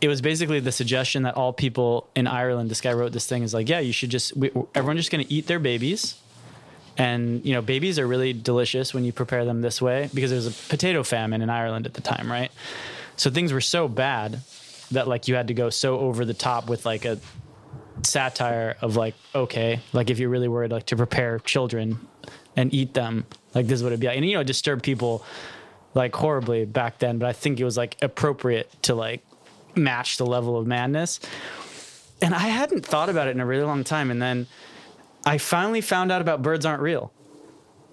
it 0.00 0.08
was 0.08 0.22
basically 0.22 0.60
the 0.60 0.72
suggestion 0.72 1.24
that 1.24 1.36
all 1.36 1.52
people 1.52 2.08
in 2.16 2.26
Ireland, 2.26 2.70
this 2.70 2.80
guy 2.80 2.94
wrote 2.94 3.12
this 3.12 3.26
thing, 3.26 3.42
is 3.42 3.52
like, 3.52 3.68
yeah, 3.68 3.80
you 3.80 3.92
should 3.92 4.10
just, 4.10 4.34
we, 4.34 4.50
everyone's 4.74 5.00
just 5.00 5.10
going 5.10 5.26
to 5.26 5.30
eat 5.30 5.48
their 5.48 5.58
babies. 5.58 6.18
And, 6.96 7.44
you 7.44 7.52
know, 7.52 7.60
babies 7.60 7.98
are 7.98 8.06
really 8.06 8.32
delicious 8.32 8.94
when 8.94 9.04
you 9.04 9.12
prepare 9.12 9.44
them 9.44 9.60
this 9.60 9.82
way 9.82 10.08
because 10.14 10.30
there 10.30 10.38
was 10.38 10.46
a 10.46 10.68
potato 10.70 11.02
famine 11.02 11.42
in 11.42 11.50
Ireland 11.50 11.84
at 11.84 11.92
the 11.92 12.00
time, 12.00 12.32
right? 12.32 12.50
So 13.16 13.30
things 13.30 13.52
were 13.52 13.60
so 13.60 13.88
bad 13.88 14.40
that, 14.92 15.08
like, 15.08 15.28
you 15.28 15.34
had 15.34 15.48
to 15.48 15.54
go 15.54 15.70
so 15.70 15.98
over 15.98 16.24
the 16.24 16.34
top 16.34 16.68
with, 16.68 16.86
like, 16.86 17.04
a 17.04 17.18
satire 18.02 18.76
of, 18.80 18.96
like, 18.96 19.14
okay, 19.34 19.80
like, 19.92 20.10
if 20.10 20.18
you're 20.18 20.30
really 20.30 20.48
worried, 20.48 20.72
like, 20.72 20.86
to 20.86 20.96
prepare 20.96 21.38
children 21.40 21.98
and 22.56 22.72
eat 22.72 22.94
them, 22.94 23.26
like, 23.54 23.66
this 23.66 23.80
is 23.80 23.82
what 23.82 23.88
it'd 23.88 24.00
be 24.00 24.06
like. 24.06 24.16
And, 24.16 24.26
you 24.26 24.36
know, 24.36 24.42
disturb 24.42 24.82
people, 24.82 25.24
like, 25.94 26.14
horribly 26.14 26.64
back 26.64 26.98
then, 26.98 27.18
but 27.18 27.28
I 27.28 27.32
think 27.32 27.60
it 27.60 27.64
was, 27.64 27.76
like, 27.76 27.96
appropriate 28.02 28.70
to, 28.82 28.94
like, 28.94 29.24
match 29.74 30.16
the 30.16 30.26
level 30.26 30.56
of 30.56 30.66
madness. 30.66 31.20
And 32.20 32.34
I 32.34 32.48
hadn't 32.48 32.86
thought 32.86 33.08
about 33.08 33.28
it 33.28 33.32
in 33.32 33.40
a 33.40 33.46
really 33.46 33.64
long 33.64 33.84
time. 33.84 34.10
And 34.10 34.22
then 34.22 34.46
I 35.24 35.38
finally 35.38 35.80
found 35.80 36.12
out 36.12 36.20
about 36.20 36.42
birds 36.42 36.64
aren't 36.64 36.82
real. 36.82 37.12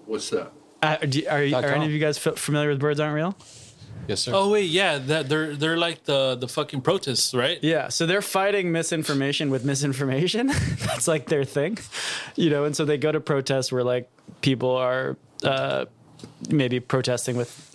What's 0.06 0.30
that? 0.30 0.52
Uh, 0.82 0.96
do, 0.96 1.26
are, 1.28 1.38
are 1.38 1.74
any 1.74 1.84
of 1.84 1.90
you 1.90 1.98
guys 1.98 2.16
familiar 2.16 2.70
with 2.70 2.80
birds 2.80 3.00
aren't 3.00 3.14
real? 3.14 3.36
Yes, 4.10 4.22
sir. 4.22 4.32
Oh 4.34 4.50
wait, 4.50 4.68
yeah, 4.68 4.98
that 4.98 5.28
they're 5.28 5.54
they're 5.54 5.76
like 5.76 6.02
the 6.02 6.34
the 6.34 6.48
fucking 6.48 6.80
protests, 6.80 7.32
right? 7.32 7.62
Yeah, 7.62 7.86
so 7.90 8.06
they're 8.06 8.20
fighting 8.22 8.72
misinformation 8.72 9.50
with 9.50 9.64
misinformation. 9.64 10.48
That's 10.86 11.06
like 11.06 11.26
their 11.26 11.44
thing, 11.44 11.78
you 12.34 12.50
know. 12.50 12.64
And 12.64 12.74
so 12.74 12.84
they 12.84 12.98
go 12.98 13.12
to 13.12 13.20
protests 13.20 13.70
where 13.70 13.84
like 13.84 14.10
people 14.40 14.74
are 14.74 15.16
uh, 15.44 15.84
maybe 16.48 16.80
protesting 16.80 17.36
with 17.36 17.69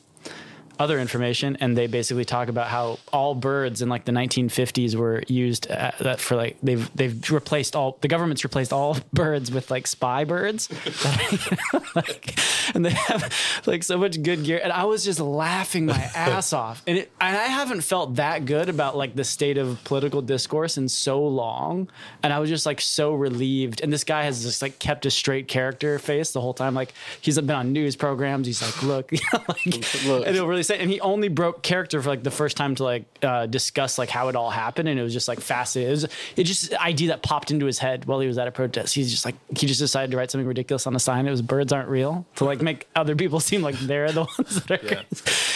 other 0.80 1.00
information, 1.00 1.58
and 1.60 1.78
they 1.78 1.88
basically 1.88 2.26
talk 2.26 2.48
about 2.48 2.68
how 2.68 3.00
all 3.12 3.36
birds 3.36 3.82
in 3.82 3.90
like 3.90 4.06
the 4.06 4.12
1950s 4.12 4.96
were 4.96 5.24
used 5.28 5.70
uh, 5.70 5.92
that 6.00 6.20
for 6.20 6.36
like 6.36 6.58
they've 6.62 6.90
they've 6.96 7.32
replaced 7.32 7.76
all 7.76 7.98
the 8.02 8.08
government's 8.08 8.44
replaced 8.44 8.74
all 8.74 8.98
birds 9.14 9.52
with 9.52 9.72
like 9.72 9.88
spy 9.88 10.24
birds, 10.24 10.70
like, 11.96 12.40
and 12.76 12.86
they 12.86 12.92
have 12.92 13.34
like 13.66 13.84
so 13.84 13.98
much 13.98 14.22
good 14.22 14.44
gear. 14.44 14.60
And 14.64 14.72
I 14.72 14.86
was 14.86 15.04
just 15.04 15.20
laughing 15.20 15.86
my 15.86 15.94
ass 16.16 16.54
off, 16.54 16.84
and 16.88 16.98
it, 16.98 17.12
and 17.20 17.36
I 17.36 17.46
haven't 17.46 17.82
felt 17.82 18.16
that 18.16 18.46
good 18.46 18.70
about 18.70 18.98
like 18.98 19.16
the 19.16 19.24
state 19.24 19.58
of 19.58 19.84
political 19.84 20.22
discourse 20.22 20.78
in 20.78 20.90
so 20.90 21.26
long, 21.26 21.90
and 22.24 22.34
I 22.34 22.40
was 22.40 22.50
just 22.50 22.66
like 22.66 22.82
so 22.82 23.14
relieved. 23.14 23.82
And 23.82 23.92
this 23.92 24.04
guy 24.04 24.24
has 24.24 24.44
just 24.44 24.62
like 24.62 24.80
kept 24.80 25.06
a 25.06 25.12
straight 25.12 25.48
character 25.48 26.00
face 26.00 26.32
the 26.32 26.42
whole 26.42 26.54
time. 26.54 26.74
Like 26.74 26.94
he's 27.22 27.40
been 27.40 27.52
on 27.52 27.72
news 27.74 27.96
programs. 27.96 28.48
He's 28.48 28.62
like, 28.62 28.84
look, 28.84 29.12
you 29.12 29.20
know, 29.34 29.44
like, 29.48 30.06
Look. 30.06 30.26
and 30.26 30.36
he'll 30.36 30.48
really 30.48 30.64
And 30.70 30.90
he 30.90 31.00
only 31.02 31.28
broke 31.28 31.62
character 31.62 32.02
for 32.02 32.10
like 32.10 32.24
the 32.24 32.32
first 32.32 32.58
time 32.58 32.76
to 32.76 32.84
like 32.84 33.06
uh, 33.24 33.46
discuss 33.46 33.98
like 33.98 34.10
how 34.10 34.28
it 34.30 34.36
all 34.36 34.50
happened, 34.50 34.90
and 34.90 35.00
it 35.00 35.04
was 35.04 35.14
just 35.14 35.28
like 35.28 35.40
fascinating. 35.40 35.90
It 35.90 35.92
was 35.92 36.04
it 36.38 36.44
just 36.44 36.74
idea 36.76 37.10
that 37.10 37.22
popped 37.24 37.52
into 37.52 37.66
his 37.66 37.80
head 37.80 38.06
while 38.06 38.20
he 38.20 38.28
was 38.28 38.38
at 38.38 38.48
a 38.48 38.52
protest. 38.52 38.94
He's 38.96 39.12
just 39.12 39.26
like 39.26 39.36
he 39.58 39.68
just 39.68 39.80
decided 39.80 40.12
to 40.12 40.18
write 40.18 40.32
something 40.32 40.48
ridiculous 40.48 40.86
on 40.88 40.96
a 40.96 41.00
sign. 41.00 41.28
It 41.28 41.32
was 41.32 41.42
birds 41.42 41.72
aren't 41.74 41.90
real 41.90 42.26
to 42.36 42.46
like 42.46 42.62
make 42.62 42.88
other 42.96 43.16
people 43.16 43.40
seem 43.50 43.62
like 43.62 43.76
they're 43.80 44.12
the 44.12 44.22
ones 44.38 44.64
that 44.66 44.84
are, 44.84 44.86
Yeah. 44.86 45.02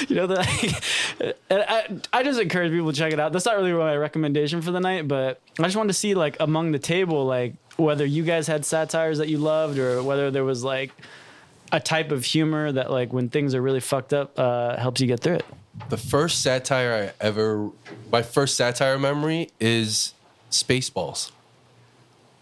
you 0.08 0.16
know. 0.16 0.28
That 0.28 1.36
and 1.50 1.62
I, 1.68 2.20
I 2.20 2.24
just 2.24 2.40
encourage 2.40 2.72
people 2.72 2.92
to 2.92 2.98
check 2.98 3.14
it 3.14 3.20
out. 3.20 3.34
That's 3.34 3.46
not 3.46 3.56
really 3.58 3.74
my 3.74 3.96
recommendation 3.96 4.62
for 4.62 4.72
the 4.72 4.80
night, 4.80 5.08
but 5.08 5.40
I 5.60 5.64
just 5.64 5.76
wanted 5.76 5.90
to 5.90 5.94
see 5.94 6.14
like 6.16 6.38
among 6.40 6.72
the 6.72 6.80
table 6.80 7.26
like 7.26 7.54
whether 7.78 8.06
you 8.06 8.24
guys 8.24 8.46
had 8.48 8.66
satires 8.66 9.20
that 9.20 9.30
you 9.30 9.38
loved 9.38 9.78
or 9.80 10.04
whether 10.04 10.32
there 10.32 10.44
was 10.44 10.64
like 10.64 10.92
a 11.72 11.80
type 11.80 12.12
of 12.12 12.26
humor 12.26 12.72
that 12.72 12.92
like 12.92 13.14
when 13.14 13.30
things 13.30 13.54
are 13.56 13.62
really 13.62 13.80
fucked 13.80 14.14
up 14.14 14.38
uh, 14.40 14.78
helps 14.78 15.02
you 15.02 15.08
get 15.08 15.20
through 15.20 15.36
it. 15.36 15.46
The 15.90 15.98
first 15.98 16.42
satire 16.42 17.12
I 17.20 17.24
ever, 17.26 17.70
my 18.12 18.22
first 18.22 18.56
satire 18.56 19.00
memory 19.00 19.50
is 19.60 20.14
Spaceballs. 20.52 21.32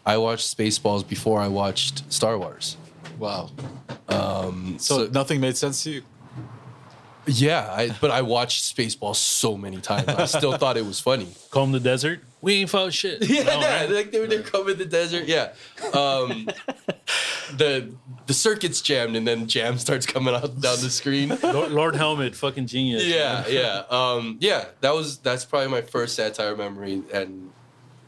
I 0.06 0.18
watched 0.18 0.58
Spaceballs 0.58 1.08
before 1.08 1.40
I 1.42 1.48
watched 1.48 2.12
Star 2.12 2.38
Wars. 2.38 2.78
Wow. 3.20 3.50
Um, 4.08 4.78
so, 4.80 5.06
so- 5.06 5.12
nothing 5.12 5.42
made 5.42 5.58
sense 5.58 5.84
to 5.84 5.92
you. 5.92 6.04
Yeah, 7.30 7.70
I, 7.70 7.90
but 8.00 8.10
I 8.10 8.22
watched 8.22 8.74
Spaceballs 8.76 9.18
so 9.18 9.58
many 9.58 9.82
times. 9.82 10.08
I 10.08 10.26
still 10.26 10.58
thought 10.58 10.78
it 10.78 10.86
was 10.86 11.02
funny. 11.02 11.28
Comb 11.52 11.74
the 11.74 11.80
desert. 11.82 12.22
We 12.42 12.54
ain't 12.56 12.70
found 12.70 12.94
shit. 12.94 13.24
Yeah, 13.30 13.44
No, 13.44 13.60
yeah, 13.60 13.80
right? 13.82 13.90
like 13.90 14.12
they 14.12 14.20
would 14.20 14.46
come 14.46 14.70
in 14.70 14.78
the 14.78 14.86
desert. 14.86 15.26
Yeah, 15.26 15.54
um, 15.94 16.48
the 17.58 17.92
the 18.28 18.34
circuit's 18.34 18.82
jammed, 18.82 19.16
and 19.16 19.28
then 19.28 19.48
jam 19.48 19.78
starts 19.78 20.06
coming 20.06 20.36
out 20.36 20.60
down 20.62 20.80
the 20.82 20.90
screen. 20.90 21.38
Lord, 21.42 21.72
Lord 21.72 21.96
Helmet, 21.96 22.36
fucking 22.36 22.68
genius. 22.68 23.06
Yeah, 23.06 23.48
yeah, 23.48 23.84
um, 23.90 24.38
yeah. 24.40 24.66
That 24.82 24.94
was 24.94 25.18
that's 25.18 25.46
probably 25.46 25.70
my 25.70 25.82
first 25.82 26.16
satire 26.16 26.56
memory, 26.56 27.02
and 27.12 27.52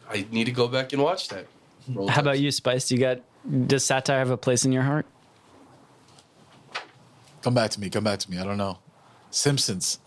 I 0.10 0.28
need 0.32 0.46
to 0.46 0.52
go 0.52 0.68
back 0.68 0.94
and 0.94 1.02
watch 1.02 1.30
that. 1.30 1.48
Roll 1.88 2.08
How 2.08 2.22
about 2.22 2.40
you, 2.40 2.52
Spice? 2.52 2.92
You 2.92 3.00
got 3.00 3.22
does 3.68 3.84
satire 3.84 4.20
have 4.20 4.30
a 4.30 4.38
place 4.38 4.66
in 4.66 4.72
your 4.72 4.84
heart? 4.84 5.06
Come 7.42 7.54
back 7.54 7.72
to 7.72 7.80
me. 7.80 7.90
Come 7.90 8.04
back 8.04 8.20
to 8.20 8.30
me. 8.30 8.38
I 8.38 8.44
don't 8.44 8.58
know. 8.58 8.78
Simpsons. 9.32 10.00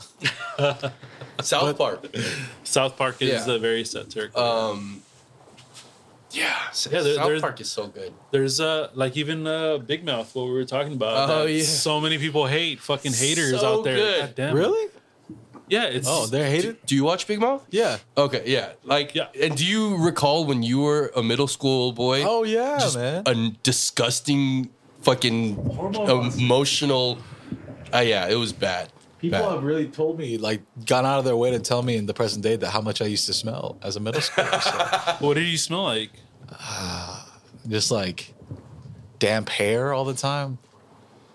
South 1.43 1.77
Park. 1.79 2.05
South 2.65 2.97
Park 2.97 3.21
is 3.23 3.47
Yeah. 3.47 3.55
a 3.55 3.59
very 3.59 3.85
satiric. 3.85 4.37
Um, 4.37 5.03
yeah, 6.31 6.57
Yeah, 6.91 7.01
there- 7.03 7.15
South 7.17 7.41
Park 7.41 7.61
is 7.61 7.71
so 7.71 7.87
good. 7.89 8.13
There's 8.31 8.59
uh 8.61 8.89
like 8.95 9.17
even 9.17 9.47
uh 9.47 9.79
Big 9.79 10.05
Mouth, 10.05 10.35
what 10.35 10.47
we 10.47 10.53
were 10.53 10.65
talking 10.65 10.95
about. 10.95 11.29
Oh, 11.31 11.45
that 11.45 11.53
yeah. 11.53 11.63
So 11.63 12.01
many 12.01 12.19
people 12.19 12.47
hate 12.47 12.81
fucking 12.81 13.13
haters 13.13 13.61
So 13.61 13.79
out 13.81 13.85
there. 13.85 13.97
good. 13.97 14.21
God 14.21 14.35
damn. 14.35 14.55
Really? 14.57 14.89
Yeah, 15.69 15.85
it's 15.85 16.07
Oh, 16.09 16.27
they're 16.27 16.49
hated. 16.51 16.85
Do 16.87 16.95
you 16.95 17.05
watch 17.05 17.27
Big 17.27 17.39
Mouth? 17.41 17.65
Yeah. 17.71 17.99
Okay, 18.17 18.43
yeah. 18.47 18.73
Like, 18.85 19.15
Yeah. 19.15 19.29
and 19.41 19.57
do 19.57 19.65
you 19.65 19.97
recall 19.97 20.45
when 20.45 20.63
you 20.63 20.81
were 20.81 21.11
a 21.17 21.23
middle 21.23 21.49
school 21.49 21.93
boy? 21.93 22.23
Oh 22.25 22.45
yeah, 22.45 22.79
just 22.79 22.97
man. 22.97 23.23
a 23.27 23.35
disgusting, 23.63 24.71
fucking 25.03 25.57
Hormone 25.75 26.33
emotional. 26.39 27.19
Uh, 27.93 27.99
yeah, 28.01 28.29
it 28.29 28.37
was 28.37 28.53
bad. 28.53 28.89
People 29.23 29.39
Bad. 29.39 29.53
have 29.53 29.63
really 29.63 29.87
told 29.87 30.19
me, 30.19 30.37
like, 30.37 30.61
gone 30.85 31.07
out 31.07 31.19
of 31.21 31.25
their 31.25 31.37
way 31.37 31.51
to 31.53 31.59
tell 31.61 31.83
me 31.83 31.97
in 31.97 32.05
the 32.07 32.13
present 32.13 32.43
day 32.43 32.57
that 32.57 32.71
how 32.71 32.81
much 32.83 33.01
I 33.01 33.07
used 33.07 33.25
to 33.27 33.33
smell 33.33 33.79
as 33.81 33.97
a 33.97 34.01
middle 34.01 34.21
schooler. 34.21 34.61
So, 34.61 35.17
what 35.27 35.35
did 35.35 35.45
you 35.47 35.57
smell 35.57 35.85
like? 35.85 36.11
just 37.69 37.91
like 37.91 38.35
damp 39.19 39.49
hair 39.49 39.93
all 39.93 40.05
the 40.05 40.15
time. 40.15 40.59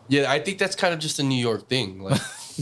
Yeah, 0.10 0.32
I 0.32 0.40
think 0.40 0.58
that's 0.58 0.76
kind 0.76 0.94
of 0.94 1.00
just 1.00 1.20
a 1.20 1.24
New 1.24 1.40
York 1.40 1.68
thing. 1.70 2.02
Like, 2.04 2.22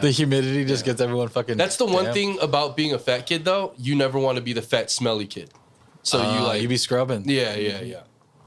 The 0.00 0.12
humidity 0.14 0.64
just 0.64 0.84
gets 0.84 1.00
everyone 1.00 1.28
fucking. 1.28 1.56
that's 1.56 1.76
the 1.76 1.84
one 1.84 2.04
damp. 2.04 2.14
thing 2.14 2.38
about 2.40 2.76
being 2.76 2.92
a 2.94 2.98
fat 2.98 3.26
kid, 3.26 3.44
though. 3.44 3.72
You 3.76 3.94
never 3.94 4.18
want 4.18 4.36
to 4.36 4.42
be 4.42 4.52
the 4.52 4.62
fat, 4.62 4.90
smelly 4.90 5.26
kid. 5.26 5.50
So 6.02 6.18
you 6.18 6.24
Uh, 6.38 6.42
like, 6.46 6.62
you 6.62 6.68
be 6.68 6.76
scrubbing. 6.78 7.28
yeah, 7.28 7.54
yeah, 7.54 7.80
yeah. 7.82 8.00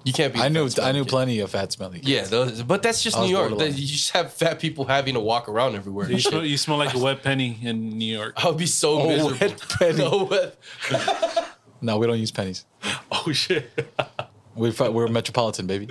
You 0.06 0.12
can't 0.14 0.34
be. 0.34 0.40
I 0.40 0.50
knew 0.50 0.70
I 0.82 0.92
knew 0.92 1.04
kid. 1.04 1.10
plenty 1.10 1.40
of 1.40 1.50
fat 1.52 1.72
smelly. 1.72 2.00
Kids. 2.00 2.10
Yeah, 2.10 2.24
those, 2.26 2.62
but 2.64 2.84
that's 2.84 3.02
just 3.02 3.18
New 3.18 3.28
York. 3.28 3.50
borderline. 3.52 3.76
You 3.78 3.88
just 3.88 4.12
have 4.12 4.34
fat 4.34 4.60
people 4.60 4.84
having 4.86 5.14
to 5.14 5.20
walk 5.22 5.48
around 5.48 5.76
everywhere. 5.76 6.12
You 6.12 6.20
smell, 6.20 6.46
you 6.46 6.58
smell 6.58 6.78
like 6.78 6.94
a 6.94 7.00
wet 7.06 7.24
penny 7.24 7.58
in 7.62 7.90
New 7.98 8.14
York. 8.14 8.34
I 8.36 8.50
would 8.50 8.58
be 8.58 8.66
so 8.66 9.00
Oh, 9.02 9.08
miserable. 9.08 9.38
wet 9.40 9.66
penny. 9.80 9.98
No, 10.04 10.24
wet- 10.26 10.58
No, 11.82 11.98
we 11.98 12.08
don't 12.08 12.20
use 12.20 12.32
pennies. 12.32 12.66
Oh 13.12 13.32
shit. 13.32 13.70
We 14.56 14.72
fi- 14.72 14.90
we're 14.90 15.08
metropolitan, 15.08 15.68
baby. 15.68 15.88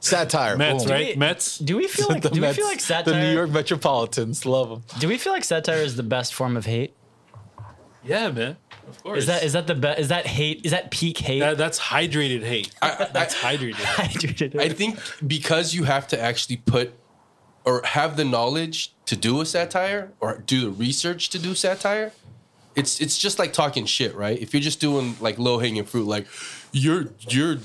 Satire. 0.00 0.56
Mets, 0.56 0.84
boom. 0.84 0.92
right? 0.92 1.16
Mets. 1.16 1.58
Do 1.58 1.76
we 1.76 1.86
feel 1.86 2.08
like 2.08 2.22
The 2.22 2.30
do 2.30 2.40
we 2.40 2.52
feel 2.52 2.66
like 2.66 2.80
satire? 2.80 3.14
The 3.14 3.20
New 3.20 3.32
York 3.32 3.50
Metropolitans 3.50 4.44
love 4.44 4.68
them. 4.70 4.82
do 4.98 5.06
we 5.08 5.16
feel 5.16 5.32
like 5.32 5.44
satire 5.44 5.76
is 5.76 5.96
the 5.96 6.02
best 6.02 6.34
form 6.34 6.56
of 6.56 6.66
hate? 6.66 6.94
Yeah, 8.04 8.30
man. 8.30 8.56
Of 8.92 9.02
course. 9.02 9.18
Is 9.20 9.26
that 9.26 9.42
is 9.42 9.52
that 9.54 9.66
the 9.66 9.74
best? 9.74 9.98
Is 9.98 10.08
that 10.08 10.26
hate? 10.26 10.64
Is 10.64 10.70
that 10.72 10.90
peak 10.90 11.18
hate? 11.18 11.40
that, 11.40 11.58
that's 11.58 11.78
hydrated 11.78 12.42
hate. 12.42 12.74
that's 12.80 13.34
hydrated. 13.34 13.74
hate. 13.74 14.56
I 14.58 14.68
think 14.68 14.98
because 15.26 15.74
you 15.74 15.84
have 15.84 16.06
to 16.08 16.20
actually 16.20 16.58
put 16.58 16.92
or 17.64 17.82
have 17.84 18.16
the 18.16 18.24
knowledge 18.24 18.94
to 19.06 19.16
do 19.16 19.40
a 19.40 19.46
satire 19.46 20.12
or 20.20 20.38
do 20.38 20.60
the 20.62 20.70
research 20.70 21.30
to 21.30 21.38
do 21.38 21.54
satire, 21.54 22.12
it's 22.74 23.00
it's 23.00 23.18
just 23.18 23.38
like 23.38 23.52
talking 23.52 23.86
shit, 23.86 24.14
right? 24.14 24.38
If 24.38 24.52
you're 24.52 24.62
just 24.62 24.80
doing 24.80 25.16
like 25.20 25.38
low 25.38 25.58
hanging 25.58 25.84
fruit, 25.84 26.06
like 26.06 26.26
your 26.72 27.08
your 27.28 27.58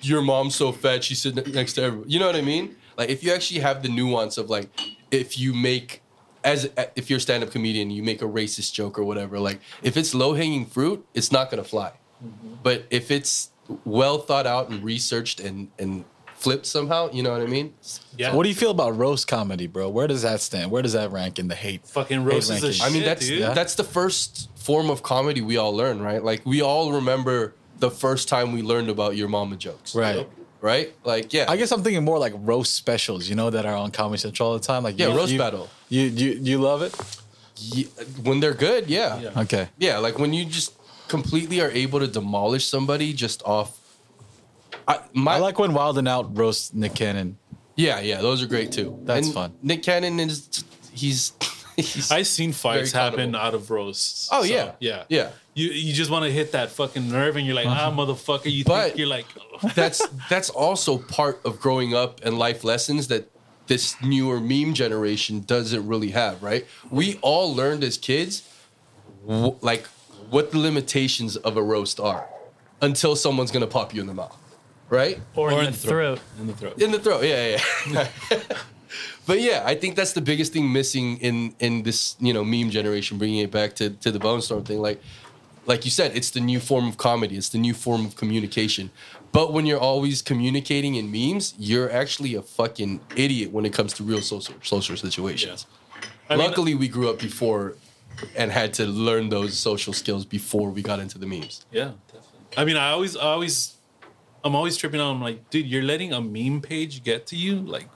your 0.00 0.22
mom's 0.22 0.54
so 0.54 0.72
fat 0.72 1.04
she's 1.04 1.20
sitting 1.22 1.52
next 1.52 1.74
to 1.74 1.82
everyone. 1.82 2.10
You 2.10 2.20
know 2.20 2.26
what 2.26 2.36
I 2.36 2.42
mean? 2.42 2.76
Like 2.96 3.10
if 3.10 3.22
you 3.22 3.32
actually 3.32 3.60
have 3.60 3.82
the 3.82 3.88
nuance 3.88 4.38
of 4.38 4.50
like 4.50 4.68
if 5.10 5.38
you 5.38 5.54
make 5.54 6.02
as 6.44 6.70
uh, 6.76 6.84
if 6.96 7.10
you're 7.10 7.18
a 7.18 7.20
stand 7.20 7.42
up 7.42 7.50
comedian, 7.50 7.90
you 7.90 8.02
make 8.02 8.22
a 8.22 8.26
racist 8.26 8.72
joke 8.72 8.98
or 8.98 9.04
whatever. 9.04 9.38
Like 9.38 9.60
if 9.82 9.96
it's 9.96 10.14
low 10.14 10.34
hanging 10.34 10.66
fruit, 10.66 11.06
it's 11.14 11.30
not 11.32 11.50
gonna 11.50 11.64
fly. 11.64 11.92
Mm-hmm. 12.24 12.54
But 12.62 12.86
if 12.90 13.10
it's 13.10 13.50
well 13.84 14.18
thought 14.18 14.46
out 14.46 14.70
and 14.70 14.82
researched 14.82 15.40
and 15.40 15.68
and 15.78 16.04
flipped 16.34 16.66
somehow. 16.66 17.10
You 17.10 17.22
know 17.24 17.32
what 17.32 17.40
I 17.42 17.46
mean? 17.46 17.74
Yeah. 18.16 18.32
What 18.32 18.44
do 18.44 18.48
you 18.48 18.54
feel 18.54 18.70
about 18.70 18.96
roast 18.96 19.26
comedy, 19.26 19.66
bro? 19.66 19.88
Where 19.88 20.06
does 20.06 20.22
that 20.22 20.40
stand? 20.40 20.70
Where 20.70 20.82
does 20.82 20.92
that 20.92 21.10
rank 21.10 21.38
in 21.38 21.48
the 21.48 21.54
hate? 21.56 21.84
fucking 21.86 22.24
roast 22.24 22.50
is 22.50 22.62
a 22.62 22.72
shit, 22.72 22.86
I 22.86 22.90
mean, 22.90 23.02
that's 23.02 23.26
dude. 23.26 23.42
That's 23.54 23.74
the 23.74 23.84
first 23.84 24.48
form 24.56 24.88
of 24.88 25.02
comedy 25.02 25.40
we 25.40 25.56
all 25.56 25.74
learn, 25.74 26.00
right? 26.00 26.22
Like 26.22 26.46
we 26.46 26.62
all 26.62 26.92
remember 26.92 27.54
the 27.80 27.90
first 27.90 28.28
time 28.28 28.52
we 28.52 28.62
learned 28.62 28.88
about 28.88 29.16
your 29.16 29.28
mama 29.28 29.56
jokes, 29.56 29.94
Right. 29.94 30.28
Right? 30.60 30.92
Like 31.04 31.32
yeah, 31.32 31.46
I 31.48 31.56
guess 31.56 31.70
I'm 31.70 31.82
thinking 31.84 32.04
more 32.04 32.18
like 32.18 32.32
roast 32.36 32.74
specials, 32.74 33.28
you 33.28 33.34
know, 33.36 33.50
that 33.50 33.64
are 33.66 33.76
on 33.76 33.90
Comedy 33.92 34.18
Central 34.18 34.48
all 34.50 34.54
the 34.54 34.64
time. 34.64 34.82
Like 34.82 34.98
Yeah, 34.98 35.08
you- 35.08 35.16
roast 35.16 35.32
you- 35.32 35.38
battle. 35.38 35.68
You 35.88 36.02
you 36.02 36.30
you 36.42 36.58
love 36.58 36.82
it? 36.82 36.94
Ye- 37.56 37.88
when 38.22 38.40
they're 38.40 38.54
good, 38.54 38.88
yeah. 38.88 39.18
Yeah. 39.20 39.40
Okay. 39.42 39.68
Yeah, 39.78 39.98
like 39.98 40.18
when 40.18 40.32
you 40.32 40.44
just 40.44 40.72
completely 41.08 41.60
are 41.60 41.70
able 41.70 41.98
to 42.00 42.06
demolish 42.06 42.66
somebody 42.66 43.12
just 43.12 43.42
off. 43.44 43.78
I, 44.86 45.00
my, 45.12 45.34
I 45.34 45.38
like 45.38 45.58
when 45.58 45.72
Wild 45.74 45.98
and 45.98 46.08
Out 46.08 46.36
roast 46.36 46.74
Nick 46.74 46.94
Cannon. 46.94 47.36
yeah, 47.76 48.00
yeah, 48.00 48.20
those 48.20 48.42
are 48.42 48.46
great 48.46 48.72
too. 48.72 48.98
That's 49.04 49.26
And 49.26 49.34
fun. 49.34 49.52
Nick 49.62 49.82
Cannon 49.82 50.20
is 50.20 50.64
he's. 50.92 51.32
he's 51.76 52.10
I've 52.10 52.26
seen 52.26 52.52
fights 52.52 52.92
happen 52.92 53.34
out 53.34 53.54
of 53.54 53.70
roasts. 53.70 54.28
Oh, 54.32 54.42
So, 54.42 54.48
yeah. 54.48 54.72
yeah, 54.80 55.04
Yeah. 55.08 55.30
You 55.54 55.70
you 55.70 55.92
just 55.92 56.10
want 56.10 56.24
to 56.24 56.30
hit 56.30 56.52
that 56.52 56.70
fucking 56.70 57.10
nerve, 57.10 57.36
and 57.36 57.44
you're 57.44 57.56
like, 57.56 57.66
ah, 57.66 57.90
motherfucker. 57.90 58.50
You 58.52 58.64
But- 58.64 58.84
think 58.84 58.98
you're 58.98 59.08
like, 59.08 59.26
oh. 59.40 59.68
that's 59.74 60.06
that's 60.30 60.50
also 60.50 60.98
part 60.98 61.40
of 61.44 61.58
growing 61.60 61.94
up 61.94 62.20
and 62.24 62.38
life 62.38 62.62
lessons 62.62 63.08
that 63.08 63.28
this 63.68 64.00
newer 64.02 64.40
meme 64.40 64.74
generation 64.74 65.40
doesn't 65.40 65.86
really 65.86 66.10
have, 66.10 66.42
right? 66.42 66.66
We 66.90 67.18
all 67.22 67.54
learned 67.54 67.84
as 67.84 67.96
kids, 67.96 68.48
w- 69.26 69.56
like 69.60 69.86
what 70.30 70.50
the 70.50 70.58
limitations 70.58 71.36
of 71.36 71.56
a 71.56 71.62
roast 71.62 72.00
are, 72.00 72.26
until 72.80 73.14
someone's 73.16 73.50
gonna 73.50 73.66
pop 73.66 73.94
you 73.94 74.00
in 74.00 74.06
the 74.06 74.14
mouth, 74.14 74.36
right? 74.90 75.20
Or, 75.36 75.52
in 75.52 75.66
the 75.66 75.72
throat. 75.72 76.20
in 76.40 76.46
the 76.46 76.54
throat. 76.54 76.82
In 76.82 76.90
the 76.90 76.98
throat, 76.98 77.24
yeah, 77.24 77.58
yeah. 77.90 78.08
but 79.26 79.40
yeah, 79.40 79.62
I 79.64 79.74
think 79.74 79.96
that's 79.96 80.12
the 80.12 80.20
biggest 80.20 80.52
thing 80.52 80.72
missing 80.72 81.18
in 81.18 81.54
in 81.60 81.82
this 81.82 82.16
you 82.18 82.32
know 82.32 82.44
meme 82.44 82.70
generation. 82.70 83.18
Bringing 83.18 83.38
it 83.38 83.50
back 83.50 83.74
to 83.76 83.90
to 83.90 84.10
the 84.10 84.18
Bone 84.18 84.42
Storm 84.42 84.64
thing, 84.64 84.80
like 84.80 85.00
like 85.66 85.84
you 85.84 85.90
said, 85.90 86.16
it's 86.16 86.30
the 86.30 86.40
new 86.40 86.60
form 86.60 86.88
of 86.88 86.96
comedy. 86.96 87.36
It's 87.36 87.50
the 87.50 87.58
new 87.58 87.74
form 87.74 88.06
of 88.06 88.16
communication. 88.16 88.90
But 89.38 89.52
when 89.52 89.66
you're 89.66 89.78
always 89.78 90.20
communicating 90.20 90.96
in 90.96 91.12
memes, 91.12 91.54
you're 91.56 91.92
actually 91.92 92.34
a 92.34 92.42
fucking 92.42 92.98
idiot 93.14 93.52
when 93.52 93.64
it 93.64 93.72
comes 93.72 93.92
to 93.92 94.02
real 94.02 94.20
social 94.20 94.56
social 94.64 94.96
situations. 94.96 95.64
Mean, 96.28 96.40
Luckily, 96.40 96.74
we 96.74 96.88
grew 96.88 97.08
up 97.08 97.20
before 97.20 97.76
and 98.34 98.50
had 98.50 98.74
to 98.74 98.84
learn 98.84 99.28
those 99.28 99.56
social 99.56 99.92
skills 99.92 100.24
before 100.24 100.70
we 100.70 100.82
got 100.82 100.98
into 100.98 101.18
the 101.18 101.26
memes. 101.26 101.64
Yeah, 101.70 101.92
definitely. 102.08 102.56
I 102.56 102.64
mean, 102.64 102.76
I 102.76 102.90
always, 102.90 103.16
I 103.16 103.26
always, 103.36 103.76
I'm 104.42 104.56
always 104.56 104.76
tripping 104.76 105.00
out. 105.00 105.12
I'm 105.12 105.22
like, 105.22 105.48
dude, 105.50 105.66
you're 105.66 105.84
letting 105.84 106.12
a 106.12 106.20
meme 106.20 106.60
page 106.60 107.04
get 107.04 107.28
to 107.28 107.36
you. 107.36 107.60
Like, 107.60 107.88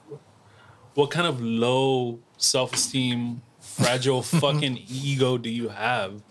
what 0.93 1.11
kind 1.11 1.27
of 1.27 1.41
low 1.41 2.19
self-esteem, 2.37 3.41
fragile 3.59 4.21
fucking 4.43 4.79
ego 4.87 5.37
do 5.37 5.49
you 5.49 5.67
have? 5.67 6.21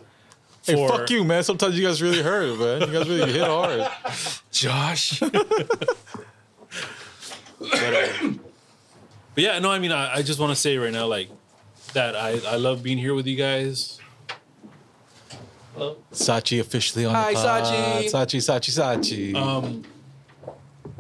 Hey, 0.65 0.75
for- 0.75 0.89
fuck 0.89 1.11
you, 1.11 1.25
man. 1.25 1.43
Sometimes 1.43 1.77
you 1.79 1.85
guys 1.87 2.01
really 2.01 2.23
hurt, 2.23 2.59
man. 2.59 2.81
You 2.89 2.99
guys 2.99 3.09
really 3.09 3.33
hit 3.33 3.43
hard. 3.47 3.87
Josh, 4.51 5.21
But 9.35 9.45
yeah, 9.45 9.59
no, 9.61 9.71
I 9.71 9.79
mean, 9.79 9.93
I, 9.93 10.17
I 10.17 10.23
just 10.23 10.39
want 10.39 10.51
to 10.51 10.57
say 10.57 10.77
right 10.77 10.93
now, 10.93 11.07
like, 11.07 11.29
that 11.95 12.15
I, 12.15 12.39
I 12.47 12.57
love 12.57 12.83
being 12.83 12.99
here 12.99 13.15
with 13.15 13.27
you 13.27 13.37
guys. 13.37 13.99
Hello. 15.75 15.97
Sachi 16.13 16.61
officially 16.61 17.07
on 17.07 17.15
Hi, 17.15 17.31
the 17.33 17.39
pod. 17.39 17.65
Sachi. 17.65 18.05
Sachi, 18.11 18.41
Sachi, 18.71 19.33
Sachi. 19.33 19.35
Um, 19.35 19.83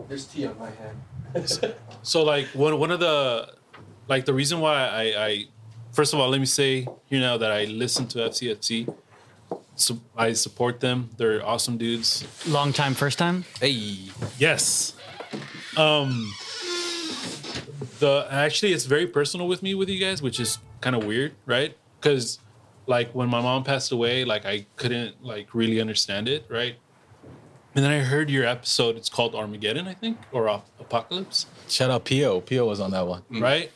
there's 0.08 0.24
tea 0.24 0.46
on 0.46 0.58
my 0.58 0.70
hand. 0.70 1.74
so 2.02 2.22
like 2.22 2.46
one 2.48 2.78
one 2.78 2.90
of 2.90 3.00
the 3.00 3.54
like 4.08 4.24
the 4.26 4.34
reason 4.34 4.60
why 4.60 4.74
I, 4.86 5.02
I 5.26 5.44
first 5.92 6.12
of 6.12 6.20
all 6.20 6.28
let 6.28 6.40
me 6.40 6.46
say 6.46 6.86
here 7.06 7.20
now 7.20 7.38
that 7.38 7.50
I 7.50 7.64
listen 7.64 8.06
to 8.08 8.18
FCFC. 8.18 8.92
So 9.76 9.98
I 10.16 10.32
support 10.34 10.80
them. 10.80 11.10
They're 11.16 11.44
awesome 11.44 11.76
dudes. 11.78 12.24
Long 12.46 12.72
time, 12.72 12.94
first 12.94 13.18
time. 13.18 13.44
Hey, 13.60 13.98
Yes. 14.38 14.94
Um 15.76 16.32
the 17.98 18.26
actually 18.30 18.72
it's 18.72 18.84
very 18.84 19.06
personal 19.06 19.46
with 19.48 19.62
me 19.62 19.74
with 19.74 19.88
you 19.88 19.98
guys, 19.98 20.20
which 20.22 20.38
is 20.40 20.58
kind 20.80 20.94
of 20.96 21.04
weird, 21.04 21.32
right? 21.46 21.76
Cuz 22.00 22.38
like 22.86 23.14
when 23.14 23.28
my 23.28 23.40
mom 23.40 23.64
passed 23.64 23.92
away, 23.92 24.24
like 24.24 24.44
I 24.44 24.66
couldn't 24.76 25.24
like 25.24 25.54
really 25.54 25.80
understand 25.80 26.28
it, 26.28 26.44
right? 26.48 26.76
And 27.74 27.82
then 27.84 27.90
I 27.90 28.00
heard 28.00 28.28
your 28.28 28.44
episode. 28.44 28.96
It's 28.96 29.08
called 29.08 29.34
Armageddon, 29.34 29.88
I 29.88 29.94
think, 29.94 30.18
or 30.30 30.48
Ap- 30.48 30.66
Apocalypse 30.78 31.46
Shout 31.68 31.90
out 31.90 32.04
Pio. 32.04 32.40
Pio 32.40 32.66
was 32.66 32.80
on 32.80 32.90
that 32.90 33.06
one. 33.06 33.22
right? 33.30 33.70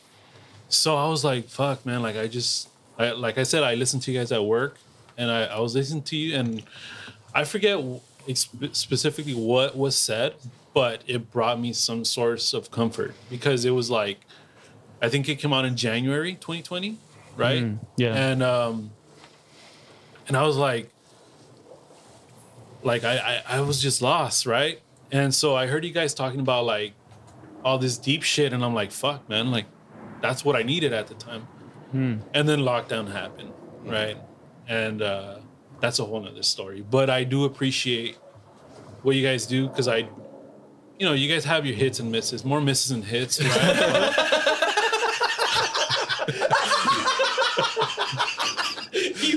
So 0.69 0.95
I 0.97 1.07
was 1.07 1.23
like, 1.23 1.47
fuck, 1.49 1.83
man. 1.85 2.03
Like, 2.03 2.15
I 2.17 2.27
just, 2.27 2.69
I, 2.99 3.11
like 3.11 3.37
I 3.39 3.43
said, 3.43 3.63
I 3.63 3.73
listened 3.73 4.03
to 4.03 4.11
you 4.11 4.19
guys 4.19 4.31
at 4.31 4.43
work 4.45 4.77
and 5.17 5.31
I, 5.31 5.45
I 5.45 5.59
was 5.59 5.75
listening 5.75 6.03
to 6.03 6.15
you 6.15 6.35
and 6.37 6.63
I 7.33 7.43
forget 7.43 7.79
specifically 8.33 9.33
what 9.33 9.75
was 9.75 9.95
said, 9.95 10.35
but 10.73 11.01
it 11.07 11.31
brought 11.31 11.59
me 11.59 11.73
some 11.73 12.05
source 12.05 12.53
of 12.53 12.71
comfort 12.71 13.13
because 13.29 13.65
it 13.65 13.71
was 13.71 13.89
like, 13.89 14.19
I 15.01 15.09
think 15.09 15.27
it 15.29 15.35
came 15.35 15.53
out 15.53 15.65
in 15.65 15.75
January 15.75 16.33
2020, 16.33 16.97
right? 17.35 17.63
yeah. 17.97 18.13
And, 18.15 18.43
um, 18.43 18.91
and 20.27 20.35
I 20.35 20.43
was 20.43 20.57
like, 20.57 20.91
like 22.83 23.03
I, 23.03 23.17
I, 23.47 23.57
I 23.57 23.61
was 23.61 23.81
just 23.81 24.01
lost, 24.01 24.45
right? 24.45 24.81
And 25.11 25.33
so 25.33 25.55
I 25.55 25.67
heard 25.67 25.85
you 25.85 25.91
guys 25.91 26.13
talking 26.13 26.39
about 26.39 26.65
like 26.65 26.93
all 27.63 27.77
this 27.77 27.97
deep 27.97 28.23
shit, 28.23 28.53
and 28.53 28.63
I'm 28.63 28.73
like, 28.73 28.91
fuck, 28.91 29.27
man, 29.29 29.51
like 29.51 29.65
that's 30.21 30.43
what 30.43 30.55
I 30.55 30.63
needed 30.63 30.93
at 30.93 31.07
the 31.07 31.13
time. 31.15 31.47
And 32.33 32.47
then 32.47 32.59
lockdown 32.59 33.11
happened, 33.11 33.51
right? 33.83 34.17
And 34.67 35.01
uh, 35.01 35.35
that's 35.79 35.99
a 35.99 36.05
whole 36.05 36.19
nother 36.21 36.43
story. 36.43 36.81
But 36.89 37.09
I 37.09 37.23
do 37.23 37.45
appreciate 37.45 38.15
what 39.03 39.15
you 39.15 39.25
guys 39.25 39.45
do 39.45 39.67
because 39.67 39.87
I, 39.87 39.97
you 40.99 41.05
know, 41.05 41.13
you 41.13 41.29
guys 41.33 41.45
have 41.45 41.65
your 41.65 41.75
hits 41.75 41.99
and 41.99 42.11
misses, 42.11 42.43
more 42.43 42.59
misses 42.61 42.91
and 42.91 43.03
hits, 43.03 43.41
right? 43.43 44.13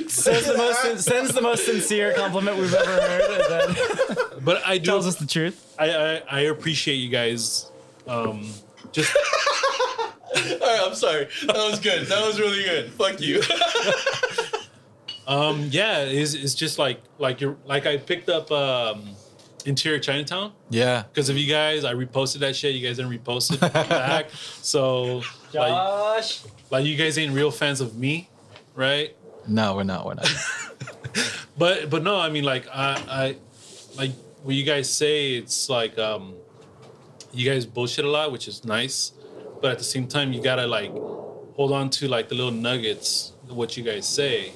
Says 0.09 0.47
the 0.47 0.57
most 0.57 1.05
sends 1.05 1.33
the 1.33 1.41
most 1.41 1.65
sincere 1.65 2.13
compliment 2.15 2.59
we've 2.59 2.75
ever 2.75 2.91
heard. 2.91 3.77
But 4.43 4.63
I 4.67 4.79
do 4.79 4.85
tells 4.87 5.07
us 5.07 5.17
the 5.17 5.27
truth. 5.27 5.75
I, 5.79 5.91
I 5.91 6.23
I 6.31 6.41
appreciate 6.41 6.95
you 6.97 7.11
guys. 7.11 7.71
Um, 8.07 8.51
just 8.93 9.15
All 10.37 10.59
right, 10.61 10.81
I'm 10.87 10.95
sorry. 10.95 11.29
That 11.47 11.57
was 11.57 11.79
good. 11.81 12.07
That 12.07 12.27
was 12.27 12.41
really 12.41 12.63
good. 12.63 12.91
Fuck 12.93 13.21
you. 13.21 13.43
Um, 15.31 15.69
yeah, 15.71 16.01
it's, 16.01 16.35
it's 16.35 16.55
just 16.55 16.79
like 16.79 17.01
like 17.19 17.41
you're 17.41 17.57
like 17.65 17.87
I 17.87 17.97
picked 17.97 18.29
up 18.29 18.51
um, 18.51 19.11
Interior 19.65 19.99
Chinatown 20.01 20.53
Yeah. 20.71 21.03
because 21.03 21.29
of 21.29 21.37
you 21.39 21.47
guys. 21.49 21.85
I 21.85 21.95
reposted 21.95 22.41
that 22.41 22.57
shit. 22.57 22.75
You 22.75 22.87
guys 22.87 22.97
didn't 22.97 23.13
repost 23.17 23.53
it 23.55 23.61
back, 23.61 24.31
so 24.63 25.19
like 25.19 25.53
Josh. 25.53 26.43
like 26.71 26.85
you 26.85 26.97
guys 26.97 27.17
ain't 27.19 27.33
real 27.33 27.51
fans 27.51 27.81
of 27.81 27.97
me, 27.97 28.29
right? 28.75 29.15
No, 29.47 29.77
we're 29.77 29.85
not. 29.85 30.05
We're 30.07 30.15
not. 30.15 30.29
But 31.59 31.91
but 31.91 32.03
no, 32.03 32.17
I 32.19 32.31
mean 32.31 32.45
like 32.45 32.67
I 32.73 33.03
I 33.09 33.37
like 33.97 34.13
what 34.43 34.55
you 34.55 34.65
guys 34.65 34.91
say. 34.91 35.35
It's 35.35 35.69
like 35.69 35.99
um, 35.99 36.35
you 37.33 37.45
guys 37.51 37.67
bullshit 37.67 38.05
a 38.05 38.09
lot, 38.09 38.33
which 38.33 38.49
is 38.49 38.65
nice, 38.65 39.13
but 39.61 39.73
at 39.73 39.79
the 39.79 39.85
same 39.85 40.07
time 40.09 40.33
you 40.33 40.41
gotta 40.43 40.67
like 40.67 40.91
hold 41.57 41.73
on 41.73 41.91
to 41.91 42.09
like 42.09 42.29
the 42.31 42.35
little 42.35 42.53
nuggets 42.53 43.33
of 43.49 43.57
what 43.57 43.77
you 43.77 43.83
guys 43.83 44.09
say. 44.09 44.53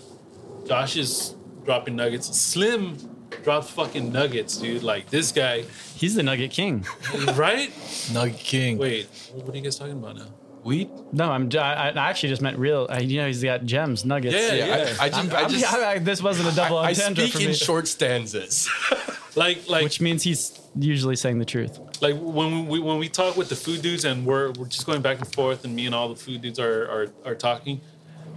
Josh 0.67 0.97
is 0.97 1.35
dropping 1.65 1.97
nuggets. 1.97 2.27
Slim 2.39 2.97
drops 3.43 3.71
fucking 3.71 4.13
nuggets, 4.13 4.57
dude. 4.57 4.83
Like 4.83 5.11
this 5.11 5.33
guy, 5.33 5.65
He's 5.97 6.15
the 6.15 6.23
Nugget 6.23 6.51
King. 6.51 6.87
right? 7.35 7.71
Nugget 8.13 8.39
King. 8.39 8.79
Wait, 8.79 9.07
what 9.35 9.53
are 9.53 9.57
you 9.57 9.63
guys 9.63 9.79
talking 9.79 9.93
about 9.95 10.17
now? 10.17 10.27
Weed? 10.63 10.89
No, 11.13 11.31
I'm. 11.31 11.51
I, 11.55 11.91
I 11.91 12.09
actually 12.09 12.31
just 12.31 12.41
meant 12.41 12.59
real. 12.59 12.87
I, 12.89 13.01
you 13.01 13.21
know, 13.21 13.27
he's 13.27 13.43
got 13.45 13.65
gems, 13.65 14.05
nuggets. 14.07 14.35
Yeah, 14.35 14.55
Yeah, 14.55 14.67
yeah. 14.67 14.95
I, 14.99 15.05
I 15.05 15.09
just, 15.11 15.21
I'm, 15.21 15.37
I 15.37 15.49
just, 15.49 15.75
I- 15.75 15.93
I- 15.93 15.99
this 15.99 16.23
wasn't 16.23 16.51
a 16.51 16.57
double 16.57 16.79
I 16.79 16.89
entendre 16.91 17.27
speak 17.27 17.43
for 17.43 17.49
in 17.49 17.55
short 17.55 17.87
stanzas. 17.87 18.69
Like 19.37 19.69
like 19.69 19.83
which 19.83 20.01
means 20.01 20.23
he's 20.23 20.61
usually 20.79 21.17
saying 21.17 21.41
the 21.41 21.45
truth. 21.45 21.81
like 22.01 22.15
when 22.17 22.69
we 22.69 22.79
when 22.79 22.99
we 22.99 23.09
talk 23.09 23.37
with 23.37 23.49
the 23.49 23.57
food 23.57 23.83
dudes 23.83 24.05
and 24.05 24.25
we're 24.25 24.53
we're 24.53 24.67
just 24.69 24.87
going 24.87 25.03
back 25.03 25.19
and 25.19 25.27
forth 25.35 25.65
and 25.65 25.75
me 25.75 25.87
and 25.87 25.93
all 25.95 26.09
the 26.09 26.15
food 26.15 26.41
dudes 26.41 26.61
are 26.61 26.89
are, 26.89 27.07
are 27.25 27.35
talking 27.35 27.81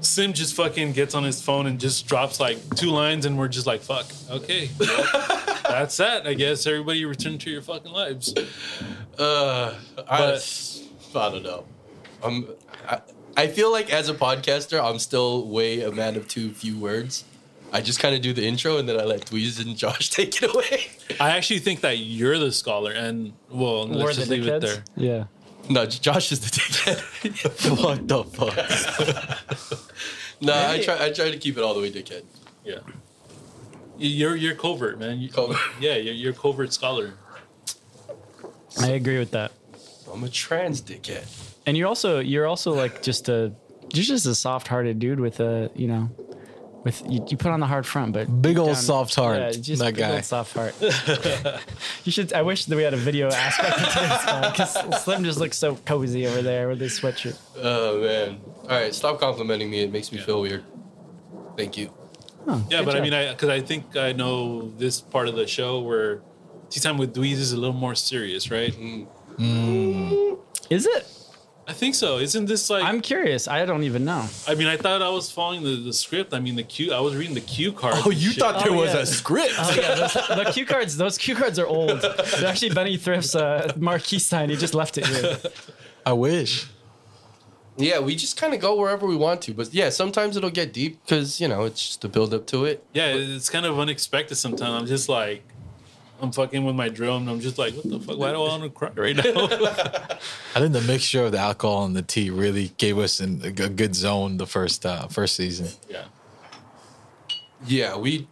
sim 0.01 0.33
just 0.33 0.53
fucking 0.53 0.93
gets 0.93 1.15
on 1.15 1.23
his 1.23 1.41
phone 1.41 1.65
and 1.67 1.79
just 1.79 2.07
drops 2.07 2.39
like 2.39 2.57
two 2.75 2.89
lines 2.91 3.25
and 3.25 3.37
we're 3.37 3.47
just 3.47 3.65
like 3.67 3.81
fuck 3.81 4.05
okay 4.29 4.69
well, 4.79 5.03
that's 5.69 5.97
that 5.97 6.27
i 6.27 6.33
guess 6.33 6.65
everybody 6.67 7.03
return 7.05 7.37
to 7.37 7.49
your 7.49 7.61
fucking 7.61 7.91
lives 7.91 8.33
Uh, 9.17 9.73
I, 10.07 10.17
But- 10.17 10.81
I 11.15 11.29
don't 11.31 11.43
know. 11.43 11.63
I'm, 12.23 12.47
I, 12.87 13.01
I 13.35 13.47
feel 13.47 13.71
like 13.71 13.91
as 13.91 14.09
a 14.09 14.13
podcaster, 14.13 14.79
I'm 14.83 14.99
still 14.99 15.47
way 15.47 15.81
a 15.81 15.91
man 15.91 16.15
of 16.15 16.27
too 16.27 16.51
few 16.51 16.77
words. 16.77 17.23
I 17.73 17.81
just 17.81 17.99
kind 17.99 18.13
of 18.15 18.21
do 18.21 18.33
the 18.33 18.45
intro 18.45 18.77
and 18.77 18.87
then 18.87 18.99
I 18.99 19.03
let 19.03 19.21
Dweez 19.25 19.59
and 19.59 19.75
Josh 19.75 20.09
take 20.17 20.41
it 20.43 20.53
away. 20.53 20.87
I 21.19 21.31
actually 21.35 21.59
think 21.59 21.81
that 21.81 21.97
you're 21.97 22.37
the 22.37 22.51
scholar, 22.51 22.91
and 22.91 23.33
well, 23.49 23.87
We're 23.87 23.95
let's 23.95 24.17
the 24.17 24.21
just 24.21 24.29
leave 24.31 24.47
it 24.47 24.61
there. 24.61 24.83
Yeah. 24.95 25.23
No, 25.69 25.85
Josh 25.85 26.31
is 26.31 26.39
the 26.39 26.49
dickhead. 26.49 27.81
what 27.83 28.07
the 28.07 28.23
fuck? 28.23 28.55
no, 30.41 30.53
I 30.53 30.81
try. 30.81 31.05
I 31.05 31.11
try 31.11 31.29
to 31.31 31.37
keep 31.37 31.57
it 31.57 31.63
all 31.63 31.73
the 31.73 31.81
way 31.81 31.91
dickhead. 31.91 32.23
Yeah. 32.63 32.79
You- 33.97 34.09
You're 34.09 34.35
you're 34.35 34.55
covert, 34.55 34.99
man. 34.99 35.19
You, 35.19 35.29
Covert. 35.29 35.57
Yeah, 35.79 35.95
you're, 35.95 36.13
you're 36.13 36.31
a 36.31 36.35
covert 36.35 36.71
scholar. 36.73 37.13
I 38.79 38.89
agree 38.89 39.17
with 39.19 39.31
that. 39.31 39.51
I'm 40.13 40.23
a 40.23 40.29
trans 40.29 40.81
dickhead. 40.81 41.25
And 41.65 41.75
you're 41.75 41.87
also 41.87 42.19
you're 42.19 42.45
also 42.47 42.73
like 42.73 43.01
just 43.01 43.27
a 43.27 43.51
you're 43.93 44.03
just 44.05 44.25
a 44.25 44.35
soft-hearted 44.35 44.99
dude 44.99 45.19
with 45.19 45.39
a 45.39 45.69
you 45.75 45.87
know 45.87 46.09
with 46.87 47.03
you, 47.11 47.19
you 47.29 47.37
put 47.37 47.51
on 47.51 47.59
the 47.59 47.65
hard 47.67 47.85
front, 47.85 48.09
but 48.13 48.25
Big 48.41 48.57
old 48.57 48.69
down- 48.73 48.75
soft 48.91 49.13
heart, 49.15 49.37
Yeah, 49.39 49.51
just 49.51 49.81
that 49.83 49.93
big 49.93 50.03
guy. 50.03 50.15
old 50.15 50.25
soft 50.25 50.53
heart. 50.57 50.73
you 52.05 52.11
should. 52.11 52.33
I 52.33 52.41
wish 52.41 52.65
that 52.65 52.75
we 52.75 52.83
had 52.83 52.93
a 52.93 53.03
video 53.09 53.27
aspect 53.29 53.77
of 53.81 53.87
today's 53.93 54.17
pod 54.25 54.51
because 54.53 55.03
Slim 55.03 55.23
just 55.23 55.39
looks 55.39 55.57
so 55.57 55.75
cozy 55.85 56.25
over 56.27 56.41
there 56.41 56.67
with 56.69 56.79
his 56.79 56.99
sweatshirt. 56.99 57.37
Oh 57.61 58.01
man. 58.01 58.39
All 58.63 58.69
right, 58.81 58.93
stop 58.95 59.19
complimenting 59.19 59.69
me. 59.69 59.79
It 59.83 59.91
makes 59.91 60.11
me 60.11 60.17
feel 60.17 60.41
weird. 60.41 60.63
Thank 61.57 61.77
you. 61.77 61.91
Oh, 62.47 62.63
Yeah, 62.69 62.79
good 62.79 62.85
but 62.85 62.95
I 62.95 63.01
mean, 63.01 63.13
I 63.13 63.31
because 63.33 63.49
I 63.49 63.61
think 63.61 63.95
I 63.97 64.11
know 64.13 64.71
this 64.77 65.01
part 65.01 65.27
of 65.27 65.35
the 65.35 65.47
show 65.47 65.79
where 65.81 66.21
tea 66.69 66.79
time 66.79 66.97
with 66.97 67.13
Dweez 67.15 67.39
is 67.47 67.51
a 67.53 67.57
little 67.57 67.75
more 67.75 67.95
serious, 67.95 68.49
right? 68.51 68.73
Mm. 68.73 69.07
Mm. 69.37 70.39
is 70.69 70.85
it? 70.85 71.05
I 71.69 71.73
think 71.73 71.95
so. 71.95 72.17
Isn't 72.19 72.45
this 72.45 72.69
like? 72.69 72.83
I'm 72.85 73.01
curious. 73.01 73.47
I 73.47 73.65
don't 73.65 73.83
even 73.83 74.05
know. 74.05 74.25
I 74.47 74.55
mean, 74.55 74.67
I 74.67 74.77
thought 74.77 75.01
I 75.01 75.09
was 75.09 75.29
following 75.29 75.63
the, 75.63 75.75
the 75.75 75.91
script. 75.91 76.33
I 76.33 76.39
mean, 76.39 76.55
the 76.55 76.63
cue. 76.63 76.93
I 76.93 77.01
was 77.01 77.13
reading 77.13 77.35
the 77.35 77.41
cue 77.41 77.73
card. 77.73 77.95
Oh, 78.05 78.09
you 78.09 78.31
thought 78.31 78.63
there 78.63 78.71
Oh, 78.73 78.77
was 78.79 78.93
yeah. 78.93 79.01
a 79.01 79.05
script? 79.05 79.53
Oh 79.57 79.75
yeah, 79.75 79.95
those, 79.95 80.13
the 80.13 80.49
cue 80.53 80.65
cards. 80.65 80.95
Those 80.95 81.17
cue 81.17 81.35
cards 81.35 81.59
are 81.59 81.67
old. 81.67 81.99
They're 82.01 82.47
actually 82.47 82.69
Benny 82.73 82.95
Thrift's 82.97 83.35
uh, 83.35 83.73
marquee 83.77 84.19
sign. 84.19 84.49
He 84.49 84.55
just 84.55 84.73
left 84.73 84.97
it 84.97 85.05
here. 85.07 85.37
I 86.05 86.13
wish. 86.13 86.67
Yeah, 87.79 87.99
we 87.99 88.15
just 88.15 88.37
kind 88.37 88.53
of 88.55 88.59
go 88.61 88.75
wherever 88.75 89.05
we 89.05 89.15
want 89.17 89.41
to. 89.43 89.53
But 89.53 89.73
yeah, 89.73 89.89
sometimes 89.89 90.35
it'll 90.37 90.49
get 90.49 90.71
deep 90.73 90.99
because 91.05 91.39
you 91.41 91.47
know 91.49 91.65
it's 91.65 91.85
just 91.85 92.01
the 92.01 92.07
build 92.07 92.33
up 92.33 92.47
to 92.47 92.63
it. 92.65 92.83
Yeah, 92.93 93.13
it's 93.13 93.49
kind 93.49 93.65
of 93.65 93.77
unexpected 93.77 94.35
sometimes. 94.35 94.81
I'm 94.81 94.87
just 94.87 95.09
like, 95.09 95.43
I'm 96.19 96.31
fucking 96.31 96.63
with 96.65 96.75
my 96.75 96.89
drill, 96.89 97.17
and 97.17 97.29
I'm 97.29 97.39
just 97.39 97.57
like, 97.57 97.73
what 97.75 97.89
the 97.89 97.99
fuck? 97.99 98.17
Why 98.17 98.31
do 98.31 98.37
I 98.37 98.47
want 98.47 98.63
to 98.63 98.69
cry 98.69 98.89
right 98.95 99.15
now? 99.15 99.23
I 100.55 100.59
think 100.59 100.73
the 100.73 100.83
mixture 100.87 101.23
of 101.25 101.31
the 101.31 101.37
alcohol 101.37 101.85
and 101.85 101.95
the 101.95 102.01
tea 102.01 102.29
really 102.31 102.69
gave 102.77 102.97
us 102.97 103.19
an, 103.19 103.41
a 103.43 103.51
g- 103.51 103.69
good 103.69 103.93
zone 103.95 104.37
the 104.37 104.47
first 104.47 104.85
uh, 104.85 105.07
first 105.07 105.35
season. 105.35 105.67
yeah. 105.89 106.05
Yeah, 107.65 107.97
we. 107.97 108.27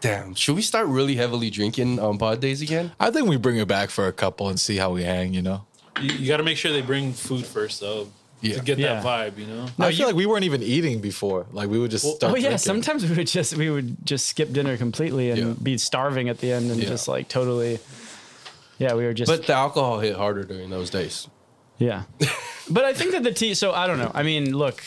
Damn, 0.00 0.34
should 0.36 0.54
we 0.54 0.62
start 0.62 0.86
really 0.86 1.16
heavily 1.16 1.50
drinking 1.50 1.98
on 1.98 2.18
pod 2.18 2.40
days 2.40 2.62
again? 2.62 2.92
I 3.00 3.10
think 3.10 3.28
we 3.28 3.36
bring 3.36 3.56
it 3.58 3.66
back 3.66 3.90
for 3.90 4.06
a 4.06 4.12
couple 4.12 4.48
and 4.48 4.58
see 4.58 4.76
how 4.76 4.90
we 4.92 5.02
hang. 5.02 5.34
You 5.34 5.42
know. 5.42 5.66
You, 6.00 6.12
you 6.12 6.28
got 6.28 6.36
to 6.36 6.44
make 6.44 6.56
sure 6.56 6.70
they 6.72 6.82
bring 6.82 7.12
food 7.12 7.44
first, 7.44 7.80
though, 7.80 8.06
Yeah. 8.40 8.56
to 8.56 8.62
get 8.62 8.78
Yeah. 8.78 9.00
that 9.00 9.04
vibe. 9.04 9.38
You 9.38 9.46
know. 9.46 9.66
I 9.78 9.88
you- 9.88 9.96
feel 9.96 10.06
like 10.06 10.16
we 10.16 10.26
weren't 10.26 10.44
even 10.44 10.62
eating 10.62 11.00
before. 11.00 11.46
Like 11.52 11.68
we 11.68 11.78
would 11.78 11.90
just 11.90 12.04
Well- 12.04 12.16
start. 12.16 12.32
Oh 12.32 12.36
yeah, 12.36 12.42
drinking. 12.42 12.58
sometimes 12.58 13.04
we 13.08 13.16
would 13.16 13.26
just 13.26 13.56
we 13.56 13.68
would 13.70 13.96
just 14.06 14.26
skip 14.28 14.52
dinner 14.52 14.76
completely 14.76 15.30
and 15.30 15.38
Yeah. 15.40 15.54
be 15.62 15.76
starving 15.78 16.28
at 16.28 16.38
the 16.38 16.52
end 16.52 16.70
and 16.70 16.80
Yeah. 16.82 16.88
just 16.88 17.08
like 17.08 17.28
totally. 17.28 17.78
Yeah, 18.78 18.94
we 18.94 19.04
were 19.04 19.12
just. 19.14 19.28
But 19.30 19.46
the 19.46 19.54
alcohol 19.54 19.98
hit 19.98 20.14
harder 20.14 20.44
during 20.44 20.70
those 20.70 20.88
days. 20.90 21.26
yeah, 21.78 22.02
but 22.70 22.84
I 22.84 22.92
think 22.92 23.10
that 23.12 23.22
the 23.24 23.32
tea. 23.32 23.54
So 23.54 23.72
I 23.72 23.86
don't 23.88 23.98
know. 23.98 24.12
I 24.14 24.22
mean, 24.22 24.56
look, 24.56 24.82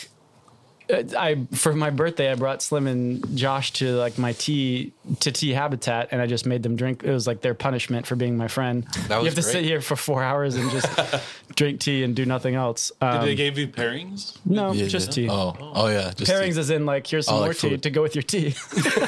I 0.90 1.46
for 1.54 1.72
my 1.72 1.90
birthday 1.90 2.30
I 2.30 2.34
brought 2.34 2.62
Slim 2.62 2.86
and 2.86 3.36
Josh 3.36 3.72
to 3.74 3.92
like 3.96 4.18
my 4.18 4.32
tea 4.32 4.92
to 5.20 5.30
tea 5.32 5.52
habitat, 5.52 6.08
and 6.12 6.20
I 6.20 6.26
just 6.26 6.44
made 6.46 6.62
them 6.62 6.76
drink. 6.76 7.02
It 7.04 7.10
was 7.12 7.26
like 7.26 7.40
their 7.40 7.54
punishment 7.54 8.06
for 8.06 8.16
being 8.16 8.36
my 8.36 8.48
friend. 8.48 8.84
That 8.84 8.94
was 8.94 9.08
you 9.10 9.16
was 9.24 9.24
have 9.26 9.34
to 9.36 9.42
sit 9.42 9.64
here 9.64 9.80
for 9.80 9.96
four 9.96 10.22
hours 10.30 10.56
and 10.56 10.70
just 10.70 10.88
drink 11.56 11.80
tea 11.80 12.02
and 12.02 12.14
do 12.16 12.26
nothing 12.26 12.54
else. 12.54 12.90
Did 13.00 13.06
Um, 13.06 13.24
they 13.26 13.34
give 13.34 13.58
you 13.58 13.68
pairings? 13.68 14.36
no, 14.44 14.72
Yeah, 14.72 14.86
just 14.86 15.08
yeah. 15.08 15.26
tea. 15.26 15.28
Oh, 15.30 15.56
oh 15.60 15.88
yeah. 15.88 16.12
Just 16.14 16.30
Pairings 16.30 16.54
tea. 16.54 16.60
as 16.60 16.70
in 16.70 16.84
like 16.86 17.06
here's 17.06 17.26
some 17.26 17.36
Oh, 17.36 17.38
more 17.38 17.48
like 17.48 17.58
tea 17.58 17.76
to 17.78 17.90
go 17.90 18.02
with 18.02 18.14
your 18.14 18.22
tea. 18.22 18.50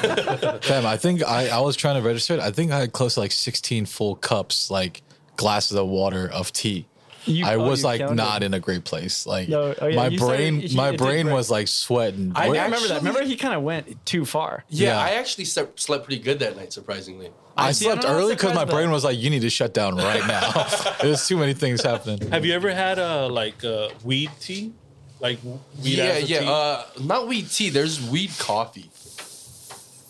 Fam, 0.01 0.85
I 0.85 0.97
think 0.97 1.23
I, 1.23 1.49
I 1.49 1.59
was 1.59 1.75
trying 1.75 2.01
to 2.01 2.07
register 2.07 2.35
it. 2.35 2.39
I 2.39 2.51
think 2.51 2.71
I 2.71 2.79
had 2.79 2.93
close 2.93 3.15
to 3.15 3.19
like 3.21 3.31
16 3.31 3.85
full 3.85 4.15
cups, 4.15 4.69
like 4.71 5.01
glasses 5.35 5.77
of 5.77 5.87
water 5.87 6.29
of 6.31 6.51
tea. 6.53 6.87
You- 7.25 7.45
I 7.45 7.55
oh, 7.55 7.67
was 7.67 7.83
like 7.83 7.99
counted. 8.01 8.15
not 8.15 8.43
in 8.43 8.53
a 8.53 8.59
great 8.59 8.83
place. 8.83 9.25
Like 9.25 9.49
No, 9.49 9.73
oh, 9.81 9.87
yeah, 9.87 9.95
my 9.95 10.15
brain, 10.15 10.59
he- 10.59 10.75
my 10.75 10.95
brain 10.95 11.31
was 11.31 11.49
like 11.49 11.67
sweating. 11.67 12.31
I 12.35 12.45
I 12.45 12.49
Where- 12.49 12.63
remember 12.63 12.87
that. 12.87 12.95
Actually- 12.95 13.07
Remember 13.09 13.27
he 13.27 13.35
kind 13.35 13.53
of 13.55 13.63
went 13.63 14.05
too 14.05 14.25
far. 14.25 14.63
Yeah, 14.69 14.89
Yeah. 14.89 14.99
I 14.99 15.09
actually 15.11 15.45
slept, 15.45 15.79
slept 15.79 16.05
pretty 16.05 16.21
good 16.21 16.39
that 16.39 16.55
night, 16.55 16.71
surprisingly. 16.73 17.29
I 17.57 17.67
I'm 17.69 17.73
slept 17.73 18.03
not 18.03 18.11
early 18.11 18.35
because 18.35 18.53
my 18.53 18.65
brain 18.65 18.91
was 18.91 19.03
like, 19.05 19.17
"You 19.17 19.29
need 19.29 19.41
to 19.43 19.49
shut 19.49 19.73
down 19.73 19.95
right 19.95 20.25
now." 20.27 20.67
There's 21.01 21.25
too 21.25 21.37
many 21.37 21.53
things 21.53 21.81
happening. 21.81 22.29
Have 22.31 22.45
you 22.45 22.53
ever 22.53 22.73
had 22.73 22.99
a 22.99 23.27
like 23.27 23.63
uh, 23.63 23.89
weed 24.03 24.29
tea? 24.41 24.73
Like 25.21 25.39
weed 25.81 25.97
yeah, 25.97 26.17
yeah. 26.17 26.39
tea? 26.41 26.45
Uh, 26.47 26.83
not 27.01 27.27
weed 27.29 27.49
tea. 27.49 27.69
There's 27.69 28.01
weed 28.01 28.31
coffee. 28.37 28.89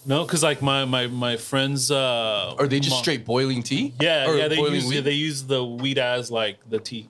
No, 0.06 0.23
because 0.26 0.44
like 0.44 0.61
my 0.61 0.86
my 0.86 1.07
my 1.07 1.38
friends. 1.38 1.90
Uh, 1.91 2.56
Are 2.60 2.68
they 2.68 2.80
just 2.80 2.91
mom- 2.95 3.02
straight 3.03 3.26
boiling 3.26 3.64
tea? 3.64 3.94
Yeah, 3.99 4.27
Or 4.30 4.36
yeah. 4.38 4.48
They 4.48 4.57
boiling 4.57 4.76
use 4.76 4.88
weed? 4.88 5.02
they 5.02 5.11
use 5.11 5.44
the 5.44 5.64
weed 5.64 5.98
as 5.98 6.30
like 6.32 6.57
the 6.69 6.80
tea. 6.80 7.10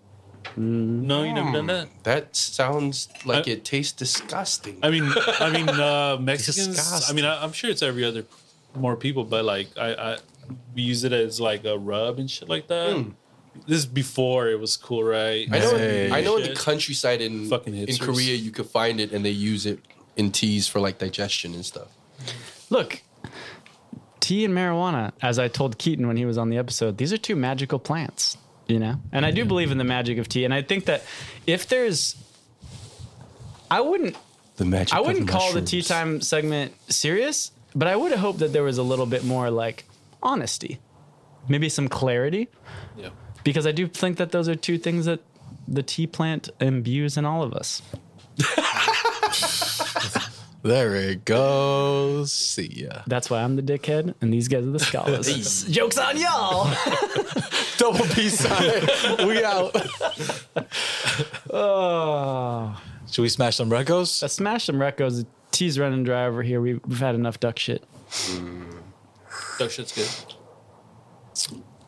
No, 0.57 1.23
you 1.23 1.33
never 1.33 1.51
done 1.51 1.67
that. 1.67 1.89
That 2.03 2.35
sounds 2.35 3.09
like 3.25 3.47
I- 3.47 3.51
it 3.51 3.65
tastes 3.65 3.91
disgusting. 3.91 4.77
I 4.81 4.89
mean, 4.89 5.11
I 5.39 5.49
mean, 5.49 5.67
uh, 5.69 6.17
Mexicans. 6.21 6.67
I 6.67 6.71
Disgusting. 6.71 7.15
mean, 7.17 7.25
I, 7.25 7.43
I'm 7.43 7.51
sure 7.51 7.69
it's 7.69 7.81
every 7.81 8.05
other 8.05 8.23
more 8.75 8.95
people, 8.95 9.23
but 9.25 9.43
like 9.43 9.67
I, 9.77 9.93
I 10.13 10.17
we 10.73 10.83
use 10.83 11.03
it 11.03 11.11
as 11.11 11.41
like 11.41 11.65
a 11.65 11.77
rub 11.77 12.19
and 12.19 12.29
shit 12.31 12.47
like 12.47 12.67
that. 12.67 13.05
This 13.67 13.79
is 13.79 13.85
before 13.85 14.49
it 14.49 14.59
was 14.59 14.75
cool, 14.77 15.03
right? 15.03 15.47
Hmm. 15.47 15.53
I 15.55 15.59
know. 15.59 15.77
Hey. 15.77 16.11
I 16.11 16.21
know 16.21 16.35
in 16.37 16.43
the 16.43 16.47
Shit. 16.49 16.57
countryside 16.59 17.21
in 17.21 17.49
Fucking 17.49 17.73
in 17.75 17.87
hipsters. 17.87 18.01
Korea 18.01 18.35
you 18.35 18.51
could 18.51 18.67
find 18.67 18.99
it 18.99 19.11
and 19.13 19.23
they 19.25 19.29
use 19.31 19.65
it 19.65 19.79
in 20.17 20.31
teas 20.31 20.67
for 20.67 20.79
like 20.79 20.97
digestion 20.99 21.53
and 21.53 21.65
stuff. 21.65 21.87
Look, 22.69 23.01
tea 24.19 24.43
and 24.45 24.53
marijuana, 24.53 25.11
as 25.21 25.37
I 25.37 25.47
told 25.47 25.77
Keaton 25.77 26.07
when 26.07 26.17
he 26.17 26.25
was 26.25 26.37
on 26.37 26.49
the 26.49 26.57
episode, 26.57 26.97
these 26.97 27.13
are 27.13 27.17
two 27.17 27.35
magical 27.35 27.77
plants, 27.79 28.37
you 28.67 28.79
know? 28.79 28.95
And 29.11 29.25
I 29.25 29.31
do 29.31 29.41
mm-hmm. 29.41 29.47
believe 29.49 29.71
in 29.71 29.77
the 29.77 29.83
magic 29.83 30.17
of 30.17 30.27
tea. 30.27 30.45
And 30.45 30.53
I 30.53 30.61
think 30.61 30.85
that 30.85 31.03
if 31.45 31.67
there's, 31.67 32.15
I 33.69 33.81
wouldn't, 33.81 34.15
The 34.57 34.65
magic. 34.65 34.95
I 34.95 35.01
wouldn't 35.01 35.27
call 35.27 35.53
the 35.53 35.61
tea 35.61 35.81
time 35.81 36.21
segment 36.21 36.73
serious, 36.91 37.51
but 37.75 37.87
I 37.87 37.95
would 37.95 38.11
have 38.11 38.19
hoped 38.19 38.39
that 38.39 38.51
there 38.53 38.63
was 38.63 38.77
a 38.77 38.83
little 38.83 39.05
bit 39.05 39.23
more 39.23 39.51
like 39.51 39.85
honesty, 40.23 40.79
maybe 41.47 41.69
some 41.69 41.87
clarity, 41.87 42.47
Yeah. 42.97 43.09
because 43.43 43.67
I 43.67 43.71
do 43.73 43.87
think 43.87 44.17
that 44.17 44.31
those 44.31 44.49
are 44.49 44.55
two 44.55 44.77
things 44.77 45.05
that 45.05 45.19
the 45.67 45.83
tea 45.83 46.07
plant 46.07 46.49
imbues 46.59 47.17
in 47.17 47.25
all 47.25 47.43
of 47.43 47.53
us. 47.53 47.81
There 50.65 50.95
it 50.95 51.25
goes. 51.25 52.33
See 52.33 52.65
ya. 52.89 53.03
That's 53.05 53.29
why 53.29 53.43
I'm 53.43 53.55
the 53.55 53.61
dickhead, 53.61 54.15
and 54.19 54.33
these 54.33 54.47
guys 54.47 54.65
are 54.65 54.71
the 54.71 54.79
scholars. 54.79 55.63
Jokes 55.69 55.99
on 55.99 56.17
y'all. 56.17 56.73
Double 57.77 58.03
B 58.15 58.29
side. 58.29 58.89
we 59.27 59.43
out. 59.43 59.75
oh. 61.53 62.81
Should 63.11 63.21
we 63.21 63.29
smash 63.29 63.57
some 63.57 63.69
recos? 63.69 64.23
Uh, 64.23 64.27
smash 64.27 64.65
some 64.65 64.77
recos. 64.77 65.21
The 65.21 65.27
tea's 65.51 65.77
running 65.77 66.03
dry 66.03 66.25
over 66.25 66.41
here. 66.41 66.59
We've, 66.59 66.81
we've 66.87 66.97
had 66.97 67.13
enough 67.13 67.39
duck 67.39 67.59
shit. 67.59 67.83
Duck 69.59 69.69
shit's 69.69 69.91
good. 69.91 70.35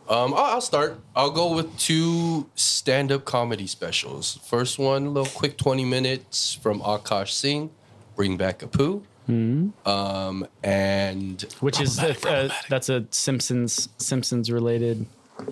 Um, 0.08 0.36
I'll, 0.36 0.44
I'll 0.54 0.62
start. 0.62 1.00
I'll 1.16 1.32
go 1.32 1.56
with 1.56 1.76
two 1.80 2.48
stand-up 2.54 3.26
comedy 3.26 3.66
specials. 3.66 4.40
First 4.46 4.78
one, 4.78 5.08
a 5.08 5.10
little 5.10 5.34
quick 5.34 5.58
twenty 5.58 5.84
minutes 5.84 6.54
from 6.54 6.80
Akash 6.82 7.32
Singh, 7.32 7.72
"Bring 8.18 8.36
Back 8.36 8.60
Apu," 8.60 9.02
um, 9.86 10.48
and 10.64 11.42
Which 11.62 11.80
is 11.80 11.98
a, 12.00 12.10
uh, 12.30 12.50
that's 12.68 12.90
a 12.90 13.06
Simpsons 13.12 13.88
Simpsons 13.98 14.52
related 14.52 15.06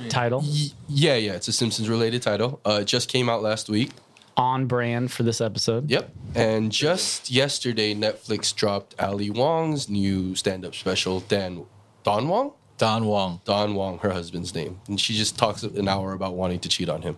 title 0.09 0.41
y- 0.41 0.67
yeah, 0.89 1.15
yeah, 1.15 1.33
it's 1.33 1.47
a 1.47 1.53
Simpsons-related 1.53 2.21
title. 2.23 2.59
Uh, 2.65 2.79
it 2.81 2.85
just 2.85 3.07
came 3.07 3.29
out 3.29 3.41
last 3.43 3.69
week. 3.69 3.91
on 4.37 4.65
brand 4.65 5.11
for 5.11 5.23
this 5.23 5.39
episode. 5.39 5.89
Yep. 5.89 6.11
And 6.33 6.69
just 6.71 7.31
yesterday, 7.31 7.93
Netflix 7.95 8.53
dropped 8.53 8.95
Ali 8.99 9.29
Wong's 9.29 9.87
new 9.87 10.35
stand-up 10.35 10.73
special, 10.75 11.19
Dan 11.21 11.65
Don 12.03 12.27
Wong. 12.27 12.51
Don 12.77 13.05
Wong. 13.05 13.39
Don 13.45 13.75
Wong, 13.75 13.99
her 13.99 14.11
husband's 14.11 14.53
name, 14.53 14.79
and 14.89 14.99
she 14.99 15.13
just 15.13 15.37
talks 15.37 15.63
an 15.63 15.87
hour 15.87 16.11
about 16.13 16.33
wanting 16.35 16.59
to 16.59 16.67
cheat 16.69 16.89
on 16.89 17.01
him. 17.03 17.15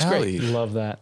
Ali, 0.00 0.38
Love 0.38 0.72
that. 0.74 1.00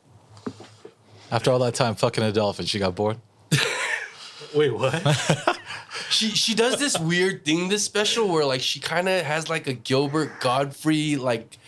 After 1.30 1.50
all 1.50 1.58
that 1.60 1.74
time 1.74 1.94
fucking 1.94 2.24
a 2.24 2.32
dolphin, 2.32 2.66
she 2.66 2.78
got 2.78 2.94
bored. 2.94 3.18
Wait, 4.54 4.70
what? 4.70 5.58
She 6.10 6.30
she 6.30 6.54
does 6.54 6.78
this 6.78 6.98
weird 6.98 7.44
thing 7.44 7.68
this 7.68 7.84
special 7.84 8.28
where 8.28 8.44
like 8.44 8.62
she 8.62 8.80
kind 8.80 9.08
of 9.08 9.24
has 9.24 9.48
like 9.48 9.66
a 9.66 9.74
Gilbert 9.74 10.40
Gottfried 10.40 11.18
like 11.18 11.58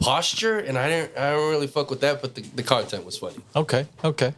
posture, 0.00 0.58
and 0.58 0.78
I 0.78 0.88
didn't 0.88 1.18
I 1.18 1.32
don't 1.32 1.50
really 1.50 1.66
fuck 1.66 1.90
with 1.90 2.00
that, 2.00 2.22
but 2.22 2.34
the, 2.34 2.42
the 2.42 2.62
content 2.62 3.04
was 3.04 3.18
funny. 3.18 3.36
Okay, 3.54 3.86
okay. 4.02 4.34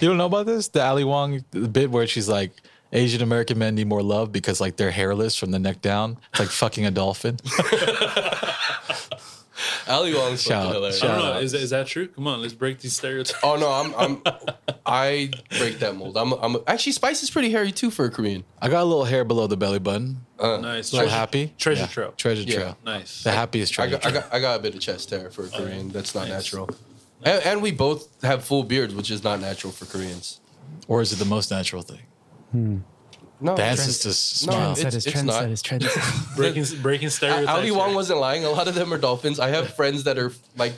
You 0.00 0.08
don't 0.08 0.16
know 0.16 0.26
about 0.26 0.46
this? 0.46 0.68
The 0.68 0.82
Ali 0.82 1.04
Wong 1.04 1.44
bit 1.50 1.90
where 1.90 2.06
she's 2.06 2.28
like, 2.28 2.52
Asian 2.92 3.22
American 3.22 3.58
men 3.58 3.74
need 3.74 3.86
more 3.86 4.02
love 4.02 4.32
because 4.32 4.60
like 4.60 4.76
they're 4.76 4.90
hairless 4.90 5.36
from 5.36 5.50
the 5.50 5.58
neck 5.58 5.82
down. 5.82 6.16
It's 6.30 6.40
like 6.40 6.48
fucking 6.48 6.86
a 6.86 6.90
dolphin. 6.90 7.38
Ali 9.88 10.14
Wong's 10.14 10.42
Shout- 10.42 10.62
fucking 10.66 10.74
hilarious. 10.74 11.02
I 11.02 11.06
don't 11.08 11.18
know. 11.18 11.32
out. 11.32 11.42
Is, 11.42 11.54
is 11.54 11.70
that 11.70 11.86
true? 11.86 12.08
Come 12.08 12.26
on, 12.26 12.40
let's 12.42 12.54
break 12.54 12.78
these 12.80 12.94
stereotypes. 12.94 13.38
Oh 13.42 13.56
no, 13.56 13.70
I'm 13.70 13.94
I'm 13.96 14.22
I 14.86 15.30
break 15.58 15.78
that 15.80 15.96
mold. 15.96 16.16
I'm 16.16 16.32
I'm 16.34 16.56
actually 16.66 16.92
Spice 16.92 17.22
is 17.22 17.30
pretty 17.30 17.50
hairy 17.50 17.72
too 17.72 17.90
for 17.90 18.04
a 18.06 18.10
Korean. 18.10 18.44
I 18.60 18.68
got 18.68 18.82
a 18.82 18.84
little 18.84 19.04
hair 19.04 19.24
below 19.24 19.46
the 19.46 19.56
belly 19.56 19.78
button. 19.78 20.24
Uh, 20.38 20.58
nice. 20.58 20.92
A 20.92 20.96
little 20.96 21.10
happy. 21.10 21.54
Treasure 21.58 21.82
Yeah. 21.82 21.86
trail. 21.88 22.14
Treasure 22.16 22.42
Yeah. 22.42 22.54
trail. 22.54 22.78
Nice. 22.84 23.22
The 23.24 23.32
happiest 23.32 23.72
I 23.72 23.74
treasure 23.88 23.90
got, 23.98 24.06
I 24.06 24.10
trail. 24.10 24.22
got 24.22 24.34
I 24.34 24.40
got 24.40 24.60
a 24.60 24.62
bit 24.62 24.74
of 24.74 24.80
chest 24.80 25.10
hair 25.10 25.30
for 25.30 25.42
a 25.42 25.46
oh, 25.52 25.58
Korean. 25.58 25.88
That's 25.90 26.14
not 26.14 26.28
Nice. 26.28 26.44
natural. 26.44 26.70
And, 27.24 27.42
and 27.44 27.62
we 27.62 27.72
both 27.72 28.08
have 28.22 28.44
full 28.44 28.62
beards, 28.62 28.94
which 28.94 29.10
is 29.10 29.24
not 29.24 29.40
natural 29.40 29.72
for 29.72 29.86
Koreans. 29.86 30.40
Or 30.86 31.00
is 31.02 31.12
it 31.12 31.16
the 31.18 31.24
most 31.24 31.50
natural 31.50 31.82
thing? 31.82 32.02
Hmm. 32.52 32.76
No, 33.40 33.56
Dance 33.56 33.78
trend- 33.78 33.90
is 33.90 34.02
just 34.02 34.46
No, 34.46 34.52
smile. 34.52 34.72
it's- 34.72 34.94
Trendsetters, 34.94 35.06
it's 35.06 35.22
not. 35.22 35.44
trendsetters, 35.44 35.62
trendsetters. 35.62 36.36
breaking 36.36 36.82
breaking 36.82 37.10
stereotypes. 37.10 37.48
Ali 37.48 37.70
Wong 37.70 37.94
wasn't 37.94 38.18
lying. 38.20 38.44
A 38.44 38.50
lot 38.50 38.66
of 38.68 38.74
them 38.74 38.92
are 38.92 38.98
dolphins. 38.98 39.38
I 39.38 39.48
have 39.50 39.72
friends 39.76 40.04
that 40.04 40.18
are 40.18 40.32
like 40.56 40.72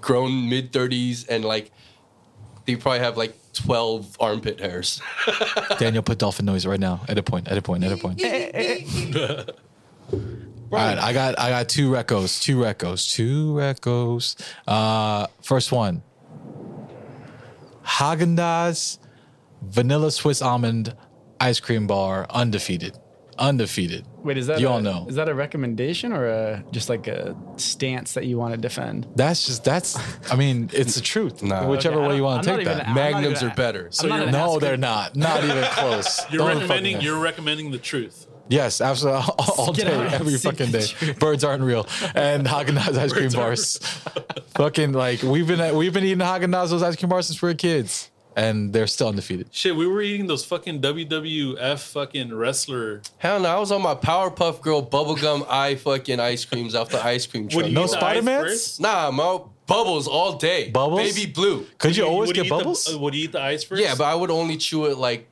grown 0.00 0.48
mid 0.48 0.72
thirties 0.72 1.26
and 1.26 1.44
like 1.44 1.70
they 2.66 2.76
probably 2.76 3.00
have 3.00 3.16
like 3.16 3.34
twelve 3.52 4.16
armpit 4.20 4.60
hairs. 4.60 5.00
Daniel, 5.78 6.02
put 6.04 6.18
dolphin 6.18 6.46
noise 6.46 6.64
right 6.66 6.78
now. 6.80 7.00
At 7.08 7.18
a 7.18 7.22
point. 7.22 7.48
At 7.48 7.58
a 7.58 7.62
point. 7.62 7.82
At 7.84 7.92
a 7.92 7.96
point. 7.96 8.22
All 10.72 10.78
right, 10.78 10.96
I 10.98 11.12
got 11.12 11.38
I 11.38 11.50
got 11.50 11.68
two 11.68 11.90
recos, 11.90 12.40
two 12.42 12.58
recos, 12.58 13.10
two 13.12 13.52
recos. 13.54 14.36
Uh, 14.66 15.26
first 15.42 15.70
one, 15.72 16.02
Haagen 17.84 18.36
Dazs 18.38 18.98
vanilla 19.60 20.10
Swiss 20.10 20.40
almond 20.40 20.94
ice 21.42 21.60
cream 21.60 21.86
bar, 21.86 22.26
undefeated, 22.30 22.96
undefeated. 23.38 24.06
Wait, 24.22 24.38
is 24.38 24.46
that 24.46 24.60
you 24.60 24.68
a, 24.68 24.70
all 24.70 24.80
know? 24.80 25.06
Is 25.08 25.16
that 25.16 25.28
a 25.28 25.34
recommendation 25.34 26.12
or 26.12 26.26
a 26.26 26.64
just 26.70 26.88
like 26.88 27.08
a 27.08 27.36
stance 27.56 28.14
that 28.14 28.24
you 28.26 28.38
want 28.38 28.54
to 28.54 28.60
defend? 28.60 29.08
That's 29.16 29.44
just 29.46 29.64
that's. 29.64 29.98
I 30.30 30.36
mean, 30.36 30.70
it's 30.72 30.94
the 30.94 31.00
truth. 31.00 31.42
Nah. 31.42 31.66
Whichever 31.68 31.98
Okay, 31.98 32.08
way 32.08 32.16
you 32.16 32.22
want 32.22 32.44
to 32.44 32.50
take 32.56 32.64
not 32.66 32.72
even- 32.76 32.78
that. 32.86 32.94
Magnums 32.94 33.38
even 33.42 33.50
are 33.52 33.54
better. 33.54 33.88
So 33.90 34.06
you're- 34.06 34.30
no, 34.30 34.54
ass- 34.54 34.60
they're 34.60 34.76
not. 34.76 35.16
Not 35.16 35.42
even 35.44 35.64
close. 35.70 36.20
You're 36.30 36.38
Don't 36.46 36.58
recommending. 36.58 37.00
You're 37.00 37.18
recommending 37.18 37.70
the 37.72 37.78
truth. 37.78 38.28
Yes, 38.48 38.80
absolutely. 38.80 39.22
All, 39.38 39.54
all 39.56 39.72
Get 39.72 39.86
day, 39.86 39.94
every 40.14 40.36
fucking 40.36 40.70
day. 40.72 40.84
Birds 41.18 41.42
aren't 41.42 41.62
real. 41.62 41.86
And 42.14 42.46
Haagen 42.46 42.76
Dazs 42.76 42.98
ice 42.98 43.12
cream 43.12 43.30
bars. 43.30 43.78
fucking 44.54 44.92
like 44.92 45.22
we've 45.22 45.46
been 45.46 45.74
we've 45.76 45.92
been 45.94 46.04
eating 46.04 46.18
Haagen 46.18 46.52
Dazs 46.52 46.70
those 46.70 46.82
ice 46.82 46.96
cream 46.96 47.08
bars 47.08 47.26
since 47.26 47.40
we 47.42 47.48
were 47.48 47.54
kids, 47.54 48.10
and 48.36 48.72
they're 48.72 48.86
still 48.86 49.08
undefeated. 49.08 49.48
Shit, 49.52 49.76
we 49.76 49.86
were 49.86 50.00
eating 50.02 50.26
those 50.26 50.44
fucking 50.44 50.80
WWF 50.80 51.78
fucking 51.92 52.34
wrestler. 52.34 53.02
Hell 53.18 53.40
no, 53.40 53.48
I 53.48 53.58
was 53.58 53.70
on 53.72 53.82
my 53.82 53.94
Powerpuff 53.94 54.60
Girl 54.62 54.82
bubblegum 54.84 55.46
eye 55.48 55.74
fucking 55.76 56.18
ice 56.20 56.44
creams 56.44 56.74
off 56.74 56.88
the 56.90 57.04
ice 57.04 57.26
cream 57.26 57.44
Would 57.44 57.52
truck. 57.52 57.66
you 57.66 57.72
No 57.72 57.84
eat 57.84 57.90
the 57.90 57.96
ice 57.96 58.00
Spider-Mans? 58.00 58.42
first? 58.44 58.80
Nah, 58.80 59.10
mo 59.10 59.50
bubbles 59.66 60.08
all 60.08 60.34
day. 60.38 60.70
Bubbles? 60.70 61.00
baby 61.14 61.30
blue. 61.30 61.66
Could 61.78 61.96
you 61.96 62.04
Would 62.04 62.10
always 62.10 62.26
would 62.28 62.36
get 62.36 62.46
eat 62.46 62.48
the- 62.48 62.56
bubbles? 62.56 62.92
uh, 62.94 62.98
would 62.98 63.14
you 63.14 63.24
eat 63.24 63.32
the 63.32 63.40
ice 63.42 63.64
first? 63.64 63.82
Yeah, 63.82 63.94
but 63.96 64.04
I 64.04 64.14
would 64.14 64.30
only 64.30 64.56
chew 64.56 64.86
it 64.86 64.96
like. 64.98 65.28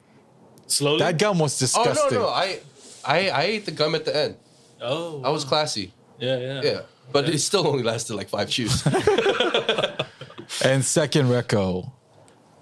slowly. 0.66 0.98
that 1.00 1.18
gum 1.18 1.38
was 1.38 1.56
Oh 1.56 1.64
disgusting. 1.64 2.18
no, 2.18 2.24
no, 2.26 2.28
I, 2.28 2.60
I, 3.04 3.28
I 3.30 3.42
ate 3.42 3.64
the 3.64 3.72
gum 3.72 3.94
at 3.94 4.04
the 4.04 4.14
end. 4.16 4.36
Oh, 4.80 5.22
I 5.24 5.30
was 5.30 5.44
classy. 5.44 5.92
Yeah, 6.18 6.38
yeah. 6.38 6.60
Yeah, 6.62 6.80
but 7.12 7.28
it 7.28 7.38
still 7.40 7.66
only 7.66 7.82
lasted 7.82 8.14
like 8.14 8.28
five 8.28 8.48
chews. 8.50 8.82
And 10.64 10.84
second 10.84 11.26
reco, 11.26 11.92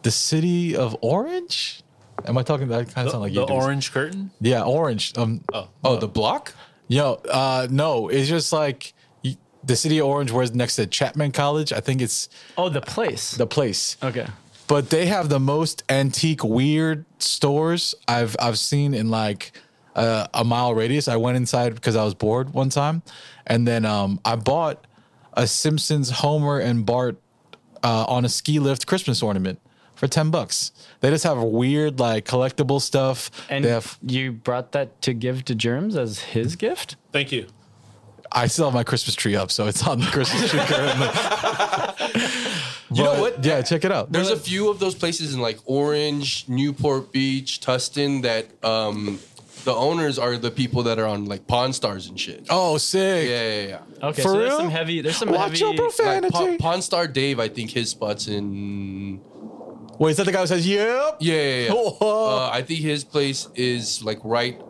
the 0.09 0.13
city 0.13 0.75
of 0.75 0.97
Orange. 1.03 1.83
Am 2.25 2.39
I 2.39 2.43
talking? 2.43 2.69
That 2.69 2.95
kind 2.95 3.07
of 3.07 3.13
sound 3.13 3.23
like 3.25 3.35
the 3.35 3.41
you. 3.43 3.47
dudes. 3.47 3.65
orange 3.65 3.93
curtain. 3.93 4.31
Yeah, 4.41 4.63
Orange. 4.65 5.13
Um, 5.19 5.43
Oh, 5.53 5.69
oh, 5.85 5.97
the 5.97 6.09
block? 6.09 6.55
yo, 6.89 7.21
uh, 7.31 7.67
no, 7.71 8.09
it's 8.09 8.27
just 8.27 8.51
like 8.51 8.95
y- 9.23 9.37
the 9.63 9.77
city 9.77 9.99
of 10.01 10.07
Orange, 10.07 10.31
where's 10.33 10.55
next 10.55 10.77
to 10.77 10.87
Chapman 10.87 11.33
College. 11.33 11.75
I 11.75 11.81
think 11.81 12.01
it's 12.01 12.31
Oh, 12.57 12.71
the 12.71 12.81
place. 12.81 13.33
the 13.33 13.47
place. 13.47 13.99
okay. 14.03 14.27
but 14.67 14.89
they 14.89 15.05
have 15.07 15.29
the 15.29 15.39
most 15.41 15.83
antique 15.91 16.43
weird 16.43 17.05
stores 17.19 17.95
I've 18.09 18.35
I've 18.41 18.59
seen 18.59 18.95
in 18.95 19.11
like 19.11 19.53
uh, 19.95 20.27
a 20.33 20.43
mile 20.43 20.75
radius. 20.75 21.07
I 21.07 21.17
went 21.17 21.37
inside 21.37 21.75
because 21.75 21.97
I 21.97 22.05
was 22.05 22.15
bored 22.15 22.55
one 22.55 22.71
time, 22.71 23.03
and 23.47 23.69
then 23.69 23.85
um, 23.85 24.21
I 24.25 24.37
bought 24.37 24.87
a 25.35 25.47
Simpsons 25.47 26.09
Homer 26.23 26.59
and 26.61 26.87
Bart 26.87 27.21
uh, 27.85 28.05
on 28.09 28.25
a 28.25 28.29
ski 28.31 28.59
lift 28.59 28.87
Christmas 28.87 29.23
ornament 29.23 29.59
for 29.99 30.09
ten 30.09 30.31
bucks. 30.31 30.73
They 31.01 31.11
just 31.11 31.25
have 31.25 31.43
weird 31.43 32.01
like 32.01 32.25
collectible 32.25 32.81
stuff. 32.81 33.31
And 33.51 33.62
they 33.65 33.69
have. 33.70 33.99
you 34.03 34.33
brought 34.33 34.73
that 34.73 35.03
to 35.03 35.12
give 35.12 35.45
to 35.45 35.55
Germs 35.55 35.95
as 35.97 36.20
his 36.20 36.57
gift? 36.57 36.97
Thank 37.12 37.31
you. 37.33 37.47
I 38.33 38.47
still 38.47 38.66
have 38.66 38.75
my 38.75 38.85
Christmas 38.85 39.15
tree 39.15 39.37
up, 39.37 39.51
so 39.51 39.66
it's 39.69 39.87
on 39.87 40.01
the 40.01 40.07
Christmas 40.07 40.51
tree 40.51 40.61
currently. 40.61 41.09
You 42.91 43.05
know 43.05 43.20
what? 43.20 43.45
Yeah, 43.45 43.61
check 43.61 43.85
it 43.85 43.93
out. 43.93 44.11
There's 44.12 44.31
a 44.31 44.37
few 44.37 44.70
of 44.70 44.79
those 44.79 44.95
places 44.95 45.35
in 45.35 45.41
like 45.41 45.59
Orange, 45.66 46.49
Newport 46.49 47.12
Beach, 47.12 47.61
Tustin 47.61 48.23
that 48.23 48.47
um, 48.65 49.19
the 49.65 49.75
owners 49.75 50.19
are 50.19 50.39
the 50.39 50.51
people 50.51 50.85
that 50.85 50.99
are 50.99 51.05
on 51.07 51.27
like 51.27 51.47
Pawn 51.47 51.75
Stars 51.75 52.07
and 52.07 52.19
shit. 52.19 52.47
oh, 52.49 52.79
sick. 52.79 53.29
Yeah, 53.29 53.43
yeah, 53.43 53.69
yeah. 54.01 54.09
Okay, 54.09 54.23
For 54.23 54.29
so 54.29 54.39
there's 54.39 54.57
some 54.57 54.70
heavy. 54.70 55.03
There's 55.03 55.19
some 55.19 55.31
Watch 55.31 55.61
your 55.61 55.69
heavy. 55.73 55.83
profanity. 55.83 56.35
Like 56.39 56.59
Pa- 56.59 56.70
Pawn 56.70 56.81
Star 56.81 57.07
Dave, 57.07 57.39
I 57.39 57.49
think 57.49 57.70
his 57.73 57.91
spot's 57.91 58.27
in. 58.27 59.20
Wait, 59.99 60.11
is 60.12 60.16
that 60.19 60.27
the 60.27 60.33
guy 60.33 60.41
who 60.41 60.47
says, 60.47 60.66
"Yep"? 60.66 61.16
Yeah, 61.20 61.35
yeah, 61.35 61.62
yeah. 61.65 61.69
Oh. 61.73 61.97
Uh, 62.01 62.51
I 62.53 62.62
think 62.62 62.81
his 62.81 63.05
place 63.05 63.49
is 63.55 64.03
like 64.05 64.19
right 64.23 64.61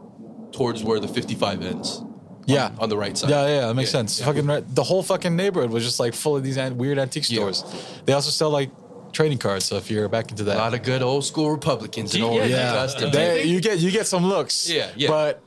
towards 0.52 0.82
where 0.82 0.98
the 1.00 1.09
55 1.09 1.62
ends. 1.62 2.02
Yeah. 2.46 2.70
on 2.78 2.88
the 2.88 2.96
right 2.96 3.16
side. 3.16 3.28
Yeah, 3.28 3.46
yeah, 3.46 3.66
that 3.66 3.74
makes 3.74 3.90
Yeah, 3.92 3.98
sense. 4.00 4.20
yeah. 4.20 4.24
Fucking 4.26 4.46
right, 4.46 4.74
the 4.74 4.82
whole 4.82 5.02
fucking 5.02 5.36
neighborhood 5.36 5.70
was 5.70 5.84
just 5.84 6.00
like 6.00 6.14
full 6.14 6.34
of 6.34 6.42
these 6.42 6.56
an- 6.56 6.78
weird 6.78 6.98
antique 6.98 7.28
Yeah. 7.30 7.40
stores. 7.40 7.62
They 8.06 8.14
also 8.14 8.30
sell 8.30 8.48
like 8.48 8.70
trading 9.12 9.36
cards. 9.36 9.66
So 9.66 9.76
if 9.76 9.90
you're 9.90 10.09
back 10.09 10.30
into 10.30 10.44
that, 10.44 10.56
A 10.56 10.59
lot 10.60 10.72
of 10.72 10.82
good 10.82 11.02
old 11.02 11.26
school 11.26 11.50
Republicans 11.50 12.14
in 12.14 12.22
Yeah, 12.22 12.26
Orange. 12.28 12.50
yeah. 12.50 12.82
and 12.84 12.90
Tustin. 12.90 13.12
They- 13.12 13.44
you 13.44 13.60
get 13.60 13.80
you 13.80 13.90
get 13.90 14.06
some 14.06 14.26
looks. 14.26 14.70
Yeah, 14.70 14.88
yeah. 14.96 15.09
But 15.10 15.42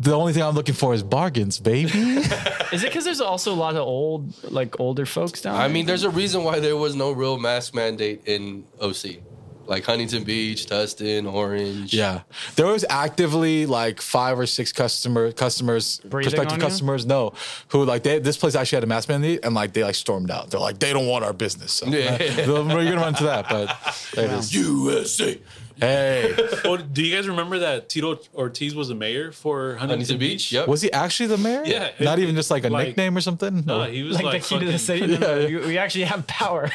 the 0.00 0.14
only 0.14 0.32
thing 0.32 0.42
I'm 0.44 0.54
looking 0.54 0.74
for 0.74 0.94
is 0.94 1.02
bargains, 1.02 1.58
baby. 1.58 1.90
Is 2.72 2.82
it 2.82 2.88
because 2.88 3.04
there's 3.04 3.20
also 3.20 3.52
a 3.52 3.54
lot 3.54 3.74
of 3.76 3.82
old, 3.82 4.32
like 4.50 4.80
older 4.80 5.04
folks 5.06 5.42
down 5.42 5.54
I 5.56 5.58
there? 5.66 5.68
mean, 5.68 5.84
there's 5.86 6.04
a 6.04 6.10
reason 6.10 6.42
why 6.42 6.58
there 6.58 6.76
was 6.76 6.94
no 6.96 7.12
real 7.12 7.38
mask 7.38 7.74
mandate 7.74 8.22
in 8.26 8.64
OC. 8.80 9.18
Like 9.66 9.84
Huntington 9.84 10.24
Beach, 10.24 10.66
Tustin, 10.66 11.30
Orange. 11.32 11.92
yeah, 11.92 12.20
there 12.56 12.66
was 12.66 12.84
actively 12.88 13.66
like 13.66 14.00
five 14.00 14.38
or 14.38 14.46
six 14.46 14.72
customer 14.72 15.32
customers, 15.32 15.98
Breathing 16.04 16.30
prospective 16.32 16.52
on 16.54 16.60
you? 16.60 16.66
customers, 16.66 17.06
no, 17.06 17.32
who 17.68 17.84
like 17.84 18.02
they 18.02 18.18
this 18.18 18.36
place 18.36 18.54
actually 18.54 18.76
had 18.76 18.84
a 18.84 18.88
mask 18.88 19.08
mandate 19.08 19.40
and 19.44 19.54
like 19.54 19.72
they 19.72 19.82
like 19.84 19.94
stormed 19.96 20.30
out. 20.30 20.50
They're 20.50 20.60
like 20.60 20.78
they 20.78 20.92
don't 20.92 21.06
want 21.06 21.24
our 21.24 21.32
business. 21.32 21.72
So, 21.72 21.86
Yeah. 21.86 22.16
we're 22.48 22.64
gonna 22.64 22.96
run 22.96 23.08
into 23.08 23.24
that, 23.24 23.48
but 23.48 23.76
there 24.14 24.26
it 24.30 24.32
is. 24.32 24.54
USA. 24.54 25.38
Hey, 25.78 26.34
Oh, 26.64 26.78
do 26.78 27.02
you 27.04 27.14
guys 27.14 27.28
remember 27.28 27.58
that 27.58 27.90
Tito 27.90 28.18
Ortiz 28.34 28.74
was 28.74 28.88
the 28.88 28.94
mayor 28.94 29.30
for 29.30 29.72
Huntington, 29.74 29.88
Huntington 29.90 30.18
Beach. 30.18 30.50
Yep. 30.50 30.68
was 30.68 30.80
he 30.80 30.90
actually 30.90 31.26
the 31.26 31.36
mayor? 31.36 31.64
Yeah, 31.66 31.90
not 32.00 32.18
it- 32.18 32.22
even 32.22 32.34
just 32.34 32.50
like 32.50 32.64
a 32.64 32.70
like- 32.70 32.88
nickname 32.88 33.14
or 33.14 33.20
something. 33.20 33.62
No, 33.66 33.82
he 33.84 34.02
was 34.02 34.16
like, 34.16 34.24
like, 34.24 34.42
the 34.42 34.48
key 34.48 34.58
to 34.60 34.64
the 34.72 34.78
city. 34.78 35.06
No, 35.06 35.18
no, 35.18 35.36
Yeah. 35.46 35.66
we 35.66 35.76
actually 35.76 36.04
have 36.04 36.26
power. 36.26 36.70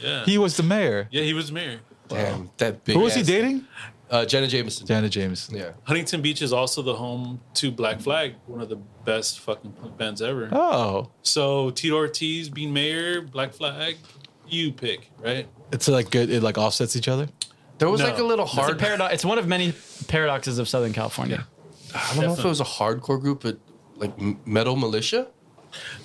Yeah. 0.00 0.24
He 0.26 0.38
was 0.38 0.56
the 0.56 0.62
mayor. 0.62 1.08
yeah, 1.10 1.22
he 1.24 1.32
was 1.34 1.50
mayor. 1.50 1.80
Damn, 2.08 2.50
that 2.58 2.84
big. 2.84 2.96
Who 2.96 3.02
was 3.02 3.14
he 3.14 3.20
ass- 3.22 3.26
dating? 3.26 3.64
Uh, 4.08 4.24
Jenna 4.24 4.46
Jameson. 4.46 4.86
Janet 4.86 5.10
James. 5.10 5.50
Yeah. 5.52 5.72
Huntington 5.82 6.22
Beach 6.22 6.40
is 6.40 6.52
also 6.52 6.80
the 6.80 6.94
home 6.94 7.40
to 7.54 7.72
Black 7.72 8.00
Flag, 8.00 8.34
one 8.46 8.60
of 8.60 8.68
the 8.68 8.76
best 9.04 9.40
fucking 9.40 9.72
punk 9.72 9.98
bands 9.98 10.22
ever. 10.22 10.48
Oh, 10.52 11.10
So 11.22 11.70
Tito 11.70 11.96
Ortiz 11.96 12.48
being 12.48 12.72
mayor, 12.72 13.20
Black 13.22 13.52
Flag, 13.52 13.96
you 14.48 14.70
pick, 14.72 15.10
right? 15.18 15.48
it's 15.72 15.88
like 15.88 16.10
good. 16.10 16.30
It 16.30 16.40
like 16.44 16.56
offsets 16.56 16.94
each 16.94 17.08
other. 17.08 17.28
There 17.78 17.90
was 17.90 18.00
No. 18.00 18.06
like 18.06 18.18
a 18.18 18.22
little 18.22 18.44
It's, 18.44 18.54
a 18.54 18.60
hard. 18.60 18.78
paradox. 18.78 19.12
it's 19.12 19.24
one 19.24 19.38
of 19.38 19.48
many 19.48 19.74
paradoxes 20.06 20.60
of 20.60 20.68
Southern 20.68 20.92
California. 20.92 21.44
I 21.92 22.14
don't 22.14 22.24
know 22.26 22.32
if 22.34 22.38
it 22.38 22.44
was 22.44 22.60
a 22.60 22.64
hardcore 22.64 23.20
group, 23.20 23.42
but 23.42 23.58
like 23.96 24.12
M- 24.20 24.38
Metal 24.46 24.76
Militia. 24.76 25.26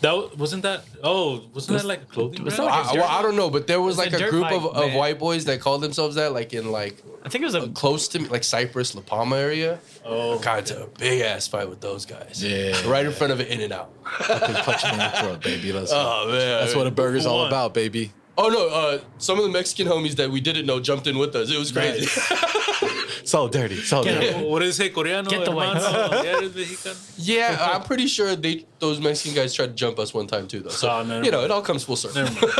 That 0.02 0.38
wasn't 0.38 0.64
that. 0.64 0.84
Oh, 1.04 1.44
wasn't 1.54 1.80
that 1.80 1.88
like 1.88 2.02
a 2.02 2.06
clothing 2.06 2.44
was 2.44 2.56
brand? 2.56 2.72
like 2.72 2.86
a 2.86 2.90
I, 2.90 2.94
well, 2.94 3.08
I 3.10 3.22
don't 3.22 3.36
know, 3.36 3.50
but 3.50 3.68
there 3.68 3.80
was 3.80 3.98
was 3.98 4.06
like 4.06 4.20
a 4.20 4.26
a 4.26 4.30
group 4.30 4.44
bike 4.44 4.54
of, 4.54 4.66
of 4.66 4.94
white 4.94 5.20
boys 5.20 5.46
that 5.46 5.60
called 5.62 5.82
themselves 5.82 6.16
that, 6.16 6.34
like 6.34 6.54
in 6.54 6.72
like 6.72 7.02
I 7.24 7.30
think 7.30 7.44
it 7.44 7.46
was 7.46 7.56
a. 7.56 7.68
close 7.70 8.08
to 8.10 8.20
like 8.30 8.44
Cypress, 8.44 8.96
La 8.96 9.02
Palma 9.02 9.36
area. 9.38 9.80
Oh. 10.04 10.40
got 10.40 10.60
into 10.60 10.84
a 10.84 10.88
big 10.88 11.22
ass 11.22 11.48
fight 11.48 11.70
with 11.70 11.82
those 11.82 12.06
guys. 12.06 12.44
Yeah. 12.44 12.90
right 12.90 13.06
in 13.06 13.12
front 13.12 13.32
of 13.32 13.40
it, 13.40 13.50
In 13.50 13.62
and 13.62 13.74
Out. 13.74 13.92
Fucking 14.04 14.56
punch 14.56 14.84
in 14.86 14.98
the 14.98 15.12
throat, 15.20 15.44
baby. 15.44 15.72
Let's 15.72 15.92
Oh 15.94 16.28
man, 16.28 16.62
That's 16.62 16.76
what 16.76 16.88
a 16.88 16.92
burger's 16.92 17.26
all 17.26 17.40
Won. 17.40 17.48
about, 17.48 17.74
baby. 17.74 18.12
Oh 18.38 18.48
no, 18.48 18.70
uh, 18.70 19.00
some 19.18 19.38
of 19.38 19.44
the 19.44 19.52
Mexican 19.52 19.88
homies 19.88 20.16
that 20.16 20.32
we 20.32 20.42
didn't 20.42 20.66
know 20.66 20.80
jumped 20.80 21.06
in 21.06 21.18
with 21.18 21.36
us. 21.36 21.52
It 21.52 21.60
was 21.60 21.72
crazy. 21.72 22.08
Solidarity. 23.32 23.78
Solidarity. 23.78 24.46
What 24.46 24.60
did 24.60 24.70
it 24.70 24.74
say? 24.74 24.90
Coreano? 24.90 25.30
Get 25.30 25.46
the 25.46 25.52
white- 25.52 25.76
Yeah, 25.78 26.38
eres 26.42 26.52
mexicano. 26.52 27.14
yeah, 27.18 27.70
I'm 27.74 27.84
pretty 27.84 28.08
sure 28.08 28.36
they 28.36 28.66
those 28.80 29.00
Mexican 29.00 29.34
guys 29.36 29.54
tried 29.54 29.68
to 29.68 29.74
jump 29.74 30.00
us 30.00 30.14
one 30.14 30.28
time 30.28 30.48
too, 30.48 30.60
though. 30.60 30.70
So 30.70 30.90
Oh, 30.90 31.04
no, 31.04 31.20
no, 31.20 31.26
you 31.26 31.32
know, 31.32 31.40
no. 31.40 31.46
it 31.46 31.52
all 31.52 31.62
comes 31.62 31.84
full 31.84 31.96
circle. 31.96 32.24
Never 32.24 32.34
mind. 32.34 32.54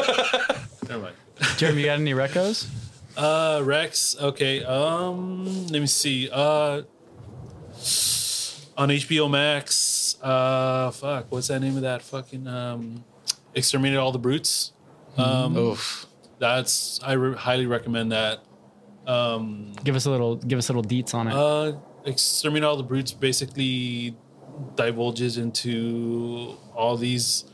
Never 0.90 1.02
mind. 1.04 1.16
Jeremy, 1.58 1.82
you 1.82 1.86
got 1.88 2.00
any 2.00 2.14
recos? 2.14 2.68
Uh, 3.18 3.62
Rex. 3.64 4.16
Okay. 4.20 4.64
Um, 4.64 5.68
let 5.68 5.82
me 5.82 5.88
see. 5.88 6.30
Uh, 6.32 6.84
on 8.78 8.90
HBO 8.90 9.30
Max. 9.30 10.16
Uh, 10.22 10.92
fuck. 10.92 11.26
What's 11.30 11.48
that 11.48 11.60
name 11.60 11.76
of 11.76 11.82
that 11.82 12.02
fucking 12.02 12.48
um, 12.48 13.04
exterminate 13.54 13.98
all 13.98 14.12
the 14.12 14.20
brutes? 14.20 14.72
Um, 15.18 15.58
Oof. 15.58 16.06
that's 16.40 17.00
I 17.04 17.14
re- 17.14 17.36
highly 17.36 17.66
recommend 17.66 18.12
that. 18.14 18.44
Um, 19.08 19.74
Give 19.84 19.96
us 19.96 20.06
a 20.06 20.12
little. 20.12 20.36
Give 20.36 20.60
us 20.60 20.70
a 20.70 20.74
little 20.74 20.90
deets 20.90 21.14
on 21.14 21.28
it. 21.28 21.34
uh, 21.34 21.74
exterminate 22.06 22.64
all 22.64 22.78
the 22.78 22.84
brutes 22.84 23.12
basically 23.12 24.16
divulges 24.76 25.38
into 25.38 26.56
all 26.76 26.98
these. 26.98 27.46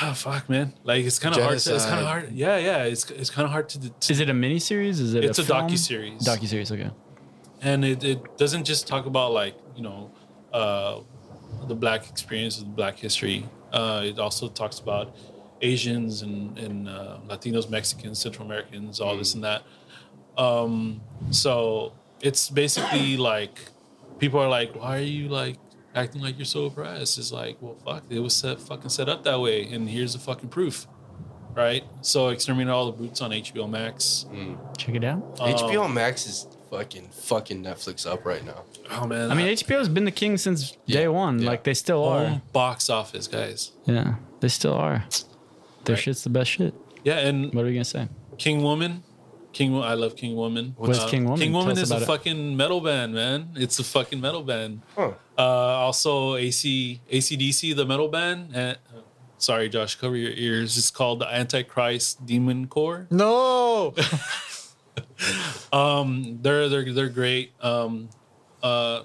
Oh, 0.00 0.12
fuck, 0.16 0.48
man! 0.48 0.74
Like 0.84 1.04
it's 1.04 1.18
kind 1.18 1.36
of 1.36 1.42
hard. 1.42 1.58
To, 1.58 1.74
it's 1.74 1.84
kind 1.86 2.00
of 2.00 2.06
hard. 2.06 2.32
Yeah, 2.32 2.56
yeah. 2.56 2.84
It's 2.84 3.10
it's 3.10 3.30
kind 3.30 3.44
of 3.44 3.52
hard 3.52 3.68
to, 3.70 3.90
to 3.90 4.12
is 4.12 4.20
it 4.20 4.30
a 4.30 4.34
mini 4.34 4.58
series? 4.58 5.00
Is 5.00 5.14
it? 5.14 5.24
it's 5.24 5.38
a, 5.38 5.44
film? 5.44 5.68
docu 5.68 5.78
series. 5.78 6.22
Docu 6.22 6.46
series. 6.46 6.72
Okay. 6.72 6.90
and 7.62 7.84
it, 7.84 8.04
it 8.04 8.38
doesn't 8.38 8.64
just 8.64 8.86
talk 8.86 9.06
about 9.06 9.32
like 9.32 9.54
you 9.76 9.82
know 9.82 10.10
uh, 10.52 11.00
the 11.66 11.74
black 11.74 12.08
experience 12.08 12.58
of 12.58 12.74
black 12.76 12.98
history 12.98 13.44
uh, 13.72 14.02
it 14.04 14.18
also 14.18 14.48
talks 14.48 14.78
about 14.78 15.16
asians 15.62 16.22
and, 16.22 16.56
and 16.58 16.88
uh, 16.88 17.18
latinos 17.28 17.68
mexicans 17.68 18.18
central 18.18 18.46
americans 18.46 19.00
all 19.00 19.16
this 19.16 19.34
and 19.34 19.42
that 19.44 19.62
um, 20.36 21.00
so 21.30 21.92
it's 22.20 22.48
basically 22.48 23.16
like 23.32 23.58
people 24.18 24.38
are 24.40 24.48
like 24.48 24.74
why 24.74 24.98
are 24.98 25.00
you 25.02 25.28
like 25.28 25.56
acting 25.94 26.20
like 26.22 26.38
you're 26.38 26.44
so 26.44 26.66
oppressed 26.66 27.18
it's 27.18 27.32
like 27.32 27.56
well 27.60 27.76
fuck 27.84 28.04
it 28.08 28.20
was 28.20 28.36
set, 28.36 28.60
fucking 28.60 28.88
set 28.90 29.08
up 29.08 29.24
that 29.24 29.40
way 29.40 29.64
and 29.72 29.88
here's 29.88 30.12
the 30.12 30.18
fucking 30.18 30.48
proof 30.48 30.86
right 31.54 31.82
so 32.02 32.28
exterminate 32.28 32.72
all 32.72 32.86
the 32.86 32.92
brutes 32.96 33.20
on 33.20 33.30
hbo 33.32 33.68
max 33.68 34.26
Check 34.76 34.94
it 34.94 35.02
out. 35.02 35.36
HBO 35.38 35.92
Max 35.92 36.26
is 36.28 36.46
fucking 36.70 37.08
fucking 37.08 37.64
Netflix 37.64 38.06
up 38.06 38.24
right 38.24 38.44
now. 38.44 38.62
oh 38.92 39.06
man 39.08 39.30
I 39.32 39.34
mean, 39.34 39.46
HBO's 39.48 39.88
been 39.88 40.04
the 40.04 40.12
king 40.12 40.36
since 40.36 40.76
Yeah, 40.86 41.00
day 41.00 41.08
one. 41.08 41.40
yeah. 41.40 41.48
Like 41.50 41.64
they 41.64 41.74
still 41.74 42.04
are. 42.04 42.40
box 42.52 42.88
office 42.90 43.26
guys 43.26 43.72
Yeah, 43.86 44.16
they 44.38 44.48
still 44.48 44.74
are. 44.74 45.04
Their 45.88 45.96
Right. 45.96 46.02
shit's 46.04 46.22
the 46.22 46.30
best 46.30 46.50
shit. 46.52 46.74
Yeah, 47.04 47.18
and 47.18 47.52
What 47.54 47.64
are 47.64 47.68
we 47.68 47.72
gonna 47.72 47.84
say? 47.84 48.08
King 48.38 48.62
Woman. 48.62 49.02
King, 49.52 49.72
Wo- 49.72 49.80
I 49.80 49.94
love 49.94 50.14
King 50.14 50.36
Woman. 50.36 50.74
What's 50.76 51.02
King 51.06 51.24
Woman? 51.24 51.40
King 51.40 51.52
Woman 51.52 51.78
is 51.78 51.90
a 51.90 51.96
it. 51.96 52.02
fucking 52.06 52.56
metal 52.56 52.80
band, 52.80 53.14
man. 53.14 53.48
It's 53.56 53.78
a 53.80 53.84
fucking 53.84 54.20
metal 54.20 54.42
band. 54.42 54.82
Huh. 54.94 55.12
Uh, 55.36 55.42
also, 55.42 56.36
AC 56.36 57.00
ACDC, 57.10 57.72
the 57.74 57.86
metal 57.86 58.08
band. 58.08 58.54
Uh, 58.54 58.74
sorry, 59.38 59.68
Josh, 59.70 59.94
cover 59.96 60.16
your 60.16 60.32
ears. 60.32 60.76
It's 60.76 60.90
called 60.90 61.20
the 61.20 61.26
Antichrist 61.34 62.24
Demon 62.26 62.66
Core. 62.68 63.06
No. 63.10 63.94
Um, 65.72 66.38
they're 66.42 66.68
they're 66.68 66.92
they're 66.92 67.08
great. 67.08 67.52
Um, 67.60 68.08
uh, 68.62 69.02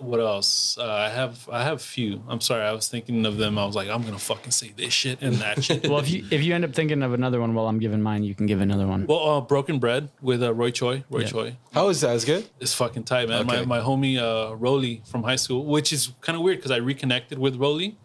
what 0.00 0.20
else? 0.20 0.76
Uh, 0.78 0.84
I 0.90 1.08
have 1.10 1.48
I 1.50 1.62
have 1.62 1.76
a 1.76 1.78
few. 1.78 2.22
I'm 2.28 2.40
sorry, 2.40 2.62
I 2.62 2.72
was 2.72 2.88
thinking 2.88 3.24
of 3.26 3.36
them. 3.36 3.58
I 3.58 3.64
was 3.66 3.76
like, 3.76 3.88
I'm 3.88 4.02
gonna 4.02 4.18
fucking 4.18 4.50
say 4.52 4.72
this 4.76 4.92
shit 4.92 5.20
and 5.22 5.36
that 5.36 5.62
shit. 5.66 5.88
Well, 5.88 5.98
if 6.00 6.10
you 6.10 6.24
if 6.30 6.42
you 6.42 6.54
end 6.54 6.64
up 6.64 6.74
thinking 6.74 7.02
of 7.02 7.12
another 7.12 7.40
one 7.40 7.54
while 7.54 7.66
I'm 7.66 7.78
giving 7.78 8.02
mine, 8.02 8.24
you 8.24 8.34
can 8.34 8.46
give 8.46 8.60
another 8.60 8.86
one. 8.86 9.06
Well, 9.06 9.28
uh, 9.28 9.40
Broken 9.40 9.78
Bread 9.78 10.08
with 10.20 10.42
uh, 10.42 10.52
Roy 10.54 10.70
Choi. 10.70 11.04
Roy 11.10 11.20
Yeah. 11.20 11.26
Choi. 11.28 11.56
How 11.72 11.88
is 11.88 12.00
that? 12.00 12.14
Is 12.16 12.24
good? 12.24 12.48
It's 12.60 12.74
fucking 12.74 13.04
tight, 13.04 13.28
man. 13.28 13.48
Okay. 13.48 13.64
My 13.64 13.78
my 13.78 13.84
homie 13.84 14.18
uh 14.18 14.54
Rolly 14.56 15.02
from 15.06 15.22
high 15.22 15.36
school, 15.36 15.64
which 15.66 15.92
is 15.92 16.12
kind 16.20 16.36
of 16.36 16.42
weird 16.42 16.58
because 16.58 16.70
I 16.70 16.76
reconnected 16.78 17.38
with 17.38 17.56
Roly 17.56 17.96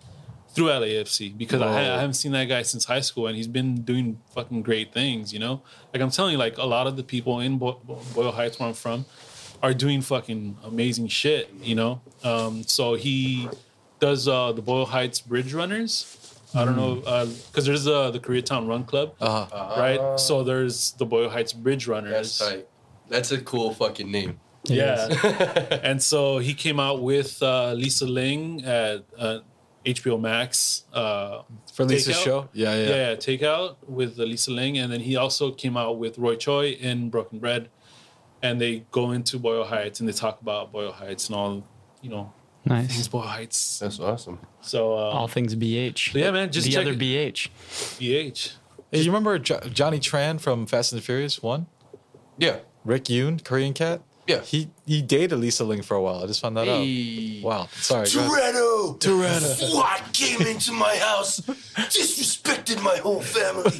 through 0.49 0.67
LAFC 0.67 1.37
because 1.37 1.61
I. 1.61 1.67
I 1.95 1.99
haven't 1.99 2.13
seen 2.13 2.31
that 2.31 2.45
guy 2.45 2.61
since 2.61 2.85
high 2.85 3.01
school 3.01 3.27
and 3.27 3.35
he's 3.35 3.47
been 3.47 3.81
doing 3.81 4.19
fucking 4.33 4.61
great 4.61 4.93
things, 4.93 5.33
you 5.33 5.39
know? 5.39 5.61
Like 5.93 6.01
I'm 6.01 6.11
telling 6.11 6.31
you, 6.31 6.37
like 6.37 6.57
a 6.57 6.63
lot 6.65 6.87
of 6.87 6.95
the 6.95 7.03
people 7.03 7.41
in 7.41 7.57
Bo- 7.57 7.81
Bo- 7.83 7.99
Boyle 8.13 8.31
Heights 8.31 8.57
where 8.57 8.69
I'm 8.69 8.73
from 8.73 9.05
are 9.63 9.73
doing 9.73 10.01
fucking 10.01 10.57
amazing 10.63 11.07
shit, 11.07 11.49
you 11.61 11.75
know? 11.75 12.01
Um, 12.23 12.63
so 12.63 12.93
he 12.95 13.49
does 13.99 14.27
uh, 14.27 14.51
the 14.51 14.61
Boyle 14.61 14.85
Heights 14.85 15.21
Bridge 15.21 15.53
Runners. 15.53 16.21
I 16.53 16.63
don't 16.63 16.77
know, 16.77 16.95
because 17.47 17.65
there's 17.65 17.85
uh, 17.85 18.11
the 18.11 18.19
Koreatown 18.19 18.67
Run 18.69 18.85
Club, 18.85 19.13
Uh-huh. 19.19 19.75
right? 19.77 20.17
So 20.19 20.41
there's 20.43 20.91
the 20.93 21.05
Boyle 21.05 21.29
Heights 21.29 21.51
Bridge 21.51 21.85
Runners. 21.87 22.11
That's 22.13 22.37
tight. 22.39 22.67
That's 23.09 23.31
a 23.31 23.41
cool 23.41 23.73
fucking 23.73 24.09
name. 24.09 24.39
Yeah. 24.63 25.07
and 25.83 26.01
so 26.01 26.37
he 26.39 26.53
came 26.53 26.79
out 26.79 27.01
with 27.01 27.43
uh, 27.43 27.73
Lisa 27.73 28.05
Ling 28.05 28.63
at 28.63 29.03
uh, 29.17 29.39
HBO 29.85 30.19
Max. 30.19 30.85
Uh, 30.93 31.41
For 31.73 31.83
Lisa's 31.85 32.15
Takeout? 32.15 32.23
show? 32.23 32.49
Yeah, 32.53 32.73
yeah. 32.75 32.89
yeah. 32.89 33.15
Takeout 33.15 33.75
with 33.87 34.17
uh, 34.19 34.23
Lisa 34.23 34.51
Ling. 34.51 34.77
And 34.77 34.91
then 34.91 35.01
he 35.01 35.15
also 35.17 35.51
came 35.51 35.75
out 35.77 35.99
with 35.99 36.17
Roy 36.17 36.35
Choi 36.35 36.69
in 36.71 37.09
Broken 37.09 37.37
Bread. 37.39 37.69
And 38.41 38.59
they 38.61 38.85
go 38.91 39.11
into 39.11 39.39
Boyle 39.39 39.63
Heights 39.63 39.99
and 39.99 40.07
they 40.09 40.13
talk 40.13 40.41
about 40.41 40.71
Boyle 40.71 40.91
Heights 40.91 41.27
and 41.29 41.35
all, 41.35 41.63
you 42.01 42.09
know, 42.09 42.31
things 42.67 42.97
Nice. 42.97 43.07
Boyle 43.07 43.21
Heights. 43.23 43.79
That's 43.79 43.99
awesome. 43.99 44.39
So, 44.61 44.93
All 44.93 45.23
uh, 45.23 45.27
things 45.27 45.55
BH. 45.55 46.11
so 46.13 46.19
yeah, 46.19 46.31
man, 46.31 46.51
just 46.51 46.65
the 46.67 46.73
check 46.73 46.81
other 46.81 46.91
it. 46.91 46.99
BH. 46.99 47.49
BH. 47.99 48.53
Hey, 48.91 48.99
you 49.01 49.05
remember 49.11 49.39
jo- 49.39 49.59
Johnny 49.71 49.99
Tran 49.99 50.39
from 50.39 50.65
Fast 50.67 50.91
and 50.91 51.01
the 51.01 51.05
Furious 51.05 51.41
1? 51.41 51.65
Yeah. 52.37 52.57
Rick 52.83 53.05
Yune, 53.05 53.43
Korean 53.43 53.73
cat? 53.73 54.01
Yeah. 54.27 54.41
He 54.41 54.69
he 54.87 55.01
dated 55.01 55.37
Lisa 55.39 55.63
Ling 55.63 55.81
for 55.83 55.95
a 55.95 56.01
while. 56.01 56.23
I 56.23 56.27
just 56.27 56.41
found 56.41 56.57
that 56.57 56.65
Hey. 56.65 57.39
out. 57.39 57.43
Wow. 57.45 57.69
Sorry. 57.73 58.07
go 58.09 58.21
ahead. 58.21 58.55
Toretto! 58.55 58.99
Toretto. 58.99 59.75
What 59.75 60.01
came 60.13 60.41
into 60.47 60.71
my 60.71 60.95
house? 60.97 61.41
Disrespected 61.41 62.81
my 62.81 62.97
whole 62.97 63.21
family. 63.21 63.71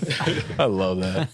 I 0.59 0.65
love 0.65 0.99
that. 0.99 1.29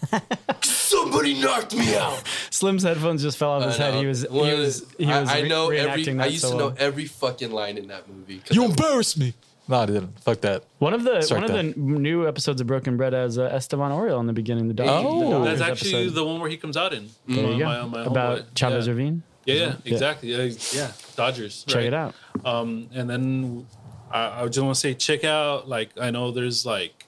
Somebody 0.63 1.41
knocked 1.41 1.75
me 1.75 1.95
out. 1.95 2.23
Slim's 2.49 2.83
headphones 2.83 3.21
just 3.21 3.37
fell 3.37 3.51
off 3.51 3.63
his 3.65 3.77
head. 3.77 3.95
He 3.95 4.05
was 4.05 4.21
he 4.21 4.27
One 4.29 4.49
of 4.49 4.59
was 4.59 4.85
he 4.97 5.05
was 5.05 5.29
I, 5.29 5.37
I 5.37 5.41
re- 5.41 5.49
know 5.49 5.69
every. 5.69 6.19
I 6.19 6.25
used 6.27 6.43
so 6.43 6.51
to 6.51 6.57
know 6.57 6.65
well. 6.67 6.75
every 6.79 7.05
fucking 7.05 7.51
line 7.51 7.77
in 7.77 7.87
that 7.87 8.07
movie. 8.09 8.41
You 8.51 8.63
I- 8.63 8.65
embarrassed 8.65 9.17
me. 9.17 9.33
No, 9.71 9.77
I 9.79 9.85
didn't. 9.85 10.19
Fuck 10.19 10.41
that. 10.41 10.65
One 10.79 10.93
of 10.93 11.03
the 11.03 11.21
Strike 11.21 11.41
one 11.41 11.49
of 11.49 11.55
the 11.55 11.63
new 11.79 12.27
episodes 12.27 12.59
of 12.59 12.67
Broken 12.67 12.97
Bread 12.97 13.13
has 13.13 13.37
uh, 13.37 13.43
Esteban 13.43 13.91
Oriol 13.91 14.19
in 14.19 14.27
the 14.27 14.33
beginning. 14.33 14.67
The, 14.67 14.73
doc- 14.73 14.87
Oh. 15.05 15.39
the 15.39 15.45
That's 15.45 15.61
actually 15.61 15.95
episode. 15.95 16.13
the 16.15 16.25
one 16.25 16.41
where 16.41 16.49
he 16.49 16.57
comes 16.57 16.75
out 16.75 16.91
in. 16.93 17.09
There 17.27 17.51
you 17.53 17.59
go. 17.59 17.65
my- 17.65 17.85
my 17.85 18.05
about 18.05 18.39
homeboy. 18.39 18.45
Chavez 18.55 18.85
yeah. 18.87 18.91
Ravine. 18.91 19.23
Yeah, 19.45 19.55
yeah, 19.55 19.75
exactly. 19.85 20.29
Yeah, 20.29 20.53
yeah. 20.73 20.91
Dodgers. 21.15 21.63
Check 21.63 21.75
right. 21.77 21.85
it 21.85 21.93
out. 21.93 22.13
Um, 22.45 22.89
and 22.93 23.09
then 23.09 23.65
I, 24.11 24.41
I 24.43 24.45
just 24.47 24.59
want 24.63 24.75
to 24.75 24.79
say, 24.79 24.93
check 24.93 25.23
out 25.23 25.67
like 25.69 25.89
I 25.99 26.11
know 26.11 26.31
there's 26.31 26.65
like 26.65 27.00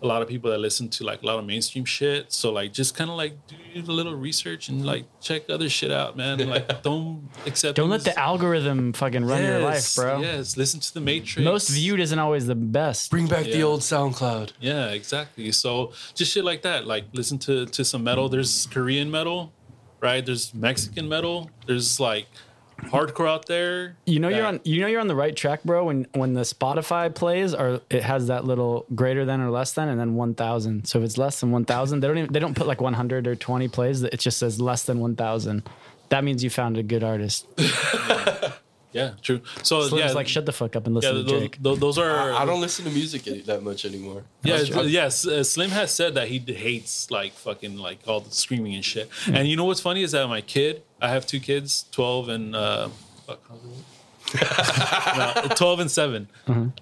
a 0.00 0.06
lot 0.06 0.22
of 0.22 0.28
people 0.28 0.50
that 0.50 0.58
listen 0.58 0.88
to 0.88 1.04
like 1.04 1.22
a 1.22 1.26
lot 1.26 1.38
of 1.38 1.44
mainstream 1.44 1.84
shit. 1.84 2.32
So 2.32 2.52
like 2.52 2.72
just 2.72 2.96
kind 2.96 3.10
of 3.10 3.16
like 3.16 3.34
do 3.48 3.56
a 3.80 3.92
little 3.92 4.14
research 4.14 4.68
and 4.68 4.86
like 4.86 5.04
check 5.20 5.50
other 5.50 5.68
shit 5.68 5.90
out, 5.90 6.16
man. 6.16 6.38
Like 6.48 6.82
don't 6.82 7.28
accept. 7.46 7.76
Don't 7.76 7.90
let 7.90 8.04
the 8.04 8.18
algorithm 8.18 8.92
fucking 8.92 9.24
run 9.24 9.42
your 9.42 9.60
life, 9.60 9.94
bro. 9.96 10.20
Yes, 10.20 10.56
listen 10.56 10.80
to 10.80 10.94
the 10.94 11.00
Matrix. 11.00 11.44
Most 11.44 11.68
viewed 11.68 12.00
isn't 12.00 12.18
always 12.18 12.46
the 12.46 12.54
best. 12.54 13.10
Bring 13.10 13.26
back 13.26 13.44
the 13.44 13.62
old 13.62 13.80
SoundCloud. 13.80 14.52
Yeah, 14.60 14.88
exactly. 14.90 15.52
So 15.52 15.92
just 16.14 16.32
shit 16.32 16.44
like 16.44 16.62
that. 16.62 16.86
Like 16.86 17.04
listen 17.12 17.38
to 17.40 17.66
to 17.66 17.84
some 17.84 18.04
metal. 18.04 18.28
There's 18.28 18.66
Korean 18.66 19.10
metal, 19.10 19.52
right? 20.00 20.24
There's 20.24 20.54
Mexican 20.54 21.08
metal. 21.08 21.50
There's 21.66 22.00
like 22.00 22.26
hardcore 22.84 23.28
out 23.28 23.46
there. 23.46 23.96
You 24.06 24.20
know 24.20 24.28
you're 24.28 24.46
on. 24.46 24.60
You 24.64 24.80
know 24.80 24.86
you're 24.86 25.00
on 25.00 25.08
the 25.08 25.14
right 25.14 25.34
track, 25.34 25.62
bro. 25.64 25.84
When 25.84 26.06
when 26.12 26.34
the 26.34 26.42
Spotify 26.42 27.14
plays, 27.14 27.54
or 27.54 27.80
it 27.90 28.02
has 28.02 28.28
that 28.28 28.44
little 28.44 28.86
greater 28.94 29.24
than 29.24 29.40
or 29.40 29.50
less 29.50 29.72
than, 29.72 29.88
and 29.88 30.00
then 30.00 30.14
one 30.14 30.34
thousand. 30.34 30.86
So 30.86 30.98
if 30.98 31.04
it's 31.04 31.18
less 31.18 31.40
than 31.40 31.50
one 31.50 31.64
thousand, 31.64 32.00
they 32.00 32.08
don't 32.08 32.18
even 32.18 32.32
they 32.32 32.40
don't 32.40 32.56
put 32.56 32.66
like 32.66 32.80
one 32.80 32.94
hundred 32.94 33.26
or 33.26 33.34
twenty 33.34 33.68
plays. 33.68 34.02
It 34.02 34.18
just 34.18 34.38
says 34.38 34.60
less 34.60 34.84
than 34.84 35.00
one 35.00 35.16
thousand. 35.16 35.68
That 36.10 36.24
means 36.24 36.42
you 36.42 36.50
found 36.50 36.78
a 36.78 36.82
good 36.82 37.04
artist. 37.04 37.46
Yeah, 38.92 39.12
true. 39.22 39.42
So 39.62 39.82
Slim's 39.82 40.04
yeah, 40.04 40.12
like 40.12 40.28
shut 40.28 40.46
the 40.46 40.52
fuck 40.52 40.74
up 40.74 40.86
and 40.86 40.94
yeah, 40.94 41.10
listen 41.10 41.14
to 41.14 41.22
those, 41.30 41.40
Jake. 41.42 41.58
those, 41.62 41.78
those 41.78 41.98
are. 41.98 42.32
I 42.32 42.44
don't 42.46 42.60
listen 42.60 42.84
to 42.86 42.90
music 42.90 43.26
any- 43.28 43.40
that 43.42 43.62
much 43.62 43.84
anymore. 43.84 44.24
Yeah, 44.42 44.62
yes. 44.82 45.26
Uh, 45.26 45.44
Slim 45.44 45.70
has 45.70 45.92
said 45.92 46.14
that 46.14 46.28
he 46.28 46.38
hates 46.38 47.10
like 47.10 47.32
fucking 47.34 47.76
like 47.76 47.98
all 48.06 48.20
the 48.20 48.30
screaming 48.30 48.74
and 48.74 48.84
shit. 48.84 49.10
And 49.26 49.46
you 49.46 49.56
know 49.56 49.64
what's 49.66 49.80
funny 49.80 50.02
is 50.02 50.12
that 50.12 50.26
my 50.28 50.40
kid, 50.40 50.82
I 51.02 51.10
have 51.10 51.26
two 51.26 51.38
kids, 51.40 51.84
twelve 51.92 52.28
and 52.30 52.56
uh, 52.56 52.88
fuck, 53.26 53.40
no, 55.16 55.54
twelve 55.54 55.80
and 55.80 55.90
7 55.90 56.28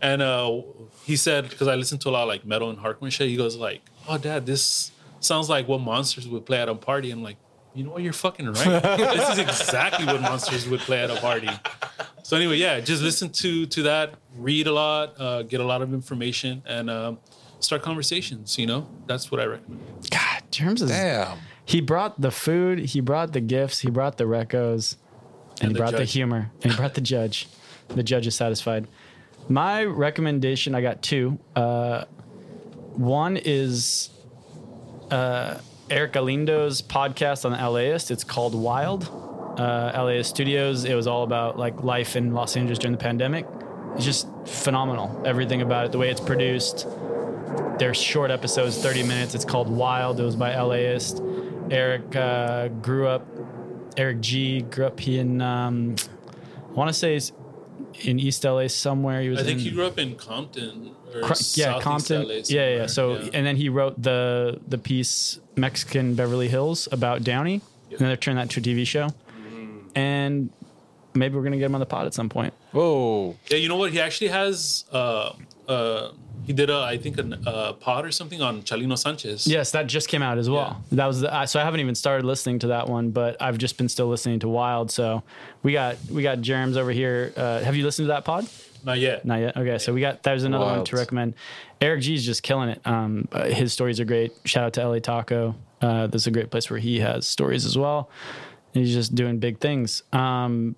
And 0.03 0.23
uh, 0.23 0.63
he 1.05 1.17
said 1.17 1.49
because 1.49 1.69
I 1.69 1.75
listen 1.75 1.99
to 1.99 2.09
a 2.09 2.11
lot 2.11 2.23
of 2.23 2.29
like 2.29 2.45
metal 2.45 2.71
and 2.71 2.79
hardcore 2.79 3.03
and 3.03 3.13
shit. 3.13 3.29
He 3.29 3.37
goes 3.37 3.57
like, 3.57 3.83
"Oh, 4.09 4.19
dad, 4.19 4.47
this 4.47 4.91
sounds 5.21 5.49
like 5.49 5.67
what 5.69 5.81
monsters 5.81 6.29
would 6.29 6.47
play 6.47 6.59
at 6.59 6.69
a 6.69 6.75
party." 6.75 7.11
I'm 7.11 7.23
like, 7.23 7.37
you 7.77 7.85
know 7.85 7.91
what? 7.91 8.03
You're 8.03 8.15
fucking 8.15 8.47
right. 8.47 8.83
this 8.83 9.29
is 9.31 9.39
exactly 9.39 10.07
what 10.07 10.23
monsters 10.23 10.67
would 10.67 10.81
play 10.81 11.03
at 11.03 11.11
a 11.11 11.17
party. 11.17 11.51
So 12.23 12.37
anyway, 12.37 12.57
yeah, 12.57 12.81
just 12.81 13.03
listen 13.03 13.29
to 13.31 13.67
to 13.67 13.83
that, 13.83 14.15
read 14.37 14.67
a 14.67 14.73
lot, 14.73 15.21
uh, 15.21 15.43
get 15.43 15.61
a 15.61 15.65
lot 15.65 15.83
of 15.83 15.93
information, 15.93 16.63
and 16.67 16.89
um, 16.89 17.19
start 17.61 17.83
conversations. 17.83 18.59
You 18.59 18.67
know, 18.67 18.89
that's 19.07 19.31
what 19.31 19.41
I 19.41 19.45
recommend. 19.45 19.83
God, 20.11 20.43
Germs 20.51 20.81
is. 20.81 20.91
Damn. 20.91 21.39
He 21.67 21.81
brought 21.81 22.21
the 22.21 22.31
food. 22.31 22.79
He 22.79 23.01
brought 23.01 23.33
the 23.33 23.41
gifts. 23.41 23.81
He 23.81 23.91
brought 23.91 24.17
the 24.17 24.25
recos, 24.25 24.97
and, 24.97 25.61
And 25.61 25.69
he 25.69 25.75
the 25.75 25.79
brought 25.79 25.97
the 25.97 26.05
humor. 26.05 26.51
And 26.63 26.73
he 26.73 26.77
brought 26.77 26.95
the 26.95 27.01
judge. 27.01 27.47
The 27.89 28.03
judge 28.03 28.27
is 28.27 28.35
satisfied. 28.35 28.89
My 29.49 29.85
recommendation, 29.85 30.75
I 30.75 30.81
got 30.81 31.03
two. 31.03 31.39
Uh, 31.55 32.07
one 32.95 33.37
is 33.37 34.11
uh, 35.11 35.59
Eric 35.89 36.15
Galindo's 36.15 36.83
podcast 36.83 37.45
on 37.45 37.53
the 37.53 37.71
LAist. 37.71 38.11
It's 38.11 38.25
called 38.25 38.55
Wild. 38.55 39.09
Uh, 39.57 40.05
LAist 40.05 40.31
Studios. 40.31 40.85
It 40.85 40.95
was 40.95 41.07
all 41.07 41.23
about 41.23 41.59
like 41.59 41.83
life 41.83 42.17
in 42.17 42.35
Los 42.35 42.57
Angeles 42.57 42.79
during 42.79 42.93
the 42.93 43.03
pandemic. 43.03 43.47
It's 43.95 44.05
just 44.05 44.29
phenomenal. 44.47 45.23
Everything 45.25 45.63
about 45.63 45.87
it, 45.87 45.93
the 45.93 45.99
way 45.99 46.11
it's 46.11 46.21
produced. 46.21 46.87
They're 47.79 47.95
short 47.95 48.31
episodes, 48.31 48.77
30 48.79 49.05
minutes. 49.05 49.35
It's 49.35 49.45
called 49.45 49.71
Wild. 49.71 50.19
It 50.19 50.25
was 50.25 50.37
by 50.37 50.61
LAist. 50.61 51.23
Eric 51.71 52.15
uh, 52.17 52.69
grew 52.69 53.07
up. 53.07 53.25
Eric 53.97 54.21
G 54.21 54.63
grew 54.63 54.87
up 54.87 55.07
in. 55.07 55.41
Um, 55.41 55.95
I 56.69 56.73
want 56.73 56.89
to 56.89 56.95
say 56.95 57.15
he's 57.15 57.33
in 58.03 58.19
East 58.19 58.45
LA 58.45 58.67
somewhere. 58.67 59.23
He 59.23 59.29
was. 59.29 59.39
I 59.39 59.45
think 59.45 59.61
in, 59.61 59.65
he 59.65 59.71
grew 59.71 59.87
up 59.87 59.99
in 59.99 60.17
Compton 60.17 60.96
or 61.15 61.21
Cro- 61.23 61.37
yeah, 61.55 61.81
Compton. 61.81 62.23
LA 62.29 62.35
yeah, 62.47 62.77
yeah. 62.77 62.87
So 62.87 63.15
Yeah. 63.19 63.31
and 63.35 63.47
then 63.47 63.57
he 63.57 63.69
wrote 63.69 64.01
the 64.01 64.61
the 64.69 64.79
piece 64.79 65.39
Mexican 65.57 66.15
Beverly 66.15 66.49
Hills 66.49 66.89
about 66.93 67.23
Downey, 67.25 67.61
and 67.91 67.99
then 67.99 68.09
they 68.09 68.17
turned 68.17 68.39
that 68.39 68.51
to 68.51 68.61
a 68.61 68.63
TV 68.63 68.87
show. 68.87 69.09
And 69.95 70.51
maybe 71.15 71.35
we're 71.37 71.43
gonna 71.43 71.57
get 71.57 71.67
him 71.67 71.75
on 71.75 71.81
the 71.81 71.87
pod 71.87 72.07
at 72.07 72.15
some 72.15 72.29
point. 72.29 72.53
Whoa. 72.73 73.37
Yeah, 73.51 73.57
you 73.57 73.69
know 73.69 73.77
what? 73.77 73.93
He 73.93 74.01
actually 74.01 74.29
has. 74.29 74.85
Uh, 74.93 75.33
uh, 75.69 76.11
he 76.45 76.53
did 76.53 76.71
a, 76.71 76.77
I 76.79 76.97
think, 76.97 77.19
a 77.19 77.49
uh, 77.49 77.73
pod 77.73 78.05
or 78.05 78.13
something 78.13 78.41
on 78.41 78.63
Chalino 78.63 78.97
Sanchez. 78.97 79.49
Yes, 79.49 79.73
that 79.73 79.89
just 79.89 80.09
came 80.09 80.23
out 80.23 80.39
as 80.39 80.49
well. 80.49 80.81
That 80.93 81.07
was 81.07 81.23
the, 81.23 81.35
I 81.35 81.47
so 81.47 81.59
I 81.59 81.65
haven't 81.65 81.81
even 81.81 81.97
started 81.97 82.25
listening 82.25 82.61
to 82.61 82.69
that 82.69 82.89
one, 82.89 83.11
but 83.11 83.41
I've 83.43 83.59
just 83.59 83.77
been 83.79 83.89
still 83.89 84.07
listening 84.07 84.39
to 84.41 84.49
Wild. 84.49 84.91
So 84.93 85.23
we 85.65 85.73
got 85.73 85.97
we 86.11 86.23
got 86.23 86.41
Jerem's 86.43 86.77
over 86.77 86.93
here. 86.93 87.33
Uh, 87.37 87.61
have 87.61 87.75
you 87.75 87.85
listened 87.85 88.05
to 88.05 88.09
that 88.13 88.25
pod? 88.25 88.47
Not 88.87 88.99
yet. 88.99 89.25
Not 89.27 89.41
yet. 89.41 89.57
Okay, 89.57 89.77
so 89.79 89.93
we 89.93 90.01
got 90.01 90.23
there's 90.23 90.45
another 90.45 90.65
one 90.65 90.85
to 90.85 90.97
recommend. 90.97 91.35
Eric 91.81 92.01
G's 92.03 92.25
just 92.25 92.43
killing 92.43 92.71
it. 92.71 92.81
Um, 92.87 93.29
uh, 93.33 93.45
his 93.47 93.73
stories 93.73 94.01
are 94.01 94.05
great. 94.07 94.33
Shout 94.45 94.65
out 94.65 94.73
to 94.75 94.89
LA 94.89 95.01
Taco. 95.01 95.55
Uh, 95.83 96.07
that's 96.07 96.27
a 96.27 96.31
great 96.31 96.51
place 96.51 96.71
where 96.71 96.79
he 96.79 97.01
has 97.01 97.27
stories 97.27 97.67
as 97.67 97.77
well. 97.77 98.09
And 98.75 98.85
he's 98.85 98.95
just 98.95 99.15
doing 99.15 99.39
big 99.39 99.59
things. 99.61 100.03
Um, 100.13 100.77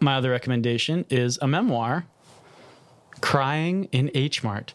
my 0.00 0.16
other 0.16 0.30
recommendation 0.30 1.06
is 1.08 1.38
a 1.40 1.46
memoir, 1.48 2.04
"Crying 3.20 3.84
in 3.92 4.10
H 4.14 4.42
Mart." 4.44 4.74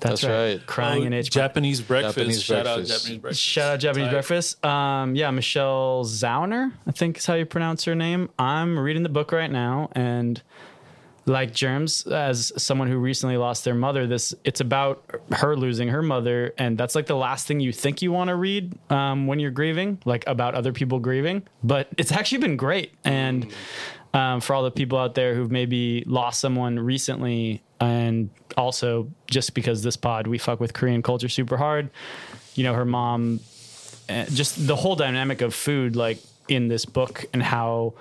That's, 0.00 0.20
That's 0.20 0.24
right. 0.24 0.58
right. 0.58 0.66
Crying 0.66 1.02
Oh, 1.04 1.06
in 1.06 1.12
H 1.14 1.26
Mart. 1.34 1.48
Japanese 1.48 1.80
breakfast. 1.80 2.16
Japanese 2.16 2.42
Shout 2.42 2.66
out. 2.66 2.84
Japanese 2.84 3.18
breakfast. 3.18 3.40
Shout 3.42 3.72
out 3.72 3.80
Japanese 3.80 4.06
Tight. 4.06 4.12
breakfast. 4.12 4.64
Um, 4.64 5.14
yeah, 5.16 5.30
Michelle 5.30 6.04
Zauner, 6.04 6.72
I 6.86 6.90
think 6.92 7.16
is 7.18 7.26
how 7.26 7.34
you 7.34 7.46
pronounce 7.46 7.84
her 7.84 7.94
name. 7.94 8.28
I'm 8.38 8.78
reading 8.78 9.02
the 9.02 9.08
book 9.08 9.32
right 9.32 9.50
now, 9.50 9.88
and 9.92 10.42
like 11.26 11.54
Germs, 11.54 12.06
as 12.06 12.52
someone 12.56 12.88
who 12.88 12.98
recently 12.98 13.36
lost 13.36 13.64
their 13.64 13.74
mother, 13.74 14.06
this 14.06 14.34
it's 14.44 14.60
about 14.60 15.04
her 15.32 15.56
losing 15.56 15.88
her 15.88 16.02
mother, 16.02 16.52
and 16.58 16.76
that's 16.76 16.94
like 16.94 17.06
the 17.06 17.16
last 17.16 17.46
thing 17.46 17.60
you 17.60 17.72
think 17.72 18.02
you 18.02 18.12
want 18.12 18.28
to 18.28 18.36
read 18.36 18.76
um, 18.90 19.26
when 19.26 19.38
you're 19.38 19.50
grieving, 19.50 19.98
like 20.04 20.24
about 20.26 20.54
other 20.54 20.72
people 20.72 20.98
grieving. 20.98 21.42
But 21.62 21.88
it's 21.96 22.12
actually 22.12 22.38
been 22.38 22.56
great, 22.56 22.92
and 23.04 23.50
um, 24.12 24.40
for 24.40 24.54
all 24.54 24.62
the 24.62 24.70
people 24.70 24.98
out 24.98 25.14
there 25.14 25.34
who've 25.34 25.50
maybe 25.50 26.04
lost 26.06 26.40
someone 26.40 26.78
recently, 26.78 27.62
and 27.80 28.28
also 28.56 29.10
just 29.26 29.54
because 29.54 29.82
this 29.82 29.96
pod 29.96 30.26
we 30.26 30.38
fuck 30.38 30.60
with 30.60 30.74
Korean 30.74 31.02
culture 31.02 31.28
super 31.28 31.56
hard. 31.56 31.90
You 32.54 32.64
know, 32.64 32.74
her 32.74 32.84
mom, 32.84 33.40
uh, 34.10 34.26
just 34.26 34.66
the 34.66 34.76
whole 34.76 34.94
dynamic 34.94 35.40
of 35.40 35.54
food, 35.54 35.96
like 35.96 36.18
in 36.48 36.68
this 36.68 36.84
book, 36.84 37.24
and 37.32 37.42
how 37.42 37.94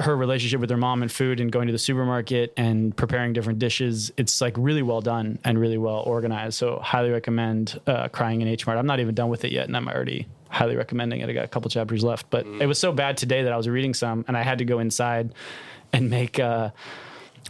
her 0.00 0.16
relationship 0.16 0.60
with 0.60 0.70
her 0.70 0.76
mom 0.76 1.02
and 1.02 1.12
food 1.12 1.40
and 1.40 1.52
going 1.52 1.66
to 1.66 1.72
the 1.72 1.78
supermarket 1.78 2.52
and 2.56 2.96
preparing 2.96 3.32
different 3.32 3.58
dishes. 3.58 4.12
It's 4.16 4.40
like 4.40 4.54
really 4.56 4.82
well 4.82 5.00
done 5.00 5.38
and 5.44 5.58
really 5.58 5.78
well 5.78 6.02
organized. 6.06 6.54
So 6.54 6.78
highly 6.78 7.10
recommend 7.10 7.80
uh, 7.86 8.08
Crying 8.08 8.40
in 8.40 8.48
H 8.48 8.66
Mart. 8.66 8.78
I'm 8.78 8.86
not 8.86 9.00
even 9.00 9.14
done 9.14 9.28
with 9.28 9.44
it 9.44 9.52
yet, 9.52 9.66
and 9.66 9.76
I'm 9.76 9.88
already 9.88 10.26
highly 10.48 10.76
recommending 10.76 11.20
it. 11.20 11.28
I 11.28 11.32
got 11.32 11.44
a 11.44 11.48
couple 11.48 11.68
chapters 11.70 12.02
left, 12.02 12.30
but 12.30 12.46
it 12.46 12.66
was 12.66 12.78
so 12.78 12.92
bad 12.92 13.16
today 13.16 13.42
that 13.42 13.52
I 13.52 13.56
was 13.56 13.68
reading 13.68 13.92
some 13.92 14.24
and 14.28 14.36
I 14.36 14.42
had 14.42 14.58
to 14.58 14.64
go 14.64 14.78
inside 14.78 15.34
and 15.92 16.10
make. 16.10 16.38
Uh, 16.38 16.70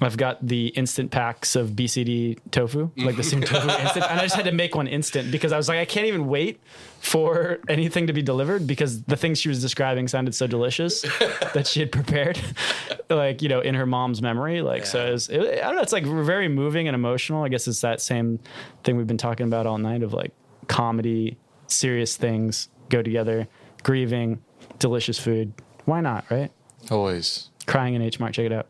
I've 0.00 0.16
got 0.16 0.44
the 0.44 0.68
instant 0.68 1.12
packs 1.12 1.54
of 1.54 1.70
BCD 1.70 2.38
tofu, 2.50 2.90
like 2.96 3.16
the 3.16 3.22
same 3.22 3.40
tofu 3.42 3.68
instant, 3.68 4.04
and 4.10 4.18
I 4.18 4.24
just 4.24 4.34
had 4.34 4.46
to 4.46 4.52
make 4.52 4.74
one 4.74 4.88
instant 4.88 5.30
because 5.30 5.52
I 5.52 5.56
was 5.56 5.68
like, 5.68 5.78
I 5.78 5.84
can't 5.84 6.06
even 6.06 6.26
wait 6.26 6.60
for 7.00 7.60
anything 7.68 8.08
to 8.08 8.12
be 8.12 8.22
delivered 8.22 8.66
because 8.66 9.02
the 9.04 9.16
things 9.16 9.38
she 9.40 9.48
was 9.48 9.60
describing 9.60 10.08
sounded 10.08 10.34
so 10.34 10.46
delicious 10.48 11.02
that 11.54 11.66
she 11.68 11.78
had 11.78 11.92
prepared, 11.92 12.40
like 13.10 13.40
you 13.40 13.48
know, 13.48 13.60
in 13.60 13.76
her 13.76 13.86
mom's 13.86 14.20
memory. 14.20 14.62
Like 14.62 14.84
so, 14.84 15.06
it 15.06 15.12
was, 15.12 15.28
it, 15.28 15.40
I 15.40 15.66
don't 15.66 15.76
know. 15.76 15.82
It's 15.82 15.92
like 15.92 16.04
very 16.04 16.48
moving 16.48 16.88
and 16.88 16.94
emotional. 16.94 17.44
I 17.44 17.48
guess 17.48 17.68
it's 17.68 17.80
that 17.82 18.00
same 18.00 18.40
thing 18.82 18.96
we've 18.96 19.06
been 19.06 19.16
talking 19.16 19.46
about 19.46 19.66
all 19.66 19.78
night 19.78 20.02
of 20.02 20.12
like 20.12 20.32
comedy, 20.66 21.38
serious 21.68 22.16
things 22.16 22.68
go 22.88 23.00
together, 23.00 23.46
grieving, 23.84 24.42
delicious 24.80 25.18
food. 25.20 25.52
Why 25.84 26.00
not, 26.00 26.24
right? 26.30 26.50
Always. 26.90 27.50
Crying 27.66 27.94
in 27.94 28.02
H 28.02 28.18
Mart, 28.18 28.34
check 28.34 28.46
it 28.46 28.52
out. 28.52 28.66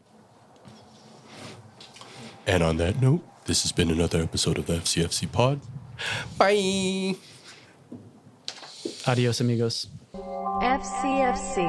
And 2.46 2.62
on 2.62 2.76
that 2.76 3.00
note, 3.00 3.22
this 3.46 3.62
has 3.62 3.72
been 3.72 3.90
another 3.90 4.20
episode 4.22 4.58
of 4.58 4.66
the 4.66 4.74
FCFC 4.74 5.30
Pod. 5.30 5.60
Bye. 6.38 7.16
Adios, 9.06 9.40
amigos. 9.40 9.88
FCFC. 10.14 11.64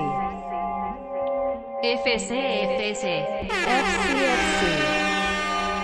FC, 1.83 2.09
FC, 2.15 3.25
FCFC. 3.51 4.65